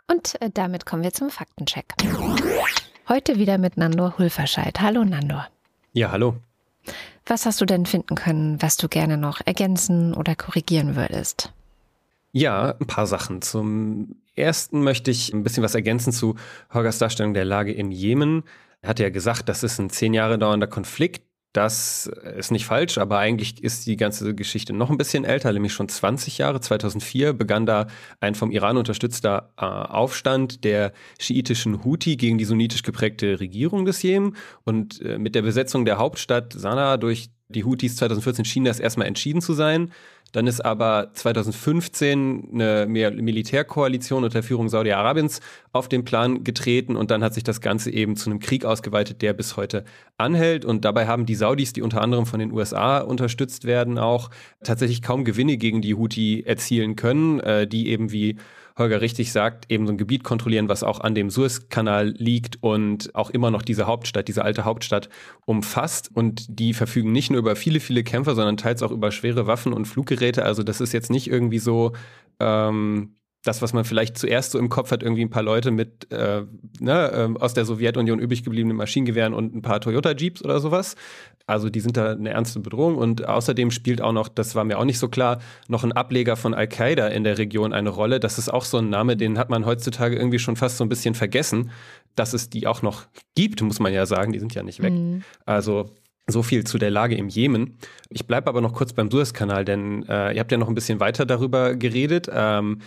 Und 0.07 0.41
äh, 0.41 0.49
damit 0.49 0.85
kommen 0.85 1.03
wir 1.03 1.11
zum 1.11 1.29
Faktencheck. 1.29 1.93
Heute 3.09 3.37
wieder 3.37 3.57
mit 3.57 3.75
Nandor 3.75 4.17
Hulverscheid. 4.17 4.79
Hallo 4.79 5.03
Nandor. 5.03 5.49
Ja, 5.91 6.11
hallo. 6.11 6.37
Was 7.25 7.45
hast 7.45 7.59
du 7.59 7.65
denn 7.65 7.85
finden 7.85 8.15
können, 8.15 8.61
was 8.61 8.77
du 8.77 8.87
gerne 8.87 9.17
noch 9.17 9.41
ergänzen 9.45 10.13
oder 10.13 10.35
korrigieren 10.35 10.95
würdest? 10.95 11.51
Ja, 12.31 12.75
ein 12.79 12.87
paar 12.87 13.07
Sachen. 13.07 13.41
Zum 13.41 14.15
ersten 14.35 14.83
möchte 14.83 15.11
ich 15.11 15.33
ein 15.33 15.43
bisschen 15.43 15.63
was 15.63 15.75
ergänzen 15.75 16.11
zu 16.11 16.35
Holgers 16.73 16.97
Darstellung 16.97 17.33
der 17.33 17.45
Lage 17.45 17.73
im 17.73 17.91
Jemen. 17.91 18.43
Er 18.81 18.89
hatte 18.89 19.03
ja 19.03 19.09
gesagt, 19.09 19.49
das 19.49 19.63
ist 19.63 19.79
ein 19.79 19.89
zehn 19.89 20.13
Jahre 20.13 20.37
dauernder 20.37 20.67
Konflikt. 20.67 21.23
Das 21.53 22.07
ist 22.35 22.51
nicht 22.51 22.65
falsch, 22.65 22.97
aber 22.97 23.19
eigentlich 23.19 23.63
ist 23.63 23.85
die 23.85 23.95
ganze 23.95 24.33
Geschichte 24.33 24.73
noch 24.73 24.89
ein 24.89 24.97
bisschen 24.97 25.23
älter, 25.23 25.53
nämlich 25.53 25.71
schon 25.71 25.87
20 25.87 26.39
Jahre. 26.39 26.59
2004 26.59 27.33
begann 27.33 27.67
da 27.67 27.85
ein 28.19 28.33
vom 28.33 28.49
Iran 28.49 28.75
unterstützter 28.75 29.53
äh, 29.57 29.63
Aufstand 29.63 30.63
der 30.63 30.93
schiitischen 31.19 31.83
Houthi 31.83 32.17
gegen 32.17 32.39
die 32.39 32.45
sunnitisch 32.45 32.81
geprägte 32.81 33.39
Regierung 33.39 33.85
des 33.85 34.01
Jemen. 34.01 34.35
Und 34.63 34.99
äh, 35.01 35.19
mit 35.19 35.35
der 35.35 35.43
Besetzung 35.43 35.85
der 35.85 35.99
Hauptstadt 35.99 36.53
Sanaa 36.53 36.97
durch 36.97 37.29
die 37.49 37.63
Houthis 37.63 37.97
2014 37.97 38.45
schien 38.45 38.65
das 38.65 38.79
erstmal 38.79 39.07
entschieden 39.07 39.41
zu 39.41 39.53
sein. 39.53 39.91
Dann 40.33 40.47
ist 40.47 40.61
aber 40.61 41.11
2015 41.13 42.49
eine 42.53 42.87
Militärkoalition 42.87 44.23
unter 44.23 44.43
Führung 44.43 44.67
Saudi-Arabiens 44.67 45.39
auf 45.71 45.87
den 45.87 46.03
Plan 46.03 46.43
getreten 46.43 46.95
und 46.95 47.11
dann 47.11 47.23
hat 47.23 47.35
sich 47.35 47.43
das 47.43 47.61
Ganze 47.61 47.91
eben 47.91 48.15
zu 48.15 48.29
einem 48.29 48.39
Krieg 48.39 48.65
ausgeweitet, 48.65 49.21
der 49.21 49.33
bis 49.33 49.57
heute 49.57 49.85
anhält. 50.17 50.65
Und 50.65 50.85
dabei 50.85 51.05
haben 51.05 51.27
die 51.27 51.35
Saudis, 51.35 51.71
die 51.71 51.83
unter 51.83 52.01
anderem 52.01 52.25
von 52.25 52.39
den 52.39 52.51
USA 52.51 52.97
unterstützt 52.97 53.65
werden, 53.65 53.99
auch 53.99 54.31
tatsächlich 54.63 55.03
kaum 55.03 55.23
Gewinne 55.23 55.57
gegen 55.57 55.81
die 55.81 55.93
Houthi 55.93 56.43
erzielen 56.45 56.95
können, 56.95 57.39
äh, 57.39 57.67
die 57.67 57.89
eben 57.89 58.11
wie 58.11 58.37
Holger 58.77 59.01
richtig 59.01 59.31
sagt, 59.31 59.71
eben 59.71 59.85
so 59.85 59.93
ein 59.93 59.97
Gebiet 59.97 60.23
kontrollieren, 60.23 60.69
was 60.69 60.83
auch 60.83 60.99
an 60.99 61.15
dem 61.15 61.29
Suezkanal 61.29 62.09
liegt 62.17 62.61
und 62.61 63.13
auch 63.15 63.29
immer 63.29 63.51
noch 63.51 63.61
diese 63.61 63.85
Hauptstadt, 63.85 64.27
diese 64.27 64.43
alte 64.43 64.65
Hauptstadt 64.65 65.09
umfasst. 65.45 66.09
Und 66.13 66.45
die 66.59 66.73
verfügen 66.73 67.11
nicht 67.11 67.29
nur 67.29 67.39
über 67.39 67.55
viele, 67.55 67.79
viele 67.79 68.03
Kämpfer, 68.03 68.35
sondern 68.35 68.57
teils 68.57 68.81
auch 68.81 68.91
über 68.91 69.11
schwere 69.11 69.47
Waffen 69.47 69.73
und 69.73 69.85
Fluggeräte. 69.85 70.43
Also 70.43 70.63
das 70.63 70.81
ist 70.81 70.93
jetzt 70.93 71.11
nicht 71.11 71.27
irgendwie 71.29 71.59
so, 71.59 71.93
ähm, 72.39 73.15
das, 73.43 73.61
was 73.61 73.73
man 73.73 73.83
vielleicht 73.83 74.17
zuerst 74.17 74.51
so 74.51 74.59
im 74.59 74.69
Kopf 74.69 74.91
hat, 74.91 75.03
irgendwie 75.03 75.21
ein 75.21 75.29
paar 75.29 75.43
Leute 75.43 75.71
mit 75.71 76.11
äh, 76.11 76.43
ne, 76.79 77.11
äh, 77.11 77.39
aus 77.39 77.53
der 77.53 77.65
Sowjetunion 77.65 78.19
übrig 78.19 78.43
gebliebenen 78.43 78.77
Maschinengewehren 78.77 79.33
und 79.33 79.53
ein 79.53 79.61
paar 79.61 79.81
Toyota-Jeeps 79.81 80.43
oder 80.43 80.59
sowas. 80.59 80.95
Also 81.45 81.69
die 81.69 81.81
sind 81.81 81.97
da 81.97 82.11
eine 82.11 82.29
ernste 82.29 82.61
Bedrohung 82.61 82.97
und 82.97 83.27
außerdem 83.27 83.69
spielt 83.69 84.01
auch 84.01 84.13
noch, 84.13 84.29
das 84.29 84.55
war 84.55 84.63
mir 84.63 84.79
auch 84.79 84.85
nicht 84.85 84.99
so 84.99 85.09
klar, 85.09 85.39
noch 85.67 85.83
ein 85.83 85.91
Ableger 85.91 86.37
von 86.37 86.53
Al-Qaida 86.53 87.07
in 87.07 87.25
der 87.25 87.37
Region 87.37 87.73
eine 87.73 87.89
Rolle. 87.89 88.21
Das 88.21 88.37
ist 88.37 88.47
auch 88.47 88.63
so 88.63 88.77
ein 88.77 88.89
Name, 88.89 89.17
den 89.17 89.37
hat 89.37 89.49
man 89.49 89.65
heutzutage 89.65 90.15
irgendwie 90.15 90.39
schon 90.39 90.55
fast 90.55 90.77
so 90.77 90.85
ein 90.85 90.89
bisschen 90.89 91.15
vergessen, 91.15 91.71
dass 92.15 92.33
es 92.33 92.49
die 92.49 92.65
auch 92.65 92.81
noch 92.81 93.07
gibt, 93.35 93.61
muss 93.61 93.81
man 93.81 93.91
ja 93.91 94.05
sagen. 94.05 94.31
Die 94.31 94.39
sind 94.39 94.55
ja 94.55 94.63
nicht 94.63 94.81
weg. 94.81 94.93
Mhm. 94.93 95.23
Also 95.45 95.89
so 96.27 96.43
viel 96.43 96.63
zu 96.63 96.77
der 96.77 96.91
Lage 96.91 97.15
im 97.15 97.27
Jemen. 97.27 97.77
Ich 98.09 98.25
bleibe 98.25 98.47
aber 98.47 98.61
noch 98.61 98.73
kurz 98.73 98.93
beim 98.93 99.11
Suezkanal, 99.11 99.65
denn 99.65 100.03
äh, 100.07 100.33
ihr 100.33 100.39
habt 100.39 100.51
ja 100.51 100.57
noch 100.57 100.69
ein 100.69 100.75
bisschen 100.75 101.01
weiter 101.01 101.25
darüber 101.25 101.75
geredet. 101.75 102.29
Ähm, 102.31 102.79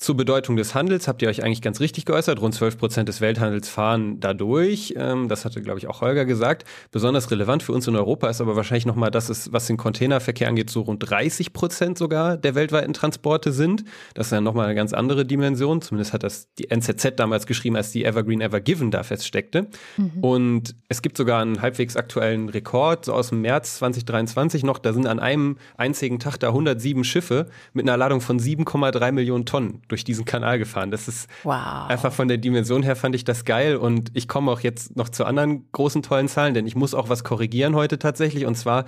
zur 0.00 0.16
Bedeutung 0.16 0.56
des 0.56 0.74
Handels 0.74 1.06
habt 1.08 1.20
ihr 1.20 1.28
euch 1.28 1.44
eigentlich 1.44 1.60
ganz 1.60 1.78
richtig 1.78 2.06
geäußert. 2.06 2.40
Rund 2.40 2.54
12 2.54 2.78
Prozent 2.78 3.08
des 3.10 3.20
Welthandels 3.20 3.68
fahren 3.68 4.18
dadurch. 4.18 4.94
Ähm, 4.96 5.28
das 5.28 5.44
hatte, 5.44 5.60
glaube 5.60 5.78
ich, 5.78 5.88
auch 5.88 6.00
Holger 6.00 6.24
gesagt. 6.24 6.64
Besonders 6.90 7.30
relevant 7.30 7.62
für 7.62 7.72
uns 7.72 7.86
in 7.86 7.94
Europa 7.94 8.30
ist 8.30 8.40
aber 8.40 8.56
wahrscheinlich 8.56 8.86
nochmal, 8.86 9.10
dass 9.10 9.28
es, 9.28 9.52
was 9.52 9.66
den 9.66 9.76
Containerverkehr 9.76 10.48
angeht, 10.48 10.70
so 10.70 10.80
rund 10.80 11.08
30 11.10 11.52
Prozent 11.52 11.98
sogar 11.98 12.38
der 12.38 12.54
weltweiten 12.54 12.94
Transporte 12.94 13.52
sind. 13.52 13.84
Das 14.14 14.28
ist 14.28 14.32
ja 14.32 14.40
nochmal 14.40 14.64
eine 14.64 14.74
ganz 14.74 14.94
andere 14.94 15.26
Dimension. 15.26 15.82
Zumindest 15.82 16.14
hat 16.14 16.22
das 16.22 16.48
die 16.54 16.70
NZZ 16.70 17.16
damals 17.16 17.44
geschrieben, 17.44 17.76
als 17.76 17.92
die 17.92 18.06
Evergreen 18.06 18.40
Ever 18.40 18.60
Given 18.60 18.90
da 18.90 19.02
feststeckte. 19.02 19.68
Mhm. 19.98 20.12
Und 20.22 20.74
es 20.88 21.02
gibt 21.02 21.18
sogar 21.18 21.42
einen 21.42 21.60
halbwegs 21.60 21.96
aktuellen 21.96 22.48
Rekord, 22.48 23.04
so 23.04 23.12
aus 23.12 23.28
dem 23.28 23.42
März 23.42 23.76
2023 23.76 24.62
noch. 24.62 24.78
Da 24.78 24.94
sind 24.94 25.06
an 25.06 25.18
einem 25.20 25.58
einzigen 25.76 26.18
Tag 26.18 26.38
da 26.38 26.48
107 26.48 27.04
Schiffe 27.04 27.50
mit 27.74 27.86
einer 27.86 27.98
Ladung 27.98 28.22
von 28.22 28.40
7,3 28.40 29.12
Millionen 29.12 29.44
Tonnen 29.44 29.82
durch 29.90 30.04
diesen 30.04 30.24
Kanal 30.24 30.58
gefahren. 30.58 30.90
Das 30.90 31.08
ist 31.08 31.28
wow. 31.42 31.88
einfach 31.88 32.12
von 32.12 32.28
der 32.28 32.38
Dimension 32.38 32.82
her 32.82 32.96
fand 32.96 33.14
ich 33.14 33.24
das 33.24 33.44
geil 33.44 33.76
und 33.76 34.10
ich 34.14 34.28
komme 34.28 34.50
auch 34.50 34.60
jetzt 34.60 34.96
noch 34.96 35.08
zu 35.08 35.24
anderen 35.24 35.70
großen 35.72 36.02
tollen 36.02 36.28
Zahlen, 36.28 36.54
denn 36.54 36.66
ich 36.66 36.76
muss 36.76 36.94
auch 36.94 37.08
was 37.08 37.24
korrigieren 37.24 37.74
heute 37.74 37.98
tatsächlich 37.98 38.46
und 38.46 38.54
zwar 38.56 38.84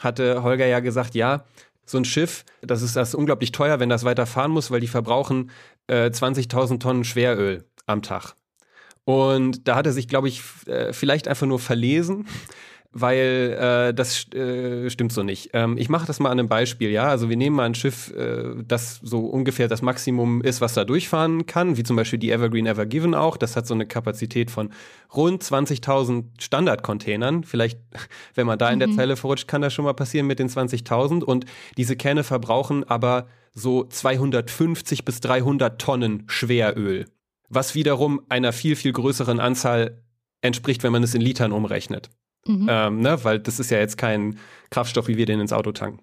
hatte 0.00 0.42
Holger 0.42 0.66
ja 0.66 0.80
gesagt, 0.80 1.14
ja, 1.14 1.44
so 1.84 1.98
ein 1.98 2.04
Schiff, 2.04 2.44
das 2.62 2.82
ist 2.82 2.96
das 2.96 3.10
ist 3.10 3.14
unglaublich 3.14 3.52
teuer, 3.52 3.80
wenn 3.80 3.88
das 3.88 4.04
weiter 4.04 4.26
fahren 4.26 4.50
muss, 4.50 4.70
weil 4.70 4.80
die 4.80 4.88
verbrauchen 4.88 5.50
äh, 5.88 6.06
20.000 6.06 6.78
Tonnen 6.78 7.04
Schweröl 7.04 7.64
am 7.86 8.02
Tag. 8.02 8.34
Und 9.04 9.66
da 9.66 9.74
hat 9.74 9.86
er 9.86 9.92
sich, 9.92 10.06
glaube 10.06 10.28
ich, 10.28 10.42
äh, 10.66 10.92
vielleicht 10.92 11.26
einfach 11.26 11.46
nur 11.46 11.58
verlesen 11.58 12.26
weil 12.92 13.56
äh, 13.58 13.94
das 13.94 14.30
äh, 14.34 14.90
stimmt 14.90 15.12
so 15.12 15.22
nicht. 15.22 15.50
Ähm, 15.54 15.78
ich 15.78 15.88
mache 15.88 16.06
das 16.06 16.20
mal 16.20 16.30
an 16.30 16.38
einem 16.38 16.48
Beispiel, 16.48 16.90
ja. 16.90 17.08
Also 17.08 17.30
wir 17.30 17.36
nehmen 17.36 17.56
mal 17.56 17.64
ein 17.64 17.74
Schiff, 17.74 18.12
äh, 18.12 18.54
das 18.66 19.00
so 19.02 19.20
ungefähr 19.20 19.66
das 19.66 19.80
Maximum 19.80 20.42
ist, 20.42 20.60
was 20.60 20.74
da 20.74 20.84
durchfahren 20.84 21.46
kann, 21.46 21.76
wie 21.76 21.84
zum 21.84 21.96
Beispiel 21.96 22.18
die 22.18 22.30
Evergreen 22.30 22.66
Ever 22.66 22.84
Given 22.84 23.14
auch. 23.14 23.38
Das 23.38 23.56
hat 23.56 23.66
so 23.66 23.74
eine 23.74 23.86
Kapazität 23.86 24.50
von 24.50 24.70
rund 25.14 25.42
20.000 25.42 26.24
Standardcontainern. 26.38 27.44
Vielleicht, 27.44 27.78
wenn 28.34 28.46
man 28.46 28.58
da 28.58 28.70
in 28.70 28.78
der 28.78 28.88
mhm. 28.88 28.94
Zelle 28.94 29.16
verrutscht, 29.16 29.48
kann 29.48 29.62
das 29.62 29.72
schon 29.72 29.86
mal 29.86 29.94
passieren 29.94 30.26
mit 30.26 30.38
den 30.38 30.48
20.000. 30.48 31.22
Und 31.24 31.46
diese 31.78 31.96
Kähne 31.96 32.24
verbrauchen 32.24 32.84
aber 32.84 33.26
so 33.54 33.84
250 33.84 35.04
bis 35.04 35.20
300 35.20 35.80
Tonnen 35.80 36.24
Schweröl, 36.26 37.06
was 37.48 37.74
wiederum 37.74 38.20
einer 38.28 38.52
viel, 38.52 38.76
viel 38.76 38.92
größeren 38.92 39.40
Anzahl 39.40 40.02
entspricht, 40.42 40.82
wenn 40.82 40.92
man 40.92 41.02
es 41.02 41.14
in 41.14 41.20
Litern 41.20 41.52
umrechnet. 41.52 42.10
Mhm. 42.46 42.66
Ähm, 42.70 43.00
ne? 43.00 43.22
Weil 43.24 43.38
das 43.38 43.60
ist 43.60 43.70
ja 43.70 43.78
jetzt 43.78 43.98
kein 43.98 44.38
Kraftstoff, 44.70 45.08
wie 45.08 45.16
wir 45.16 45.26
den 45.26 45.40
ins 45.40 45.52
Auto 45.52 45.72
tanken. 45.72 46.02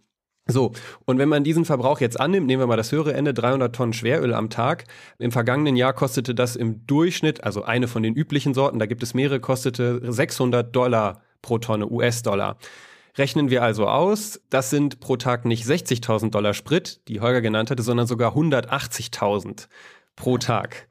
So, 0.50 0.72
und 1.06 1.20
wenn 1.20 1.30
man 1.30 1.44
diesen 1.44 1.64
Verbrauch 1.64 2.00
jetzt 2.00 2.20
annimmt, 2.20 2.48
nehmen 2.48 2.62
wir 2.62 2.68
mal 2.68 2.76
das 2.76 2.92
höhere 2.92 3.14
Ende, 3.14 3.36
300 3.36 3.76
Tonnen 3.76 3.94
Schweröl 3.94 4.34
am 4.34 4.50
Tag. 4.50 4.86
Im 5.20 5.32
vergangenen 5.32 5.76
Jahr 5.76 5.94
kostete 5.94 6.34
das 6.34 6.56
im 6.56 6.88
Durchschnitt, 6.88 7.44
also 7.44 7.64
eine 7.64 7.88
von 7.88 8.02
den 8.02 8.16
üblichen 8.16 8.56
Sorten, 8.56 8.80
da 8.80 8.88
gibt 8.88 9.04
es 9.04 9.14
mehrere, 9.14 9.40
kostete 9.40 10.12
600 10.12 10.76
Dollar 10.76 11.22
pro 11.44 11.60
Tonne 11.60 11.88
US-Dollar. 11.88 12.58
Rechnen 13.16 13.52
wir 13.52 13.62
also 13.62 13.88
aus, 13.88 14.42
das 14.50 14.72
sind 14.72 15.00
pro 15.00 15.18
Tag 15.18 15.46
nicht 15.46 15.66
60.000 15.66 16.32
Dollar 16.32 16.56
Sprit, 16.56 17.02
die 17.08 17.22
Holger 17.22 17.42
genannt 17.42 17.70
hatte, 17.70 17.84
sondern 17.84 18.08
sogar 18.08 18.36
180.000 18.36 19.68
pro 20.16 20.38
Tag. 20.40 20.88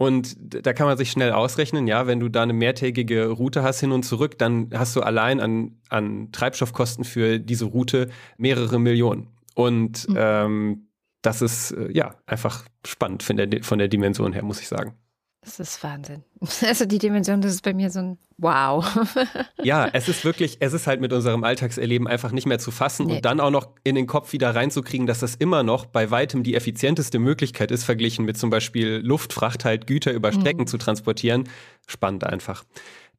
Und 0.00 0.34
da 0.38 0.72
kann 0.72 0.86
man 0.86 0.96
sich 0.96 1.10
schnell 1.10 1.30
ausrechnen, 1.30 1.86
ja, 1.86 2.06
wenn 2.06 2.20
du 2.20 2.30
da 2.30 2.42
eine 2.42 2.54
mehrtägige 2.54 3.28
Route 3.28 3.62
hast 3.62 3.80
hin 3.80 3.92
und 3.92 4.02
zurück, 4.02 4.38
dann 4.38 4.70
hast 4.72 4.96
du 4.96 5.02
allein 5.02 5.40
an, 5.40 5.76
an 5.90 6.32
Treibstoffkosten 6.32 7.04
für 7.04 7.38
diese 7.38 7.66
Route 7.66 8.08
mehrere 8.38 8.80
Millionen. 8.80 9.28
Und 9.54 10.08
mhm. 10.08 10.16
ähm, 10.16 10.88
das 11.20 11.42
ist 11.42 11.72
äh, 11.72 11.92
ja 11.92 12.14
einfach 12.24 12.64
spannend 12.86 13.22
von 13.22 13.36
der, 13.36 13.62
von 13.62 13.78
der 13.78 13.88
Dimension 13.88 14.32
her, 14.32 14.42
muss 14.42 14.62
ich 14.62 14.68
sagen. 14.68 14.94
Das 15.42 15.58
ist 15.58 15.82
Wahnsinn. 15.82 16.24
Also 16.66 16.84
die 16.84 16.98
Dimension, 16.98 17.40
das 17.40 17.52
ist 17.52 17.62
bei 17.62 17.74
mir 17.74 17.90
so 17.90 18.00
ein 18.00 18.18
Wow. 18.42 18.86
ja, 19.62 19.86
es 19.92 20.08
ist 20.08 20.24
wirklich, 20.24 20.56
es 20.60 20.72
ist 20.72 20.86
halt 20.86 21.02
mit 21.02 21.12
unserem 21.12 21.44
Alltagserleben 21.44 22.08
einfach 22.08 22.32
nicht 22.32 22.46
mehr 22.46 22.58
zu 22.58 22.70
fassen 22.70 23.06
nee. 23.06 23.16
und 23.16 23.24
dann 23.26 23.38
auch 23.38 23.50
noch 23.50 23.68
in 23.84 23.94
den 23.94 24.06
Kopf 24.06 24.32
wieder 24.32 24.54
reinzukriegen, 24.54 25.06
dass 25.06 25.20
das 25.20 25.34
immer 25.34 25.62
noch 25.62 25.84
bei 25.84 26.10
weitem 26.10 26.42
die 26.42 26.54
effizienteste 26.54 27.18
Möglichkeit 27.18 27.70
ist, 27.70 27.84
verglichen 27.84 28.24
mit 28.24 28.38
zum 28.38 28.48
Beispiel 28.48 29.02
Luftfracht 29.04 29.66
halt 29.66 29.86
Güter 29.86 30.12
über 30.12 30.32
Strecken 30.32 30.62
mhm. 30.62 30.66
zu 30.68 30.78
transportieren. 30.78 31.50
Spannend 31.86 32.24
einfach. 32.24 32.64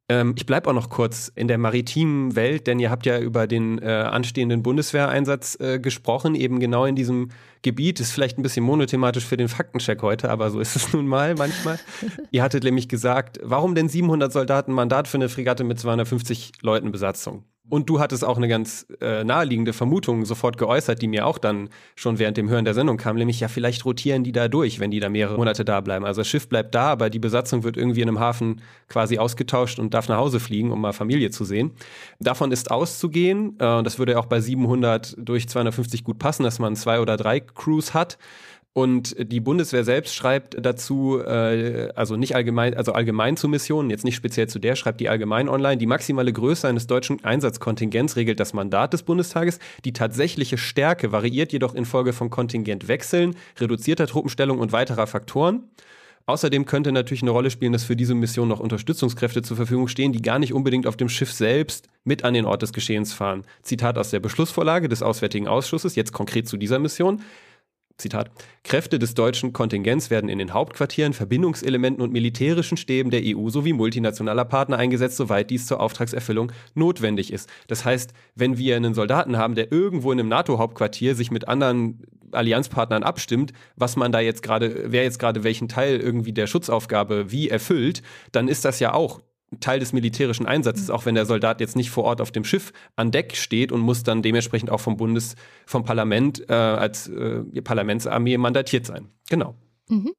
Ähm, 0.08 0.34
ich 0.36 0.44
bleibe 0.44 0.68
auch 0.68 0.74
noch 0.74 0.90
kurz 0.90 1.30
in 1.32 1.46
der 1.46 1.58
maritimen 1.58 2.34
Welt, 2.34 2.66
denn 2.66 2.80
ihr 2.80 2.90
habt 2.90 3.06
ja 3.06 3.20
über 3.20 3.46
den 3.46 3.78
äh, 3.78 3.86
anstehenden 3.86 4.64
Bundeswehreinsatz 4.64 5.56
äh, 5.60 5.78
gesprochen, 5.78 6.34
eben 6.34 6.58
genau 6.58 6.84
in 6.84 6.96
diesem 6.96 7.30
Gebiet. 7.62 8.00
Ist 8.00 8.12
vielleicht 8.12 8.38
ein 8.38 8.42
bisschen 8.42 8.64
monothematisch 8.64 9.24
für 9.24 9.36
den 9.36 9.48
Faktencheck 9.48 10.02
heute, 10.02 10.30
aber 10.30 10.50
so 10.50 10.60
ist 10.60 10.76
es 10.76 10.92
nun 10.92 11.06
mal 11.06 11.34
manchmal. 11.34 11.78
ihr 12.30 12.42
hattet 12.42 12.64
nämlich 12.64 12.88
gesagt, 12.88 13.40
warum 13.42 13.74
denn 13.74 13.88
700 13.88 14.32
Soldaten 14.32 14.72
Mandat 14.72 15.08
für 15.08 15.16
eine 15.16 15.28
Fregatte 15.28 15.64
mit 15.64 15.78
250 15.78 16.52
Leuten 16.62 16.92
Besatzung? 16.92 17.44
Und 17.72 17.88
du 17.88 18.00
hattest 18.00 18.24
auch 18.24 18.36
eine 18.36 18.48
ganz 18.48 18.86
äh, 19.00 19.22
naheliegende 19.22 19.72
Vermutung 19.72 20.24
sofort 20.24 20.58
geäußert, 20.58 21.00
die 21.00 21.06
mir 21.06 21.26
auch 21.26 21.38
dann 21.38 21.70
schon 21.94 22.18
während 22.18 22.36
dem 22.36 22.50
Hören 22.50 22.64
der 22.64 22.74
Sendung 22.74 22.96
kam, 22.96 23.16
nämlich 23.16 23.38
ja, 23.38 23.48
vielleicht 23.48 23.84
rotieren 23.84 24.24
die 24.24 24.32
da 24.32 24.48
durch, 24.48 24.80
wenn 24.80 24.90
die 24.90 24.98
da 24.98 25.08
mehrere 25.08 25.36
Monate 25.36 25.64
da 25.64 25.80
bleiben. 25.80 26.04
Also 26.04 26.20
das 26.20 26.28
Schiff 26.28 26.48
bleibt 26.48 26.74
da, 26.74 26.88
aber 26.88 27.08
die 27.08 27.20
Besatzung 27.20 27.62
wird 27.62 27.76
irgendwie 27.76 28.02
in 28.02 28.08
einem 28.08 28.18
Hafen 28.18 28.60
quasi 28.88 29.16
ausgetauscht 29.16 29.78
und 29.78 29.94
darf 29.94 30.08
nach 30.08 30.18
Hause 30.18 30.40
fliegen, 30.40 30.72
um 30.72 30.80
mal 30.80 30.92
Familie 30.92 31.30
zu 31.30 31.44
sehen. 31.44 31.70
Davon 32.18 32.50
ist 32.50 32.70
auszugehen, 32.70 33.56
äh, 33.60 33.82
das 33.82 33.98
würde 33.98 34.18
auch 34.18 34.26
bei 34.26 34.40
700 34.40 35.14
durch 35.16 35.48
250 35.48 36.02
gut 36.02 36.18
passen, 36.18 36.42
dass 36.42 36.58
man 36.58 36.74
zwei 36.74 37.00
oder 37.00 37.16
drei 37.16 37.40
Crews 37.54 37.94
hat. 37.94 38.18
Und 38.74 39.16
die 39.18 39.40
Bundeswehr 39.40 39.84
selbst 39.84 40.14
schreibt 40.14 40.56
dazu, 40.64 41.20
äh, 41.20 41.90
also 41.94 42.16
nicht 42.16 42.34
allgemein, 42.34 42.74
also 42.74 42.92
allgemein 42.92 43.36
zu 43.36 43.46
Missionen, 43.46 43.90
jetzt 43.90 44.04
nicht 44.04 44.16
speziell 44.16 44.48
zu 44.48 44.58
der, 44.58 44.76
schreibt 44.76 45.00
die 45.00 45.10
allgemein 45.10 45.50
online. 45.50 45.76
Die 45.76 45.86
maximale 45.86 46.32
Größe 46.32 46.66
eines 46.66 46.86
deutschen 46.86 47.22
Einsatzkontingents 47.22 48.16
regelt 48.16 48.40
das 48.40 48.54
Mandat 48.54 48.94
des 48.94 49.02
Bundestages. 49.02 49.58
Die 49.84 49.92
tatsächliche 49.92 50.56
Stärke 50.56 51.12
variiert 51.12 51.52
jedoch 51.52 51.74
infolge 51.74 52.14
von 52.14 52.30
Kontingentwechseln, 52.30 53.36
reduzierter 53.60 54.06
Truppenstellung 54.06 54.58
und 54.58 54.72
weiterer 54.72 55.06
Faktoren. 55.06 55.64
Außerdem 56.24 56.66
könnte 56.66 56.92
natürlich 56.92 57.22
eine 57.22 57.32
Rolle 57.32 57.50
spielen, 57.50 57.72
dass 57.72 57.84
für 57.84 57.96
diese 57.96 58.14
Mission 58.14 58.48
noch 58.48 58.60
Unterstützungskräfte 58.60 59.42
zur 59.42 59.56
Verfügung 59.56 59.88
stehen, 59.88 60.12
die 60.12 60.22
gar 60.22 60.38
nicht 60.38 60.54
unbedingt 60.54 60.86
auf 60.86 60.96
dem 60.96 61.08
Schiff 61.08 61.32
selbst 61.32 61.88
mit 62.04 62.24
an 62.24 62.32
den 62.32 62.44
Ort 62.44 62.62
des 62.62 62.72
Geschehens 62.72 63.12
fahren. 63.12 63.42
Zitat 63.62 63.98
aus 63.98 64.10
der 64.10 64.20
Beschlussvorlage 64.20 64.88
des 64.88 65.02
Auswärtigen 65.02 65.48
Ausschusses, 65.48 65.96
jetzt 65.96 66.12
konkret 66.12 66.48
zu 66.48 66.56
dieser 66.56 66.78
Mission. 66.78 67.22
Zitat, 67.98 68.30
Kräfte 68.64 68.98
des 68.98 69.14
deutschen 69.14 69.52
Kontingents 69.52 70.10
werden 70.10 70.28
in 70.28 70.38
den 70.38 70.52
Hauptquartieren, 70.52 71.12
Verbindungselementen 71.12 72.02
und 72.02 72.12
militärischen 72.12 72.76
Stäben 72.76 73.10
der 73.10 73.22
EU 73.24 73.48
sowie 73.50 73.72
multinationaler 73.72 74.44
Partner 74.44 74.78
eingesetzt, 74.78 75.16
soweit 75.16 75.50
dies 75.50 75.66
zur 75.66 75.80
Auftragserfüllung 75.80 76.52
notwendig 76.74 77.32
ist. 77.32 77.48
Das 77.68 77.84
heißt, 77.84 78.12
wenn 78.34 78.58
wir 78.58 78.76
einen 78.76 78.94
Soldaten 78.94 79.36
haben, 79.36 79.54
der 79.54 79.72
irgendwo 79.72 80.12
in 80.12 80.20
einem 80.20 80.28
NATO-Hauptquartier 80.28 81.14
sich 81.14 81.30
mit 81.30 81.48
anderen 81.48 82.02
Allianzpartnern 82.32 83.02
abstimmt, 83.02 83.52
was 83.76 83.96
man 83.96 84.12
da 84.12 84.20
jetzt 84.20 84.42
gerade, 84.42 84.84
wer 84.86 85.02
jetzt 85.02 85.18
gerade 85.18 85.44
welchen 85.44 85.68
Teil 85.68 86.00
irgendwie 86.00 86.32
der 86.32 86.46
Schutzaufgabe 86.46 87.30
wie 87.30 87.48
erfüllt, 87.48 88.02
dann 88.32 88.48
ist 88.48 88.64
das 88.64 88.80
ja 88.80 88.94
auch 88.94 89.20
Teil 89.60 89.80
des 89.80 89.92
militärischen 89.92 90.46
Einsatzes, 90.46 90.90
auch 90.90 91.06
wenn 91.06 91.14
der 91.14 91.26
Soldat 91.26 91.60
jetzt 91.60 91.76
nicht 91.76 91.90
vor 91.90 92.04
Ort 92.04 92.20
auf 92.20 92.30
dem 92.30 92.44
Schiff 92.44 92.72
an 92.96 93.10
Deck 93.10 93.36
steht 93.36 93.72
und 93.72 93.80
muss 93.80 94.02
dann 94.02 94.22
dementsprechend 94.22 94.70
auch 94.70 94.80
vom 94.80 94.96
Bundes, 94.96 95.34
vom 95.66 95.84
Parlament 95.84 96.48
äh, 96.48 96.52
als 96.52 97.08
äh, 97.08 97.42
Parlamentsarmee 97.62 98.38
mandatiert 98.38 98.86
sein. 98.86 99.08
Genau. 99.28 99.54
Mhm. 99.88 100.12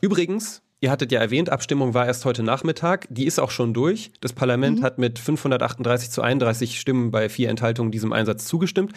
Übrigens, 0.00 0.62
ihr 0.80 0.90
hattet 0.90 1.12
ja 1.12 1.20
erwähnt, 1.20 1.50
Abstimmung 1.50 1.94
war 1.94 2.06
erst 2.06 2.24
heute 2.24 2.42
Nachmittag. 2.42 3.06
Die 3.10 3.26
ist 3.26 3.38
auch 3.38 3.50
schon 3.50 3.72
durch. 3.72 4.12
Das 4.20 4.32
Parlament 4.32 4.80
mhm. 4.80 4.84
hat 4.84 4.98
mit 4.98 5.18
538 5.18 6.10
zu 6.10 6.22
31 6.22 6.78
Stimmen 6.78 7.10
bei 7.10 7.28
vier 7.28 7.48
Enthaltungen 7.48 7.90
diesem 7.90 8.12
Einsatz 8.12 8.46
zugestimmt. 8.46 8.92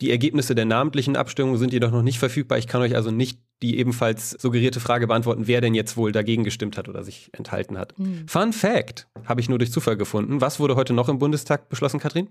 Die 0.00 0.10
Ergebnisse 0.10 0.54
der 0.54 0.64
namentlichen 0.64 1.16
Abstimmung 1.16 1.56
sind 1.58 1.72
jedoch 1.72 1.90
noch 1.90 2.02
nicht 2.02 2.18
verfügbar. 2.18 2.58
Ich 2.58 2.66
kann 2.66 2.80
euch 2.80 2.96
also 2.96 3.10
nicht 3.10 3.38
die 3.62 3.78
ebenfalls 3.78 4.30
suggerierte 4.30 4.80
Frage 4.80 5.06
beantworten, 5.06 5.46
wer 5.46 5.60
denn 5.60 5.74
jetzt 5.74 5.96
wohl 5.96 6.12
dagegen 6.12 6.44
gestimmt 6.44 6.78
hat 6.78 6.88
oder 6.88 7.02
sich 7.02 7.30
enthalten 7.32 7.76
hat. 7.76 7.98
Mhm. 7.98 8.26
Fun 8.26 8.52
Fact 8.52 9.08
habe 9.26 9.40
ich 9.40 9.50
nur 9.50 9.58
durch 9.58 9.72
Zufall 9.72 9.98
gefunden. 9.98 10.40
Was 10.40 10.58
wurde 10.58 10.76
heute 10.76 10.94
noch 10.94 11.10
im 11.10 11.18
Bundestag 11.18 11.68
beschlossen, 11.68 12.00
Katrin? 12.00 12.30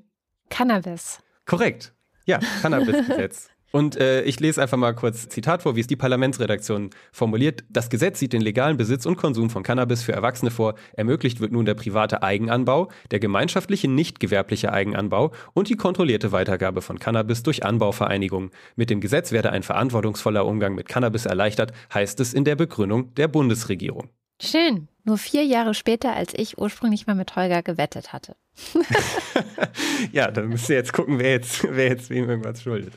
Cannabis. 0.50 1.20
Korrekt. 1.46 1.94
Ja, 2.26 2.40
Cannabis-Gesetz. 2.62 3.50
Und 3.72 3.98
äh, 3.98 4.24
ich 4.24 4.40
lese 4.40 4.62
einfach 4.62 4.78
mal 4.78 4.94
kurz 4.94 5.30
Zitat 5.30 5.62
vor, 5.62 5.76
wie 5.76 5.82
es 5.82 5.88
die 5.88 5.96
Parlamentsredaktion 5.96 6.90
formuliert. 7.12 7.64
Das 7.70 7.90
Gesetz 7.90 8.20
sieht 8.20 8.34
den 8.34 8.42
legalen 8.42 8.78
Besitz 8.78 9.06
und 9.06 9.18
Konsum 9.18 9.50
von 9.50 9.64
Cannabis 9.64 10.02
für 10.02 10.14
Erwachsene 10.14 10.52
vor. 10.52 10.76
Ermöglicht 10.94 11.40
wird 11.40 11.52
nun 11.52 11.66
der 11.66 11.76
private 11.76 12.24
Eigenanbau, 12.24 12.90
der 13.12 13.20
gemeinschaftliche 13.20 13.88
nicht 13.88 14.20
gewerbliche 14.20 14.74
Eigenanbau 14.74 15.32
und 15.54 15.70
die 15.70 15.76
kontrollierte 15.76 16.32
Weitergabe 16.32 16.82
von 16.82 17.00
Cannabis 17.00 17.44
durch 17.44 17.64
Anbauvereinigungen. 17.64 18.52
Mit 18.76 18.90
dem 18.90 19.02
Gesetz 19.02 19.32
werde 19.32 19.52
ein 19.52 19.64
verantwortungsvoller 19.64 20.46
Umgang 20.46 20.74
mit 20.76 20.88
Cannabis 20.88 21.26
erleichtert, 21.26 21.72
heißt 21.94 22.20
es 22.20 22.34
in 22.34 22.46
der 22.46 22.56
Begründung 22.56 23.14
der 23.16 23.28
Bundesregierung. 23.28 24.10
Schön. 24.42 24.88
Nur 25.04 25.18
vier 25.18 25.44
Jahre 25.44 25.74
später, 25.74 26.16
als 26.16 26.34
ich 26.34 26.58
ursprünglich 26.58 27.08
mal 27.08 27.16
mit 27.16 27.36
Holger 27.36 27.64
gewettet 27.64 28.14
hatte. 28.14 28.36
ja, 30.12 30.30
dann 30.32 30.50
müsst 30.50 30.70
ihr 30.70 30.76
jetzt 30.76 30.94
gucken, 30.94 31.20
wer 31.20 31.32
jetzt, 31.32 31.66
wer 31.70 31.88
jetzt 31.88 32.10
wem 32.10 32.30
irgendwas 32.30 32.62
schuldet. 32.62 32.94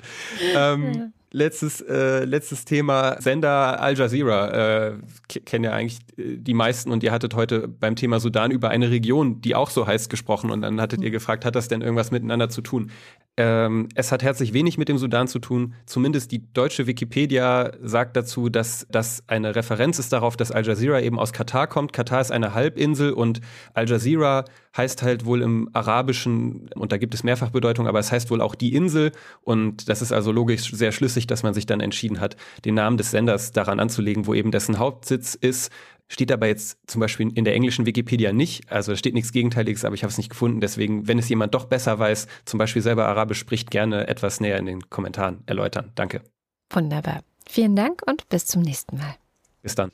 Ähm, 0.55 0.93
ja. 0.93 1.09
Letztes, 1.35 1.81
äh, 1.81 2.25
letztes 2.25 2.67
Thema, 2.67 3.17
Sender 3.19 3.81
Al 3.81 3.97
Jazeera, 3.97 4.91
äh, 4.91 4.99
kennen 5.47 5.65
ja 5.65 5.73
eigentlich 5.73 6.01
äh, 6.19 6.37
die 6.37 6.53
meisten 6.53 6.91
und 6.93 7.03
ihr 7.03 7.11
hattet 7.11 7.35
heute 7.35 7.69
beim 7.69 7.97
Thema 7.97 8.21
Sudan 8.21 8.51
über 8.51 8.69
eine 8.69 8.91
Region, 8.91 9.41
die 9.41 9.55
auch 9.55 9.71
so 9.71 9.87
heißt, 9.87 10.11
gesprochen 10.11 10.51
und 10.51 10.61
dann 10.61 10.79
hattet 10.79 11.01
ihr 11.01 11.09
mhm. 11.09 11.13
gefragt, 11.13 11.47
hat 11.47 11.57
das 11.57 11.69
denn 11.69 11.81
irgendwas 11.81 12.11
miteinander 12.11 12.51
zu 12.51 12.61
tun? 12.61 12.91
Ähm, 13.39 13.89
es 13.95 14.13
hat 14.13 14.23
herzlich 14.23 14.53
wenig 14.53 14.77
mit 14.77 14.91
dem 14.91 14.99
Sudan 14.99 15.27
zu 15.27 15.39
tun. 15.39 15.73
Zumindest 15.87 16.33
die 16.33 16.53
deutsche 16.53 16.87
Wikipedia 16.87 17.73
sagt 17.81 18.15
dazu, 18.15 18.51
dass 18.51 18.87
das 18.91 19.25
eine 19.27 19.57
Referenz 19.57 19.99
ist 19.99 20.13
darauf, 20.13 20.37
dass 20.37 20.53
Al 20.53 20.67
Jazeera 20.67 21.01
eben 21.01 21.19
aus 21.19 21.33
Katar 21.33 21.67
kommt. 21.67 21.95
Katar 21.95 22.21
ist 22.21 22.31
eine 22.31 22.53
Halbinsel 22.53 23.15
und 23.15 23.41
Al 23.73 23.89
Jazeera 23.89 24.45
heißt 24.77 25.03
halt 25.03 25.25
wohl 25.25 25.43
im 25.43 25.69
Arabischen, 25.73 26.71
und 26.75 26.93
da 26.93 26.97
gibt 26.97 27.15
es 27.15 27.25
Mehrfachbedeutung, 27.25 27.87
aber 27.87 27.99
es 27.99 28.11
heißt 28.11 28.31
wohl 28.31 28.41
auch 28.41 28.55
die 28.55 28.75
Insel. 28.75 29.13
Und 29.43 29.89
das 29.89 30.03
ist 30.03 30.13
also 30.13 30.33
logisch 30.33 30.71
sehr 30.73 30.93
schlüssig, 30.93 31.27
dass 31.27 31.43
man 31.43 31.55
sich 31.55 31.67
dann 31.67 31.81
entschieden 31.81 32.21
hat, 32.21 32.37
den 32.65 32.75
Namen 32.75 32.97
des 32.97 33.11
Senders 33.11 33.53
daran 33.53 33.81
anzulegen, 33.81 34.27
wo 34.27 34.35
eben 34.35 34.51
dessen 34.51 34.79
Hauptsitz 34.79 35.35
ist. 35.35 35.71
Steht 36.09 36.33
aber 36.33 36.47
jetzt 36.47 36.79
zum 36.87 37.01
Beispiel 37.01 37.31
in 37.35 37.45
der 37.45 37.55
englischen 37.55 37.87
Wikipedia 37.87 38.33
nicht. 38.33 38.71
Also 38.71 38.95
steht 38.97 39.15
nichts 39.15 39.33
Gegenteiliges, 39.33 39.85
aber 39.85 39.95
ich 39.95 40.03
habe 40.03 40.11
es 40.11 40.19
nicht 40.19 40.31
gefunden. 40.31 40.61
Deswegen, 40.61 41.09
wenn 41.09 41.19
es 41.19 41.29
jemand 41.29 41.55
doch 41.55 41.65
besser 41.67 41.99
weiß, 41.99 42.27
zum 42.45 42.59
Beispiel 42.59 42.83
selber 42.83 43.09
Arabisch 43.09 43.39
spricht, 43.39 43.71
gerne 43.71 44.09
etwas 44.09 44.41
näher 44.41 44.59
in 44.59 44.67
den 44.67 44.91
Kommentaren 44.91 45.43
erläutern. 45.47 45.93
Danke. 45.95 46.23
Wunderbar. 46.71 47.21
Vielen 47.49 47.77
Dank 47.77 48.03
und 48.07 48.29
bis 48.29 48.47
zum 48.47 48.63
nächsten 48.63 48.97
Mal. 48.99 49.15
Bis 49.63 49.75
dann. 49.75 49.91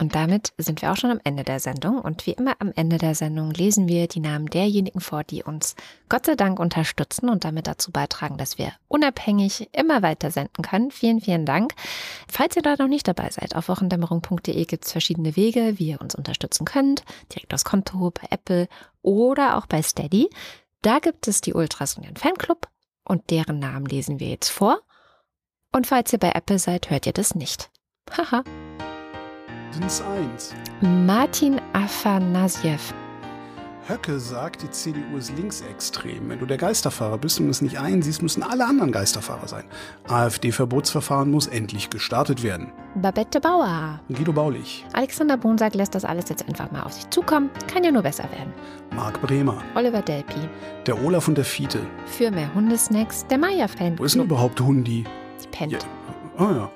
Und 0.00 0.14
damit 0.14 0.52
sind 0.58 0.82
wir 0.82 0.92
auch 0.92 0.96
schon 0.96 1.10
am 1.10 1.20
Ende 1.24 1.44
der 1.44 1.60
Sendung. 1.60 1.98
Und 1.98 2.26
wie 2.26 2.32
immer 2.32 2.56
am 2.58 2.72
Ende 2.74 2.98
der 2.98 3.14
Sendung 3.14 3.50
lesen 3.52 3.88
wir 3.88 4.08
die 4.08 4.20
Namen 4.20 4.46
derjenigen 4.46 5.00
vor, 5.00 5.24
die 5.24 5.42
uns 5.42 5.76
Gott 6.08 6.26
sei 6.26 6.34
Dank 6.34 6.58
unterstützen 6.58 7.28
und 7.28 7.44
damit 7.44 7.66
dazu 7.66 7.92
beitragen, 7.92 8.36
dass 8.36 8.58
wir 8.58 8.72
unabhängig 8.88 9.68
immer 9.72 10.02
weiter 10.02 10.30
senden 10.30 10.62
können. 10.62 10.90
Vielen, 10.90 11.20
vielen 11.20 11.46
Dank. 11.46 11.74
Falls 12.28 12.56
ihr 12.56 12.62
da 12.62 12.76
noch 12.78 12.88
nicht 12.88 13.06
dabei 13.06 13.30
seid, 13.30 13.54
auf 13.56 13.68
wochendämmerung.de 13.68 14.64
gibt 14.64 14.84
es 14.84 14.92
verschiedene 14.92 15.36
Wege, 15.36 15.78
wie 15.78 15.88
ihr 15.90 16.00
uns 16.00 16.14
unterstützen 16.14 16.64
könnt. 16.64 17.04
Direkt 17.32 17.54
aus 17.54 17.64
Konto, 17.64 18.10
bei 18.10 18.26
Apple 18.30 18.68
oder 19.02 19.56
auch 19.56 19.66
bei 19.66 19.82
Steady. 19.82 20.28
Da 20.82 20.98
gibt 20.98 21.28
es 21.28 21.40
die 21.40 21.54
Ultras 21.54 21.96
und 21.96 22.06
den 22.06 22.16
Fanclub 22.16 22.68
und 23.04 23.30
deren 23.30 23.58
Namen 23.58 23.86
lesen 23.86 24.20
wir 24.20 24.28
jetzt 24.28 24.50
vor. 24.50 24.80
Und 25.72 25.86
falls 25.86 26.12
ihr 26.12 26.18
bei 26.18 26.32
Apple 26.32 26.58
seid, 26.58 26.90
hört 26.90 27.06
ihr 27.06 27.12
das 27.12 27.34
nicht. 27.34 27.70
Haha. 28.16 28.44
Mindestens 29.74 30.02
eins. 30.06 30.54
Martin 30.80 31.60
Afanasjew. 31.72 32.78
Höcke 33.88 34.18
sagt, 34.18 34.62
die 34.62 34.70
CDU 34.70 35.18
ist 35.18 35.36
linksextrem. 35.36 36.28
Wenn 36.28 36.38
du 36.38 36.46
der 36.46 36.56
Geisterfahrer 36.56 37.18
bist 37.18 37.40
und 37.40 37.50
es 37.50 37.60
nicht 37.60 37.78
einsiehst, 37.78 38.22
müssen 38.22 38.42
alle 38.42 38.66
anderen 38.66 38.92
Geisterfahrer 38.92 39.46
sein. 39.46 39.64
AfD-Verbotsverfahren 40.08 41.30
muss 41.30 41.48
endlich 41.48 41.90
gestartet 41.90 42.42
werden. 42.42 42.72
Babette 42.94 43.40
Bauer. 43.40 44.00
Guido 44.08 44.32
Baulich. 44.32 44.86
Alexander 44.94 45.36
Bonsack 45.36 45.74
lässt 45.74 45.94
das 45.94 46.04
alles 46.04 46.28
jetzt 46.28 46.48
einfach 46.48 46.70
mal 46.70 46.82
auf 46.82 46.92
sich 46.92 47.10
zukommen. 47.10 47.50
Kann 47.70 47.84
ja 47.84 47.90
nur 47.90 48.02
besser 48.02 48.24
werden. 48.30 48.54
Marc 48.94 49.20
Bremer. 49.20 49.62
Oliver 49.74 50.02
Delpi. 50.02 50.48
Der 50.86 51.02
Olaf 51.04 51.28
und 51.28 51.36
der 51.36 51.44
Fiete. 51.44 51.80
Für 52.06 52.30
mehr 52.30 52.54
Hundesnacks, 52.54 53.26
der 53.26 53.38
Maya-Fan. 53.38 53.98
Wo 53.98 54.04
ist 54.04 54.14
denn 54.14 54.22
überhaupt 54.22 54.60
Hundi? 54.60 55.04
Sie 55.36 55.48
pennt. 55.48 55.72
Ja. 55.72 55.78
Oh 56.38 56.50
ja. 56.52 56.70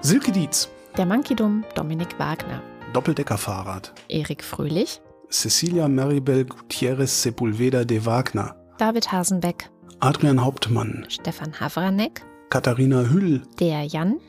Silke 0.00 0.32
Dietz. 0.32 0.70
Der 0.96 1.06
Monkey-Dumm 1.06 1.64
Dominik 1.74 2.18
Wagner. 2.18 2.62
Doppeldeckerfahrrad. 2.92 3.94
Erik 4.08 4.44
Fröhlich. 4.44 5.00
Cecilia 5.30 5.88
Maribel 5.88 6.44
Gutierrez 6.44 7.22
Sepulveda 7.22 7.84
de 7.84 8.04
Wagner. 8.04 8.54
David 8.76 9.10
Hasenbeck. 9.10 9.70
Adrian 10.00 10.44
Hauptmann. 10.44 11.06
Stefan 11.08 11.58
Havranek. 11.58 12.22
Katharina 12.50 13.08
Hüll. 13.08 13.40
Der 13.58 13.84
Jan. 13.84 14.20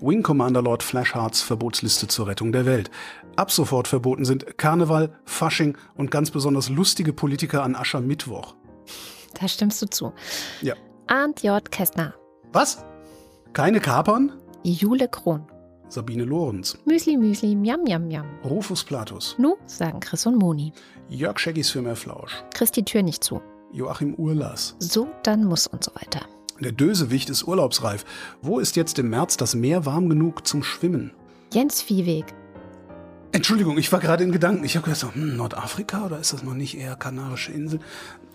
Wing 0.00 0.22
Commander 0.22 0.62
Lord 0.62 0.84
Flashhearts 0.84 1.42
Verbotsliste 1.42 2.06
zur 2.06 2.28
Rettung 2.28 2.52
der 2.52 2.64
Welt. 2.64 2.92
Ab 3.34 3.50
sofort 3.50 3.88
verboten 3.88 4.24
sind 4.24 4.56
Karneval, 4.56 5.18
Fasching 5.24 5.76
und 5.96 6.12
ganz 6.12 6.30
besonders 6.30 6.68
lustige 6.68 7.12
Politiker 7.12 7.64
an 7.64 7.74
Aschermittwoch. 7.74 8.54
Da 9.40 9.48
stimmst 9.48 9.82
du 9.82 9.86
zu. 9.86 10.12
Ja. 10.62 10.74
Arndt 11.08 11.42
J. 11.42 11.68
Kästner. 11.72 12.14
Was? 12.52 12.84
Keine 13.52 13.80
Kapern? 13.80 14.32
Jule 14.62 15.08
Krohn. 15.08 15.44
Sabine 15.88 16.24
Lorenz. 16.24 16.78
Müsli, 16.84 17.16
Müsli, 17.16 17.54
Miam, 17.54 17.82
Miam, 17.84 18.06
Miam. 18.08 18.26
Rufus 18.44 18.84
Platus. 18.84 19.36
Nu, 19.38 19.56
sagen 19.66 20.00
Chris 20.00 20.26
und 20.26 20.36
Moni. 20.36 20.72
Jörg 21.08 21.38
Scheggis 21.38 21.70
für 21.70 21.82
mehr 21.82 21.96
Flausch. 21.96 22.42
Chris 22.54 22.70
die 22.70 22.84
Tür 22.84 23.02
nicht 23.02 23.22
zu. 23.22 23.40
Joachim 23.72 24.14
Urlas. 24.14 24.76
So, 24.78 25.08
dann 25.22 25.44
muss 25.44 25.66
und 25.66 25.84
so 25.84 25.92
weiter. 25.94 26.20
Der 26.60 26.72
Dösewicht 26.72 27.30
ist 27.30 27.46
urlaubsreif. 27.46 28.04
Wo 28.40 28.60
ist 28.60 28.76
jetzt 28.76 28.98
im 28.98 29.10
März 29.10 29.36
das 29.36 29.54
Meer 29.54 29.84
warm 29.86 30.08
genug 30.08 30.46
zum 30.46 30.62
Schwimmen? 30.62 31.12
Jens 31.52 31.82
Viehweg. 31.82 32.26
Entschuldigung, 33.32 33.76
ich 33.78 33.90
war 33.90 33.98
gerade 33.98 34.22
in 34.22 34.30
Gedanken. 34.30 34.62
Ich 34.62 34.76
habe 34.76 34.88
gedacht, 34.88 35.12
hm, 35.14 35.36
Nordafrika 35.36 36.06
oder 36.06 36.20
ist 36.20 36.32
das 36.32 36.44
noch 36.44 36.54
nicht 36.54 36.78
eher 36.78 36.94
Kanarische 36.94 37.50
Insel? 37.50 37.80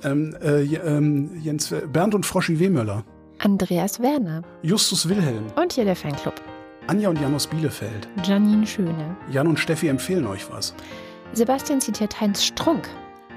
Ähm, 0.03 0.35
äh, 0.41 0.63
ähm, 0.75 1.39
Jens, 1.41 1.73
Bernd 1.93 2.15
und 2.15 2.25
Froschi 2.25 2.59
Wehmöller. 2.59 3.05
Andreas 3.37 4.01
Werner. 4.01 4.41
Justus 4.61 5.07
Wilhelm. 5.07 5.45
Und 5.55 5.71
hier 5.71 5.85
der 5.85 5.95
Fanclub. 5.95 6.33
Anja 6.87 7.09
und 7.09 7.19
Jan 7.21 7.35
aus 7.35 7.47
Bielefeld. 7.47 8.07
Janine 8.23 8.65
Schöne. 8.65 9.15
Jan 9.29 9.47
und 9.47 9.59
Steffi 9.59 9.87
empfehlen 9.87 10.25
euch 10.27 10.49
was. 10.51 10.73
Sebastian 11.33 11.81
zitiert 11.81 12.19
Heinz 12.19 12.43
Strunk. 12.43 12.89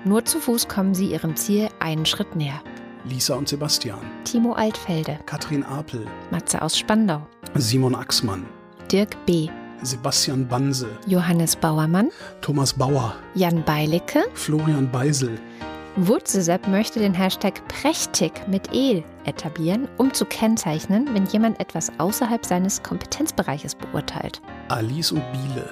Nur 0.04 0.24
zu 0.24 0.40
Fuß 0.40 0.68
kommen 0.68 0.94
sie 0.94 1.12
ihrem 1.12 1.36
Ziel 1.36 1.68
einen 1.78 2.06
Schritt 2.06 2.34
näher. 2.34 2.62
Lisa 3.04 3.34
und 3.34 3.48
Sebastian, 3.48 3.98
Timo 4.24 4.52
Altfelde, 4.52 5.18
Katrin 5.26 5.64
Apel, 5.64 6.06
Matze 6.30 6.62
aus 6.62 6.78
Spandau, 6.78 7.26
Simon 7.54 7.96
Axmann, 7.96 8.46
Dirk 8.90 9.16
B., 9.26 9.48
Sebastian 9.82 10.46
Banse, 10.46 10.86
Johannes 11.06 11.56
Bauermann, 11.56 12.10
Thomas 12.40 12.72
Bauer, 12.72 13.16
Jan 13.34 13.64
Beilicke, 13.64 14.22
Florian 14.34 14.88
Beisel, 14.90 15.40
Wurzelsepp 15.96 16.68
möchte 16.68 17.00
den 17.00 17.12
Hashtag 17.12 17.66
prächtig 17.68 18.32
mit 18.48 18.72
E 18.72 19.02
etablieren, 19.24 19.88
um 19.98 20.12
zu 20.14 20.24
kennzeichnen, 20.24 21.08
wenn 21.12 21.26
jemand 21.26 21.60
etwas 21.60 21.92
außerhalb 21.98 22.46
seines 22.46 22.82
Kompetenzbereiches 22.82 23.74
beurteilt. 23.74 24.40
Alice 24.68 25.12
und 25.12 25.22
Biele. 25.32 25.68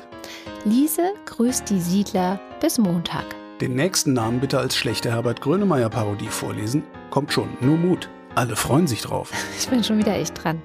Lise 0.67 1.15
grüßt 1.25 1.71
die 1.71 1.81
Siedler 1.81 2.39
bis 2.61 2.77
Montag. 2.77 3.25
Den 3.63 3.75
nächsten 3.75 4.13
Namen 4.13 4.41
bitte 4.41 4.59
als 4.59 4.77
schlechte 4.77 5.11
Herbert 5.11 5.41
Grönemeyer-Parodie 5.41 6.29
vorlesen. 6.29 6.83
Kommt 7.09 7.33
schon, 7.33 7.49
nur 7.61 7.79
Mut. 7.79 8.11
Alle 8.35 8.57
freuen 8.57 8.87
sich 8.87 9.01
drauf. 9.01 9.33
Ich 9.59 9.69
bin 9.69 9.83
schon 9.83 9.99
wieder 9.99 10.17
echt 10.17 10.45
dran. 10.45 10.61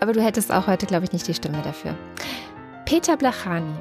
Aber 0.00 0.12
du 0.12 0.22
hättest 0.22 0.52
auch 0.52 0.66
heute, 0.66 0.84
glaube 0.84 1.04
ich, 1.06 1.12
nicht 1.12 1.26
die 1.26 1.34
Stimme 1.34 1.62
dafür. 1.62 1.94
Peter 2.84 3.16
Blachani, 3.16 3.72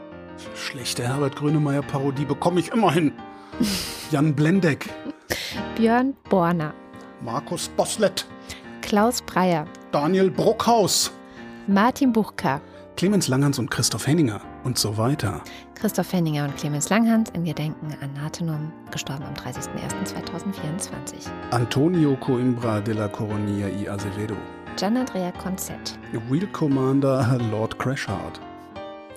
Schlechte 0.56 1.08
Herbert 1.08 1.36
Grönemeyer-Parodie 1.36 2.26
bekomme 2.26 2.60
ich 2.60 2.72
immerhin. 2.72 3.14
Jan 4.12 4.34
Blendeck, 4.34 4.90
Björn 5.76 6.16
Borner, 6.30 6.74
Markus 7.22 7.68
Boslett, 7.70 8.26
Klaus 8.82 9.22
Breyer, 9.22 9.66
Daniel 9.92 10.32
Bruckhaus, 10.32 11.12
Martin 11.68 12.14
Buchka, 12.14 12.62
Clemens 12.96 13.28
Langhans 13.28 13.60
und 13.60 13.70
Christoph 13.70 14.08
Henninger 14.08 14.42
und 14.64 14.78
so 14.78 14.98
weiter. 14.98 15.42
Christoph 15.76 16.12
Henninger 16.12 16.46
und 16.46 16.58
Clemens 16.58 16.90
Langhans 16.90 17.30
in 17.32 17.44
Gedenken 17.46 17.96
an 18.02 18.14
Nathenum, 18.14 18.72
gestorben 18.92 19.24
am 19.24 19.34
30.01.2024. 19.34 21.30
Antonio 21.52 22.16
Coimbra 22.18 22.82
de 22.82 22.94
la 22.94 23.08
Coronia 23.08 23.68
y 23.70 23.88
Azevedo. 23.90 24.36
Gian 24.78 24.98
Andrea 24.98 25.32
Konzett, 25.34 26.00
Wheel 26.30 26.48
Commander 26.48 27.38
Lord 27.52 27.78
Crashheart. 27.78 28.40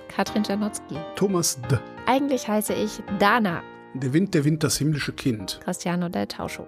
Katrin 0.08 0.42
Janowski. 0.42 0.96
Thomas 1.16 1.58
D. 1.70 1.78
Eigentlich 2.06 2.46
heiße 2.46 2.74
ich 2.74 3.02
Dana, 3.18 3.62
Der 3.94 4.12
Wind, 4.12 4.34
der 4.34 4.44
Wind, 4.44 4.64
das 4.64 4.78
himmlische 4.78 5.12
Kind. 5.12 5.60
Cristiano 5.64 6.08
del 6.08 6.26
Tauscho. 6.26 6.66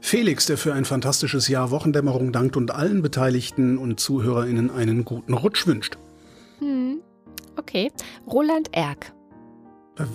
Felix, 0.00 0.46
der 0.46 0.56
für 0.58 0.72
ein 0.72 0.84
fantastisches 0.84 1.48
Jahr 1.48 1.70
Wochendämmerung 1.70 2.32
dankt 2.32 2.56
und 2.56 2.70
allen 2.70 3.02
Beteiligten 3.02 3.78
und 3.78 3.98
ZuhörerInnen 4.00 4.70
einen 4.70 5.04
guten 5.04 5.34
Rutsch 5.34 5.66
wünscht. 5.66 5.98
Hm. 6.58 7.00
Okay. 7.56 7.90
Roland 8.26 8.68
Erck. 8.72 9.12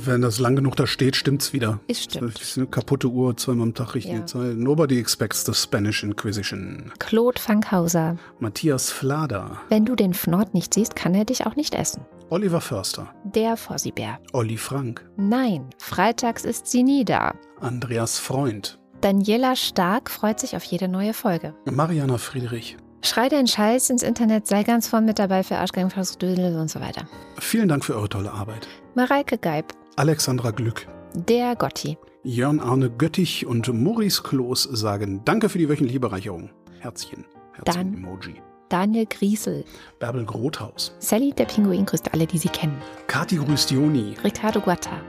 Wenn 0.05 0.21
das 0.21 0.39
lang 0.39 0.55
genug 0.55 0.77
da 0.77 0.87
steht, 0.87 1.17
stimmt's 1.17 1.51
wieder. 1.51 1.81
Ist 1.87 2.03
stimmt. 2.03 2.35
Das 2.35 2.41
ist 2.41 2.57
eine 2.57 2.67
kaputte 2.67 3.07
Uhr, 3.09 3.35
zweimal 3.35 3.67
am 3.67 3.73
Tag 3.73 3.95
richtige 3.95 4.19
Ja. 4.19 4.25
Zeit. 4.25 4.55
Nobody 4.55 4.97
expects 4.97 5.45
the 5.45 5.53
Spanish 5.53 6.03
Inquisition. 6.03 6.93
Claude 6.99 7.39
Fankhauser. 7.39 8.17
Matthias 8.39 8.91
Flader. 8.91 9.59
Wenn 9.67 9.83
du 9.83 9.95
den 9.95 10.13
Fnord 10.13 10.53
nicht 10.53 10.73
siehst, 10.73 10.95
kann 10.95 11.13
er 11.13 11.25
dich 11.25 11.45
auch 11.45 11.57
nicht 11.57 11.75
essen. 11.75 12.05
Oliver 12.33 12.61
Förster. 12.61 13.13
Der 13.25 13.55
Fossibär. 13.55 14.17
Olli 14.33 14.57
Frank. 14.57 15.07
Nein, 15.17 15.69
freitags 15.77 16.45
ist 16.45 16.65
sie 16.65 16.81
nie 16.81 17.05
da. 17.05 17.35
Andreas 17.61 18.17
Freund. 18.17 18.79
Daniela 19.01 19.55
Stark 19.55 20.09
freut 20.09 20.39
sich 20.39 20.55
auf 20.55 20.63
jede 20.63 20.87
neue 20.87 21.13
Folge. 21.13 21.53
Mariana 21.69 22.17
Friedrich. 22.17 22.75
Schrei 23.03 23.29
deinen 23.29 23.45
Scheiß 23.45 23.91
ins 23.91 24.01
Internet, 24.01 24.47
sei 24.47 24.63
ganz 24.63 24.87
vorn 24.87 25.05
mit 25.05 25.19
dabei 25.19 25.43
für 25.43 25.57
Arschgang, 25.59 25.89
Dödel 26.19 26.57
und 26.59 26.71
so 26.71 26.79
weiter. 26.79 27.05
Vielen 27.37 27.67
Dank 27.67 27.85
für 27.85 27.95
eure 27.95 28.09
tolle 28.09 28.31
Arbeit. 28.31 28.67
Mareike 28.95 29.37
Geib. 29.37 29.71
Alexandra 29.95 30.49
Glück. 30.49 30.87
Der 31.13 31.55
Gotti. 31.55 31.99
Jörn 32.23 32.59
Arne 32.59 32.89
Göttich 32.89 33.45
und 33.45 33.71
Maurice 33.71 34.23
Kloß 34.23 34.63
sagen 34.71 35.21
Danke 35.23 35.49
für 35.49 35.59
die 35.59 35.69
wöchentliche 35.69 35.99
Bereicherung. 35.99 36.49
Herzchen. 36.79 37.25
Dann- 37.63 37.93
Herzchen-Emoji. 37.93 38.41
Daniel 38.73 39.05
Griesel. 39.05 39.65
Bärbel 39.99 40.25
Grothaus. 40.25 40.95
Sally, 40.97 41.31
der 41.31 41.45
Pinguin, 41.45 41.85
grüßt 41.85 42.11
alle, 42.11 42.25
die 42.25 42.39
sie 42.39 42.49
kennen. 42.49 42.81
Kati 43.05 43.35
grüßt 43.35 43.69
Joni. 43.69 44.15
Ricardo 44.23 44.59
Guatta. 44.59 44.99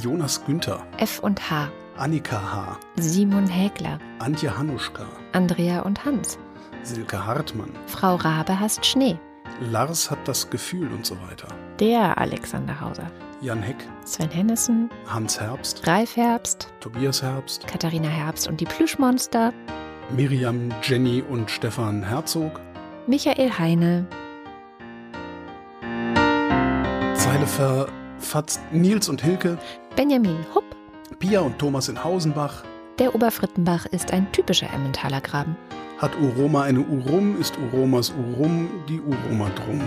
Jonas 0.00 0.40
Günther. 0.46 0.86
F 0.98 1.18
und 1.18 1.50
H. 1.50 1.72
Annika 1.96 2.40
H. 2.40 2.78
Simon 3.00 3.48
Hägler. 3.48 3.98
Antje 4.20 4.56
Hanuschka. 4.56 5.06
Andrea 5.32 5.80
und 5.80 6.04
Hans. 6.04 6.38
Silke 6.84 7.26
Hartmann. 7.26 7.72
Frau 7.88 8.14
Rabe 8.14 8.60
hasst 8.60 8.86
Schnee. 8.86 9.18
Lars 9.72 10.08
hat 10.08 10.28
das 10.28 10.48
Gefühl 10.48 10.92
und 10.92 11.04
so 11.04 11.16
weiter. 11.28 11.48
Der 11.80 12.16
Alexander 12.16 12.80
Hauser. 12.80 13.10
Jan 13.40 13.60
Heck. 13.60 13.88
Sven 14.04 14.30
Hennissen. 14.30 14.88
Hans 15.08 15.40
Herbst. 15.40 15.84
Ralf 15.84 16.16
Herbst. 16.16 16.68
Tobias 16.78 17.24
Herbst. 17.24 17.66
Katharina 17.66 18.08
Herbst 18.08 18.46
und 18.46 18.60
die 18.60 18.66
Plüschmonster. 18.66 19.52
Miriam, 20.14 20.68
Jenny 20.82 21.24
und 21.28 21.50
Stefan 21.50 22.04
Herzog. 22.04 22.60
Michael 23.06 23.50
Heine. 23.58 24.06
Zeile 27.14 27.46
verfatzt 27.46 28.60
Nils 28.72 29.08
und 29.08 29.22
Hilke. 29.22 29.58
Benjamin 29.96 30.44
Hupp. 30.54 30.64
Pia 31.18 31.40
und 31.40 31.58
Thomas 31.58 31.88
in 31.88 32.02
Hausenbach. 32.02 32.64
Der 32.98 33.14
Oberfrittenbach 33.14 33.86
ist 33.86 34.12
ein 34.12 34.30
typischer 34.32 34.72
Emmentaler 34.72 35.20
Graben. 35.20 35.56
Hat 35.98 36.12
Uroma 36.20 36.62
eine 36.62 36.80
Urum, 36.80 37.38
ist 37.40 37.58
Uromas 37.58 38.10
Urum 38.10 38.68
die 38.88 39.00
Uroma 39.00 39.48
drum. 39.50 39.80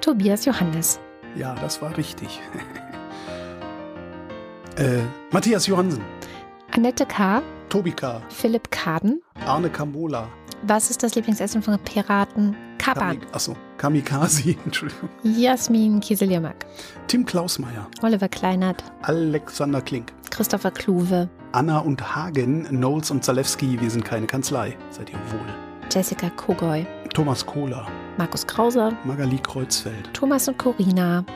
Tobias 0.00 0.44
Johannes. 0.44 1.00
Ja, 1.34 1.54
das 1.56 1.82
war 1.82 1.96
richtig. 1.96 2.40
äh, 4.76 5.00
Matthias 5.30 5.66
Johansen, 5.66 6.02
Annette 6.70 7.06
K., 7.06 7.42
Tobi 7.68 7.92
K., 7.92 8.22
Philipp 8.28 8.70
Kaden. 8.70 9.22
Arne 9.46 9.70
Kamola, 9.70 10.28
Was 10.66 10.88
ist 10.88 11.02
das 11.02 11.14
Lieblingsessen 11.14 11.62
von 11.62 11.78
Piraten? 11.80 12.56
Kapan. 12.78 13.18
Kamik 13.18 13.34
achso, 13.34 13.54
Kamikaze, 13.76 14.56
Entschuldigung, 14.64 15.10
Jasmin 15.22 16.00
Kieseljermack. 16.00 16.64
Tim 17.06 17.26
Klausmeier, 17.26 17.86
Oliver 18.02 18.28
Kleinert. 18.28 18.82
Alexander 19.02 19.82
Klink, 19.82 20.12
Christopher 20.30 20.70
Kluwe. 20.70 21.28
Anna 21.52 21.78
und 21.80 22.16
Hagen, 22.16 22.64
Knowles 22.64 23.10
und 23.10 23.22
Zalewski, 23.22 23.78
wir 23.78 23.90
sind 23.90 24.06
keine 24.06 24.26
Kanzlei. 24.26 24.74
Seid 24.90 25.10
ihr 25.10 25.18
wohl. 25.32 25.54
Jessica 25.92 26.30
Kogoy. 26.30 26.86
Thomas 27.12 27.44
Kohler, 27.44 27.86
Markus 28.16 28.46
Krauser. 28.46 28.92
Magali 29.04 29.38
Kreuzfeld. 29.38 30.12
Thomas 30.14 30.48
und 30.48 30.58
Corina. 30.58 31.26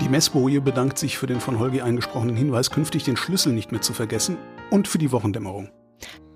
Die 0.00 0.08
Messboje 0.08 0.60
bedankt 0.60 0.98
sich 0.98 1.16
für 1.18 1.28
den 1.28 1.38
von 1.40 1.60
Holgi 1.60 1.82
eingesprochenen 1.82 2.34
Hinweis, 2.36 2.70
künftig 2.72 3.04
den 3.04 3.16
Schlüssel 3.16 3.52
nicht 3.52 3.70
mehr 3.70 3.80
zu 3.80 3.92
vergessen 3.92 4.36
und 4.70 4.88
für 4.88 4.98
die 4.98 5.12
Wochendämmerung. 5.12 5.70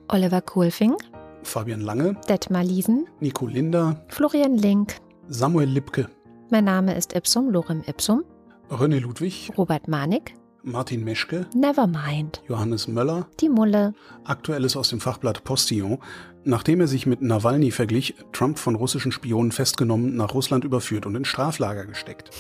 Oliver 0.08 0.40
Kohlfing. 0.40 0.94
Fabian 1.42 1.80
Lange, 1.80 2.16
Detmar 2.28 2.64
Liesen. 2.64 3.06
Nico 3.20 3.46
Linder, 3.46 4.04
Florian 4.08 4.56
Link. 4.56 4.96
Samuel 5.28 5.68
Lipke, 5.68 6.08
Mein 6.50 6.64
Name 6.64 6.94
ist 6.96 7.14
Ipsum, 7.14 7.50
Lorem 7.50 7.82
Ipsum. 7.86 8.24
René 8.70 9.00
Ludwig, 9.00 9.50
Robert 9.56 9.88
Manik. 9.88 10.34
Martin 10.62 11.04
Meschke, 11.04 11.46
Nevermind. 11.54 12.42
Johannes 12.46 12.86
Möller, 12.86 13.26
Die 13.40 13.48
Mulle. 13.48 13.94
Aktuelles 14.24 14.76
aus 14.76 14.90
dem 14.90 15.00
Fachblatt 15.00 15.42
Postillon. 15.42 15.98
Nachdem 16.44 16.80
er 16.80 16.86
sich 16.86 17.06
mit 17.06 17.22
Nawalny 17.22 17.70
verglich, 17.70 18.14
Trump 18.32 18.58
von 18.58 18.74
russischen 18.74 19.10
Spionen 19.10 19.52
festgenommen, 19.52 20.16
nach 20.16 20.34
Russland 20.34 20.64
überführt 20.64 21.06
und 21.06 21.14
ins 21.14 21.28
Straflager 21.28 21.86
gesteckt. 21.86 22.30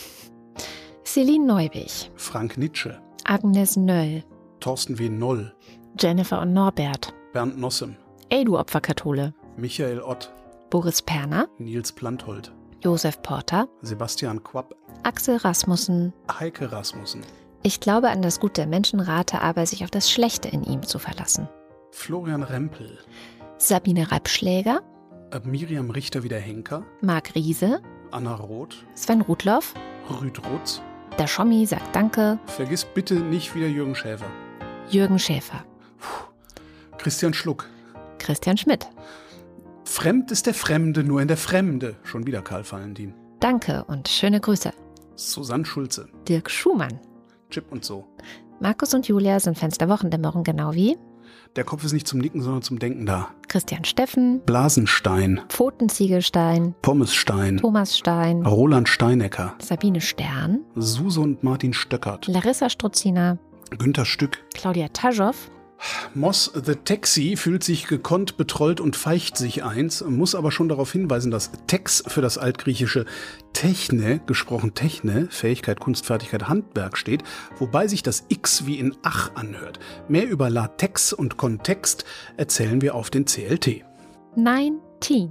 Celine 1.04 1.46
Neubich. 1.46 2.10
Frank 2.16 2.58
Nitsche, 2.58 3.00
Agnes 3.24 3.76
Nöll. 3.76 4.22
Thorsten 4.60 4.98
W. 4.98 5.08
Noll, 5.08 5.54
Jennifer 5.98 6.42
und 6.42 6.52
Norbert. 6.52 7.14
Bernd 7.32 7.58
Nossem, 7.58 7.96
Ey, 8.30 8.44
du 8.44 8.58
Opferkathole. 8.58 9.34
Michael 9.56 10.00
Ott, 10.00 10.32
Boris 10.70 11.02
Perner. 11.02 11.48
Nils 11.58 11.92
Planthold, 11.92 12.52
Josef 12.82 13.20
Porter. 13.22 13.68
Sebastian 13.82 14.42
Quapp, 14.42 14.74
Axel 15.02 15.36
Rasmussen. 15.36 16.12
Heike 16.38 16.70
Rasmussen, 16.72 17.22
Ich 17.62 17.80
glaube 17.80 18.08
an 18.10 18.22
das 18.22 18.40
Gut 18.40 18.56
der 18.56 18.66
Menschen, 18.66 19.00
rate 19.00 19.40
aber, 19.40 19.66
sich 19.66 19.84
auf 19.84 19.90
das 19.90 20.10
Schlechte 20.10 20.48
in 20.48 20.62
ihm 20.62 20.82
zu 20.82 20.98
verlassen. 20.98 21.48
Florian 21.92 22.42
Rempel, 22.42 22.98
Sabine 23.58 24.10
Reibschläger. 24.10 24.80
äh, 25.32 25.40
Miriam 25.44 25.90
Richter 25.90 26.22
wieder 26.22 26.38
Henker, 26.38 26.84
Marc 27.02 27.34
Riese. 27.34 27.80
Anna 28.12 28.34
Roth, 28.34 28.84
Sven 28.94 29.20
Rudloff. 29.22 29.74
Rüd 30.20 30.40
Rutz. 30.50 30.80
Der 31.18 31.26
Schommi 31.26 31.66
sagt 31.66 31.94
Danke. 31.94 32.38
Vergiss 32.46 32.84
bitte 32.84 33.14
nicht 33.14 33.54
wieder 33.54 33.66
Jürgen 33.66 33.94
Schäfer. 33.94 34.26
Jürgen 34.88 35.18
Schäfer. 35.18 35.62
Christian 36.98 37.34
Schluck. 37.34 37.66
Christian 38.20 38.56
Schmidt. 38.56 38.86
Fremd 39.84 40.30
ist 40.30 40.46
der 40.46 40.54
Fremde, 40.54 41.02
nur 41.02 41.20
in 41.20 41.26
der 41.26 41.36
Fremde. 41.36 41.96
Schon 42.04 42.26
wieder 42.26 42.42
Karl 42.42 42.62
Valentin. 42.70 43.14
Danke 43.40 43.84
und 43.88 44.06
schöne 44.06 44.38
Grüße. 44.40 44.70
Susanne 45.16 45.64
Schulze. 45.64 46.08
Dirk 46.28 46.48
Schumann. 46.50 47.00
Chip 47.50 47.72
und 47.72 47.84
so. 47.84 48.06
Markus 48.60 48.94
und 48.94 49.08
Julia 49.08 49.40
sind 49.40 49.58
Fans 49.58 49.78
der 49.78 49.88
Wochendämmerung 49.88 50.44
genau 50.44 50.74
wie 50.74 50.96
Der 51.56 51.64
Kopf 51.64 51.82
ist 51.82 51.92
nicht 51.92 52.06
zum 52.06 52.20
Nicken, 52.20 52.42
sondern 52.42 52.62
zum 52.62 52.78
Denken 52.78 53.06
da. 53.06 53.30
Christian 53.48 53.84
Steffen, 53.84 54.40
Blasenstein, 54.46 55.40
Pfotenziegelstein, 55.48 56.74
Pommesstein, 56.82 57.56
Thomas 57.56 57.96
Stein, 57.98 58.44
Roland 58.46 58.88
Steinecker, 58.88 59.54
Sabine 59.60 60.00
Stern, 60.00 60.60
Suse 60.76 61.20
und 61.20 61.42
Martin 61.42 61.72
Stöckert, 61.72 62.26
Larissa 62.28 62.70
Struzina, 62.70 63.38
Günter 63.76 64.04
Stück, 64.04 64.44
Claudia 64.54 64.88
Taschow, 64.88 65.34
Moss 66.14 66.50
the 66.54 66.74
Taxi 66.74 67.36
fühlt 67.36 67.64
sich 67.64 67.86
gekonnt, 67.86 68.36
betrollt 68.36 68.80
und 68.80 68.96
feicht 68.96 69.36
sich 69.36 69.64
eins, 69.64 70.02
muss 70.04 70.34
aber 70.34 70.50
schon 70.50 70.68
darauf 70.68 70.92
hinweisen, 70.92 71.30
dass 71.30 71.52
Tex 71.66 72.02
für 72.06 72.20
das 72.20 72.38
altgriechische 72.38 73.04
Techne, 73.52 74.20
gesprochen 74.26 74.74
Techne, 74.74 75.28
Fähigkeit, 75.30 75.80
Kunstfertigkeit, 75.80 76.48
Handwerk 76.48 76.96
steht, 76.96 77.22
wobei 77.58 77.86
sich 77.86 78.02
das 78.02 78.24
X 78.28 78.66
wie 78.66 78.78
in 78.78 78.96
Ach 79.02 79.30
anhört. 79.34 79.78
Mehr 80.08 80.28
über 80.28 80.50
Latex 80.50 81.12
und 81.12 81.36
Kontext 81.36 82.04
erzählen 82.36 82.80
wir 82.80 82.94
auf 82.94 83.10
den 83.10 83.24
CLT. 83.24 83.84
19. 84.36 85.30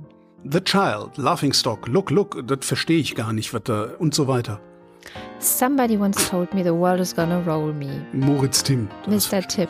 The 0.50 0.62
Child, 0.62 1.18
Laughingstock, 1.18 1.88
Look, 1.88 2.12
Look, 2.12 2.48
das 2.48 2.66
verstehe 2.66 3.00
ich 3.00 3.16
gar 3.16 3.34
nicht, 3.34 3.54
was 3.54 3.64
da 3.64 3.90
und 4.00 4.14
so 4.14 4.28
weiter. 4.28 4.60
Somebody 5.40 5.98
once 5.98 6.30
told 6.30 6.54
me 6.54 6.64
the 6.64 6.74
world 6.74 7.00
is 7.00 7.16
gonna 7.16 7.40
roll 7.46 7.74
me. 7.74 8.06
Moritz 8.14 8.64
Tim. 8.64 8.88
Mr. 9.08 9.42
Tipp. 9.48 9.70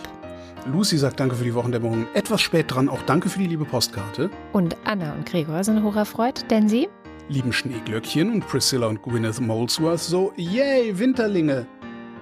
Lucy 0.65 0.98
sagt 0.98 1.19
Danke 1.19 1.36
für 1.36 1.44
die 1.44 1.53
Wochendämmerung. 1.53 2.06
Etwas 2.14 2.41
spät 2.41 2.65
dran, 2.69 2.90
auch 2.90 3.02
Danke 3.03 3.30
für 3.30 3.40
die 3.40 3.48
liebe 3.48 3.65
Postkarte. 3.65 4.30
Und 4.53 4.76
Anna 4.84 5.14
und 5.14 5.26
Gregor 5.26 5.64
sind 5.64 5.84
hocherfreut, 5.84 6.49
denn 6.49 6.68
sie 6.69 6.90
Lieben 7.30 7.53
Schneeglöckchen 7.53 8.31
und 8.31 8.48
Priscilla 8.48 8.88
und 8.88 9.03
Gwyneth 9.03 9.40
Molesworth 9.40 9.99
so, 9.99 10.34
yay, 10.36 10.98
Winterlinge. 10.98 11.68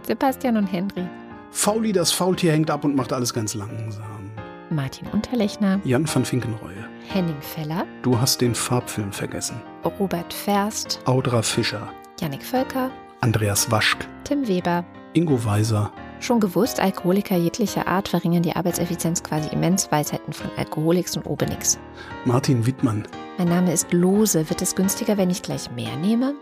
Sebastian 0.05 0.57
und 0.57 0.68
Henry, 0.68 1.07
Fauli, 1.51 1.91
das 1.93 2.11
Faultier 2.11 2.51
hängt 2.51 2.69
ab 2.69 2.84
und 2.84 2.95
macht 2.95 3.14
alles 3.14 3.34
ganz 3.34 3.53
langsam. 3.53 4.31
Martin 4.69 5.07
Unterlechner, 5.14 5.80
Jan 5.85 6.07
van 6.14 6.26
Finkenreue, 6.26 6.85
Henning 7.07 7.41
Feller, 7.41 7.85
du 8.01 8.19
hast 8.19 8.41
den 8.41 8.53
Farbfilm 8.53 9.14
vergessen. 9.14 9.61
Robert 9.97 10.34
Ferst, 10.34 10.99
Audra 11.05 11.41
Fischer, 11.41 11.88
Yannick 12.19 12.43
Völker, 12.43 12.91
Andreas 13.22 13.72
Waschk, 13.72 14.05
Tim 14.26 14.45
Weber. 14.47 14.84
Ingo 15.14 15.43
Weiser, 15.45 15.91
Schon 16.19 16.39
gewusst, 16.39 16.80
Alkoholiker 16.80 17.38
jeglicher 17.38 17.88
Art 17.88 18.07
verringern 18.10 18.44
die 18.44 18.56
Arbeitseffizienz 18.56 19.22
quasi 19.23 19.49
immens. 19.49 19.91
Weisheiten 19.91 20.34
von 20.34 20.49
Alkoholiks 20.57 21.15
und 21.15 21.26
Obenix. 21.26 21.77
Martin 22.26 22.65
Wittmann, 22.65 23.07
Mein 23.38 23.49
Name 23.49 23.72
ist 23.72 23.94
Lose. 23.94 24.49
Wird 24.49 24.61
es 24.61 24.76
günstiger, 24.76 25.18
wenn 25.18 25.30
ich 25.30 25.41
gleich 25.44 25.69
mehr 25.72 25.95
nehme? 25.98 26.34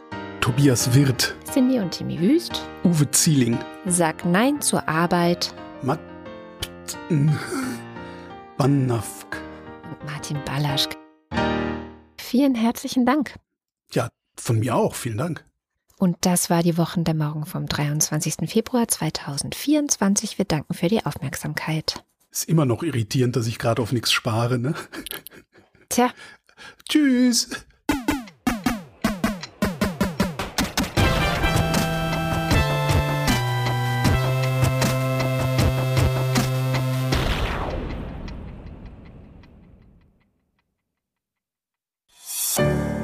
Tobias 0.42 0.94
Wirth, 0.94 1.36
Cindy 1.52 1.80
und 1.80 1.92
Timmy 1.92 2.20
Wüst. 2.20 2.62
Uwe 2.84 3.10
Zieling, 3.12 3.58
Sag 3.86 4.26
Nein 4.26 4.62
zur 4.62 4.88
Arbeit. 4.88 5.54
Matt 5.82 6.00
Banafk. 8.58 9.42
Und 9.84 10.06
Martin 10.06 10.38
Ballaschk. 10.46 10.96
Vielen 12.18 12.56
herzlichen 12.56 13.06
Dank. 13.06 13.36
Ja, 13.92 14.10
von 14.38 14.60
mir 14.60 14.76
auch, 14.76 14.96
vielen 14.96 15.18
Dank. 15.18 15.45
Und 15.98 16.18
das 16.22 16.50
war 16.50 16.62
die 16.62 16.78
Wochendämmerung 16.78 17.46
vom 17.46 17.68
23. 17.68 18.50
Februar 18.50 18.88
2024. 18.88 20.38
Wir 20.38 20.46
danken 20.46 20.74
für 20.74 20.88
die 20.88 21.06
Aufmerksamkeit. 21.06 22.04
Ist 22.32 22.50
immer 22.50 22.66
noch 22.66 22.84
irritierend, 22.84 23.36
dass 23.36 23.48
ich 23.48 23.60
gerade 23.60 23.82
auf 23.82 23.94
nichts 23.94 24.12
spare, 24.12 24.60
ne? 24.60 24.76
Tja, 25.90 26.12
Tschüss. 26.90 27.50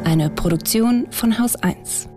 Eine 0.04 0.30
Produktion 0.30 1.08
von 1.12 1.40
Haus 1.40 1.56
1. 1.56 2.11